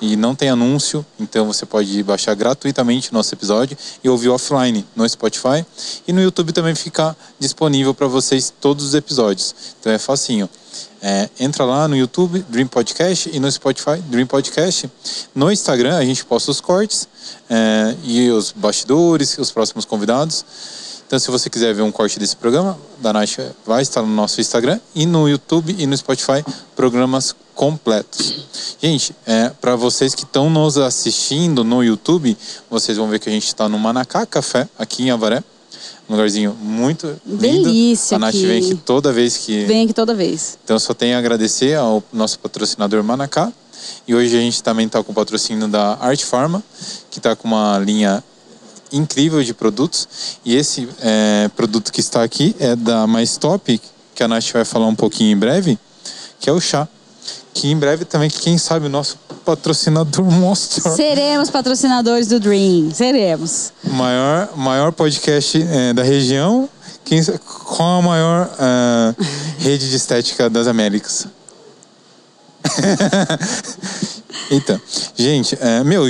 e 0.00 0.16
não 0.16 0.34
tem 0.34 0.48
anúncio, 0.48 1.04
então 1.18 1.46
você 1.46 1.64
pode 1.64 2.02
baixar 2.02 2.34
gratuitamente 2.34 3.12
nosso 3.12 3.34
episódio 3.34 3.76
e 4.02 4.08
ouvir 4.08 4.28
offline 4.28 4.84
no 4.94 5.08
Spotify. 5.08 5.64
E 6.06 6.12
no 6.12 6.20
YouTube 6.20 6.52
também 6.52 6.74
fica 6.74 7.16
disponível 7.38 7.94
para 7.94 8.06
vocês 8.06 8.52
todos 8.60 8.84
os 8.84 8.94
episódios. 8.94 9.54
Então 9.80 9.92
é 9.92 9.98
facinho. 9.98 10.48
É, 11.00 11.28
entra 11.38 11.64
lá 11.64 11.86
no 11.86 11.94
YouTube, 11.94 12.44
Dream 12.48 12.66
Podcast, 12.66 13.30
e 13.30 13.38
no 13.38 13.50
Spotify, 13.50 13.98
Dream 14.06 14.26
Podcast. 14.26 14.90
No 15.34 15.52
Instagram, 15.52 15.96
a 15.96 16.04
gente 16.04 16.24
posta 16.24 16.50
os 16.50 16.60
cortes 16.60 17.06
é, 17.50 17.94
e 18.04 18.30
os 18.30 18.52
bastidores, 18.52 19.36
os 19.38 19.50
próximos 19.50 19.84
convidados. 19.84 20.44
Então, 21.06 21.18
se 21.18 21.30
você 21.30 21.50
quiser 21.50 21.74
ver 21.74 21.82
um 21.82 21.92
corte 21.92 22.18
desse 22.18 22.34
programa, 22.34 22.78
da 22.98 23.12
Nath 23.12 23.38
vai 23.66 23.82
estar 23.82 24.02
no 24.02 24.08
nosso 24.08 24.40
Instagram 24.40 24.80
e 24.94 25.04
no 25.06 25.28
YouTube 25.28 25.74
e 25.78 25.86
no 25.86 25.96
Spotify, 25.96 26.44
programas 26.74 27.34
completos. 27.54 28.46
Gente, 28.82 29.14
é, 29.26 29.50
para 29.50 29.76
vocês 29.76 30.14
que 30.14 30.24
estão 30.24 30.50
nos 30.50 30.76
assistindo 30.76 31.62
no 31.62 31.84
YouTube, 31.84 32.36
vocês 32.70 32.96
vão 32.96 33.08
ver 33.08 33.18
que 33.18 33.28
a 33.28 33.32
gente 33.32 33.46
está 33.46 33.68
no 33.68 33.78
Manacá 33.78 34.26
Café, 34.26 34.68
aqui 34.78 35.04
em 35.04 35.10
Avaré. 35.10 35.42
Um 36.08 36.12
lugarzinho 36.12 36.54
muito 36.60 37.06
lindo. 37.26 37.38
Delícia 37.38 38.16
A 38.16 38.18
Nath 38.18 38.34
aqui. 38.34 38.46
vem 38.46 38.58
aqui 38.58 38.74
toda 38.74 39.12
vez 39.12 39.36
que... 39.38 39.64
Vem 39.64 39.84
aqui 39.84 39.94
toda 39.94 40.14
vez. 40.14 40.58
Então, 40.64 40.78
só 40.78 40.92
tenho 40.92 41.16
a 41.16 41.18
agradecer 41.18 41.76
ao 41.76 42.02
nosso 42.12 42.38
patrocinador 42.38 43.02
Manacá. 43.02 43.52
E 44.06 44.14
hoje 44.14 44.36
a 44.36 44.40
gente 44.40 44.62
também 44.62 44.86
está 44.86 45.02
com 45.02 45.12
o 45.12 45.14
patrocínio 45.14 45.68
da 45.68 45.96
Art 46.00 46.22
Pharma, 46.22 46.62
que 47.10 47.18
está 47.18 47.34
com 47.34 47.48
uma 47.48 47.78
linha 47.78 48.22
incrível 48.96 49.42
de 49.42 49.52
produtos. 49.52 50.08
E 50.44 50.56
esse 50.56 50.88
é, 51.00 51.50
produto 51.56 51.92
que 51.92 52.00
está 52.00 52.22
aqui 52.22 52.54
é 52.58 52.74
da 52.74 53.06
Mais 53.06 53.36
Top, 53.36 53.80
que 54.14 54.22
a 54.22 54.28
Nath 54.28 54.50
vai 54.52 54.64
falar 54.64 54.86
um 54.86 54.94
pouquinho 54.94 55.32
em 55.32 55.36
breve, 55.36 55.78
que 56.40 56.48
é 56.48 56.52
o 56.52 56.60
chá. 56.60 56.88
Que 57.52 57.70
em 57.70 57.76
breve 57.76 58.04
também, 58.04 58.28
quem 58.28 58.58
sabe, 58.58 58.86
o 58.86 58.88
nosso 58.88 59.16
patrocinador 59.44 60.24
mostra. 60.30 60.90
Seremos 60.94 61.50
patrocinadores 61.50 62.28
do 62.28 62.40
Dream, 62.40 62.90
seremos. 62.92 63.72
Maior, 63.84 64.56
maior 64.56 64.92
podcast 64.92 65.62
é, 65.62 65.92
da 65.92 66.02
região, 66.02 66.68
quem, 67.04 67.22
qual 67.66 67.98
a 67.98 68.02
maior 68.02 68.46
uh, 68.46 69.24
rede 69.58 69.90
de 69.90 69.96
estética 69.96 70.48
das 70.48 70.66
Américas? 70.66 71.26
então, 74.50 74.80
gente, 75.14 75.56
é, 75.60 75.84
meu, 75.84 76.04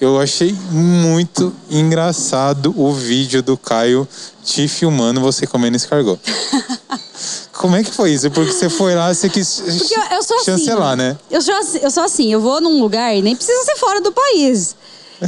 eu 0.00 0.20
achei 0.20 0.54
muito 0.70 1.54
engraçado 1.70 2.74
o 2.76 2.92
vídeo 2.92 3.42
do 3.42 3.56
Caio 3.56 4.06
te 4.44 4.68
filmando 4.68 5.20
você 5.20 5.46
comendo 5.46 5.76
escargot. 5.76 6.20
Como 7.52 7.74
é 7.74 7.82
que 7.82 7.90
foi 7.90 8.12
isso? 8.12 8.30
Porque 8.30 8.52
você 8.52 8.68
foi 8.68 8.94
lá, 8.94 9.12
você 9.12 9.30
quis 9.30 9.60
Porque 9.60 9.94
eu, 9.94 10.16
eu 10.16 10.22
sou 10.22 10.44
chancelar, 10.44 10.88
assim, 10.88 10.98
né? 10.98 11.18
Eu 11.30 11.40
sou, 11.40 11.54
assim, 11.54 11.78
eu 11.82 11.90
sou 11.90 12.02
assim, 12.02 12.32
eu 12.32 12.40
vou 12.40 12.60
num 12.60 12.80
lugar 12.80 13.16
e 13.16 13.22
nem 13.22 13.34
precisa 13.34 13.64
ser 13.64 13.76
fora 13.76 14.00
do 14.00 14.12
país. 14.12 14.76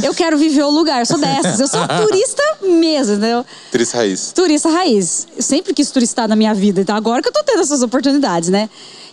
Eu 0.03 0.15
quero 0.15 0.37
viver 0.37 0.63
o 0.63 0.71
lugar, 0.71 1.01
eu 1.01 1.07
sou 1.07 1.19
dessas. 1.19 1.59
Eu 1.59 1.67
sou 1.67 1.81
turista 1.89 2.43
mesmo, 2.63 3.15
entendeu? 3.15 3.45
Turista 3.71 3.97
raiz. 3.97 4.33
Turista 4.35 4.69
raiz. 4.69 5.27
Eu 5.35 5.43
sempre 5.43 5.73
quis 5.73 5.91
turistar 5.91 6.29
na 6.29 6.37
minha 6.37 6.53
vida, 6.53 6.83
então 6.83 6.95
agora 6.95 7.23
que 7.23 7.29
eu 7.29 7.33
tô 7.33 7.43
tendo 7.43 7.63
essas 7.63 7.81
oportunidades, 7.83 8.51
né? 8.51 8.69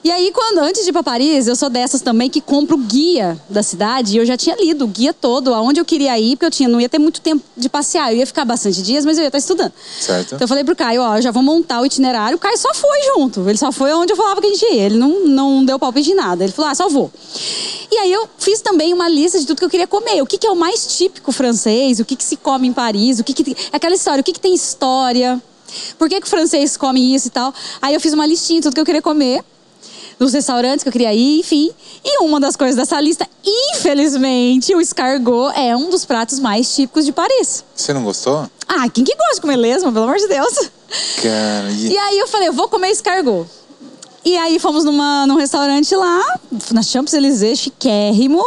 E 0.06 0.12
aí, 0.12 0.32
quando 0.32 0.60
antes 0.60 0.84
de 0.84 0.92
ir 0.92 0.94
para 0.94 1.02
Paris, 1.02 1.48
eu 1.48 1.56
sou 1.56 1.68
dessas 1.68 2.00
também 2.00 2.30
que 2.30 2.40
compro 2.40 2.76
o 2.76 2.80
guia 2.80 3.42
da 3.50 3.64
cidade. 3.64 4.14
E 4.14 4.18
eu 4.18 4.24
já 4.24 4.38
tinha 4.38 4.56
lido 4.56 4.86
o 4.86 4.88
guia 4.88 5.12
todo, 5.12 5.52
aonde 5.52 5.82
eu 5.82 5.84
queria 5.84 6.16
ir, 6.20 6.36
porque 6.36 6.46
eu 6.46 6.52
tinha, 6.52 6.70
não 6.70 6.80
ia 6.80 6.88
ter 6.88 7.00
muito 7.00 7.20
tempo 7.20 7.44
de 7.58 7.68
passear. 7.68 8.14
Eu 8.14 8.20
ia 8.20 8.28
ficar 8.28 8.46
bastante 8.46 8.84
dias, 8.84 9.04
mas 9.04 9.18
eu 9.18 9.24
ia 9.24 9.30
estar 9.30 9.40
estudando. 9.40 9.74
Certo. 10.00 10.36
Então 10.36 10.42
eu 10.42 10.48
falei 10.48 10.64
pro 10.64 10.76
Caio, 10.76 11.02
ó, 11.02 11.20
já 11.20 11.32
vou 11.32 11.42
montar 11.42 11.82
o 11.82 11.88
itinerário. 11.88 12.38
O 12.38 12.40
Caio 12.40 12.56
só 12.56 12.72
foi 12.76 13.02
junto. 13.16 13.50
Ele 13.50 13.58
só 13.58 13.72
foi 13.72 13.96
onde 13.96 14.14
eu 14.14 14.16
falava 14.16 14.40
que 14.40 14.46
a 14.46 14.50
gente 14.52 14.64
ia. 14.76 14.84
Ele 14.84 14.98
não, 15.00 15.26
não 15.26 15.66
deu 15.66 15.80
palpite 15.80 16.10
de 16.10 16.14
nada. 16.14 16.44
Ele 16.44 16.54
falou, 16.54 16.70
ah, 16.70 16.76
só 16.76 16.88
vou. 16.88 17.12
E 17.92 17.98
aí 17.98 18.14
eu 18.14 18.30
fiz 18.38 18.62
também 18.62 18.94
uma 18.94 19.10
lista 19.10 19.40
de 19.40 19.48
tudo 19.48 19.58
que 19.58 19.66
eu 19.66 19.72
queria 19.72 19.88
comer. 19.88 20.22
O 20.22 20.28
que, 20.28 20.38
que 20.38 20.46
é 20.46 20.52
o 20.52 20.56
mais 20.56 20.86
típico 20.86 21.32
francês? 21.32 22.00
O 22.00 22.06
que, 22.06 22.16
que 22.16 22.24
se 22.24 22.38
come 22.38 22.68
em 22.68 22.74
Paris? 22.74 23.18
O 23.18 23.24
que, 23.24 23.34
que 23.34 23.58
aquela 23.74 23.96
história? 23.96 24.22
O 24.22 24.24
que, 24.24 24.34
que 24.34 24.40
tem 24.40 24.54
história? 24.54 25.42
Por 25.98 26.08
que, 26.08 26.22
que 26.22 26.28
o 26.28 26.30
francês 26.30 26.78
come 26.78 27.16
isso 27.16 27.30
e 27.30 27.32
tal? 27.32 27.52
Aí 27.82 27.96
eu 27.96 28.00
fiz 28.00 28.14
uma 28.14 28.28
listinha 28.28 28.60
de 28.60 28.66
tudo 28.66 28.76
que 28.76 28.82
eu 28.82 28.86
queria 28.86 29.02
comer. 29.02 29.44
Nos 30.20 30.34
restaurantes 30.34 30.84
que 30.84 30.90
eu 30.90 30.92
queria 30.92 31.14
ir, 31.14 31.40
enfim. 31.40 31.72
E 32.04 32.20
uma 32.24 32.40
das 32.40 32.56
coisas 32.56 32.76
dessa 32.76 33.00
lista, 33.00 33.28
infelizmente, 33.46 34.74
o 34.76 34.82
escargot 34.82 35.54
é 35.58 35.76
um 35.76 35.90
dos 35.90 36.06
pratos 36.06 36.40
mais 36.40 36.74
típicos 36.74 37.06
de 37.06 37.12
Paris. 37.12 37.64
Você 37.76 37.94
não 37.94 38.04
gostou? 38.04 38.50
Ah, 38.68 38.90
quem 38.90 39.04
que 39.04 39.16
gosta 39.16 39.36
de 39.36 39.42
comer 39.42 39.58
lesma, 39.58 39.92
pelo 39.92 40.06
amor 40.06 40.18
de 40.18 40.28
Deus? 40.28 40.70
Cara, 41.22 41.72
e... 41.72 41.90
E 41.90 41.98
aí 41.98 42.18
eu 42.20 42.28
falei, 42.28 42.48
eu 42.48 42.54
vou 42.54 42.68
comer 42.68 42.90
escargot. 42.92 43.48
E 44.26 44.36
aí 44.38 44.58
fomos 44.58 44.84
numa, 44.84 45.28
num 45.28 45.36
restaurante 45.36 45.96
lá, 45.96 46.20
na 46.72 46.82
Champs-Élysées, 46.82 47.60
chiquérrimo. 47.60 48.44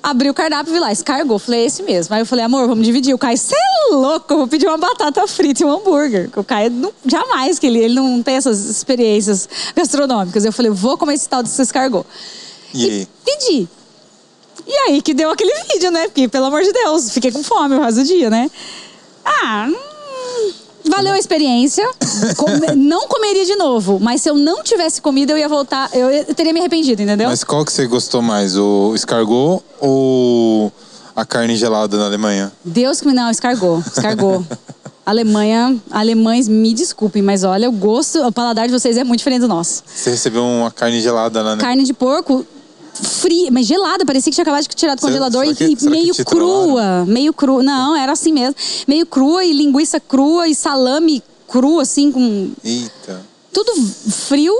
Abri 0.00 0.30
o 0.30 0.34
cardápio 0.34 0.70
e 0.70 0.74
vi 0.74 0.78
lá, 0.78 0.92
escargot. 0.92 1.40
Falei, 1.40 1.62
é 1.62 1.64
esse 1.64 1.82
mesmo. 1.82 2.14
Aí 2.14 2.22
eu 2.22 2.26
falei, 2.26 2.44
amor, 2.44 2.68
vamos 2.68 2.86
dividir. 2.86 3.12
O 3.12 3.18
Caio, 3.18 3.36
você 3.36 3.56
é 3.56 3.94
louco, 3.94 4.32
eu 4.32 4.38
vou 4.38 4.46
pedir 4.46 4.68
uma 4.68 4.78
batata 4.78 5.26
frita 5.26 5.64
e 5.64 5.66
um 5.66 5.72
hambúrguer. 5.72 6.30
O 6.36 6.44
Caio, 6.44 6.70
não, 6.70 6.92
jamais, 7.04 7.58
que 7.58 7.66
ele, 7.66 7.80
ele 7.80 7.94
não 7.94 8.22
tem 8.22 8.36
essas 8.36 8.66
experiências 8.66 9.48
gastronômicas. 9.74 10.44
Eu 10.44 10.52
falei, 10.52 10.70
vou 10.70 10.96
comer 10.96 11.14
esse 11.14 11.28
tal 11.28 11.42
desse 11.42 11.60
escargot. 11.60 12.06
E 12.72 12.88
aí? 12.88 13.08
Pedi. 13.24 13.68
E 14.68 14.72
aí 14.86 15.02
que 15.02 15.14
deu 15.14 15.32
aquele 15.32 15.52
vídeo, 15.72 15.90
né? 15.90 16.06
Porque, 16.06 16.28
pelo 16.28 16.44
amor 16.44 16.62
de 16.62 16.70
Deus, 16.72 17.10
fiquei 17.10 17.32
com 17.32 17.42
fome 17.42 17.74
o 17.74 17.80
resto 17.80 18.02
do 18.02 18.06
dia, 18.06 18.30
né? 18.30 18.48
Ah, 19.24 19.68
hum, 19.68 20.52
valeu 20.88 21.12
a 21.12 21.18
experiência. 21.18 21.88
Come- 22.36 22.74
não 22.76 23.08
comeria 23.08 23.44
de 23.44 23.56
novo, 23.56 23.98
mas 24.00 24.22
se 24.22 24.28
eu 24.30 24.34
não 24.34 24.62
tivesse 24.62 25.00
comido, 25.00 25.30
eu 25.30 25.38
ia 25.38 25.48
voltar, 25.48 25.88
eu, 25.92 26.10
eu 26.10 26.34
teria 26.34 26.52
me 26.52 26.60
arrependido, 26.60 27.02
entendeu? 27.02 27.28
Mas 27.28 27.44
qual 27.44 27.64
que 27.64 27.72
você 27.72 27.86
gostou 27.86 28.22
mais? 28.22 28.56
O 28.56 28.94
escargot 28.94 29.62
ou 29.80 30.72
a 31.14 31.24
carne 31.24 31.56
gelada 31.56 31.96
na 31.96 32.06
Alemanha? 32.06 32.52
Deus 32.64 33.00
que 33.00 33.06
me 33.06 33.12
não, 33.14 33.30
escargou, 33.30 33.82
escargou. 33.86 34.44
Alemanha, 35.04 35.74
alemães, 35.90 36.48
me 36.48 36.74
desculpem, 36.74 37.22
mas 37.22 37.42
olha, 37.42 37.66
o 37.66 37.72
gosto, 37.72 38.20
o 38.26 38.30
paladar 38.30 38.66
de 38.66 38.72
vocês 38.74 38.94
é 38.98 39.04
muito 39.04 39.20
diferente 39.20 39.40
do 39.40 39.48
nosso. 39.48 39.82
Você 39.86 40.10
recebeu 40.10 40.44
uma 40.44 40.70
carne 40.70 41.00
gelada 41.00 41.40
lá, 41.42 41.56
né? 41.56 41.62
Carne 41.62 41.82
de 41.82 41.94
porco 41.94 42.46
fria, 43.02 43.50
mas 43.50 43.66
gelada, 43.66 44.04
parecia 44.04 44.30
que 44.30 44.34
tinha 44.34 44.42
acabado 44.42 44.62
de 44.62 44.68
tirar 44.74 44.94
do 44.94 45.00
congelador 45.00 45.44
será 45.54 45.70
e, 45.70 45.76
que- 45.76 45.84
e 45.86 45.88
meio 45.90 46.14
crua, 46.24 47.04
meio 47.06 47.32
crua. 47.32 47.62
Não, 47.62 47.96
era 47.96 48.12
assim 48.12 48.32
mesmo. 48.32 48.54
Meio 48.86 49.06
crua 49.06 49.44
e 49.44 49.52
linguiça 49.52 49.98
crua 50.00 50.48
e 50.48 50.54
salame 50.54 51.22
cru, 51.46 51.80
assim, 51.80 52.10
com 52.12 52.50
Eita. 52.64 53.22
tudo 53.52 53.72
frio 54.10 54.54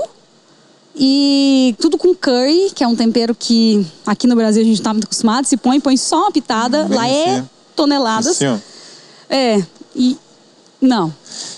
e 0.95 1.75
tudo 1.79 1.97
com 1.97 2.13
curry, 2.15 2.71
que 2.73 2.83
é 2.83 2.87
um 2.87 2.95
tempero 2.95 3.33
que 3.35 3.85
aqui 4.05 4.27
no 4.27 4.35
Brasil 4.35 4.61
a 4.61 4.65
gente 4.65 4.81
tá 4.81 4.91
muito 4.93 5.05
acostumado. 5.05 5.45
Se 5.45 5.55
põe, 5.57 5.79
põe 5.79 5.95
só 5.97 6.23
uma 6.23 6.31
pitada. 6.31 6.83
Bem 6.85 6.97
Lá 6.97 7.07
é 7.07 7.43
toneladas. 7.75 8.27
Assim, 8.27 8.47
ó. 8.47 8.57
É, 9.29 9.63
e... 9.95 10.17
Não. 10.81 11.13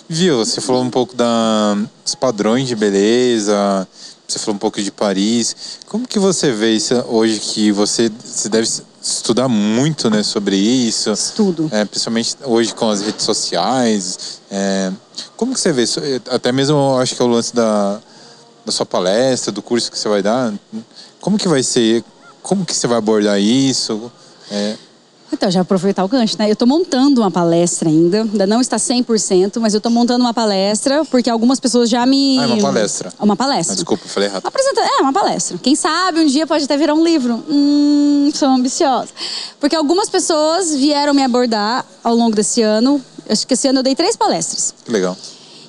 Viu, 0.09 0.39
você 0.43 0.59
falou 0.59 0.81
um 0.81 0.89
pouco 0.89 1.15
da, 1.15 1.77
dos 2.03 2.15
padrões 2.15 2.67
de 2.67 2.75
beleza, 2.75 3.87
você 4.31 4.39
falou 4.39 4.55
um 4.55 4.59
pouco 4.59 4.81
de 4.81 4.91
Paris. 4.91 5.55
Como 5.87 6.07
que 6.07 6.17
você 6.17 6.51
vê 6.51 6.71
isso 6.71 6.93
hoje 7.07 7.39
que 7.39 7.71
você, 7.71 8.09
você 8.23 8.49
deve 8.49 8.67
estudar 9.01 9.47
muito 9.47 10.09
né, 10.09 10.23
sobre 10.23 10.55
isso? 10.55 11.11
Estudo. 11.11 11.69
É, 11.71 11.83
principalmente 11.85 12.37
hoje 12.43 12.73
com 12.73 12.89
as 12.89 13.01
redes 13.01 13.25
sociais. 13.25 14.39
é, 14.49 14.91
como 15.35 15.53
que 15.53 15.59
você 15.59 15.71
vê 15.71 15.83
isso? 15.83 15.99
É, 15.99 16.21
Até 16.29 16.51
mesmo 16.51 16.97
acho 16.97 17.15
que 17.15 17.21
é 17.21 17.25
o 17.25 17.27
lance 17.27 17.53
da, 17.53 17.99
da 18.65 18.71
sua 18.71 18.85
palestra, 18.85 19.51
do 19.51 19.61
curso 19.61 19.91
que 19.91 19.97
você 19.97 20.07
vai 20.07 20.21
dar. 20.21 20.53
Como 21.19 21.37
que 21.37 21.47
vai 21.47 21.63
ser? 21.63 22.03
Como 22.41 22.65
que 22.65 22.75
você 22.75 22.87
vai 22.87 22.97
abordar 22.97 23.39
isso? 23.39 24.11
É, 24.49 24.75
Então, 25.31 25.49
já 25.49 25.61
aproveitar 25.61 26.03
o 26.03 26.07
gancho, 26.07 26.35
né? 26.37 26.51
Eu 26.51 26.55
tô 26.55 26.65
montando 26.65 27.21
uma 27.21 27.31
palestra 27.31 27.89
ainda, 27.89 28.21
ainda 28.21 28.45
não 28.45 28.59
está 28.59 28.77
100%, 28.77 29.59
mas 29.59 29.73
eu 29.73 29.81
tô 29.81 29.89
montando 29.89 30.23
uma 30.23 30.33
palestra 30.33 31.05
porque 31.05 31.29
algumas 31.29 31.59
pessoas 31.59 31.89
já 31.89 32.05
me... 32.05 32.37
Ah, 32.39 32.43
é 32.43 32.47
uma 32.47 32.61
palestra. 32.61 33.13
Uma 33.19 33.33
ah, 33.33 33.37
palestra. 33.37 33.75
desculpa, 33.75 34.03
eu 34.05 34.09
falei 34.09 34.29
errado. 34.29 34.45
Apresenta... 34.45 34.81
É, 34.81 35.01
uma 35.01 35.13
palestra. 35.13 35.57
Quem 35.57 35.75
sabe 35.75 36.19
um 36.19 36.25
dia 36.25 36.45
pode 36.45 36.65
até 36.65 36.75
virar 36.75 36.93
um 36.93 37.03
livro. 37.03 37.43
Hum, 37.49 38.29
sou 38.33 38.49
ambiciosa. 38.49 39.09
Porque 39.59 39.75
algumas 39.75 40.09
pessoas 40.09 40.75
vieram 40.75 41.13
me 41.13 41.23
abordar 41.23 41.85
ao 42.03 42.15
longo 42.15 42.35
desse 42.35 42.61
ano. 42.61 43.01
Acho 43.29 43.47
que 43.47 43.53
esse 43.53 43.67
ano 43.67 43.79
eu 43.79 43.83
dei 43.83 43.95
três 43.95 44.15
palestras. 44.15 44.73
Que 44.83 44.91
legal. 44.91 45.15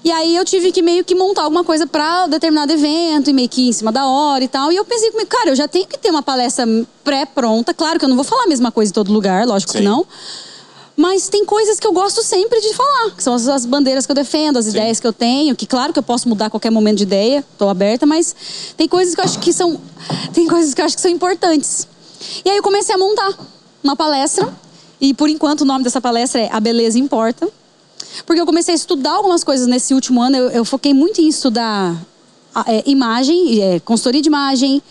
E 0.04 0.10
aí 0.10 0.34
eu 0.34 0.44
tive 0.44 0.72
que 0.72 0.82
meio 0.82 1.04
que 1.04 1.14
montar 1.14 1.42
alguma 1.42 1.62
coisa 1.62 1.86
para 1.86 2.26
determinado 2.26 2.72
evento, 2.72 3.30
e 3.30 3.32
meio 3.32 3.48
que 3.48 3.68
em 3.68 3.72
cima 3.72 3.92
da 3.92 4.06
hora 4.06 4.42
e 4.42 4.48
tal. 4.48 4.72
E 4.72 4.76
eu 4.76 4.84
pensei 4.84 5.10
comigo, 5.12 5.28
cara, 5.30 5.50
eu 5.50 5.56
já 5.56 5.68
tenho 5.68 5.86
que 5.86 5.96
ter 5.96 6.10
uma 6.10 6.22
palestra 6.22 6.66
pré-pronta. 7.04 7.72
Claro 7.72 7.98
que 7.98 8.04
eu 8.04 8.08
não 8.08 8.16
vou 8.16 8.24
falar 8.24 8.44
a 8.44 8.46
mesma 8.48 8.72
coisa 8.72 8.90
em 8.90 8.92
todo 8.94 9.12
lugar, 9.12 9.46
lógico 9.46 9.72
Sim. 9.72 9.78
que 9.78 9.84
não. 9.84 10.04
Mas 10.96 11.28
tem 11.28 11.44
coisas 11.44 11.80
que 11.80 11.86
eu 11.86 11.92
gosto 11.92 12.22
sempre 12.22 12.60
de 12.60 12.74
falar, 12.74 13.12
que 13.12 13.22
são 13.22 13.32
as, 13.32 13.48
as 13.48 13.64
bandeiras 13.64 14.04
que 14.04 14.12
eu 14.12 14.16
defendo, 14.16 14.58
as 14.58 14.66
ideias 14.66 15.00
que 15.00 15.06
eu 15.06 15.12
tenho, 15.12 15.56
que 15.56 15.66
claro 15.66 15.92
que 15.92 15.98
eu 15.98 16.02
posso 16.02 16.28
mudar 16.28 16.46
a 16.46 16.50
qualquer 16.50 16.70
momento 16.70 16.98
de 16.98 17.04
ideia, 17.04 17.44
estou 17.52 17.68
aberta, 17.68 18.04
mas 18.04 18.34
tem 18.76 18.86
coisas 18.86 19.14
que 19.14 19.20
eu 19.20 19.24
acho 19.24 19.38
que 19.38 19.52
são 19.52 19.80
tem 20.34 20.46
coisas 20.46 20.74
que 20.74 20.80
eu 20.80 20.84
acho 20.84 20.94
que 20.94 21.00
são 21.00 21.10
importantes. 21.10 21.88
E 22.44 22.50
aí 22.50 22.56
eu 22.56 22.62
comecei 22.62 22.94
a 22.94 22.98
montar 22.98 23.32
uma 23.82 23.96
palestra, 23.96 24.52
e 25.00 25.14
por 25.14 25.30
enquanto 25.30 25.62
o 25.62 25.64
nome 25.64 25.82
dessa 25.82 26.00
palestra 26.00 26.42
é 26.42 26.50
A 26.52 26.60
Beleza 26.60 26.98
Importa. 26.98 27.48
Porque 28.26 28.40
eu 28.40 28.46
comecei 28.46 28.74
a 28.74 28.76
estudar 28.76 29.12
algumas 29.12 29.42
coisas 29.42 29.66
nesse 29.66 29.94
último 29.94 30.20
ano. 30.20 30.36
Eu, 30.36 30.50
eu 30.50 30.64
foquei 30.64 30.92
muito 30.94 31.20
em 31.20 31.28
estudar 31.28 31.96
é, 32.66 32.82
imagem, 32.86 33.62
é, 33.62 33.80
consultoria 33.80 34.20
de 34.20 34.28
imagem, 34.28 34.82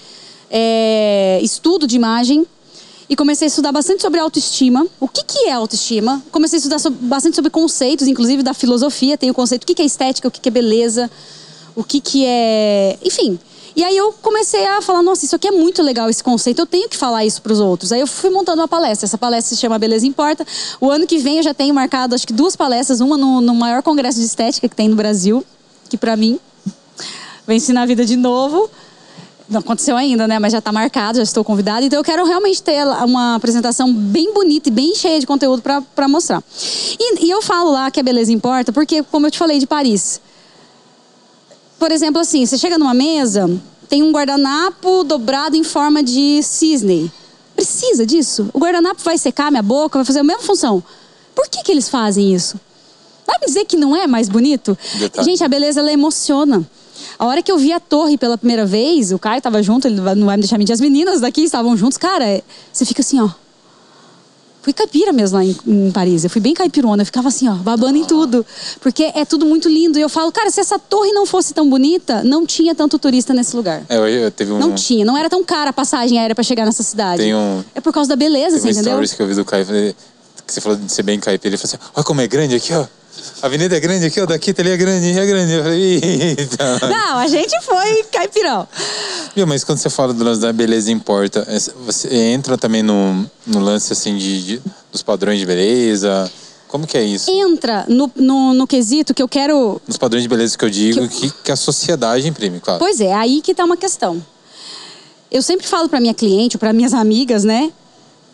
é, 0.50 1.40
estudo 1.42 1.86
de 1.88 1.96
imagem. 1.96 2.46
E 3.10 3.16
comecei 3.16 3.46
a 3.46 3.50
estudar 3.50 3.74
bastante 3.74 4.02
sobre 4.02 4.20
autoestima. 4.22 4.88
O 5.00 5.08
que, 5.08 5.24
que 5.26 5.48
é 5.48 5.52
autoestima? 5.52 6.24
Comecei 6.32 6.58
a 6.58 6.60
estudar 6.60 6.80
sobre- 6.80 7.00
bastante 7.06 7.36
sobre 7.36 7.52
conceitos, 7.52 8.08
inclusive 8.08 8.42
da 8.42 8.54
filosofia. 8.54 9.18
Tem 9.18 9.30
o 9.30 9.34
conceito 9.34 9.64
o 9.64 9.68
que, 9.68 9.76
que 9.76 9.82
é 9.82 9.86
estética, 9.86 10.28
o 10.28 10.32
que, 10.32 10.40
que 10.40 10.48
é 10.48 10.52
beleza, 10.52 11.12
o 11.76 11.84
que, 11.84 12.00
que 12.00 12.26
é. 12.26 12.98
Enfim. 13.04 13.38
E 13.76 13.84
aí 13.84 13.96
eu 13.96 14.14
comecei 14.22 14.66
a 14.66 14.82
falar, 14.82 15.02
nossa, 15.02 15.26
isso 15.26 15.36
aqui 15.36 15.48
é 15.48 15.52
muito 15.52 15.82
legal 15.82 16.10
esse 16.10 16.24
conceito, 16.24 16.60
eu 16.60 16.66
tenho 16.66 16.90
que 16.90 16.98
falar 16.98 17.26
isso 17.26 17.42
para 17.42 17.54
os 17.54 17.60
outros. 17.60 17.92
Aí 17.92 18.02
eu 18.02 18.08
fui 18.08 18.30
montando 18.30 18.62
uma 18.62 18.68
palestra. 18.68 19.06
Essa 19.06 19.18
palestra 19.18 19.56
se 19.56 19.62
chama 19.62 19.80
Beleza 19.80 20.06
Importa. 20.06 20.46
O 20.80 20.90
ano 20.90 21.08
que 21.08 21.18
vem 21.18 21.38
eu 21.38 21.44
já 21.44 21.54
tenho 21.54 21.74
marcado 21.74 22.16
acho 22.16 22.28
que 22.28 22.34
duas 22.34 22.56
palestras, 22.56 23.00
uma 23.00 23.18
no, 23.18 23.42
no 23.42 23.56
maior 23.56 23.82
congresso 23.82 24.20
de 24.20 24.26
estética 24.26 24.68
que 24.68 24.76
tem 24.76 24.90
no 24.90 24.96
Brasil, 24.96 25.46
que 25.90 25.98
para 25.98 26.16
mim 26.16 26.40
vai 27.46 27.56
ensinar 27.56 27.84
a 27.84 27.86
vida 27.86 28.06
de 28.06 28.16
novo. 28.16 28.70
Não 29.50 29.60
aconteceu 29.60 29.98
ainda, 29.98 30.30
né? 30.30 30.40
Mas 30.40 30.54
já 30.54 30.60
está 30.60 30.72
marcado, 30.72 31.18
já 31.18 31.24
estou 31.24 31.44
convidada. 31.44 31.86
Então 31.86 32.00
eu 32.00 32.04
quero 32.04 32.26
realmente 32.26 32.64
ter 32.64 32.86
uma 33.04 33.36
apresentação 33.36 33.94
bem 33.94 34.34
bonita 34.34 34.70
e 34.70 34.72
bem 34.72 34.96
cheia 34.96 35.20
de 35.20 35.28
conteúdo 35.28 35.62
para 35.62 36.08
mostrar. 36.08 36.42
E, 36.98 37.26
e 37.26 37.30
eu 37.30 37.42
falo 37.42 37.72
lá 37.72 37.92
que 37.92 38.00
a 38.00 38.04
beleza 38.04 38.32
importa, 38.32 38.72
porque, 38.72 39.04
como 39.04 39.28
eu 39.28 39.32
te 39.32 39.38
falei 39.38 39.60
de 39.60 39.68
Paris, 39.68 40.22
por 41.82 41.92
exemplo, 41.92 42.22
assim, 42.22 42.46
você 42.46 42.60
chega 42.60 42.78
numa 42.78 42.94
mesa, 42.94 43.50
tem 43.90 44.04
um 44.04 44.12
guardanapo 44.12 45.04
dobrado 45.04 45.56
em 45.56 45.64
forma 45.64 46.04
de 46.04 46.40
cisne. 46.44 47.12
Precisa 47.56 48.06
disso? 48.06 48.52
O 48.54 48.60
guardanapo 48.60 49.02
vai 49.04 49.18
secar 49.18 49.50
minha 49.50 49.64
boca, 49.64 49.98
vai 49.98 50.06
fazer 50.06 50.20
a 50.20 50.24
mesma 50.24 50.44
função. 50.44 50.84
Por 51.34 51.48
que, 51.50 51.64
que 51.64 51.72
eles 51.72 51.90
fazem 51.90 52.36
isso? 52.36 52.60
Vai 53.26 53.40
me 53.40 53.48
dizer 53.48 53.66
que 53.66 53.76
não 53.76 53.96
é 53.96 54.06
mais 54.06 54.30
bonito? 54.30 54.78
Detalhe. 55.00 55.26
Gente, 55.26 55.44
a 55.44 55.48
beleza 55.48 55.80
ela 55.80 55.92
emociona. 55.92 56.64
A 57.18 57.26
hora 57.26 57.42
que 57.42 57.52
eu 57.52 57.58
vi 57.58 57.74
a 57.74 57.80
torre 57.80 58.16
pela 58.16 58.38
primeira 58.38 58.64
vez, 58.64 59.12
o 59.12 59.18
Caio 59.18 59.40
estava 59.40 59.64
junto, 59.64 59.88
ele 59.88 59.96
não 59.96 60.28
vai 60.28 60.38
me 60.38 60.44
deixar 60.44 60.60
mentir. 60.60 60.74
As 60.74 60.82
meninas 60.82 61.20
daqui 61.20 61.42
estavam 61.42 61.76
juntos, 61.76 61.98
cara, 61.98 62.24
é- 62.24 62.44
você 62.72 62.86
fica 62.86 63.02
assim, 63.02 63.20
ó. 63.20 63.28
Fui 64.62 64.74
caipira 64.74 65.12
mesmo 65.12 65.38
lá 65.38 65.44
em, 65.44 65.56
em 65.66 65.92
Paris. 65.92 66.24
Eu 66.24 66.30
fui 66.30 66.40
bem 66.40 66.54
caipirona. 66.54 67.02
Eu 67.02 67.06
ficava 67.06 67.30
assim, 67.30 67.48
ó, 67.50 67.54
babando 67.56 67.98
em 67.98 68.06
tudo. 68.06 68.46
Porque 68.80 69.12
é 69.16 69.26
tudo 69.26 69.44
muito 69.46 69.68
lindo. 69.68 69.98
E 69.98 70.02
eu 70.02 70.10
falo, 70.10 70.32
cara, 70.32 70.52
se 70.52 70.60
essa 70.60 70.78
torre 70.78 71.12
não 71.14 71.26
fosse 71.26 71.52
tão 71.54 71.68
bonita, 71.68 72.24
não 72.24 72.46
tinha 72.46 72.76
tanto 72.76 73.00
turista 73.00 73.34
nesse 73.34 73.56
lugar. 73.56 73.84
É, 73.90 73.98
eu, 73.98 74.08
eu 74.08 74.30
teve 74.32 74.52
um, 74.52 74.60
Não 74.60 74.74
tinha. 74.76 75.04
Não 75.04 75.18
era 75.18 75.30
tão 75.30 75.44
cara 75.44 75.72
a 75.72 75.74
passagem 75.74 76.20
aérea 76.20 76.36
pra 76.36 76.44
chegar 76.44 76.66
nessa 76.66 76.84
cidade. 76.84 77.24
Um- 77.34 77.64
É 77.74 77.82
por 77.82 77.92
causa 77.92 78.10
da 78.10 78.16
beleza, 78.16 78.58
teve 78.58 78.62
você 78.62 78.68
um 78.68 78.72
entendeu? 78.72 78.92
stories 78.94 79.14
que 79.14 79.22
eu 79.24 79.28
vi 79.28 79.34
do 79.34 79.44
Caio, 79.46 79.66
você 80.54 80.62
falou 80.62 80.78
de 80.78 80.92
ser 80.92 81.04
bem 81.04 81.20
caipira. 81.20 81.56
Ele 81.56 81.58
falou 81.58 81.76
assim, 81.76 81.92
olha 81.96 82.04
como 82.04 82.22
é 82.22 82.28
grande 82.28 82.56
aqui, 82.56 82.74
ó. 82.74 82.86
A 83.42 83.46
avenida 83.48 83.76
é 83.76 83.80
grande 83.80 84.06
aqui, 84.06 84.20
ó. 84.22 84.26
Daqui 84.26 84.52
até 84.52 84.62
ali 84.62 84.72
é 84.72 84.78
grande, 84.78 85.18
é 85.20 85.26
grande. 85.26 85.52
Eu 85.54 85.64
falei, 85.64 86.00
eita. 86.38 86.88
Não, 86.88 87.18
a 87.18 87.28
gente 87.28 87.60
foi 87.62 88.04
caipirão. 88.12 88.68
Viu, 89.36 89.46
mas 89.46 89.64
quando 89.64 89.80
você 89.80 89.90
fala 89.90 90.14
do 90.14 90.24
lance 90.24 90.42
da 90.42 90.52
beleza 90.54 90.92
importa, 90.92 91.46
é, 91.48 91.58
você 91.86 92.14
entra 92.14 92.58
também 92.58 92.82
no, 92.82 93.26
no 93.46 93.60
lance, 93.60 93.92
assim, 93.94 94.18
de, 94.18 94.44
de- 94.46 94.62
dos 94.92 95.02
padrões 95.04 95.40
de 95.40 95.46
beleza? 95.46 96.32
Como 96.68 96.88
que 96.88 96.98
é 96.98 97.04
isso? 97.04 97.30
Entra 97.30 97.86
no, 97.90 98.10
no, 98.16 98.54
no 98.54 98.66
quesito 98.66 99.14
que 99.14 99.22
eu 99.22 99.28
quero 99.28 99.82
Nos 99.86 99.98
padrões 99.98 100.24
de 100.24 100.30
beleza 100.30 100.58
que 100.58 100.64
eu 100.64 100.70
digo, 100.70 101.06
que, 101.10 101.30
que 101.44 101.52
a 101.52 101.56
sociedade 101.58 102.26
imprime, 102.30 102.62
claro. 102.62 102.80
Pois 102.80 103.02
é, 103.02 103.14
aí 103.14 103.42
que 103.42 103.54
tá 103.54 103.66
uma 103.66 103.76
questão. 103.76 104.26
Eu 105.30 105.42
sempre 105.42 105.68
falo 105.68 105.90
para 105.90 106.00
minha 106.00 106.14
cliente, 106.14 106.58
para 106.58 106.72
minhas 106.72 106.94
amigas, 106.94 107.44
né? 107.44 107.72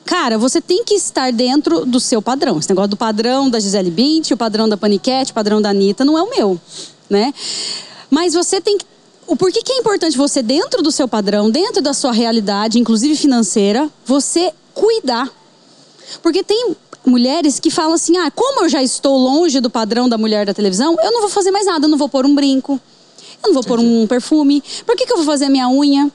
Cara, 0.08 0.38
você 0.38 0.62
tem 0.62 0.86
que 0.86 0.96
estar 0.96 1.34
dentro 1.34 1.86
do 1.86 2.00
seu 2.00 2.22
padrão. 2.22 2.58
Esse 2.58 2.70
negócio 2.70 2.88
do 2.88 2.96
padrão 2.96 3.50
da 3.50 3.60
Gisele 3.60 3.92
Bündchen, 3.92 4.36
o 4.36 4.38
padrão 4.38 4.68
da 4.68 4.78
Paniquete, 4.78 5.32
o 5.32 5.36
padrão 5.36 5.62
da 5.62 5.70
Anitta, 5.70 6.06
não 6.06 6.18
é 6.18 6.24
o 6.24 6.30
meu, 6.30 6.60
né? 7.10 7.34
Mas 8.10 8.34
você 8.34 8.62
tem 8.62 8.78
que... 8.78 8.86
O 9.28 9.36
porquê 9.36 9.62
que 9.62 9.74
é 9.74 9.78
importante 9.78 10.18
você, 10.18 10.42
dentro 10.42 10.82
do 10.82 10.94
seu 10.94 11.10
padrão, 11.10 11.52
dentro 11.52 11.82
da 11.82 11.94
sua 11.94 12.14
realidade, 12.14 12.80
inclusive 12.80 13.18
financeira, 13.18 13.90
você 14.06 14.54
cuidar. 14.74 15.30
Porque 16.24 16.42
tem 16.42 16.78
mulheres 17.06 17.60
que 17.60 17.70
falam 17.70 17.92
assim: 17.92 18.16
ah, 18.16 18.32
como 18.32 18.64
eu 18.64 18.70
já 18.70 18.82
estou 18.82 19.18
longe 19.18 19.60
do 19.60 19.70
padrão 19.70 20.08
da 20.08 20.18
mulher 20.18 20.46
da 20.46 20.54
televisão, 20.54 20.96
eu 21.04 21.12
não 21.12 21.20
vou 21.20 21.30
fazer 21.30 21.52
mais 21.52 21.66
nada, 21.66 21.86
eu 21.86 21.90
não 21.90 21.98
vou 21.98 22.08
pôr 22.08 22.26
um 22.26 22.34
brinco, 22.34 22.80
Eu 23.44 23.50
não 23.50 23.54
vou 23.56 23.64
pôr 23.64 23.82
um 23.82 24.08
perfume. 24.08 24.64
Por 24.86 24.96
que, 24.96 25.06
que 25.06 25.12
eu 25.12 25.18
vou 25.18 25.26
fazer 25.26 25.46
a 25.46 25.50
minha 25.50 25.68
unha? 25.70 26.10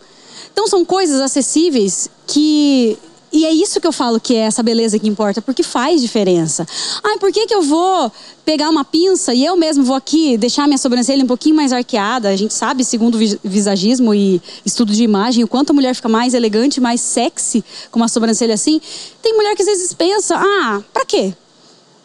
Então 0.51 0.67
são 0.67 0.83
coisas 0.83 1.21
acessíveis 1.21 2.09
que 2.27 2.99
e 3.33 3.47
é 3.47 3.53
isso 3.53 3.81
que 3.81 3.87
eu 3.87 3.93
falo 3.93 4.21
que 4.21 4.35
é 4.35 4.41
essa 4.41 4.63
beleza 4.63 4.99
que 4.99 5.09
importa, 5.09 5.41
porque 5.41 5.63
faz 5.63 6.03
diferença. 6.03 6.67
Ai, 7.03 7.17
por 7.19 7.33
que, 7.33 7.47
que 7.47 7.55
eu 7.55 7.63
vou 7.63 8.13
pegar 8.45 8.69
uma 8.69 8.85
pinça 8.85 9.33
e 9.33 9.43
eu 9.43 9.57
mesmo 9.57 9.83
vou 9.83 9.97
aqui 9.97 10.37
deixar 10.37 10.67
minha 10.67 10.77
sobrancelha 10.77 11.25
um 11.25 11.27
pouquinho 11.27 11.57
mais 11.57 11.73
arqueada? 11.73 12.29
A 12.29 12.37
gente 12.37 12.53
sabe, 12.53 12.85
segundo 12.85 13.19
visagismo 13.43 14.15
e 14.15 14.43
estudo 14.67 14.93
de 14.93 15.03
imagem, 15.03 15.43
o 15.43 15.49
quanto 15.49 15.71
a 15.71 15.73
mulher 15.73 15.95
fica 15.95 16.11
mais 16.11 16.35
elegante, 16.35 16.79
mais 16.79 17.01
sexy 17.01 17.65
com 17.91 17.99
uma 17.99 18.09
sobrancelha 18.09 18.53
assim. 18.53 18.79
Tem 19.23 19.35
mulher 19.35 19.57
que 19.57 19.63
às 19.63 19.69
vezes 19.69 19.95
pensa: 19.95 20.37
ah, 20.37 20.83
pra 20.93 21.07
quê? 21.07 21.33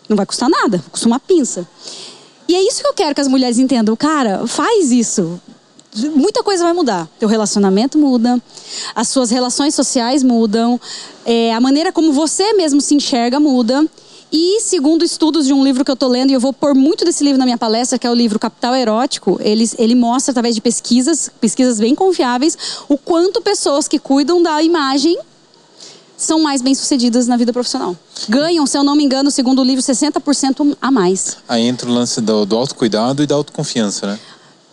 Não 0.07 0.15
vai 0.15 0.25
custar 0.25 0.49
nada, 0.49 0.81
custa 0.89 1.07
uma 1.07 1.19
pinça. 1.19 1.67
E 2.47 2.55
é 2.55 2.65
isso 2.65 2.81
que 2.81 2.87
eu 2.87 2.93
quero 2.93 3.13
que 3.13 3.19
as 3.19 3.27
mulheres 3.27 3.59
entendam. 3.59 3.97
Cara, 3.97 4.47
faz 4.47 4.93
isso 4.93 5.41
muita 6.15 6.43
coisa 6.43 6.63
vai 6.63 6.73
mudar. 6.73 7.07
Teu 7.19 7.27
relacionamento 7.27 7.97
muda, 7.97 8.41
as 8.95 9.07
suas 9.09 9.29
relações 9.29 9.73
sociais 9.73 10.23
mudam, 10.23 10.79
é, 11.25 11.53
a 11.53 11.59
maneira 11.59 11.91
como 11.91 12.11
você 12.11 12.53
mesmo 12.53 12.81
se 12.81 12.95
enxerga 12.95 13.39
muda. 13.39 13.85
E 14.31 14.59
segundo 14.59 15.05
estudos 15.05 15.45
de 15.45 15.53
um 15.53 15.63
livro 15.63 15.85
que 15.85 15.91
eu 15.91 15.93
estou 15.93 16.09
lendo, 16.09 16.31
e 16.31 16.33
eu 16.33 16.39
vou 16.39 16.51
pôr 16.51 16.75
muito 16.75 17.05
desse 17.05 17.23
livro 17.23 17.39
na 17.39 17.45
minha 17.45 17.57
palestra, 17.57 17.97
que 17.97 18.05
é 18.05 18.11
o 18.11 18.13
livro 18.13 18.37
Capital 18.37 18.75
Erótico, 18.75 19.39
ele, 19.41 19.69
ele 19.77 19.95
mostra 19.95 20.31
através 20.31 20.53
de 20.53 20.59
pesquisas, 20.59 21.31
pesquisas 21.39 21.79
bem 21.79 21.95
confiáveis, 21.95 22.57
o 22.89 22.97
quanto 22.97 23.41
pessoas 23.41 23.87
que 23.87 23.97
cuidam 23.97 24.43
da 24.43 24.61
imagem 24.61 25.17
são 26.17 26.41
mais 26.41 26.61
bem-sucedidas 26.61 27.27
na 27.27 27.37
vida 27.37 27.53
profissional. 27.53 27.95
Ganham, 28.27 28.65
se 28.65 28.77
eu 28.77 28.83
não 28.83 28.95
me 28.95 29.03
engano, 29.03 29.31
segundo 29.31 29.61
o 29.61 29.63
livro, 29.63 29.81
60% 29.81 30.75
a 30.81 30.91
mais. 30.91 31.37
Aí 31.47 31.63
entra 31.63 31.87
o 31.87 31.93
lance 31.93 32.19
do, 32.19 32.45
do 32.45 32.57
autocuidado 32.57 33.23
e 33.23 33.27
da 33.27 33.35
autoconfiança, 33.35 34.07
né? 34.07 34.19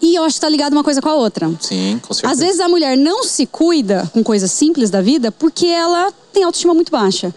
E 0.04 0.14
eu 0.16 0.22
acho 0.22 0.34
que 0.34 0.40
tá 0.42 0.50
ligado 0.50 0.74
uma 0.74 0.84
coisa 0.84 1.00
com 1.00 1.08
a 1.08 1.14
outra. 1.14 1.50
Sim, 1.58 1.98
com 2.06 2.12
certeza. 2.12 2.30
Às 2.30 2.38
vezes 2.38 2.60
a 2.60 2.68
mulher 2.68 2.94
não 2.94 3.24
se 3.24 3.46
cuida 3.46 4.06
com 4.12 4.22
coisas 4.22 4.50
simples 4.50 4.90
da 4.90 5.00
vida 5.00 5.32
porque 5.32 5.66
ela 5.66 6.12
tem 6.30 6.44
autoestima 6.44 6.74
muito 6.74 6.92
baixa. 6.92 7.34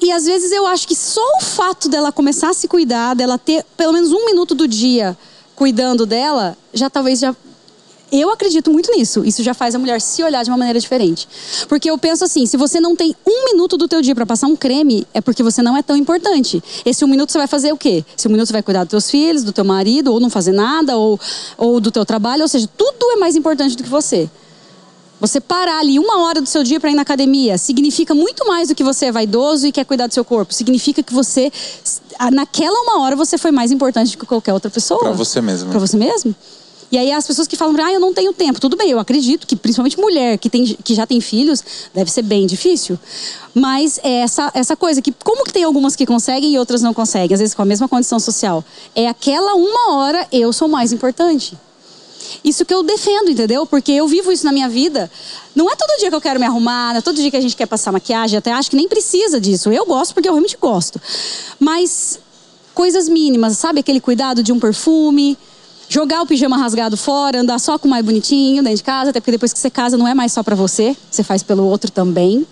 E 0.00 0.12
às 0.12 0.24
vezes 0.24 0.52
eu 0.52 0.64
acho 0.68 0.86
que 0.86 0.94
só 0.94 1.20
o 1.38 1.42
fato 1.42 1.88
dela 1.88 2.12
começar 2.12 2.50
a 2.50 2.54
se 2.54 2.68
cuidar, 2.68 3.14
dela 3.14 3.38
ter 3.38 3.64
pelo 3.76 3.92
menos 3.92 4.12
um 4.12 4.24
minuto 4.24 4.54
do 4.54 4.68
dia 4.68 5.18
cuidando 5.56 6.06
dela, 6.06 6.56
já 6.72 6.88
talvez 6.88 7.18
já 7.18 7.34
eu 8.12 8.30
acredito 8.30 8.70
muito 8.70 8.90
nisso. 8.92 9.24
Isso 9.24 9.42
já 9.42 9.54
faz 9.54 9.74
a 9.74 9.78
mulher 9.78 10.00
se 10.00 10.22
olhar 10.22 10.44
de 10.44 10.50
uma 10.50 10.58
maneira 10.58 10.78
diferente. 10.78 11.26
Porque 11.66 11.90
eu 11.90 11.96
penso 11.96 12.24
assim, 12.24 12.44
se 12.44 12.58
você 12.58 12.78
não 12.78 12.94
tem 12.94 13.16
um 13.26 13.44
minuto 13.46 13.78
do 13.78 13.88
teu 13.88 14.02
dia 14.02 14.14
para 14.14 14.26
passar 14.26 14.46
um 14.48 14.54
creme, 14.54 15.06
é 15.14 15.20
porque 15.20 15.42
você 15.42 15.62
não 15.62 15.76
é 15.76 15.82
tão 15.82 15.96
importante. 15.96 16.62
Esse 16.84 17.04
um 17.04 17.08
minuto 17.08 17.32
você 17.32 17.38
vai 17.38 17.46
fazer 17.46 17.72
o 17.72 17.76
quê? 17.76 18.04
Esse 18.16 18.28
um 18.28 18.30
minuto 18.30 18.48
você 18.48 18.52
vai 18.52 18.62
cuidar 18.62 18.84
dos 18.84 18.90
teus 18.90 19.10
filhos, 19.10 19.42
do 19.42 19.52
teu 19.52 19.64
marido, 19.64 20.12
ou 20.12 20.20
não 20.20 20.28
fazer 20.28 20.52
nada, 20.52 20.96
ou, 20.96 21.18
ou 21.56 21.80
do 21.80 21.90
teu 21.90 22.04
trabalho. 22.04 22.42
Ou 22.42 22.48
seja, 22.48 22.68
tudo 22.76 23.12
é 23.12 23.16
mais 23.16 23.34
importante 23.34 23.76
do 23.76 23.82
que 23.82 23.88
você. 23.88 24.28
Você 25.18 25.40
parar 25.40 25.78
ali 25.78 25.98
uma 26.00 26.24
hora 26.24 26.40
do 26.40 26.48
seu 26.48 26.64
dia 26.64 26.80
para 26.80 26.90
ir 26.90 26.96
na 26.96 27.02
academia 27.02 27.56
significa 27.56 28.12
muito 28.12 28.44
mais 28.46 28.68
do 28.68 28.74
que 28.74 28.82
você 28.82 29.06
é 29.06 29.12
vaidoso 29.12 29.68
e 29.68 29.72
quer 29.72 29.84
cuidar 29.84 30.08
do 30.08 30.12
seu 30.12 30.24
corpo. 30.24 30.52
Significa 30.52 31.00
que 31.00 31.14
você, 31.14 31.50
naquela 32.32 32.78
uma 32.82 33.02
hora, 33.02 33.14
você 33.14 33.38
foi 33.38 33.52
mais 33.52 33.70
importante 33.70 34.10
do 34.10 34.18
que 34.18 34.26
qualquer 34.26 34.52
outra 34.52 34.68
pessoa. 34.68 35.00
Para 35.00 35.12
você 35.12 35.40
mesmo. 35.40 35.70
Para 35.70 35.78
você 35.78 35.96
mesmo. 35.96 36.34
E 36.92 36.98
aí 36.98 37.10
as 37.10 37.26
pessoas 37.26 37.48
que 37.48 37.56
falam, 37.56 37.74
ah, 37.82 37.90
eu 37.90 37.98
não 37.98 38.12
tenho 38.12 38.34
tempo. 38.34 38.60
Tudo 38.60 38.76
bem, 38.76 38.90
eu 38.90 38.98
acredito 38.98 39.46
que 39.46 39.56
principalmente 39.56 39.98
mulher 39.98 40.36
que, 40.36 40.50
tem, 40.50 40.62
que 40.62 40.94
já 40.94 41.06
tem 41.06 41.22
filhos, 41.22 41.64
deve 41.94 42.10
ser 42.10 42.20
bem 42.20 42.46
difícil. 42.46 42.98
Mas 43.54 43.98
é 44.04 44.20
essa, 44.20 44.50
essa 44.52 44.76
coisa 44.76 45.00
que, 45.00 45.10
como 45.10 45.42
que 45.42 45.54
tem 45.54 45.64
algumas 45.64 45.96
que 45.96 46.04
conseguem 46.04 46.52
e 46.52 46.58
outras 46.58 46.82
não 46.82 46.92
conseguem, 46.92 47.32
às 47.32 47.40
vezes 47.40 47.54
com 47.54 47.62
a 47.62 47.64
mesma 47.64 47.88
condição 47.88 48.20
social. 48.20 48.62
É 48.94 49.08
aquela 49.08 49.54
uma 49.54 49.94
hora 49.94 50.28
eu 50.30 50.52
sou 50.52 50.68
mais 50.68 50.92
importante. 50.92 51.56
Isso 52.44 52.62
que 52.64 52.74
eu 52.74 52.82
defendo, 52.82 53.30
entendeu? 53.30 53.64
Porque 53.64 53.92
eu 53.92 54.06
vivo 54.06 54.30
isso 54.30 54.44
na 54.44 54.52
minha 54.52 54.68
vida. 54.68 55.10
Não 55.54 55.70
é 55.70 55.74
todo 55.74 55.98
dia 55.98 56.10
que 56.10 56.14
eu 56.14 56.20
quero 56.20 56.38
me 56.38 56.44
arrumar, 56.44 56.90
não 56.90 56.98
é 56.98 57.00
todo 57.00 57.16
dia 57.16 57.30
que 57.30 57.36
a 57.38 57.40
gente 57.40 57.56
quer 57.56 57.66
passar 57.66 57.90
maquiagem, 57.90 58.36
até 58.36 58.52
acho 58.52 58.68
que 58.68 58.76
nem 58.76 58.86
precisa 58.86 59.40
disso. 59.40 59.72
Eu 59.72 59.86
gosto 59.86 60.12
porque 60.12 60.28
eu 60.28 60.32
realmente 60.32 60.58
gosto. 60.60 61.00
Mas 61.58 62.20
coisas 62.74 63.08
mínimas, 63.08 63.56
sabe? 63.56 63.80
Aquele 63.80 64.00
cuidado 64.00 64.42
de 64.42 64.52
um 64.52 64.60
perfume, 64.60 65.38
jogar 65.92 66.22
o 66.22 66.26
pijama 66.26 66.56
rasgado 66.56 66.96
fora, 66.96 67.40
andar 67.40 67.58
só 67.58 67.78
com 67.78 67.86
o 67.86 67.90
mais 67.90 68.02
bonitinho 68.02 68.62
dentro 68.62 68.78
de 68.78 68.82
casa, 68.82 69.10
até 69.10 69.20
porque 69.20 69.32
depois 69.32 69.52
que 69.52 69.58
você 69.58 69.68
casa 69.68 69.98
não 69.98 70.08
é 70.08 70.14
mais 70.14 70.32
só 70.32 70.42
para 70.42 70.56
você, 70.56 70.96
você 71.10 71.22
faz 71.22 71.42
pelo 71.42 71.64
outro 71.64 71.90
também. 71.90 72.46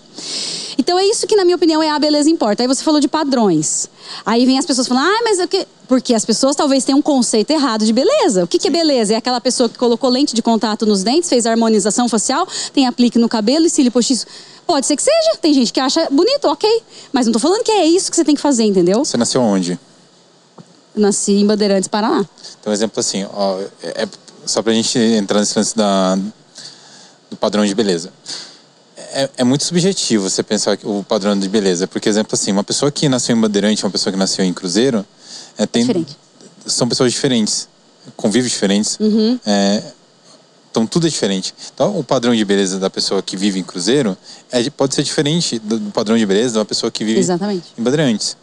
Então 0.77 0.97
é 0.99 1.05
isso 1.05 1.25
que, 1.25 1.35
na 1.35 1.43
minha 1.43 1.55
opinião, 1.55 1.81
é 1.81 1.89
a 1.89 1.97
beleza 1.97 2.29
importa. 2.29 2.61
Aí 2.61 2.67
você 2.67 2.83
falou 2.83 2.99
de 2.99 3.07
padrões. 3.07 3.89
Aí 4.23 4.45
vem 4.45 4.59
as 4.59 4.65
pessoas 4.65 4.87
falando, 4.87 5.07
ah, 5.07 5.21
mas 5.23 5.39
o 5.39 5.47
que. 5.47 5.67
Porque 5.87 6.13
as 6.13 6.23
pessoas 6.23 6.55
talvez 6.55 6.85
tenham 6.85 6.99
um 6.99 7.01
conceito 7.01 7.49
errado 7.49 7.83
de 7.83 7.91
beleza. 7.91 8.43
O 8.43 8.47
que, 8.47 8.59
que 8.59 8.67
é 8.67 8.71
beleza? 8.71 9.15
É 9.15 9.17
aquela 9.17 9.41
pessoa 9.41 9.67
que 9.67 9.77
colocou 9.77 10.09
lente 10.09 10.35
de 10.35 10.41
contato 10.43 10.85
nos 10.85 11.01
dentes, 11.01 11.27
fez 11.27 11.47
harmonização 11.47 12.07
facial, 12.07 12.47
tem 12.71 12.85
aplique 12.85 13.17
no 13.17 13.27
cabelo 13.27 13.65
e 13.65 13.69
cílio 13.71 13.91
postiço. 13.91 14.27
Pode 14.67 14.85
ser 14.85 14.95
que 14.95 15.01
seja. 15.01 15.37
Tem 15.41 15.51
gente 15.51 15.73
que 15.73 15.79
acha 15.79 16.07
bonito, 16.11 16.45
ok. 16.45 16.83
Mas 17.11 17.25
não 17.25 17.33
tô 17.33 17.39
falando 17.39 17.63
que 17.63 17.71
é 17.71 17.87
isso 17.87 18.11
que 18.11 18.15
você 18.15 18.23
tem 18.23 18.35
que 18.35 18.41
fazer, 18.41 18.65
entendeu? 18.65 19.03
Você 19.03 19.17
nasceu 19.17 19.41
onde? 19.41 19.79
Nasci 20.95 21.33
em 21.33 21.45
Bandeirantes, 21.45 21.87
Paraná. 21.87 22.25
Então, 22.59 22.71
exemplo 22.71 22.99
assim, 22.99 23.25
ó, 23.33 23.59
é, 23.83 24.03
é 24.03 24.07
só 24.45 24.61
pra 24.61 24.73
gente 24.73 24.97
entrar 24.97 25.39
nesse 25.39 25.57
lance 25.57 25.75
da, 25.75 26.17
do 27.29 27.37
padrão 27.37 27.65
de 27.65 27.73
beleza. 27.73 28.11
É, 29.13 29.29
é, 29.37 29.43
muito 29.43 29.63
subjetivo 29.63 30.29
você 30.29 30.41
pensar 30.41 30.77
o 30.83 31.03
padrão 31.03 31.37
de 31.37 31.49
beleza, 31.49 31.87
porque, 31.87 32.07
exemplo 32.07 32.33
assim, 32.33 32.51
uma 32.51 32.63
pessoa 32.63 32.91
que 32.91 33.09
nasceu 33.09 33.35
em 33.35 33.39
Bandeirante, 33.39 33.83
uma 33.83 33.91
pessoa 33.91 34.11
que 34.11 34.17
nasceu 34.17 34.45
em 34.45 34.53
Cruzeiro, 34.53 35.05
é, 35.57 35.65
tem, 35.65 35.81
Diferente. 35.81 36.17
são 36.65 36.87
pessoas 36.87 37.11
diferentes, 37.11 37.67
convivem 38.15 38.49
diferentes, 38.49 38.97
uhum. 38.99 39.37
é, 39.45 39.83
então 40.71 40.87
tudo 40.87 41.07
é 41.07 41.09
diferente. 41.09 41.53
Então 41.73 41.99
o 41.99 42.03
padrão 42.03 42.33
de 42.33 42.45
beleza 42.45 42.79
da 42.79 42.89
pessoa 42.89 43.21
que 43.21 43.35
vive 43.35 43.59
em 43.59 43.63
Cruzeiro 43.63 44.17
é, 44.49 44.69
pode 44.69 44.95
ser 44.95 45.03
diferente 45.03 45.59
do, 45.59 45.77
do 45.77 45.91
padrão 45.91 46.17
de 46.17 46.25
beleza 46.25 46.53
de 46.53 46.59
uma 46.59 46.65
pessoa 46.65 46.89
que 46.89 47.03
vive 47.03 47.19
Exatamente. 47.19 47.73
em 47.77 47.83
Bandeirantes. 47.83 48.37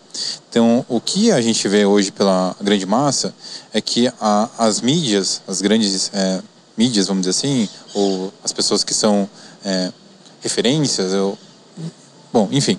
Então, 0.48 0.84
o 0.88 1.00
que 1.00 1.30
a 1.30 1.40
gente 1.40 1.66
vê 1.68 1.84
hoje 1.84 2.10
pela 2.10 2.56
grande 2.60 2.86
massa 2.86 3.34
é 3.72 3.80
que 3.80 4.10
a, 4.20 4.48
as 4.58 4.80
mídias, 4.80 5.42
as 5.46 5.60
grandes 5.60 6.10
é, 6.14 6.40
mídias, 6.76 7.06
vamos 7.06 7.26
dizer 7.26 7.38
assim, 7.38 7.68
ou 7.94 8.32
as 8.42 8.52
pessoas 8.52 8.82
que 8.82 8.94
são 8.94 9.28
é, 9.64 9.92
referências, 10.40 11.12
ou, 11.12 11.38
bom, 12.32 12.48
enfim, 12.50 12.78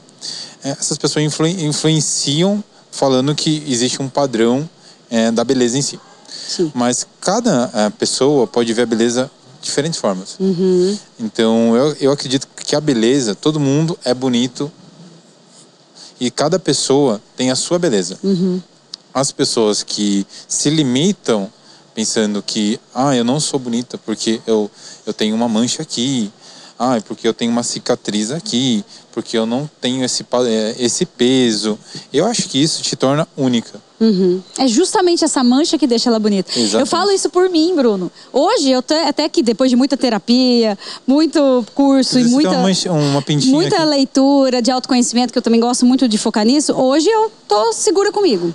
é, 0.63 0.71
essas 0.71 0.97
pessoas 0.97 1.25
influ, 1.25 1.47
influenciam 1.47 2.63
falando 2.91 3.35
que 3.35 3.63
existe 3.67 4.01
um 4.01 4.09
padrão 4.09 4.67
é, 5.09 5.31
da 5.31 5.43
beleza 5.43 5.77
em 5.77 5.81
si. 5.81 5.99
Sim. 6.27 6.71
Mas 6.73 7.05
cada 7.21 7.69
é, 7.73 7.89
pessoa 7.91 8.47
pode 8.47 8.73
ver 8.73 8.83
a 8.83 8.85
beleza 8.85 9.31
de 9.61 9.65
diferentes 9.65 9.99
formas. 9.99 10.35
Uhum. 10.39 10.97
Então, 11.19 11.75
eu, 11.75 11.95
eu 11.99 12.11
acredito 12.11 12.47
que 12.55 12.75
a 12.75 12.81
beleza, 12.81 13.35
todo 13.35 13.59
mundo 13.59 13.97
é 14.03 14.13
bonito 14.13 14.71
e 16.19 16.29
cada 16.29 16.59
pessoa 16.59 17.21
tem 17.35 17.51
a 17.51 17.55
sua 17.55 17.79
beleza. 17.79 18.17
Uhum. 18.23 18.61
As 19.13 19.31
pessoas 19.31 19.83
que 19.83 20.25
se 20.47 20.69
limitam 20.69 21.51
pensando 21.95 22.41
que, 22.41 22.79
ah, 22.93 23.15
eu 23.15 23.23
não 23.23 23.39
sou 23.39 23.59
bonita 23.59 23.97
porque 23.97 24.41
eu, 24.45 24.69
eu 25.05 25.13
tenho 25.13 25.35
uma 25.35 25.49
mancha 25.49 25.81
aqui, 25.81 26.31
ah, 26.77 27.01
porque 27.05 27.27
eu 27.27 27.33
tenho 27.33 27.51
uma 27.51 27.63
cicatriz 27.63 28.31
aqui, 28.31 28.85
porque 29.11 29.37
eu 29.37 29.45
não 29.45 29.69
tenho 29.81 30.03
esse, 30.03 30.25
é, 30.47 30.75
esse 30.79 31.05
peso. 31.05 31.77
Eu 32.13 32.25
acho 32.25 32.47
que 32.47 32.61
isso 32.61 32.81
te 32.81 32.95
torna 32.95 33.27
única. 33.35 33.81
Uhum. 33.99 34.41
É 34.57 34.67
justamente 34.67 35.25
essa 35.25 35.43
mancha 35.43 35.77
que 35.77 35.85
deixa 35.85 36.09
ela 36.09 36.19
bonita. 36.19 36.51
Exatamente. 36.51 36.79
Eu 36.79 36.85
falo 36.85 37.11
isso 37.11 37.29
por 37.29 37.49
mim, 37.49 37.75
Bruno. 37.75 38.09
Hoje, 38.31 38.71
eu 38.71 38.81
até 39.07 39.27
que 39.27 39.43
depois 39.43 39.69
de 39.69 39.75
muita 39.75 39.97
terapia, 39.97 40.77
muito 41.05 41.65
curso 41.75 42.17
e 42.17 42.23
muita, 42.25 42.51
uma, 42.51 42.61
mancha, 42.61 42.91
uma 42.91 43.23
muita 43.45 43.75
aqui. 43.75 43.85
leitura 43.85 44.61
de 44.61 44.71
autoconhecimento, 44.71 45.33
que 45.33 45.37
eu 45.37 45.43
também 45.43 45.59
gosto 45.59 45.85
muito 45.85 46.07
de 46.07 46.17
focar 46.17 46.45
nisso, 46.45 46.73
hoje 46.73 47.09
eu 47.09 47.31
tô 47.47 47.73
segura 47.73 48.11
comigo. 48.11 48.53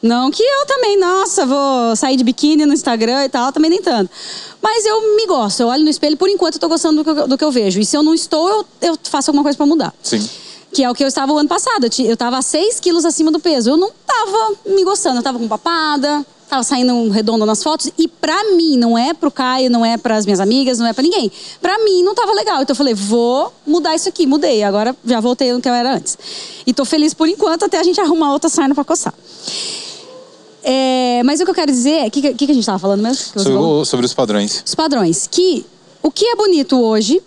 Não 0.00 0.30
que 0.30 0.42
eu 0.42 0.66
também, 0.66 0.96
nossa, 0.98 1.44
vou 1.44 1.96
sair 1.96 2.16
de 2.16 2.22
biquíni 2.22 2.64
no 2.64 2.72
Instagram 2.72 3.24
e 3.24 3.28
tal, 3.28 3.52
também 3.52 3.70
nem 3.70 3.82
tanto. 3.82 4.10
Mas 4.62 4.84
eu 4.86 5.16
me 5.16 5.26
gosto, 5.26 5.60
eu 5.60 5.66
olho 5.66 5.82
no 5.82 5.90
espelho, 5.90 6.16
por 6.16 6.28
enquanto 6.28 6.54
eu 6.54 6.60
tô 6.60 6.68
gostando 6.68 7.02
do 7.02 7.04
que 7.04 7.20
eu, 7.20 7.28
do 7.28 7.38
que 7.38 7.44
eu 7.44 7.50
vejo. 7.50 7.80
E 7.80 7.84
se 7.84 7.96
eu 7.96 8.02
não 8.02 8.14
estou, 8.14 8.48
eu, 8.48 8.66
eu 8.80 8.98
faço 9.02 9.30
alguma 9.30 9.42
coisa 9.42 9.56
para 9.56 9.66
mudar. 9.66 9.92
Sim. 10.02 10.28
Que 10.78 10.84
é 10.84 10.88
o 10.88 10.94
que 10.94 11.02
eu 11.02 11.08
estava 11.08 11.32
o 11.32 11.38
ano 11.38 11.48
passado. 11.48 11.88
Eu 11.98 12.12
estava 12.12 12.40
6 12.40 12.78
quilos 12.78 13.04
acima 13.04 13.32
do 13.32 13.40
peso. 13.40 13.70
Eu 13.70 13.76
não 13.76 13.88
estava 13.88 14.54
me 14.64 14.84
gostando, 14.84 15.16
eu 15.16 15.18
estava 15.18 15.36
com 15.36 15.48
papada, 15.48 16.24
tava 16.48 16.62
saindo 16.62 17.08
redondo 17.08 17.44
nas 17.44 17.64
fotos 17.64 17.90
e 17.98 18.06
pra 18.06 18.54
mim, 18.54 18.76
não 18.76 18.96
é 18.96 19.12
pro 19.12 19.28
Caio, 19.28 19.68
não 19.72 19.84
é 19.84 19.96
pras 19.96 20.24
minhas 20.24 20.38
amigas, 20.38 20.78
não 20.78 20.86
é 20.86 20.92
pra 20.92 21.02
ninguém. 21.02 21.32
Pra 21.60 21.78
mim 21.80 22.04
não 22.04 22.14
tava 22.14 22.32
legal. 22.32 22.62
Então 22.62 22.74
eu 22.74 22.76
falei, 22.76 22.94
vou 22.94 23.52
mudar 23.66 23.96
isso 23.96 24.08
aqui. 24.08 24.24
Mudei, 24.24 24.62
agora 24.62 24.94
já 25.04 25.18
voltei 25.18 25.52
no 25.52 25.60
que 25.60 25.68
eu 25.68 25.74
era 25.74 25.96
antes. 25.96 26.16
E 26.64 26.72
tô 26.72 26.84
feliz 26.84 27.12
por 27.12 27.26
enquanto 27.26 27.64
até 27.64 27.80
a 27.80 27.82
gente 27.82 28.00
arrumar 28.00 28.32
outra 28.32 28.48
sarna 28.48 28.72
pra 28.72 28.84
coçar. 28.84 29.12
É, 30.62 31.22
mas 31.24 31.40
o 31.40 31.44
que 31.44 31.50
eu 31.50 31.56
quero 31.56 31.72
dizer, 31.72 32.06
o 32.06 32.10
que, 32.12 32.22
que, 32.22 32.34
que, 32.34 32.44
a 32.44 32.54
gente 32.54 32.60
estava 32.60 32.78
falando 32.78 33.02
mesmo? 33.02 33.16
Sobre, 33.16 33.84
sobre, 33.84 34.06
os 34.06 34.14
padrões. 34.14 34.62
Os 34.64 34.76
padrões. 34.76 35.26
Que 35.28 35.66
o 36.00 36.12
que 36.12 36.24
é 36.24 36.36
bonito 36.36 36.80
hoje 36.80 37.20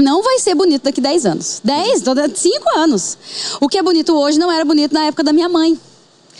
não 0.00 0.22
vai 0.22 0.38
ser 0.38 0.54
bonito 0.54 0.82
daqui 0.82 1.00
10 1.00 1.26
anos. 1.26 1.60
10, 1.64 2.02
5 2.34 2.78
anos. 2.78 3.18
O 3.60 3.68
que 3.68 3.78
é 3.78 3.82
bonito 3.82 4.14
hoje 4.14 4.38
não 4.38 4.50
era 4.50 4.64
bonito 4.64 4.92
na 4.92 5.04
época 5.04 5.22
da 5.22 5.32
minha 5.32 5.48
mãe. 5.48 5.78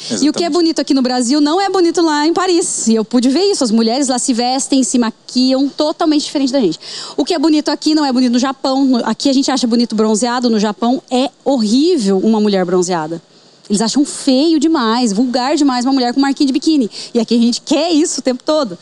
Exatamente. 0.01 0.25
E 0.25 0.31
o 0.31 0.33
que 0.33 0.45
é 0.45 0.51
bonito 0.51 0.81
aqui 0.81 0.95
no 0.95 1.03
Brasil 1.03 1.41
não 1.41 1.61
é 1.61 1.69
bonito 1.69 2.01
lá 2.01 2.27
em 2.27 2.33
Paris. 2.33 2.89
E 2.89 2.95
eu 2.95 3.05
pude 3.05 3.29
ver 3.29 3.43
isso. 3.51 3.63
As 3.63 3.71
mulheres 3.71 4.09
lá 4.09 4.19
se 4.19 4.33
vestem, 4.33 4.83
se 4.83 4.99
maquiam 4.99 5.69
totalmente 5.69 6.25
diferente 6.25 6.53
da 6.53 6.61
gente. 6.61 6.79
O 7.17 7.25
que 7.25 7.35
é 7.35 7.39
bonito 7.39 7.71
aqui 7.71 7.95
não 7.95 8.05
é 8.05 8.13
bonito 8.13 8.33
no 8.33 8.39
Japão. 8.39 9.01
Aqui 9.05 9.29
a 9.29 9.33
gente 9.33 9.51
acha 9.51 9.67
bonito 9.67 9.95
bronzeado. 9.95 10.49
No 10.49 10.59
Japão 10.59 11.03
é 11.11 11.31
horrível 11.45 12.19
uma 12.19 12.41
mulher 12.41 12.65
bronzeada. 12.65 13.21
Eles 13.69 13.81
acham 13.81 14.05
feio 14.05 14.59
demais, 14.59 15.13
vulgar 15.13 15.55
demais 15.55 15.85
uma 15.85 15.93
mulher 15.93 16.13
com 16.13 16.21
marquinha 16.21 16.47
de 16.47 16.53
biquíni. 16.53 16.91
E 17.15 17.21
aqui 17.21 17.37
a 17.37 17.39
gente 17.39 17.61
quer 17.61 17.93
isso 17.93 18.21
o 18.21 18.23
tempo 18.23 18.43
todo. 18.43 18.77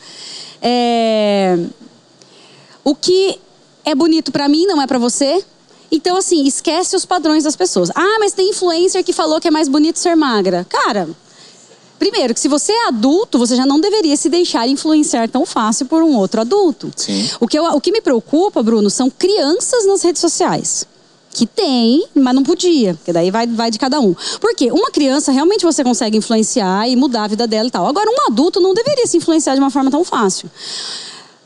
É... 0.61 1.59
O 2.83 2.95
que 2.95 3.37
é 3.89 3.95
bonito 3.95 4.31
para 4.31 4.47
mim 4.47 4.65
não 4.65 4.81
é 4.81 4.87
para 4.87 4.97
você. 4.97 5.43
Então, 5.91 6.17
assim, 6.17 6.45
esquece 6.45 6.95
os 6.95 7.05
padrões 7.05 7.43
das 7.43 7.55
pessoas. 7.55 7.89
Ah, 7.95 8.17
mas 8.19 8.33
tem 8.33 8.49
influencer 8.49 9.03
que 9.03 9.11
falou 9.11 9.39
que 9.39 9.47
é 9.47 9.51
mais 9.51 9.67
bonito 9.67 9.97
ser 9.97 10.15
magra. 10.15 10.65
Cara, 10.69 11.09
primeiro, 11.97 12.33
que 12.33 12.39
se 12.39 12.47
você 12.47 12.71
é 12.71 12.87
adulto, 12.87 13.39
você 13.39 13.55
já 13.55 13.65
não 13.65 13.79
deveria 13.79 14.15
se 14.15 14.29
deixar 14.29 14.67
influenciar 14.67 15.27
tão 15.27 15.45
fácil 15.45 15.87
por 15.87 16.03
um 16.03 16.15
outro 16.15 16.41
adulto. 16.41 16.91
Sim. 16.95 17.29
O 17.39 17.47
que, 17.47 17.57
eu, 17.57 17.63
o 17.65 17.81
que 17.81 17.91
me 17.91 18.01
preocupa, 18.01 18.61
Bruno, 18.61 18.89
são 18.89 19.09
crianças 19.09 19.85
nas 19.87 20.03
redes 20.03 20.21
sociais. 20.21 20.85
Que 21.31 21.45
tem, 21.45 22.05
mas 22.15 22.33
não 22.33 22.43
podia, 22.43 22.95
porque 22.95 23.13
daí 23.13 23.29
vai, 23.29 23.45
vai 23.45 23.69
de 23.69 23.77
cada 23.77 23.99
um. 23.99 24.15
Porque 24.41 24.71
uma 24.71 24.89
criança 24.89 25.31
realmente 25.31 25.63
você 25.63 25.83
consegue 25.83 26.17
influenciar 26.17 26.87
e 26.87 26.95
mudar 26.95 27.25
a 27.25 27.27
vida 27.27 27.47
dela 27.47 27.67
e 27.67 27.71
tal. 27.71 27.85
Agora, 27.85 28.09
um 28.09 28.31
adulto 28.31 28.59
não 28.59 28.73
deveria 28.73 29.05
se 29.05 29.17
influenciar 29.17 29.53
de 29.53 29.59
uma 29.59 29.69
forma 29.69 29.91
tão 29.91 30.03
fácil. 30.03 30.49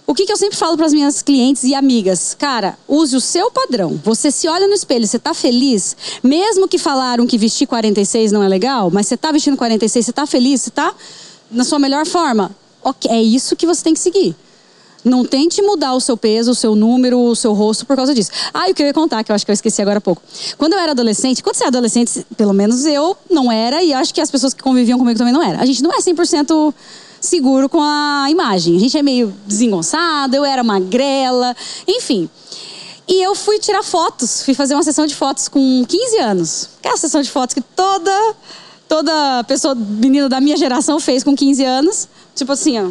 O 0.06 0.14
que, 0.14 0.26
que 0.26 0.34
eu 0.34 0.38
sempre 0.38 0.58
falo 0.58 0.76
para 0.76 0.86
as 0.86 0.94
minhas 0.94 1.22
clientes 1.22 1.64
e 1.64 1.74
amigas? 1.74 2.36
Cara, 2.38 2.78
use 2.88 3.16
o 3.16 3.22
seu 3.22 3.50
padrão. 3.50 4.00
Você 4.04 4.32
se 4.32 4.50
olha 4.50 4.68
no 4.68 4.74
espelho, 4.74 5.08
você 5.08 5.16
está 5.16 5.34
feliz? 5.34 5.96
Mesmo 6.22 6.68
que 6.68 6.78
falaram 6.78 7.26
que 7.26 7.38
vestir 7.38 7.66
46 7.66 8.32
não 8.34 8.44
é 8.44 8.48
legal, 8.50 8.92
mas 8.92 9.08
você 9.08 9.16
está 9.16 9.32
vestindo 9.32 9.56
46, 9.56 10.06
você 10.06 10.12
está 10.12 10.26
feliz? 10.26 10.62
Você 10.62 10.70
está 10.70 10.94
na 11.50 11.64
sua 11.64 11.80
melhor 11.80 12.06
forma? 12.06 12.52
Ok, 12.84 13.10
é 13.10 13.22
isso 13.22 13.56
que 13.56 13.66
você 13.66 13.82
tem 13.82 13.94
que 13.94 14.00
seguir. 14.00 14.36
Não 15.06 15.24
tente 15.24 15.62
mudar 15.62 15.94
o 15.94 16.00
seu 16.02 16.18
peso, 16.18 16.52
o 16.52 16.56
seu 16.56 16.76
número, 16.76 17.20
o 17.20 17.36
seu 17.36 17.54
rosto 17.54 17.86
por 17.86 17.96
causa 17.96 18.14
disso. 18.14 18.32
Ah, 18.54 18.68
e 18.68 18.72
o 18.72 18.76
que 18.76 18.84
eu 18.84 18.88
ia 18.88 18.94
contar, 18.94 19.24
que 19.24 19.32
eu 19.32 19.36
acho 19.36 19.46
que 19.46 19.52
eu 19.52 19.54
esqueci 19.54 19.82
agora 19.82 20.00
há 20.00 20.02
pouco. 20.02 20.22
Quando 20.58 20.74
eu 20.74 20.80
era 20.80 20.92
adolescente, 20.92 21.42
quando 21.42 21.56
você 21.56 21.64
é 21.64 21.68
adolescente, 21.68 22.26
pelo 22.38 22.54
menos 22.54 22.86
eu 22.86 23.18
não 23.30 23.50
era, 23.50 23.82
e 23.82 23.94
acho 23.94 24.14
que 24.14 24.20
as 24.20 24.32
pessoas 24.32 24.54
que 24.54 24.62
conviviam 24.62 25.00
comigo 25.00 25.18
também 25.18 25.34
não 25.34 25.42
eram. 25.42 25.60
A 25.60 25.66
gente 25.66 25.82
não 25.82 25.92
é 25.92 26.00
100% 26.00 26.74
seguro 27.26 27.70
com 27.70 27.82
a 27.82 28.28
imagem. 28.30 28.76
A 28.76 28.80
gente 28.80 28.98
é 28.98 29.02
meio 29.02 29.34
desengonçado, 29.46 30.36
eu 30.36 30.46
era 30.46 30.64
magrela, 30.64 31.56
enfim. 31.88 32.30
E 33.08 33.22
eu 33.22 33.36
fui 33.36 33.60
tirar 33.60 33.84
fotos, 33.84 34.44
fui 34.44 34.54
fazer 34.54 34.74
uma 34.74 34.84
sessão 34.84 35.06
de 35.06 35.16
fotos 35.16 35.48
com 35.48 35.86
15 35.88 36.18
anos. 36.20 36.70
Aquela 36.80 36.98
sessão 36.98 37.22
de 37.22 37.30
fotos 37.30 37.54
que 37.54 37.62
toda 37.62 38.36
toda 38.88 39.44
pessoa, 39.46 39.74
menina 39.74 40.30
da 40.30 40.40
minha 40.40 40.56
geração 40.56 41.00
fez 41.00 41.24
com 41.24 41.36
15 41.36 41.66
anos. 41.66 42.08
Tipo 42.36 42.52
assim, 42.52 42.80
ó. 42.80 42.90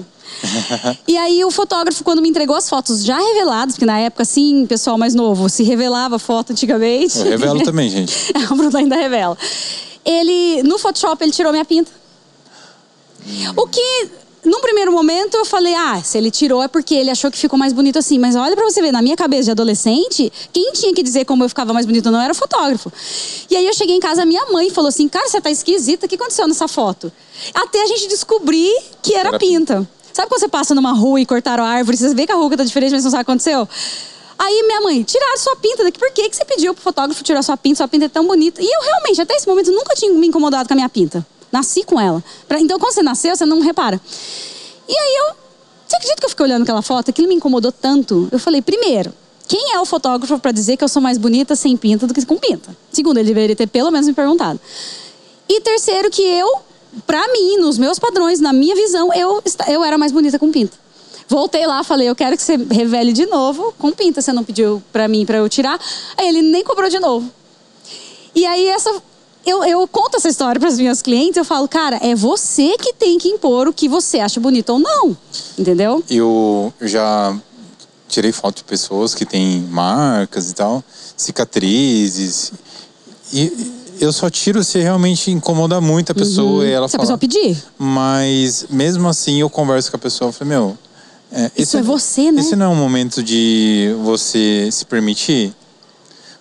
e 1.07 1.16
aí 1.16 1.45
o 1.45 1.51
fotógrafo, 1.51 2.03
quando 2.03 2.20
me 2.20 2.28
entregou 2.28 2.57
as 2.57 2.68
fotos 2.68 3.05
já 3.05 3.18
reveladas, 3.18 3.74
porque 3.74 3.87
na 3.87 3.99
época, 3.99 4.22
assim, 4.22 4.66
pessoal 4.66 4.99
mais 4.99 5.14
novo, 5.14 5.49
se 5.49 5.62
revelava 5.62 6.18
foto 6.18 6.53
antigamente. 6.53 7.18
Eu 7.18 7.24
revelo 7.24 7.62
também, 7.62 7.89
gente. 7.91 8.33
o 8.51 8.55
Bruno 8.55 8.76
ainda 8.76 8.97
revela. 8.97 9.37
Ele, 10.05 10.62
no 10.64 10.78
Photoshop, 10.78 11.22
ele 11.22 11.33
tirou 11.33 11.53
minha 11.53 11.64
pinta. 11.64 12.01
O 13.56 13.66
que 13.66 14.08
num 14.44 14.60
primeiro 14.60 14.90
momento 14.90 15.36
eu 15.36 15.44
falei, 15.44 15.74
ah, 15.74 16.02
se 16.02 16.18
ele 16.18 16.30
tirou 16.30 16.62
é 16.62 16.68
porque 16.68 16.94
ele 16.94 17.10
achou 17.10 17.30
que 17.30 17.38
ficou 17.38 17.58
mais 17.58 17.72
bonito 17.72 17.98
assim. 17.98 18.18
Mas 18.18 18.34
olha 18.34 18.56
pra 18.56 18.64
você 18.64 18.82
ver, 18.82 18.90
na 18.90 19.00
minha 19.00 19.16
cabeça 19.16 19.44
de 19.44 19.50
adolescente, 19.52 20.32
quem 20.52 20.72
tinha 20.72 20.92
que 20.92 21.02
dizer 21.02 21.24
como 21.24 21.44
eu 21.44 21.48
ficava 21.48 21.72
mais 21.72 21.86
bonito 21.86 22.10
não 22.10 22.20
era 22.20 22.32
o 22.32 22.34
fotógrafo. 22.34 22.92
E 23.48 23.56
aí 23.56 23.66
eu 23.66 23.74
cheguei 23.74 23.96
em 23.96 24.00
casa, 24.00 24.24
minha 24.24 24.44
mãe 24.46 24.68
falou 24.70 24.88
assim, 24.88 25.08
cara, 25.08 25.28
você 25.28 25.40
tá 25.40 25.50
esquisita, 25.50 26.06
o 26.06 26.08
que 26.08 26.16
aconteceu 26.16 26.48
nessa 26.48 26.66
foto? 26.66 27.12
Até 27.54 27.82
a 27.82 27.86
gente 27.86 28.08
descobrir 28.08 28.72
que 29.00 29.14
era, 29.14 29.38
pinta. 29.38 29.88
Sabe 30.12 30.28
quando 30.28 30.40
você 30.40 30.48
passa 30.48 30.74
numa 30.74 30.92
rua 30.92 31.20
e 31.20 31.26
cortaram 31.26 31.64
a 31.64 31.68
árvore, 31.68 31.96
você 31.96 32.12
vê 32.14 32.26
que 32.26 32.32
a 32.32 32.34
rua 32.34 32.54
tá 32.56 32.64
diferente, 32.64 32.92
mas 32.92 33.04
não 33.04 33.10
sabe 33.10 33.22
o 33.22 33.24
que 33.24 33.30
aconteceu? 33.30 33.68
Aí 34.38 34.62
minha 34.64 34.80
mãe, 34.80 35.04
tiraram 35.04 35.38
sua 35.38 35.54
pinta 35.54 35.84
daqui. 35.84 36.00
Por 36.00 36.10
que, 36.10 36.28
que 36.28 36.34
você 36.34 36.44
pediu 36.44 36.74
pro 36.74 36.82
fotógrafo 36.82 37.22
tirar 37.22 37.42
sua 37.42 37.56
pinta? 37.56 37.76
Sua 37.76 37.88
pinta 37.88 38.06
é 38.06 38.08
tão 38.08 38.26
bonita. 38.26 38.60
E 38.60 38.66
eu 38.66 38.82
realmente, 38.82 39.20
até 39.20 39.36
esse 39.36 39.46
momento, 39.46 39.70
nunca 39.70 39.94
tinha 39.94 40.12
me 40.12 40.26
incomodado 40.26 40.68
com 40.68 40.74
a 40.74 40.76
minha 40.76 40.88
pinta. 40.88 41.24
Nasci 41.53 41.84
com 41.84 42.00
ela. 42.00 42.24
Então, 42.59 42.78
quando 42.78 42.94
você 42.94 43.03
nasceu, 43.03 43.36
você 43.36 43.44
não 43.44 43.61
repara. 43.61 44.00
E 44.88 44.96
aí 44.96 45.16
eu. 45.16 45.42
Você 45.86 45.96
acredita 45.96 46.20
que 46.20 46.24
eu 46.24 46.30
fiquei 46.30 46.46
olhando 46.46 46.62
aquela 46.62 46.80
foto? 46.80 47.11
Aquilo 47.11 47.28
me 47.28 47.34
incomodou 47.34 47.70
tanto. 47.70 48.26
Eu 48.32 48.38
falei, 48.38 48.62
primeiro, 48.62 49.12
quem 49.46 49.74
é 49.74 49.78
o 49.78 49.84
fotógrafo 49.84 50.38
para 50.38 50.50
dizer 50.50 50.78
que 50.78 50.84
eu 50.84 50.88
sou 50.88 51.03
mais 51.03 51.18
bonita 51.18 51.55
sem 51.55 51.76
pinta 51.76 52.07
do 52.07 52.14
que 52.14 52.24
com 52.24 52.38
pinta? 52.38 52.74
Segundo, 52.90 53.18
ele 53.18 53.28
deveria 53.28 53.55
ter 53.55 53.66
pelo 53.66 53.90
menos 53.90 54.07
me 54.07 54.14
perguntado. 54.14 54.59
E 55.46 55.61
terceiro, 55.61 56.11
que 56.11 56.22
eu, 56.22 56.48
para 57.07 57.28
mim, 57.28 57.59
nos 57.59 57.76
meus 57.76 57.98
padrões, 57.98 58.40
na 58.40 58.55
minha 58.55 58.74
visão, 58.74 59.12
eu, 59.12 59.42
eu 59.68 59.84
era 59.84 59.98
mais 59.98 60.11
bonita 60.12 60.38
com 60.38 60.50
pinta. 60.50 60.78
Voltei 61.28 61.66
lá, 61.66 61.84
falei, 61.84 62.09
eu 62.09 62.14
quero 62.14 62.36
que 62.36 62.42
você 62.42 62.57
revele 62.57 63.12
de 63.12 63.26
novo 63.26 63.74
com 63.78 63.92
pinta. 63.92 64.22
Você 64.22 64.32
não 64.32 64.44
pediu 64.44 64.82
para 64.90 65.07
mim 65.07 65.26
para 65.26 65.38
eu 65.38 65.48
tirar. 65.48 65.78
Aí 66.16 66.28
ele 66.28 66.40
nem 66.40 66.64
cobrou 66.64 66.88
de 66.88 66.98
novo. 66.98 67.30
E 68.34 68.46
aí 68.46 68.66
essa 68.68 69.03
eu, 69.45 69.64
eu 69.64 69.86
conto 69.88 70.16
essa 70.16 70.28
história 70.28 70.61
para 70.61 70.68
as 70.68 70.78
minhas 70.78 71.03
clientes, 71.03 71.36
eu 71.36 71.45
falo, 71.45 71.66
cara, 71.66 71.99
é 72.03 72.14
você 72.14 72.76
que 72.78 72.93
tem 72.93 73.18
que 73.18 73.28
impor 73.28 73.68
o 73.68 73.72
que 73.72 73.88
você 73.88 74.20
acha 74.20 74.40
bonito 74.40 74.70
ou 74.70 74.78
não. 74.78 75.16
Entendeu? 75.59 76.03
Eu 76.09 76.72
já 76.80 77.36
tirei 78.09 78.30
foto 78.30 78.59
de 78.59 78.64
pessoas 78.64 79.14
que 79.14 79.24
têm 79.24 79.61
marcas 79.70 80.51
e 80.51 80.55
tal, 80.55 80.84
cicatrizes. 81.16 82.53
E 83.32 83.72
eu 83.99 84.12
só 84.12 84.28
tiro 84.28 84.62
se 84.62 84.78
realmente 84.78 85.30
incomoda 85.30 85.80
muito 85.80 86.12
a 86.12 86.14
pessoa 86.14 86.62
uhum. 86.62 86.64
e 86.64 86.70
ela 86.70 86.88
se 86.88 86.93
fala. 86.93 87.14
a 87.14 87.18
pessoa 87.18 87.18
pedir. 87.18 87.62
Mas 87.78 88.66
mesmo 88.68 89.09
assim 89.09 89.40
eu 89.40 89.49
converso 89.49 89.90
com 89.90 89.97
a 89.97 90.01
pessoa 90.01 90.30
e 90.30 90.32
falo, 90.32 90.49
meu. 90.49 90.78
É, 91.34 91.51
Isso 91.57 91.78
é 91.78 91.82
você, 91.82 92.30
né? 92.30 92.43
Esse 92.43 92.55
não 92.55 92.66
é 92.66 92.68
um 92.68 92.76
momento 92.76 93.22
de 93.22 93.97
você 94.05 94.68
se 94.70 94.84
permitir. 94.84 95.55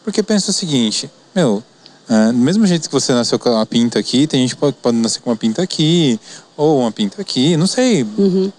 Porque 0.04 0.22
pensa 0.22 0.52
o 0.52 0.54
seguinte, 0.54 1.10
meu, 1.34 1.64
é, 2.12 2.34
do 2.34 2.38
mesmo 2.38 2.68
jeito 2.68 2.90
que 2.90 2.94
você 2.94 3.14
nasceu 3.14 3.40
com 3.40 3.50
uma 3.50 3.66
pinta 3.66 3.98
aqui, 3.98 4.28
tem 4.28 4.42
gente 4.42 4.56
que 4.56 4.60
pode, 4.60 4.76
pode 4.82 4.98
nascer 4.98 5.22
com 5.22 5.30
uma 5.30 5.36
pinta 5.38 5.62
aqui, 5.62 6.20
ou 6.58 6.82
uma 6.82 6.92
pinta 6.92 7.22
aqui, 7.22 7.56
não 7.56 7.66
sei. 7.66 8.04
Uhum. 8.04 8.52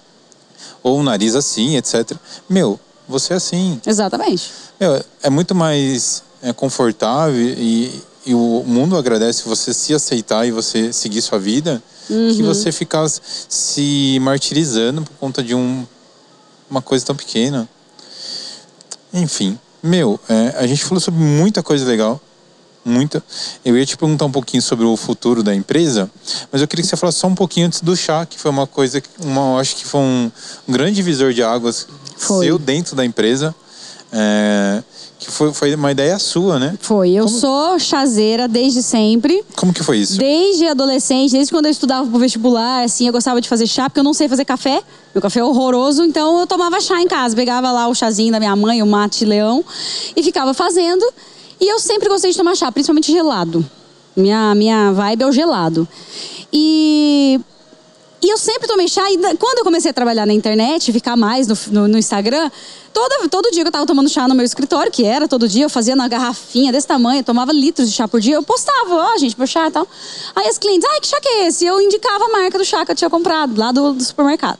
Ou 0.83 0.99
um 0.99 1.03
nariz 1.03 1.35
assim, 1.35 1.77
etc. 1.77 2.17
Meu, 2.49 2.81
você 3.07 3.35
é 3.35 3.37
assim. 3.37 3.79
Exatamente. 3.85 4.51
Meu, 4.81 5.05
é 5.23 5.29
muito 5.29 5.55
mais 5.55 6.23
é, 6.43 6.51
confortável 6.55 7.39
e, 7.39 8.03
e 8.25 8.35
o 8.35 8.65
mundo 8.67 8.97
agradece 8.97 9.47
você 9.47 9.75
se 9.75 9.93
aceitar 9.93 10.49
e 10.49 10.51
você 10.51 10.91
seguir 10.91 11.21
sua 11.21 11.39
vida 11.39 11.83
uhum. 12.09 12.35
que 12.35 12.43
você 12.43 12.73
ficar 12.73 13.07
se 13.07 14.19
martirizando 14.23 15.03
por 15.03 15.13
conta 15.21 15.43
de 15.43 15.55
um, 15.55 15.87
uma 16.71 16.81
coisa 16.81 17.05
tão 17.05 17.15
pequena. 17.15 17.69
Enfim, 19.13 19.59
meu, 19.83 20.19
é, 20.27 20.55
a 20.57 20.67
gente 20.67 20.83
falou 20.83 21.01
sobre 21.01 21.21
muita 21.21 21.63
coisa 21.63 21.85
legal 21.85 22.19
muita. 22.85 23.23
Eu 23.65 23.77
ia 23.77 23.87
te 23.87 23.97
perguntar 23.97 24.25
um 24.25 24.33
pouquinho 24.33 24.63
sobre 24.63 24.85
o 24.85 24.97
futuro 24.97 25.43
da 25.43 25.55
empresa, 25.55 26.11
mas 26.51 26.61
eu 26.61 26.69
queria 26.69 26.83
que 26.83 26.89
você 26.89 26.97
falasse 26.97 27.19
só 27.19 27.27
um 27.27 27.35
pouquinho 27.35 27.67
antes 27.67 27.81
do 27.81 27.97
chá, 27.97 28.27
que 28.27 28.39
foi 28.39 28.51
uma 28.51 28.67
coisa, 28.67 29.03
uma, 29.21 29.59
acho 29.61 29.77
que 29.77 29.85
foi 29.85 30.01
um, 30.01 30.31
um 30.69 30.73
grande 30.73 30.97
divisor 30.97 31.33
de 31.33 31.43
águas 31.43 31.87
foi. 32.17 32.47
seu 32.47 32.59
dentro 32.59 32.95
da 32.97 33.05
empresa. 33.05 33.55
É, 34.15 34.83
que 35.23 35.31
foi, 35.31 35.55
foi 35.55 35.75
uma 35.75 35.91
ideia 35.91 36.19
sua, 36.19 36.59
né? 36.59 36.77
Foi. 36.81 37.11
Eu 37.13 37.25
Como... 37.25 37.39
sou 37.39 37.79
chazeira 37.79 38.49
desde 38.49 38.83
sempre. 38.83 39.43
Como 39.57 39.73
que 39.73 39.83
foi 39.83 39.99
isso? 39.99 40.19
Desde 40.19 40.67
adolescente, 40.67 41.31
desde 41.31 41.51
quando 41.53 41.67
eu 41.67 41.71
estudava 41.71 42.07
pro 42.07 42.19
vestibular, 42.19 42.85
assim, 42.85 43.07
eu 43.07 43.13
gostava 43.13 43.41
de 43.41 43.49
fazer 43.49 43.67
chá, 43.67 43.89
porque 43.89 44.01
eu 44.01 44.05
não 44.05 44.13
sei 44.13 44.29
fazer 44.29 44.45
café. 44.45 44.83
Meu 45.15 45.23
café 45.23 45.41
é 45.41 45.45
horroroso, 45.45 46.05
então 46.05 46.41
eu 46.41 46.47
tomava 46.47 46.81
chá 46.81 47.01
em 47.01 47.07
casa. 47.07 47.37
Pegava 47.37 47.71
lá 47.71 47.89
o 47.89 47.95
chazinho 47.95 48.33
da 48.33 48.39
minha 48.39 48.55
mãe, 48.57 48.83
o 48.83 48.87
mate 48.87 49.25
leão, 49.25 49.65
e 50.17 50.23
ficava 50.23 50.53
fazendo. 50.53 51.05
E 51.63 51.69
eu 51.69 51.79
sempre 51.79 52.09
gostei 52.09 52.33
de 52.33 52.37
tomar 52.37 52.57
chá, 52.57 52.73
principalmente 52.73 53.13
gelado. 53.13 53.65
Minha, 54.17 54.53
minha 54.53 54.91
vibe 54.91 55.23
é 55.23 55.27
o 55.29 55.31
gelado. 55.31 55.87
E, 56.53 57.39
e 58.21 58.29
eu 58.29 58.37
sempre 58.37 58.67
tomei 58.67 58.89
chá. 58.89 59.09
E 59.13 59.37
quando 59.37 59.59
eu 59.59 59.65
comecei 59.65 59.93
a 59.93 59.95
trabalhar 59.95 60.27
na 60.27 60.33
internet, 60.33 60.93
ficar 60.93 61.17
mais 61.17 61.47
no, 61.47 61.57
no, 61.71 61.87
no 61.87 61.99
Instagram, 61.99 62.51
todo, 62.93 63.29
todo 63.29 63.49
dia 63.53 63.63
eu 63.63 63.71
tava 63.71 63.87
tomando 63.87 64.09
chá 64.09 64.27
no 64.27 64.35
meu 64.35 64.45
escritório, 64.45 64.91
que 64.91 65.05
era 65.05 65.29
todo 65.29 65.47
dia, 65.47 65.65
eu 65.65 65.71
fazia 65.71 65.95
na 65.95 66.09
garrafinha 66.09 66.73
desse 66.73 66.89
tamanho, 66.89 67.23
tomava 67.23 67.53
litros 67.53 67.89
de 67.89 67.95
chá 67.95 68.09
por 68.09 68.21
dia, 68.21 68.35
eu 68.35 68.43
postava, 68.43 68.97
ó, 68.97 69.13
oh, 69.15 69.19
gente, 69.19 69.37
por 69.37 69.47
chá 69.47 69.69
e 69.69 69.71
tal. 69.71 69.87
Aí 70.35 70.49
as 70.49 70.59
clientes, 70.59 70.89
ai, 70.91 70.99
que 70.99 71.07
chá 71.07 71.21
que 71.21 71.29
é 71.29 71.47
esse? 71.47 71.65
Eu 71.65 71.81
indicava 71.81 72.25
a 72.25 72.29
marca 72.29 72.59
do 72.59 72.65
chá 72.65 72.85
que 72.85 72.91
eu 72.91 72.97
tinha 72.97 73.09
comprado 73.09 73.57
lá 73.57 73.71
do, 73.71 73.93
do 73.93 74.03
supermercado. 74.03 74.59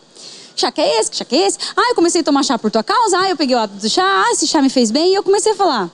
Chá 0.55 0.71
que 0.71 0.81
é 0.81 1.01
esse? 1.01 1.11
Que 1.11 1.17
chá 1.17 1.25
que 1.25 1.35
é 1.35 1.49
esse? 1.49 1.59
Ah, 1.77 1.89
eu 1.89 1.97
comecei 1.97 2.21
a 2.21 2.25
tomar 2.25 2.45
chá 2.45 2.57
por 2.57 2.71
tua 2.71 2.85
causa. 2.85 3.19
Ah, 3.19 3.29
eu 3.29 3.37
peguei 3.37 3.57
o 3.57 3.59
hábito 3.59 3.81
do 3.81 3.89
chá. 3.89 4.05
Ah, 4.05 4.31
esse 4.31 4.47
chá 4.47 4.63
me 4.63 4.69
fez 4.71 4.93
bem. 4.93 5.11
E 5.11 5.15
eu 5.15 5.23
comecei 5.25 5.51
a 5.51 5.57
falar. 5.57 5.91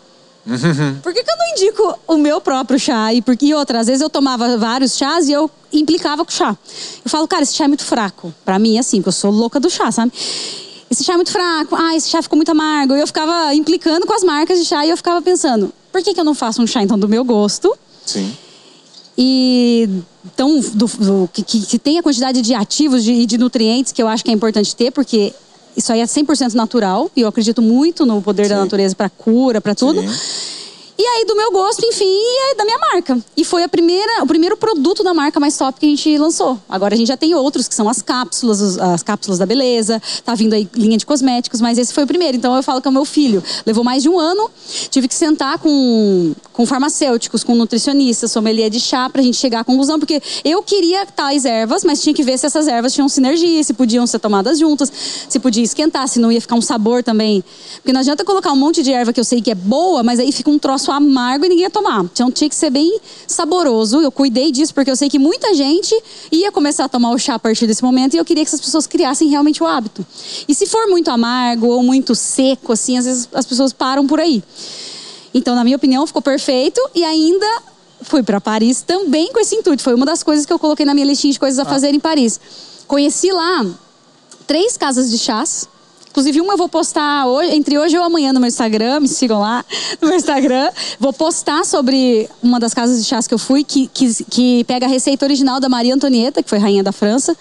Por 1.03 1.12
que, 1.12 1.23
que, 1.23 1.31
eu 1.31 1.37
não 1.37 1.47
indico 1.53 1.99
o 2.07 2.16
meu 2.16 2.41
próprio 2.41 2.79
chá? 2.79 3.12
E, 3.12 3.20
porque, 3.20 3.47
e 3.47 3.55
outra, 3.55 3.81
às 3.81 3.87
vezes 3.87 4.01
eu 4.01 4.09
tomava 4.09 4.57
vários 4.57 4.97
chás 4.97 5.29
e 5.29 5.33
eu 5.33 5.51
implicava 5.73 6.25
com 6.25 6.31
o 6.31 6.35
chá. 6.35 6.57
Eu 7.05 7.11
falo, 7.11 7.29
cara, 7.29 7.43
esse 7.43 7.55
chá 7.55 7.65
é 7.65 7.69
muito 7.69 7.85
fraco. 7.85 8.33
Pra 8.45 8.59
mim, 8.59 8.79
assim, 8.79 8.99
porque 8.99 9.09
eu 9.09 9.12
sou 9.12 9.31
louca 9.31 9.61
do 9.61 9.69
chá, 9.69 9.93
sabe? 9.93 10.12
Esse 10.91 11.05
chá 11.05 11.12
é 11.12 11.16
muito 11.16 11.31
fraco. 11.31 11.77
Ah, 11.77 11.95
esse 11.95 12.09
chá 12.09 12.23
ficou 12.23 12.37
muito 12.37 12.51
amargo. 12.51 12.95
E 12.95 13.01
eu 13.01 13.07
ficava 13.07 13.55
implicando 13.55 14.07
com 14.07 14.15
as 14.15 14.25
marcas 14.25 14.59
de 14.59 14.65
chá 14.65 14.87
e 14.87 14.91
eu 14.91 14.97
ficava 14.97 15.20
pensando, 15.20 15.73
por 15.93 16.03
que, 16.03 16.15
que 16.15 16.20
eu 16.20 16.25
não 16.25 16.35
faço 16.35 16.62
um 16.62 16.66
chá, 16.66 16.83
então, 16.83 16.99
do 16.99 17.09
meu 17.09 17.25
gosto? 17.25 17.77
Sim. 18.07 18.35
e 19.19 19.87
então, 20.25 20.61
do, 20.61 20.87
do, 20.87 21.31
que, 21.31 21.43
que 21.43 21.79
tem 21.79 21.99
a 21.99 22.03
quantidade 22.03 22.41
de 22.41 22.55
ativos 22.55 23.07
e 23.07 23.12
de, 23.12 23.27
de 23.27 23.39
nutrientes 23.39 23.93
que 23.93 24.03
eu 24.03 24.09
acho 24.09 24.25
que 24.25 24.31
é 24.31 24.35
importante 24.35 24.75
ter, 24.75 24.91
porque 24.91 25.35
isso 25.79 25.93
aí 25.93 26.01
é 26.01 26.05
100% 26.05 26.55
natural 26.55 27.09
e 27.15 27.21
eu 27.21 27.29
acredito 27.29 27.63
muito 27.63 28.05
no 28.05 28.21
poder 28.21 28.45
Sim. 28.45 28.51
da 28.51 28.61
natureza 28.61 28.97
para 28.97 29.09
cura, 29.09 29.61
para 29.61 29.75
tudo. 29.75 30.01
Sim. 30.01 30.58
E 31.01 31.07
aí, 31.07 31.25
do 31.25 31.37
meu 31.37 31.53
gosto, 31.53 31.87
enfim, 31.87 32.05
e 32.05 32.57
da 32.57 32.65
minha 32.65 32.77
marca. 32.77 33.16
E 33.37 33.45
foi 33.45 33.62
a 33.62 33.69
primeira, 33.69 34.20
o 34.25 34.27
primeiro 34.27 34.57
produto 34.57 35.05
da 35.05 35.15
marca 35.15 35.39
mais 35.39 35.57
top 35.57 35.79
que 35.79 35.87
a 35.87 35.89
gente 35.89 36.19
lançou. 36.19 36.59
Agora 36.69 36.93
a 36.93 36.99
gente 36.99 37.07
já 37.07 37.16
tem 37.16 37.37
outros, 37.37 37.69
que 37.69 37.75
são 37.75 37.89
as 37.89 38.03
cápsulas, 38.03 38.77
as 38.77 39.01
cápsulas 39.05 39.39
da 39.39 39.47
beleza. 39.47 40.03
Tá 40.25 40.35
vindo 40.35 40.55
aí 40.55 40.69
linha 40.75 40.99
de 40.99 41.07
cosméticos, 41.07 41.61
mas 41.61 41.79
esse 41.79 41.95
foi 41.95 42.03
o 42.03 42.07
primeiro. 42.07 42.37
Então 42.37 42.57
eu 42.57 42.65
falo 42.65 42.83
que 42.83 42.89
é 42.89 42.91
o 42.91 42.93
meu 42.93 43.05
filho. 43.05 43.41
Levou 43.65 43.85
mais 43.85 44.03
de 44.03 44.09
um 44.09 44.19
ano. 44.19 44.51
Tive 44.91 45.07
que 45.07 45.15
sentar 45.15 45.61
com, 45.61 46.35
com 46.53 46.66
farmacêuticos, 46.66 47.45
com 47.45 47.55
nutricionistas, 47.55 48.33
sommelier 48.33 48.69
de 48.69 48.81
chá, 48.81 49.09
pra 49.09 49.23
gente 49.23 49.37
chegar 49.37 49.61
à 49.61 49.65
conclusão. 49.65 50.01
Porque 50.01 50.20
eu 50.45 50.65
queria 50.65 51.07
tais 51.07 51.45
ervas, 51.45 51.85
mas 51.85 52.03
tinha 52.03 52.12
que 52.12 52.25
ver 52.25 52.37
se 52.39 52.47
essas 52.47 52.66
ervas 52.66 52.93
tinham 52.93 53.09
sinergia, 53.09 53.62
se 53.62 53.73
podiam 53.73 54.05
ser 54.05 54.19
tomadas 54.19 54.59
juntas, 54.59 54.93
se 55.29 55.39
podia 55.39 55.62
esquentar, 55.62 56.09
se 56.09 56.19
não 56.19 56.33
ia 56.33 56.41
ficar 56.41 56.57
um 56.57 56.61
sabor 56.61 57.05
também. 57.05 57.45
Porque 57.77 57.93
não 57.93 58.01
adianta 58.01 58.25
colocar 58.25 58.51
um 58.51 58.57
monte 58.57 58.83
de 58.83 58.93
erva 58.93 59.12
que 59.12 59.20
eu 59.20 59.25
sei 59.25 59.41
que 59.41 59.53
é 59.53 59.55
boa, 59.55 60.03
mas 60.03 60.19
aí 60.19 60.33
fica 60.33 60.51
um 60.51 60.59
troço 60.59 60.88
amargo 60.90 61.44
e 61.44 61.48
ninguém 61.48 61.65
ia 61.65 61.70
tomar. 61.70 62.05
Então 62.05 62.31
tinha 62.31 62.48
que 62.48 62.55
ser 62.55 62.70
bem 62.70 63.01
saboroso. 63.27 64.01
Eu 64.01 64.10
cuidei 64.10 64.51
disso 64.51 64.74
porque 64.74 64.90
eu 64.90 64.97
sei 64.97 65.09
que 65.09 65.19
muita 65.19 65.55
gente 65.55 65.94
ia 66.31 66.51
começar 66.51 66.85
a 66.85 66.89
tomar 66.89 67.10
o 67.10 67.19
chá 67.19 67.35
a 67.35 67.39
partir 67.39 67.66
desse 67.66 67.82
momento 67.82 68.15
e 68.15 68.16
eu 68.16 68.24
queria 68.24 68.44
que 68.44 68.48
essas 68.48 68.60
pessoas 68.60 68.86
criassem 68.86 69.28
realmente 69.28 69.62
o 69.62 69.66
hábito. 69.66 70.06
E 70.48 70.55
se 70.55 70.66
for 70.66 70.86
muito 70.89 71.10
amargo 71.10 71.66
ou 71.69 71.82
muito 71.82 72.15
seco, 72.15 72.73
assim, 72.73 72.98
às 72.98 73.05
vezes 73.05 73.28
as 73.32 73.47
pessoas 73.47 73.73
param 73.73 74.06
por 74.06 74.20
aí. 74.20 74.43
Então, 75.32 75.55
na 75.55 75.62
minha 75.62 75.77
opinião, 75.77 76.06
ficou 76.06 76.23
perfeito 76.23 76.81
e 76.94 77.05
ainda 77.05 77.47
fui 78.02 78.23
para 78.23 78.40
Paris 78.40 78.82
também 78.82 79.32
com 79.32 79.40
esse 79.40 79.55
intuito. 79.55 79.82
Foi 79.82 79.94
uma 79.94 80.06
das 80.06 80.23
coisas 80.23 80.47
que 80.47 80.52
eu 80.52 80.59
coloquei 80.59 80.86
na 80.86 80.94
minha 80.94 81.06
listinha 81.06 81.32
de 81.32 81.39
coisas 81.39 81.59
a 81.59 81.62
ah. 81.62 81.66
fazer 81.66 81.94
em 81.94 82.01
Paris. 82.01 82.40
Conheci 82.86 83.31
lá 83.31 83.66
três 84.47 84.77
casas 84.77 85.10
de 85.10 85.19
chás 85.19 85.69
Inclusive, 86.11 86.41
uma 86.41 86.55
eu 86.55 86.57
vou 86.57 86.69
postar 86.69 87.27
hoje, 87.27 87.55
entre 87.55 87.79
hoje 87.79 87.97
ou 87.97 88.05
amanhã 88.05 88.33
no 88.33 88.41
meu 88.41 88.49
Instagram, 88.49 89.01
me 89.01 89.09
sigam 89.09 89.41
lá 89.41 89.65
no 90.01 90.09
meu 90.09 90.17
Instagram. 90.17 90.71
Vou 90.99 91.13
postar 91.13 91.65
sobre 91.65 92.29
uma 92.43 92.59
das 92.59 92.75
casas 92.75 92.99
de 92.99 93.05
chás 93.05 93.27
que 93.27 93.35
eu 93.35 93.39
fui, 93.39 93.63
que, 93.63 93.87
que, 93.89 94.25
que 94.25 94.65
pega 94.65 94.87
a 94.87 94.89
receita 94.89 95.25
original 95.25 95.61
da 95.61 95.69
Maria 95.69 95.95
Antonieta, 95.95 96.43
que 96.43 96.49
foi 96.49 96.59
rainha 96.59 96.83
da 96.83 96.93
França. 96.93 97.37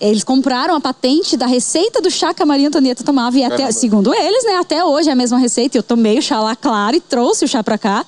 Eles 0.00 0.24
compraram 0.24 0.74
a 0.74 0.80
patente 0.80 1.36
da 1.36 1.46
receita 1.46 2.00
do 2.02 2.10
chá 2.10 2.34
que 2.34 2.42
a 2.42 2.46
Maria 2.46 2.68
Antonieta 2.68 3.02
tomava. 3.04 3.38
E 3.38 3.44
até, 3.44 3.70
segundo 3.72 4.12
eles, 4.12 4.44
né, 4.44 4.56
até 4.56 4.84
hoje 4.84 5.08
é 5.08 5.12
a 5.12 5.16
mesma 5.16 5.38
receita. 5.38 5.78
Eu 5.78 5.82
tomei 5.82 6.18
o 6.18 6.22
chá 6.22 6.40
lá, 6.40 6.54
claro, 6.54 6.96
e 6.96 7.00
trouxe 7.00 7.44
o 7.44 7.48
chá 7.48 7.62
para 7.62 7.78
cá. 7.78 8.04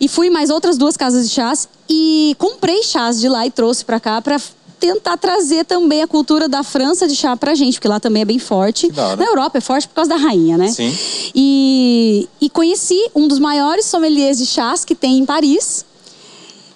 E 0.00 0.08
fui 0.08 0.30
mais 0.30 0.50
outras 0.50 0.76
duas 0.76 0.96
casas 0.96 1.28
de 1.28 1.34
chás 1.34 1.68
e 1.88 2.34
comprei 2.38 2.82
chás 2.82 3.20
de 3.20 3.28
lá 3.28 3.46
e 3.46 3.50
trouxe 3.50 3.84
para 3.84 4.00
cá 4.00 4.20
para 4.20 4.40
tentar 4.78 5.16
trazer 5.16 5.64
também 5.64 6.02
a 6.02 6.06
cultura 6.06 6.48
da 6.48 6.62
França 6.62 7.08
de 7.08 7.16
chá 7.16 7.36
pra 7.36 7.54
gente, 7.54 7.74
porque 7.74 7.88
lá 7.88 7.98
também 7.98 8.22
é 8.22 8.24
bem 8.24 8.38
forte. 8.38 8.88
Na 9.16 9.24
Europa 9.24 9.58
é 9.58 9.60
forte 9.60 9.88
por 9.88 9.94
causa 9.94 10.10
da 10.10 10.16
rainha, 10.16 10.56
né? 10.56 10.68
Sim. 10.68 10.96
E, 11.34 12.28
e 12.40 12.50
conheci 12.50 12.98
um 13.14 13.26
dos 13.26 13.38
maiores 13.38 13.86
sommeliers 13.86 14.38
de 14.38 14.46
chás 14.46 14.84
que 14.84 14.94
tem 14.94 15.18
em 15.18 15.24
Paris. 15.24 15.84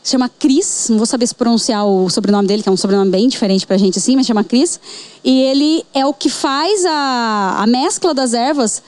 Chama 0.03 0.31
Cris, 0.31 0.87
não 0.89 0.97
vou 0.97 1.07
saber 1.07 1.27
se 1.27 1.35
pronunciar 1.35 1.87
o 1.87 2.09
sobrenome 2.09 2.49
dele, 2.49 2.63
que 2.63 2.69
é 2.69 2.73
um 2.73 2.77
sobrenome 2.77 3.11
bem 3.11 3.29
diferente 3.29 3.67
pra 3.67 3.77
gente 3.77 3.99
assim, 3.99 4.17
mas 4.17 4.27
chama 4.27 4.43
Cris. 4.43 4.81
E 5.23 5.43
ele 5.43 5.85
é 5.93 6.07
o 6.07 6.15
que 6.15 6.31
faz 6.31 6.85
a, 6.87 7.57
a 7.59 7.67
mescla 7.67 8.15
das 8.15 8.33
ervas 8.33 8.83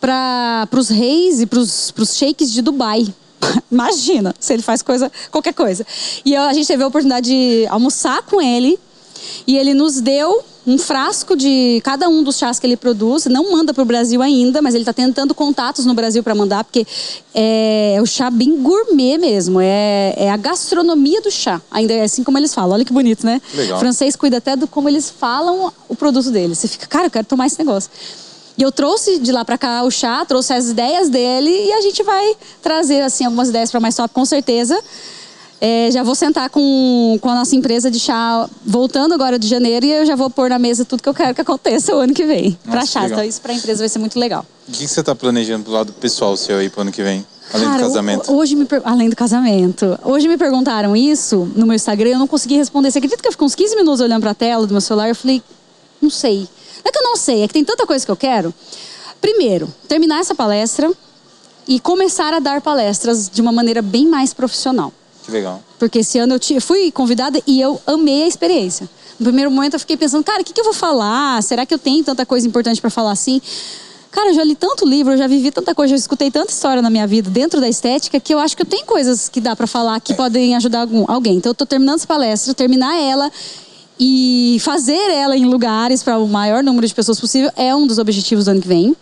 para 0.00 0.68
os 0.76 0.88
reis 0.88 1.40
e 1.40 1.46
para 1.46 1.58
os 1.58 2.16
shakes 2.16 2.52
de 2.52 2.62
Dubai. 2.62 3.06
Imagina 3.70 4.34
se 4.38 4.52
ele 4.52 4.62
faz 4.62 4.82
coisa, 4.82 5.10
qualquer 5.30 5.54
coisa. 5.54 5.86
E 6.24 6.34
a 6.36 6.52
gente 6.52 6.66
teve 6.66 6.82
a 6.82 6.86
oportunidade 6.86 7.28
de 7.28 7.66
almoçar 7.68 8.22
com 8.22 8.40
ele 8.40 8.78
e 9.46 9.56
ele 9.56 9.74
nos 9.74 10.00
deu 10.00 10.44
um 10.64 10.78
frasco 10.78 11.34
de 11.36 11.80
cada 11.84 12.08
um 12.08 12.22
dos 12.22 12.38
chás 12.38 12.58
que 12.58 12.66
ele 12.66 12.76
produz. 12.76 13.26
Não 13.26 13.50
manda 13.50 13.74
para 13.74 13.82
o 13.82 13.84
Brasil 13.84 14.22
ainda, 14.22 14.62
mas 14.62 14.74
ele 14.74 14.82
está 14.82 14.92
tentando 14.92 15.34
contatos 15.34 15.84
no 15.84 15.94
Brasil 15.94 16.22
para 16.22 16.34
mandar, 16.34 16.62
porque 16.62 16.86
é, 17.34 17.98
o 18.00 18.06
chá 18.06 18.30
bem 18.30 18.62
gourmet 18.62 19.18
mesmo. 19.18 19.60
É, 19.60 20.14
é, 20.16 20.30
a 20.30 20.36
gastronomia 20.36 21.20
do 21.20 21.30
chá. 21.30 21.60
Ainda 21.70 21.92
é 21.92 22.02
assim 22.02 22.22
como 22.22 22.38
eles 22.38 22.54
falam. 22.54 22.74
Olha 22.74 22.84
que 22.84 22.92
bonito, 22.92 23.26
né? 23.26 23.40
Legal. 23.54 23.76
O 23.76 23.80
francês 23.80 24.14
cuida 24.14 24.36
até 24.36 24.54
do 24.54 24.68
como 24.68 24.88
eles 24.88 25.10
falam 25.10 25.72
o 25.88 25.96
produto 25.96 26.30
dele. 26.30 26.54
Você 26.54 26.68
fica, 26.68 26.86
cara, 26.86 27.06
eu 27.06 27.10
quero 27.10 27.26
tomar 27.26 27.46
esse 27.46 27.58
negócio. 27.58 27.90
E 28.56 28.62
eu 28.62 28.70
trouxe 28.70 29.18
de 29.18 29.32
lá 29.32 29.44
para 29.44 29.56
cá 29.56 29.82
o 29.82 29.90
chá, 29.90 30.24
trouxe 30.24 30.52
as 30.52 30.68
ideias 30.68 31.08
dele 31.08 31.50
e 31.50 31.72
a 31.72 31.80
gente 31.80 32.02
vai 32.02 32.36
trazer 32.62 33.00
assim 33.00 33.24
algumas 33.24 33.48
ideias 33.48 33.70
para 33.70 33.80
mais 33.80 33.94
top 33.94 34.12
com 34.12 34.24
certeza. 34.24 34.78
É, 35.64 35.88
já 35.92 36.02
vou 36.02 36.16
sentar 36.16 36.50
com, 36.50 37.16
com 37.20 37.28
a 37.28 37.36
nossa 37.36 37.54
empresa 37.54 37.88
de 37.88 38.00
chá 38.00 38.50
voltando 38.66 39.14
agora 39.14 39.38
de 39.38 39.46
janeiro 39.46 39.86
e 39.86 39.92
eu 39.92 40.04
já 40.04 40.16
vou 40.16 40.28
pôr 40.28 40.50
na 40.50 40.58
mesa 40.58 40.84
tudo 40.84 41.00
que 41.00 41.08
eu 41.08 41.14
quero 41.14 41.34
que 41.36 41.40
aconteça 41.40 41.94
o 41.94 42.00
ano 42.00 42.12
que 42.12 42.24
vem 42.24 42.58
para 42.64 42.84
chá. 42.84 43.06
Então 43.06 43.22
isso 43.22 43.40
para 43.40 43.52
a 43.52 43.54
empresa 43.54 43.78
vai 43.78 43.88
ser 43.88 44.00
muito 44.00 44.18
legal. 44.18 44.44
O 44.66 44.72
que, 44.72 44.80
que 44.80 44.88
você 44.88 45.00
está 45.00 45.14
planejando 45.14 45.64
do 45.64 45.70
lado 45.70 45.92
pessoal 45.92 46.36
seu 46.36 46.58
aí 46.58 46.68
para 46.68 46.80
o 46.80 46.82
ano 46.82 46.90
que 46.90 47.02
vem? 47.02 47.24
Além 47.52 47.66
Cara, 47.66 47.78
do 47.78 47.88
casamento. 47.88 48.32
Hoje 48.32 48.56
me 48.56 48.66
além 48.84 49.08
do 49.08 49.14
casamento. 49.14 49.98
Hoje 50.04 50.26
me 50.26 50.36
perguntaram 50.36 50.96
isso 50.96 51.48
no 51.54 51.64
meu 51.64 51.76
Instagram, 51.76 52.10
eu 52.10 52.18
não 52.18 52.26
consegui 52.26 52.56
responder. 52.56 52.90
Você 52.90 52.98
acredita 52.98 53.22
que 53.22 53.28
eu 53.28 53.32
fiquei 53.32 53.46
uns 53.46 53.54
15 53.54 53.76
minutos 53.76 54.00
olhando 54.00 54.22
para 54.22 54.30
a 54.32 54.34
tela 54.34 54.66
do 54.66 54.72
meu 54.72 54.80
celular? 54.80 55.08
Eu 55.08 55.14
falei, 55.14 55.40
não 56.00 56.10
sei. 56.10 56.48
Não 56.84 56.88
é 56.88 56.92
que 56.92 56.98
eu 56.98 57.02
não 57.02 57.16
sei, 57.16 57.42
é 57.42 57.48
que 57.48 57.54
tem 57.54 57.64
tanta 57.64 57.86
coisa 57.86 58.04
que 58.04 58.10
eu 58.10 58.16
quero. 58.16 58.52
Primeiro, 59.20 59.72
terminar 59.88 60.20
essa 60.20 60.34
palestra 60.34 60.90
e 61.66 61.78
começar 61.78 62.34
a 62.34 62.40
dar 62.40 62.60
palestras 62.60 63.28
de 63.28 63.40
uma 63.40 63.52
maneira 63.52 63.80
bem 63.80 64.06
mais 64.06 64.34
profissional. 64.34 64.92
Que 65.24 65.30
legal. 65.30 65.62
Porque 65.78 66.00
esse 66.00 66.18
ano 66.18 66.34
eu 66.34 66.60
fui 66.60 66.90
convidada 66.90 67.40
e 67.46 67.60
eu 67.60 67.80
amei 67.86 68.24
a 68.24 68.26
experiência. 68.26 68.88
No 69.18 69.26
primeiro 69.26 69.50
momento 69.50 69.74
eu 69.74 69.80
fiquei 69.80 69.96
pensando, 69.96 70.24
cara, 70.24 70.42
o 70.42 70.44
que, 70.44 70.52
que 70.52 70.60
eu 70.60 70.64
vou 70.64 70.72
falar? 70.72 71.40
Será 71.42 71.64
que 71.64 71.72
eu 71.72 71.78
tenho 71.78 72.02
tanta 72.02 72.26
coisa 72.26 72.46
importante 72.46 72.80
para 72.80 72.90
falar 72.90 73.12
assim? 73.12 73.40
Cara, 74.10 74.30
eu 74.30 74.34
já 74.34 74.44
li 74.44 74.54
tanto 74.54 74.84
livro, 74.84 75.14
eu 75.14 75.16
já 75.16 75.26
vivi 75.26 75.50
tanta 75.50 75.74
coisa, 75.74 75.92
já 75.92 75.96
escutei 75.96 76.30
tanta 76.30 76.52
história 76.52 76.82
na 76.82 76.90
minha 76.90 77.06
vida 77.06 77.30
dentro 77.30 77.60
da 77.60 77.68
estética 77.68 78.20
que 78.20 78.34
eu 78.34 78.38
acho 78.38 78.54
que 78.56 78.62
eu 78.62 78.66
tenho 78.66 78.84
coisas 78.84 79.28
que 79.28 79.40
dá 79.40 79.56
para 79.56 79.66
falar 79.66 80.00
que 80.00 80.12
podem 80.12 80.54
ajudar 80.56 80.80
algum, 80.80 81.10
alguém. 81.10 81.36
Então 81.36 81.50
eu 81.50 81.54
tô 81.54 81.64
terminando 81.64 81.96
essa 81.96 82.06
palestra, 82.06 82.52
terminar 82.52 82.94
ela 83.00 83.30
e 83.98 84.58
fazer 84.60 85.10
ela 85.10 85.36
em 85.36 85.44
lugares 85.44 86.02
para 86.02 86.18
o 86.18 86.26
maior 86.26 86.62
número 86.62 86.86
de 86.86 86.94
pessoas 86.94 87.20
possível 87.20 87.50
é 87.56 87.74
um 87.74 87.86
dos 87.86 87.98
objetivos 87.98 88.46
do 88.46 88.50
ano 88.50 88.60
que 88.60 88.68
vem. 88.68 88.96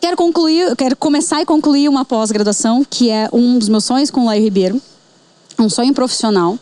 Quero 0.00 0.16
concluir, 0.16 0.76
quero 0.76 0.96
começar 0.96 1.40
e 1.40 1.46
concluir 1.46 1.88
uma 1.88 2.04
pós-graduação, 2.04 2.84
que 2.88 3.10
é 3.10 3.28
um 3.32 3.58
dos 3.58 3.68
meus 3.68 3.84
sonhos 3.84 4.10
com 4.10 4.22
o 4.22 4.26
Laio 4.26 4.42
Ribeiro. 4.42 4.80
Um 5.58 5.68
sonho 5.68 5.94
profissional. 5.94 6.58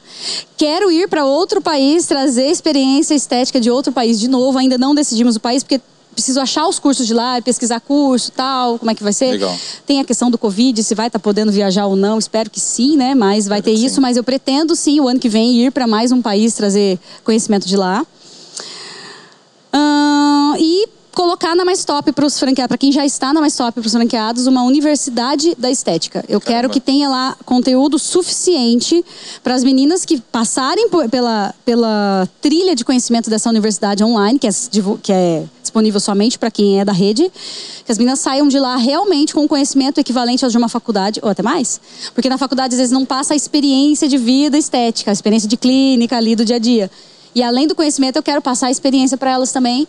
Quero 0.56 0.92
ir 0.92 1.08
para 1.08 1.24
outro 1.24 1.60
país, 1.60 2.06
trazer 2.06 2.48
experiência 2.50 3.14
estética 3.14 3.60
de 3.60 3.70
outro 3.70 3.90
país 3.90 4.20
de 4.20 4.28
novo. 4.28 4.58
Ainda 4.58 4.76
não 4.76 4.94
decidimos 4.94 5.34
o 5.34 5.40
país, 5.40 5.62
porque 5.62 5.80
preciso 6.14 6.40
achar 6.40 6.66
os 6.66 6.78
cursos 6.78 7.06
de 7.06 7.14
lá, 7.14 7.40
pesquisar 7.42 7.80
curso, 7.80 8.30
tal, 8.32 8.78
como 8.78 8.90
é 8.90 8.94
que 8.94 9.02
vai 9.02 9.12
ser. 9.12 9.32
Legal. 9.32 9.56
Tem 9.86 10.00
a 10.00 10.04
questão 10.04 10.30
do 10.30 10.38
Covid, 10.38 10.82
se 10.82 10.94
vai 10.94 11.06
estar 11.06 11.18
tá 11.18 11.22
podendo 11.22 11.50
viajar 11.50 11.86
ou 11.86 11.96
não, 11.96 12.18
espero 12.18 12.50
que 12.50 12.60
sim, 12.60 12.96
né? 12.96 13.14
Mas 13.14 13.46
vai 13.46 13.60
ter 13.62 13.72
isso, 13.72 13.96
sim. 13.96 14.00
mas 14.00 14.16
eu 14.16 14.24
pretendo 14.24 14.76
sim 14.76 15.00
o 15.00 15.08
ano 15.08 15.18
que 15.18 15.28
vem 15.28 15.54
ir 15.54 15.72
para 15.72 15.86
mais 15.86 16.12
um 16.12 16.22
país 16.22 16.54
trazer 16.54 16.98
conhecimento 17.24 17.66
de 17.66 17.76
lá. 17.76 18.06
E 20.58 20.88
colocar 21.14 21.54
na 21.54 21.64
mais 21.64 21.84
top 21.84 22.12
para 22.12 22.26
os 22.26 22.38
franqueados, 22.38 22.68
para 22.68 22.78
quem 22.78 22.90
já 22.90 23.04
está 23.04 23.32
na 23.32 23.40
mais 23.40 23.54
top 23.54 23.72
para 23.72 23.86
os 23.86 23.92
franqueados, 23.92 24.46
uma 24.46 24.62
universidade 24.62 25.54
da 25.56 25.70
estética. 25.70 26.24
Eu 26.28 26.40
Caramba. 26.40 26.46
quero 26.46 26.70
que 26.70 26.80
tenha 26.80 27.08
lá 27.08 27.36
conteúdo 27.44 27.98
suficiente 27.98 29.04
para 29.42 29.54
as 29.54 29.62
meninas 29.62 30.04
que 30.04 30.20
passarem 30.20 30.88
por, 30.88 31.08
pela, 31.08 31.54
pela 31.64 32.28
trilha 32.40 32.74
de 32.74 32.84
conhecimento 32.84 33.28
dessa 33.28 33.48
universidade 33.48 34.02
online, 34.02 34.38
que 34.38 34.46
é, 34.46 34.50
que 35.02 35.12
é 35.12 35.44
disponível 35.60 36.00
somente 36.00 36.38
para 36.38 36.50
quem 36.50 36.80
é 36.80 36.84
da 36.84 36.92
rede, 36.92 37.30
que 37.84 37.92
as 37.92 37.98
meninas 37.98 38.20
saiam 38.20 38.48
de 38.48 38.58
lá 38.58 38.76
realmente 38.76 39.34
com 39.34 39.46
conhecimento 39.46 39.98
equivalente 39.98 40.44
ao 40.44 40.50
de 40.50 40.56
uma 40.56 40.68
faculdade, 40.68 41.20
ou 41.22 41.30
até 41.30 41.42
mais. 41.42 41.80
Porque 42.14 42.28
na 42.28 42.38
faculdade, 42.38 42.74
às 42.74 42.78
vezes, 42.78 42.92
não 42.92 43.04
passa 43.04 43.34
a 43.34 43.36
experiência 43.36 44.08
de 44.08 44.16
vida 44.16 44.56
estética, 44.56 45.10
a 45.10 45.12
experiência 45.12 45.48
de 45.48 45.56
clínica 45.56 46.16
ali 46.16 46.34
do 46.34 46.44
dia 46.44 46.56
a 46.56 46.58
dia. 46.58 46.90
E 47.34 47.42
além 47.42 47.66
do 47.66 47.74
conhecimento, 47.74 48.16
eu 48.16 48.22
quero 48.22 48.42
passar 48.42 48.66
a 48.66 48.70
experiência 48.70 49.16
para 49.16 49.30
elas 49.30 49.52
também 49.52 49.88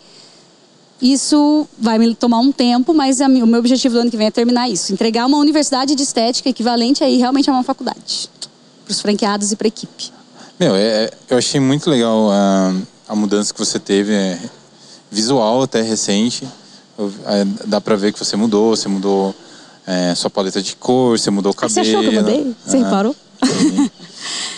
isso 1.01 1.67
vai 1.77 1.97
me 1.97 2.15
tomar 2.15 2.39
um 2.39 2.51
tempo, 2.51 2.93
mas 2.93 3.19
o 3.19 3.27
meu 3.27 3.59
objetivo 3.59 3.95
do 3.95 4.01
ano 4.01 4.11
que 4.11 4.17
vem 4.17 4.27
é 4.27 4.31
terminar 4.31 4.69
isso. 4.69 4.93
Entregar 4.93 5.25
uma 5.25 5.37
universidade 5.37 5.95
de 5.95 6.03
estética 6.03 6.49
equivalente 6.49 7.03
aí 7.03 7.17
realmente 7.17 7.49
a 7.49 7.53
uma 7.53 7.63
faculdade. 7.63 8.29
Para 8.85 8.91
os 8.91 9.01
franqueados 9.01 9.51
e 9.51 9.55
para 9.55 9.67
a 9.67 9.69
equipe. 9.69 10.11
Meu, 10.59 10.75
é, 10.75 11.11
eu 11.29 11.37
achei 11.37 11.59
muito 11.59 11.89
legal 11.89 12.31
a, 12.31 12.73
a 13.07 13.15
mudança 13.15 13.53
que 13.53 13.59
você 13.59 13.79
teve, 13.79 14.13
é, 14.13 14.39
visual 15.11 15.61
até 15.63 15.81
recente. 15.81 16.47
É, 17.25 17.45
dá 17.65 17.81
para 17.81 17.95
ver 17.95 18.13
que 18.13 18.19
você 18.19 18.35
mudou, 18.35 18.75
você 18.75 18.87
mudou 18.87 19.35
é, 19.85 20.13
sua 20.15 20.29
paleta 20.29 20.61
de 20.61 20.75
cor, 20.75 21.17
você 21.17 21.29
mudou 21.29 21.51
o 21.51 21.55
cabelo. 21.55 21.73
Você 21.73 21.79
achou 21.81 22.01
que 22.01 22.07
eu 22.07 22.21
mudei? 22.21 22.55
Você 22.65 22.77
ah, 22.77 22.83
reparou? 22.83 23.15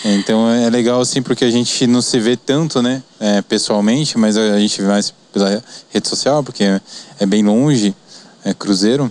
Então 0.04 0.48
é 0.48 0.70
legal 0.70 1.00
assim 1.00 1.20
porque 1.20 1.44
a 1.44 1.50
gente 1.50 1.86
não 1.86 2.00
se 2.00 2.20
vê 2.20 2.36
tanto, 2.36 2.80
né, 2.80 3.02
é, 3.18 3.42
pessoalmente, 3.42 4.16
mas 4.16 4.36
a 4.36 4.58
gente 4.58 4.80
vê 4.80 4.86
mais 4.86 5.12
pela 5.32 5.62
rede 5.90 6.08
social 6.08 6.44
porque 6.44 6.62
é 7.18 7.26
bem 7.26 7.42
longe, 7.42 7.94
é 8.44 8.54
cruzeiro. 8.54 9.10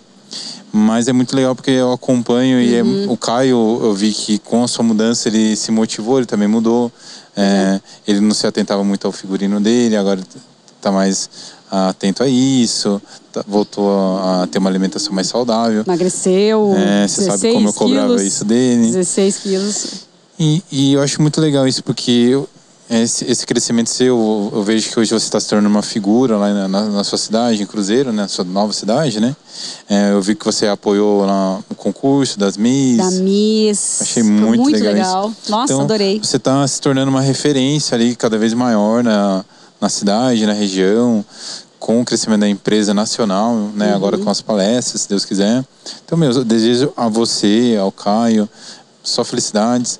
Mas 0.71 1.07
é 1.07 1.13
muito 1.13 1.33
legal 1.35 1.55
porque 1.55 1.71
eu 1.71 1.91
acompanho 1.93 2.61
e 2.61 2.75
é, 2.75 2.83
Uhum. 2.83 3.11
o 3.11 3.17
Caio, 3.17 3.79
eu 3.81 3.93
vi 3.93 4.11
que 4.11 4.37
com 4.39 4.63
a 4.63 4.67
sua 4.67 4.83
mudança 4.83 5.29
ele 5.29 5.55
se 5.55 5.71
motivou, 5.71 6.17
ele 6.17 6.25
também 6.25 6.47
mudou. 6.49 6.91
É, 7.35 7.79
ele 8.07 8.19
não 8.21 8.33
se 8.33 8.45
atentava 8.47 8.83
muito 8.83 9.05
ao 9.07 9.11
figurino 9.13 9.59
dele, 9.59 9.95
agora 9.95 10.21
tá 10.85 10.91
mais 10.91 11.29
atento 11.71 12.21
a 12.23 12.27
isso, 12.27 13.01
tá- 13.33 13.43
voltou 13.47 13.89
a, 14.19 14.47
ter 14.49 14.59
uma 14.59 14.69
alimentação 14.69 15.11
mais 15.13 15.27
saudável. 15.27 15.83
Emagreceu. 15.85 16.73
É, 16.77 17.07
você 17.07 17.23
sabe 17.23 17.41
16 17.41 17.53
como 17.55 17.69
eu 17.69 17.73
cobrava 17.73 18.07
quilos, 18.09 18.21
isso 18.21 18.45
dele. 18.45 18.85
16 18.91 19.37
quilos. 19.37 19.85
E, 20.39 20.61
e 20.71 20.93
eu 20.93 21.01
acho 21.01 21.21
muito 21.21 21.41
legal 21.41 21.67
isso, 21.67 21.83
porque 21.83 22.11
eu- 22.11 22.47
esse, 22.87 23.25
esse 23.25 23.47
crescimento 23.47 23.89
seu, 23.89 24.51
eu, 24.53 24.61
vejo 24.61 24.91
que 24.91 24.99
hoje 24.99 25.09
você 25.09 25.25
está 25.25 25.39
se 25.39 25.47
tornando 25.49 25.67
uma 25.73 25.81
figura 25.81 26.37
lá 26.37 26.53
na, 26.53 26.67
na- 26.67 26.85
na 26.85 27.03
sua 27.03 27.17
cidade, 27.17 27.63
em 27.63 27.65
Cruzeiro, 27.65 28.11
né? 28.11 28.21
Na 28.21 28.27
sua 28.27 28.45
nova 28.45 28.71
cidade, 28.73 29.19
né? 29.19 29.35
É, 29.89 30.11
eu 30.11 30.21
vi 30.21 30.35
que 30.35 30.45
você 30.45 30.67
apoiou 30.67 31.25
lá 31.25 31.57
no 31.67 31.75
concurso 31.75 32.37
das 32.37 32.57
Miss. 32.57 32.97
Da 32.97 33.09
Miss. 33.09 34.01
Achei 34.03 34.21
muito, 34.21 34.45
muito 34.59 34.69
legal, 34.79 34.93
legal. 34.93 35.33
Nossa, 35.49 35.73
Então, 35.73 35.81
adorei. 35.83 36.19
Você 36.23 36.37
está 36.37 36.65
se 36.67 36.79
tornando 36.79 37.09
uma 37.09 37.21
referência 37.21 37.95
ali 37.95 38.15
cada 38.15 38.37
vez 38.37 38.53
maior 38.53 39.03
na, 39.03 39.43
na 39.85 39.89
cidade, 39.89 40.45
na 40.47 40.53
região, 40.53 41.23
com 41.79 42.01
o 42.01 42.05
crescimento 42.05 42.39
da 42.41 42.49
empresa 42.49 42.91
nacional, 42.93 43.53
né? 43.75 43.89
Uhum. 43.91 43.95
Agora 43.95 44.17
com 44.17 44.29
as 44.29 44.41
palestras, 44.41 45.01
se 45.01 45.09
Deus 45.09 45.23
quiser. 45.23 45.63
Então, 46.03 46.17
meu, 46.17 46.31
eu 46.31 46.43
desejo 46.43 46.91
a 46.97 47.07
você, 47.07 47.77
ao 47.79 47.91
Caio, 47.91 48.49
só 49.03 49.23
felicidades. 49.23 49.99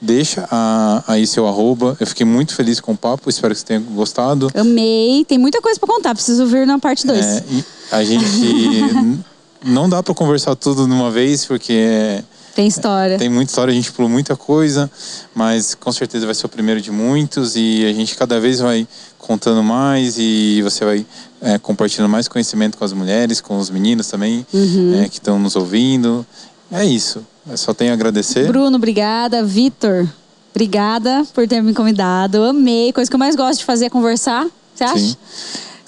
Deixa 0.00 0.48
a- 0.50 1.04
aí 1.06 1.26
seu 1.26 1.46
arroba. 1.46 1.94
Eu 2.00 2.06
fiquei 2.06 2.24
muito 2.24 2.54
feliz 2.54 2.80
com 2.80 2.92
o 2.92 2.96
papo, 2.96 3.28
espero 3.28 3.52
que 3.52 3.60
você 3.60 3.66
tenha 3.66 3.80
gostado. 3.80 4.50
Amei. 4.54 5.26
Tem 5.26 5.36
muita 5.36 5.60
coisa 5.60 5.78
pra 5.78 5.86
contar. 5.86 6.14
Preciso 6.14 6.46
vir 6.46 6.66
na 6.66 6.78
parte 6.78 7.06
2. 7.06 7.22
É, 7.22 7.44
a 7.90 8.02
gente 8.02 8.24
não 9.62 9.86
dá 9.90 10.02
para 10.02 10.14
conversar 10.14 10.56
tudo 10.56 10.86
de 10.86 10.92
uma 10.92 11.10
vez, 11.10 11.44
porque 11.44 11.74
é, 11.74 12.24
Tem 12.54 12.66
história. 12.66 13.16
tem 13.18 13.28
muita 13.28 13.50
história, 13.50 13.70
a 13.72 13.74
gente 13.74 13.92
pulou 13.92 14.10
muita 14.10 14.36
coisa, 14.36 14.90
mas 15.34 15.74
com 15.74 15.92
certeza 15.92 16.26
vai 16.26 16.34
ser 16.34 16.46
o 16.46 16.48
primeiro 16.48 16.80
de 16.80 16.90
muitos 16.90 17.54
e 17.56 17.84
a 17.86 17.92
gente 17.92 18.16
cada 18.16 18.40
vez 18.40 18.58
vai 18.60 18.86
contando 19.18 19.62
mais 19.62 20.16
e 20.18 20.60
você 20.62 20.84
vai 20.84 21.06
é, 21.40 21.58
compartilhando 21.58 22.10
mais 22.10 22.26
conhecimento 22.28 22.76
com 22.76 22.84
as 22.84 22.92
mulheres, 22.92 23.40
com 23.40 23.58
os 23.58 23.70
meninos 23.70 24.08
também 24.08 24.44
Uhum. 24.52 25.00
é, 25.02 25.08
que 25.08 25.14
estão 25.18 25.38
nos 25.38 25.54
ouvindo. 25.56 26.26
É 26.72 26.84
isso. 26.84 27.24
Eu 27.48 27.56
só 27.56 27.72
tenho 27.72 27.90
a 27.92 27.94
agradecer. 27.94 28.46
Bruno, 28.46 28.76
obrigada. 28.76 29.42
Vitor, 29.44 30.06
obrigada 30.54 31.24
por 31.32 31.46
ter 31.48 31.62
me 31.62 31.72
convidado. 31.74 32.42
Amei. 32.44 32.92
Coisa 32.92 33.10
que 33.10 33.14
eu 33.14 33.18
mais 33.18 33.34
gosto 33.36 33.60
de 33.60 33.64
fazer 33.64 33.86
é 33.86 33.90
conversar. 33.90 34.46
Você 34.74 34.84
acha? 34.84 34.98
Sim. 34.98 35.16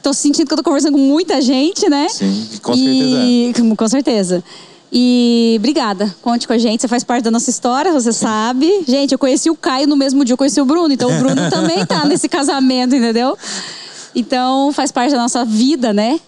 Tô 0.03 0.13
sentindo 0.13 0.47
que 0.49 0.53
eu 0.53 0.57
tô 0.57 0.65
conversando 0.65 0.93
com 0.95 0.99
muita 0.99 1.41
gente, 1.41 1.89
né? 1.89 2.09
Sim, 2.09 2.49
com 2.61 2.75
certeza. 2.75 3.25
E, 3.25 3.53
com 3.77 3.89
certeza. 3.89 4.45
E 4.94 5.56
obrigada. 5.59 6.14
Conte 6.20 6.47
com 6.47 6.52
a 6.52 6.59
gente. 6.59 6.82
Você 6.82 6.89
faz 6.89 7.02
parte 7.02 7.24
da 7.24 7.31
nossa 7.31 7.48
história, 7.48 7.90
você 7.93 8.12
sabe. 8.12 8.85
Gente, 8.86 9.12
eu 9.12 9.19
conheci 9.19 9.48
o 9.48 9.56
Caio 9.56 9.86
no 9.86 9.97
mesmo 9.97 10.23
dia 10.23 10.32
que 10.32 10.35
eu 10.35 10.39
conheci 10.39 10.60
o 10.60 10.66
Bruno. 10.66 10.93
Então 10.93 11.10
o 11.10 11.19
Bruno 11.19 11.48
também 11.48 11.86
tá 11.86 12.05
nesse 12.05 12.28
casamento, 12.28 12.94
entendeu? 12.94 13.36
Então 14.14 14.70
faz 14.73 14.93
parte 14.93 15.12
da 15.12 15.16
nossa 15.16 15.47
vida, 15.47 15.94
né? 15.94 16.20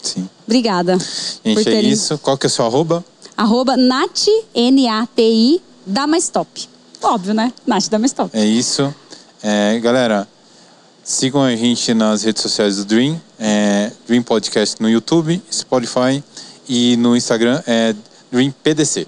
Sim. 0.00 0.28
Obrigada. 0.46 0.96
Gente, 1.44 1.68
é 1.68 1.82
isso. 1.82 2.16
Qual 2.18 2.38
que 2.38 2.46
é 2.46 2.48
o 2.48 2.50
seu 2.50 2.64
arroba? 2.64 3.04
Arroba 3.36 3.76
Nati, 3.76 4.30
N-A-T-I, 4.54 5.60
da 5.84 6.06
mais 6.06 6.28
top. 6.28 6.68
Óbvio, 7.02 7.34
né? 7.34 7.52
Nath 7.66 7.88
top. 8.14 8.30
É 8.32 8.44
isso. 8.44 8.94
É, 9.42 9.80
galera, 9.80 10.28
sigam 11.02 11.42
a 11.42 11.56
gente 11.56 11.92
nas 11.92 12.22
redes 12.22 12.40
sociais 12.40 12.76
do 12.76 12.84
Dream. 12.84 13.20
É, 13.40 13.90
Dream 14.06 14.22
Podcast 14.22 14.80
no 14.80 14.88
YouTube, 14.88 15.42
Spotify 15.50 16.22
e 16.68 16.96
no 16.96 17.16
Instagram 17.16 17.60
é 17.66 17.94
Dream 18.32 18.52
PDC. 18.62 19.06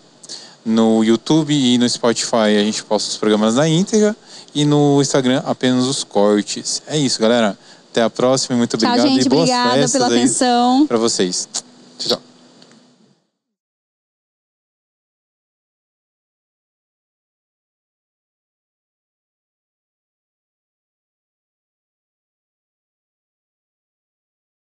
No 0.64 1.02
YouTube 1.02 1.52
e 1.52 1.76
no 1.78 1.88
Spotify 1.88 2.56
a 2.58 2.62
gente 2.62 2.84
posta 2.84 3.10
os 3.10 3.16
programas 3.16 3.54
na 3.54 3.68
íntegra 3.68 4.14
e 4.54 4.64
no 4.64 5.00
Instagram 5.00 5.42
apenas 5.44 5.86
os 5.86 6.04
cortes. 6.04 6.82
É 6.86 6.96
isso, 6.96 7.20
galera. 7.20 7.58
Até 7.90 8.02
a 8.02 8.10
próxima. 8.10 8.56
Muito 8.56 8.76
Tchau, 8.76 8.88
obrigado 8.90 9.08
gente. 9.08 9.26
e 9.26 9.28
boas 9.28 9.42
Obrigada 9.42 9.70
festas 9.72 9.92
pela 9.92 10.06
atenção. 10.06 10.86
para 10.86 10.98
vocês. 10.98 11.48
Tchau, 11.98 12.08
tchau. 12.18 12.33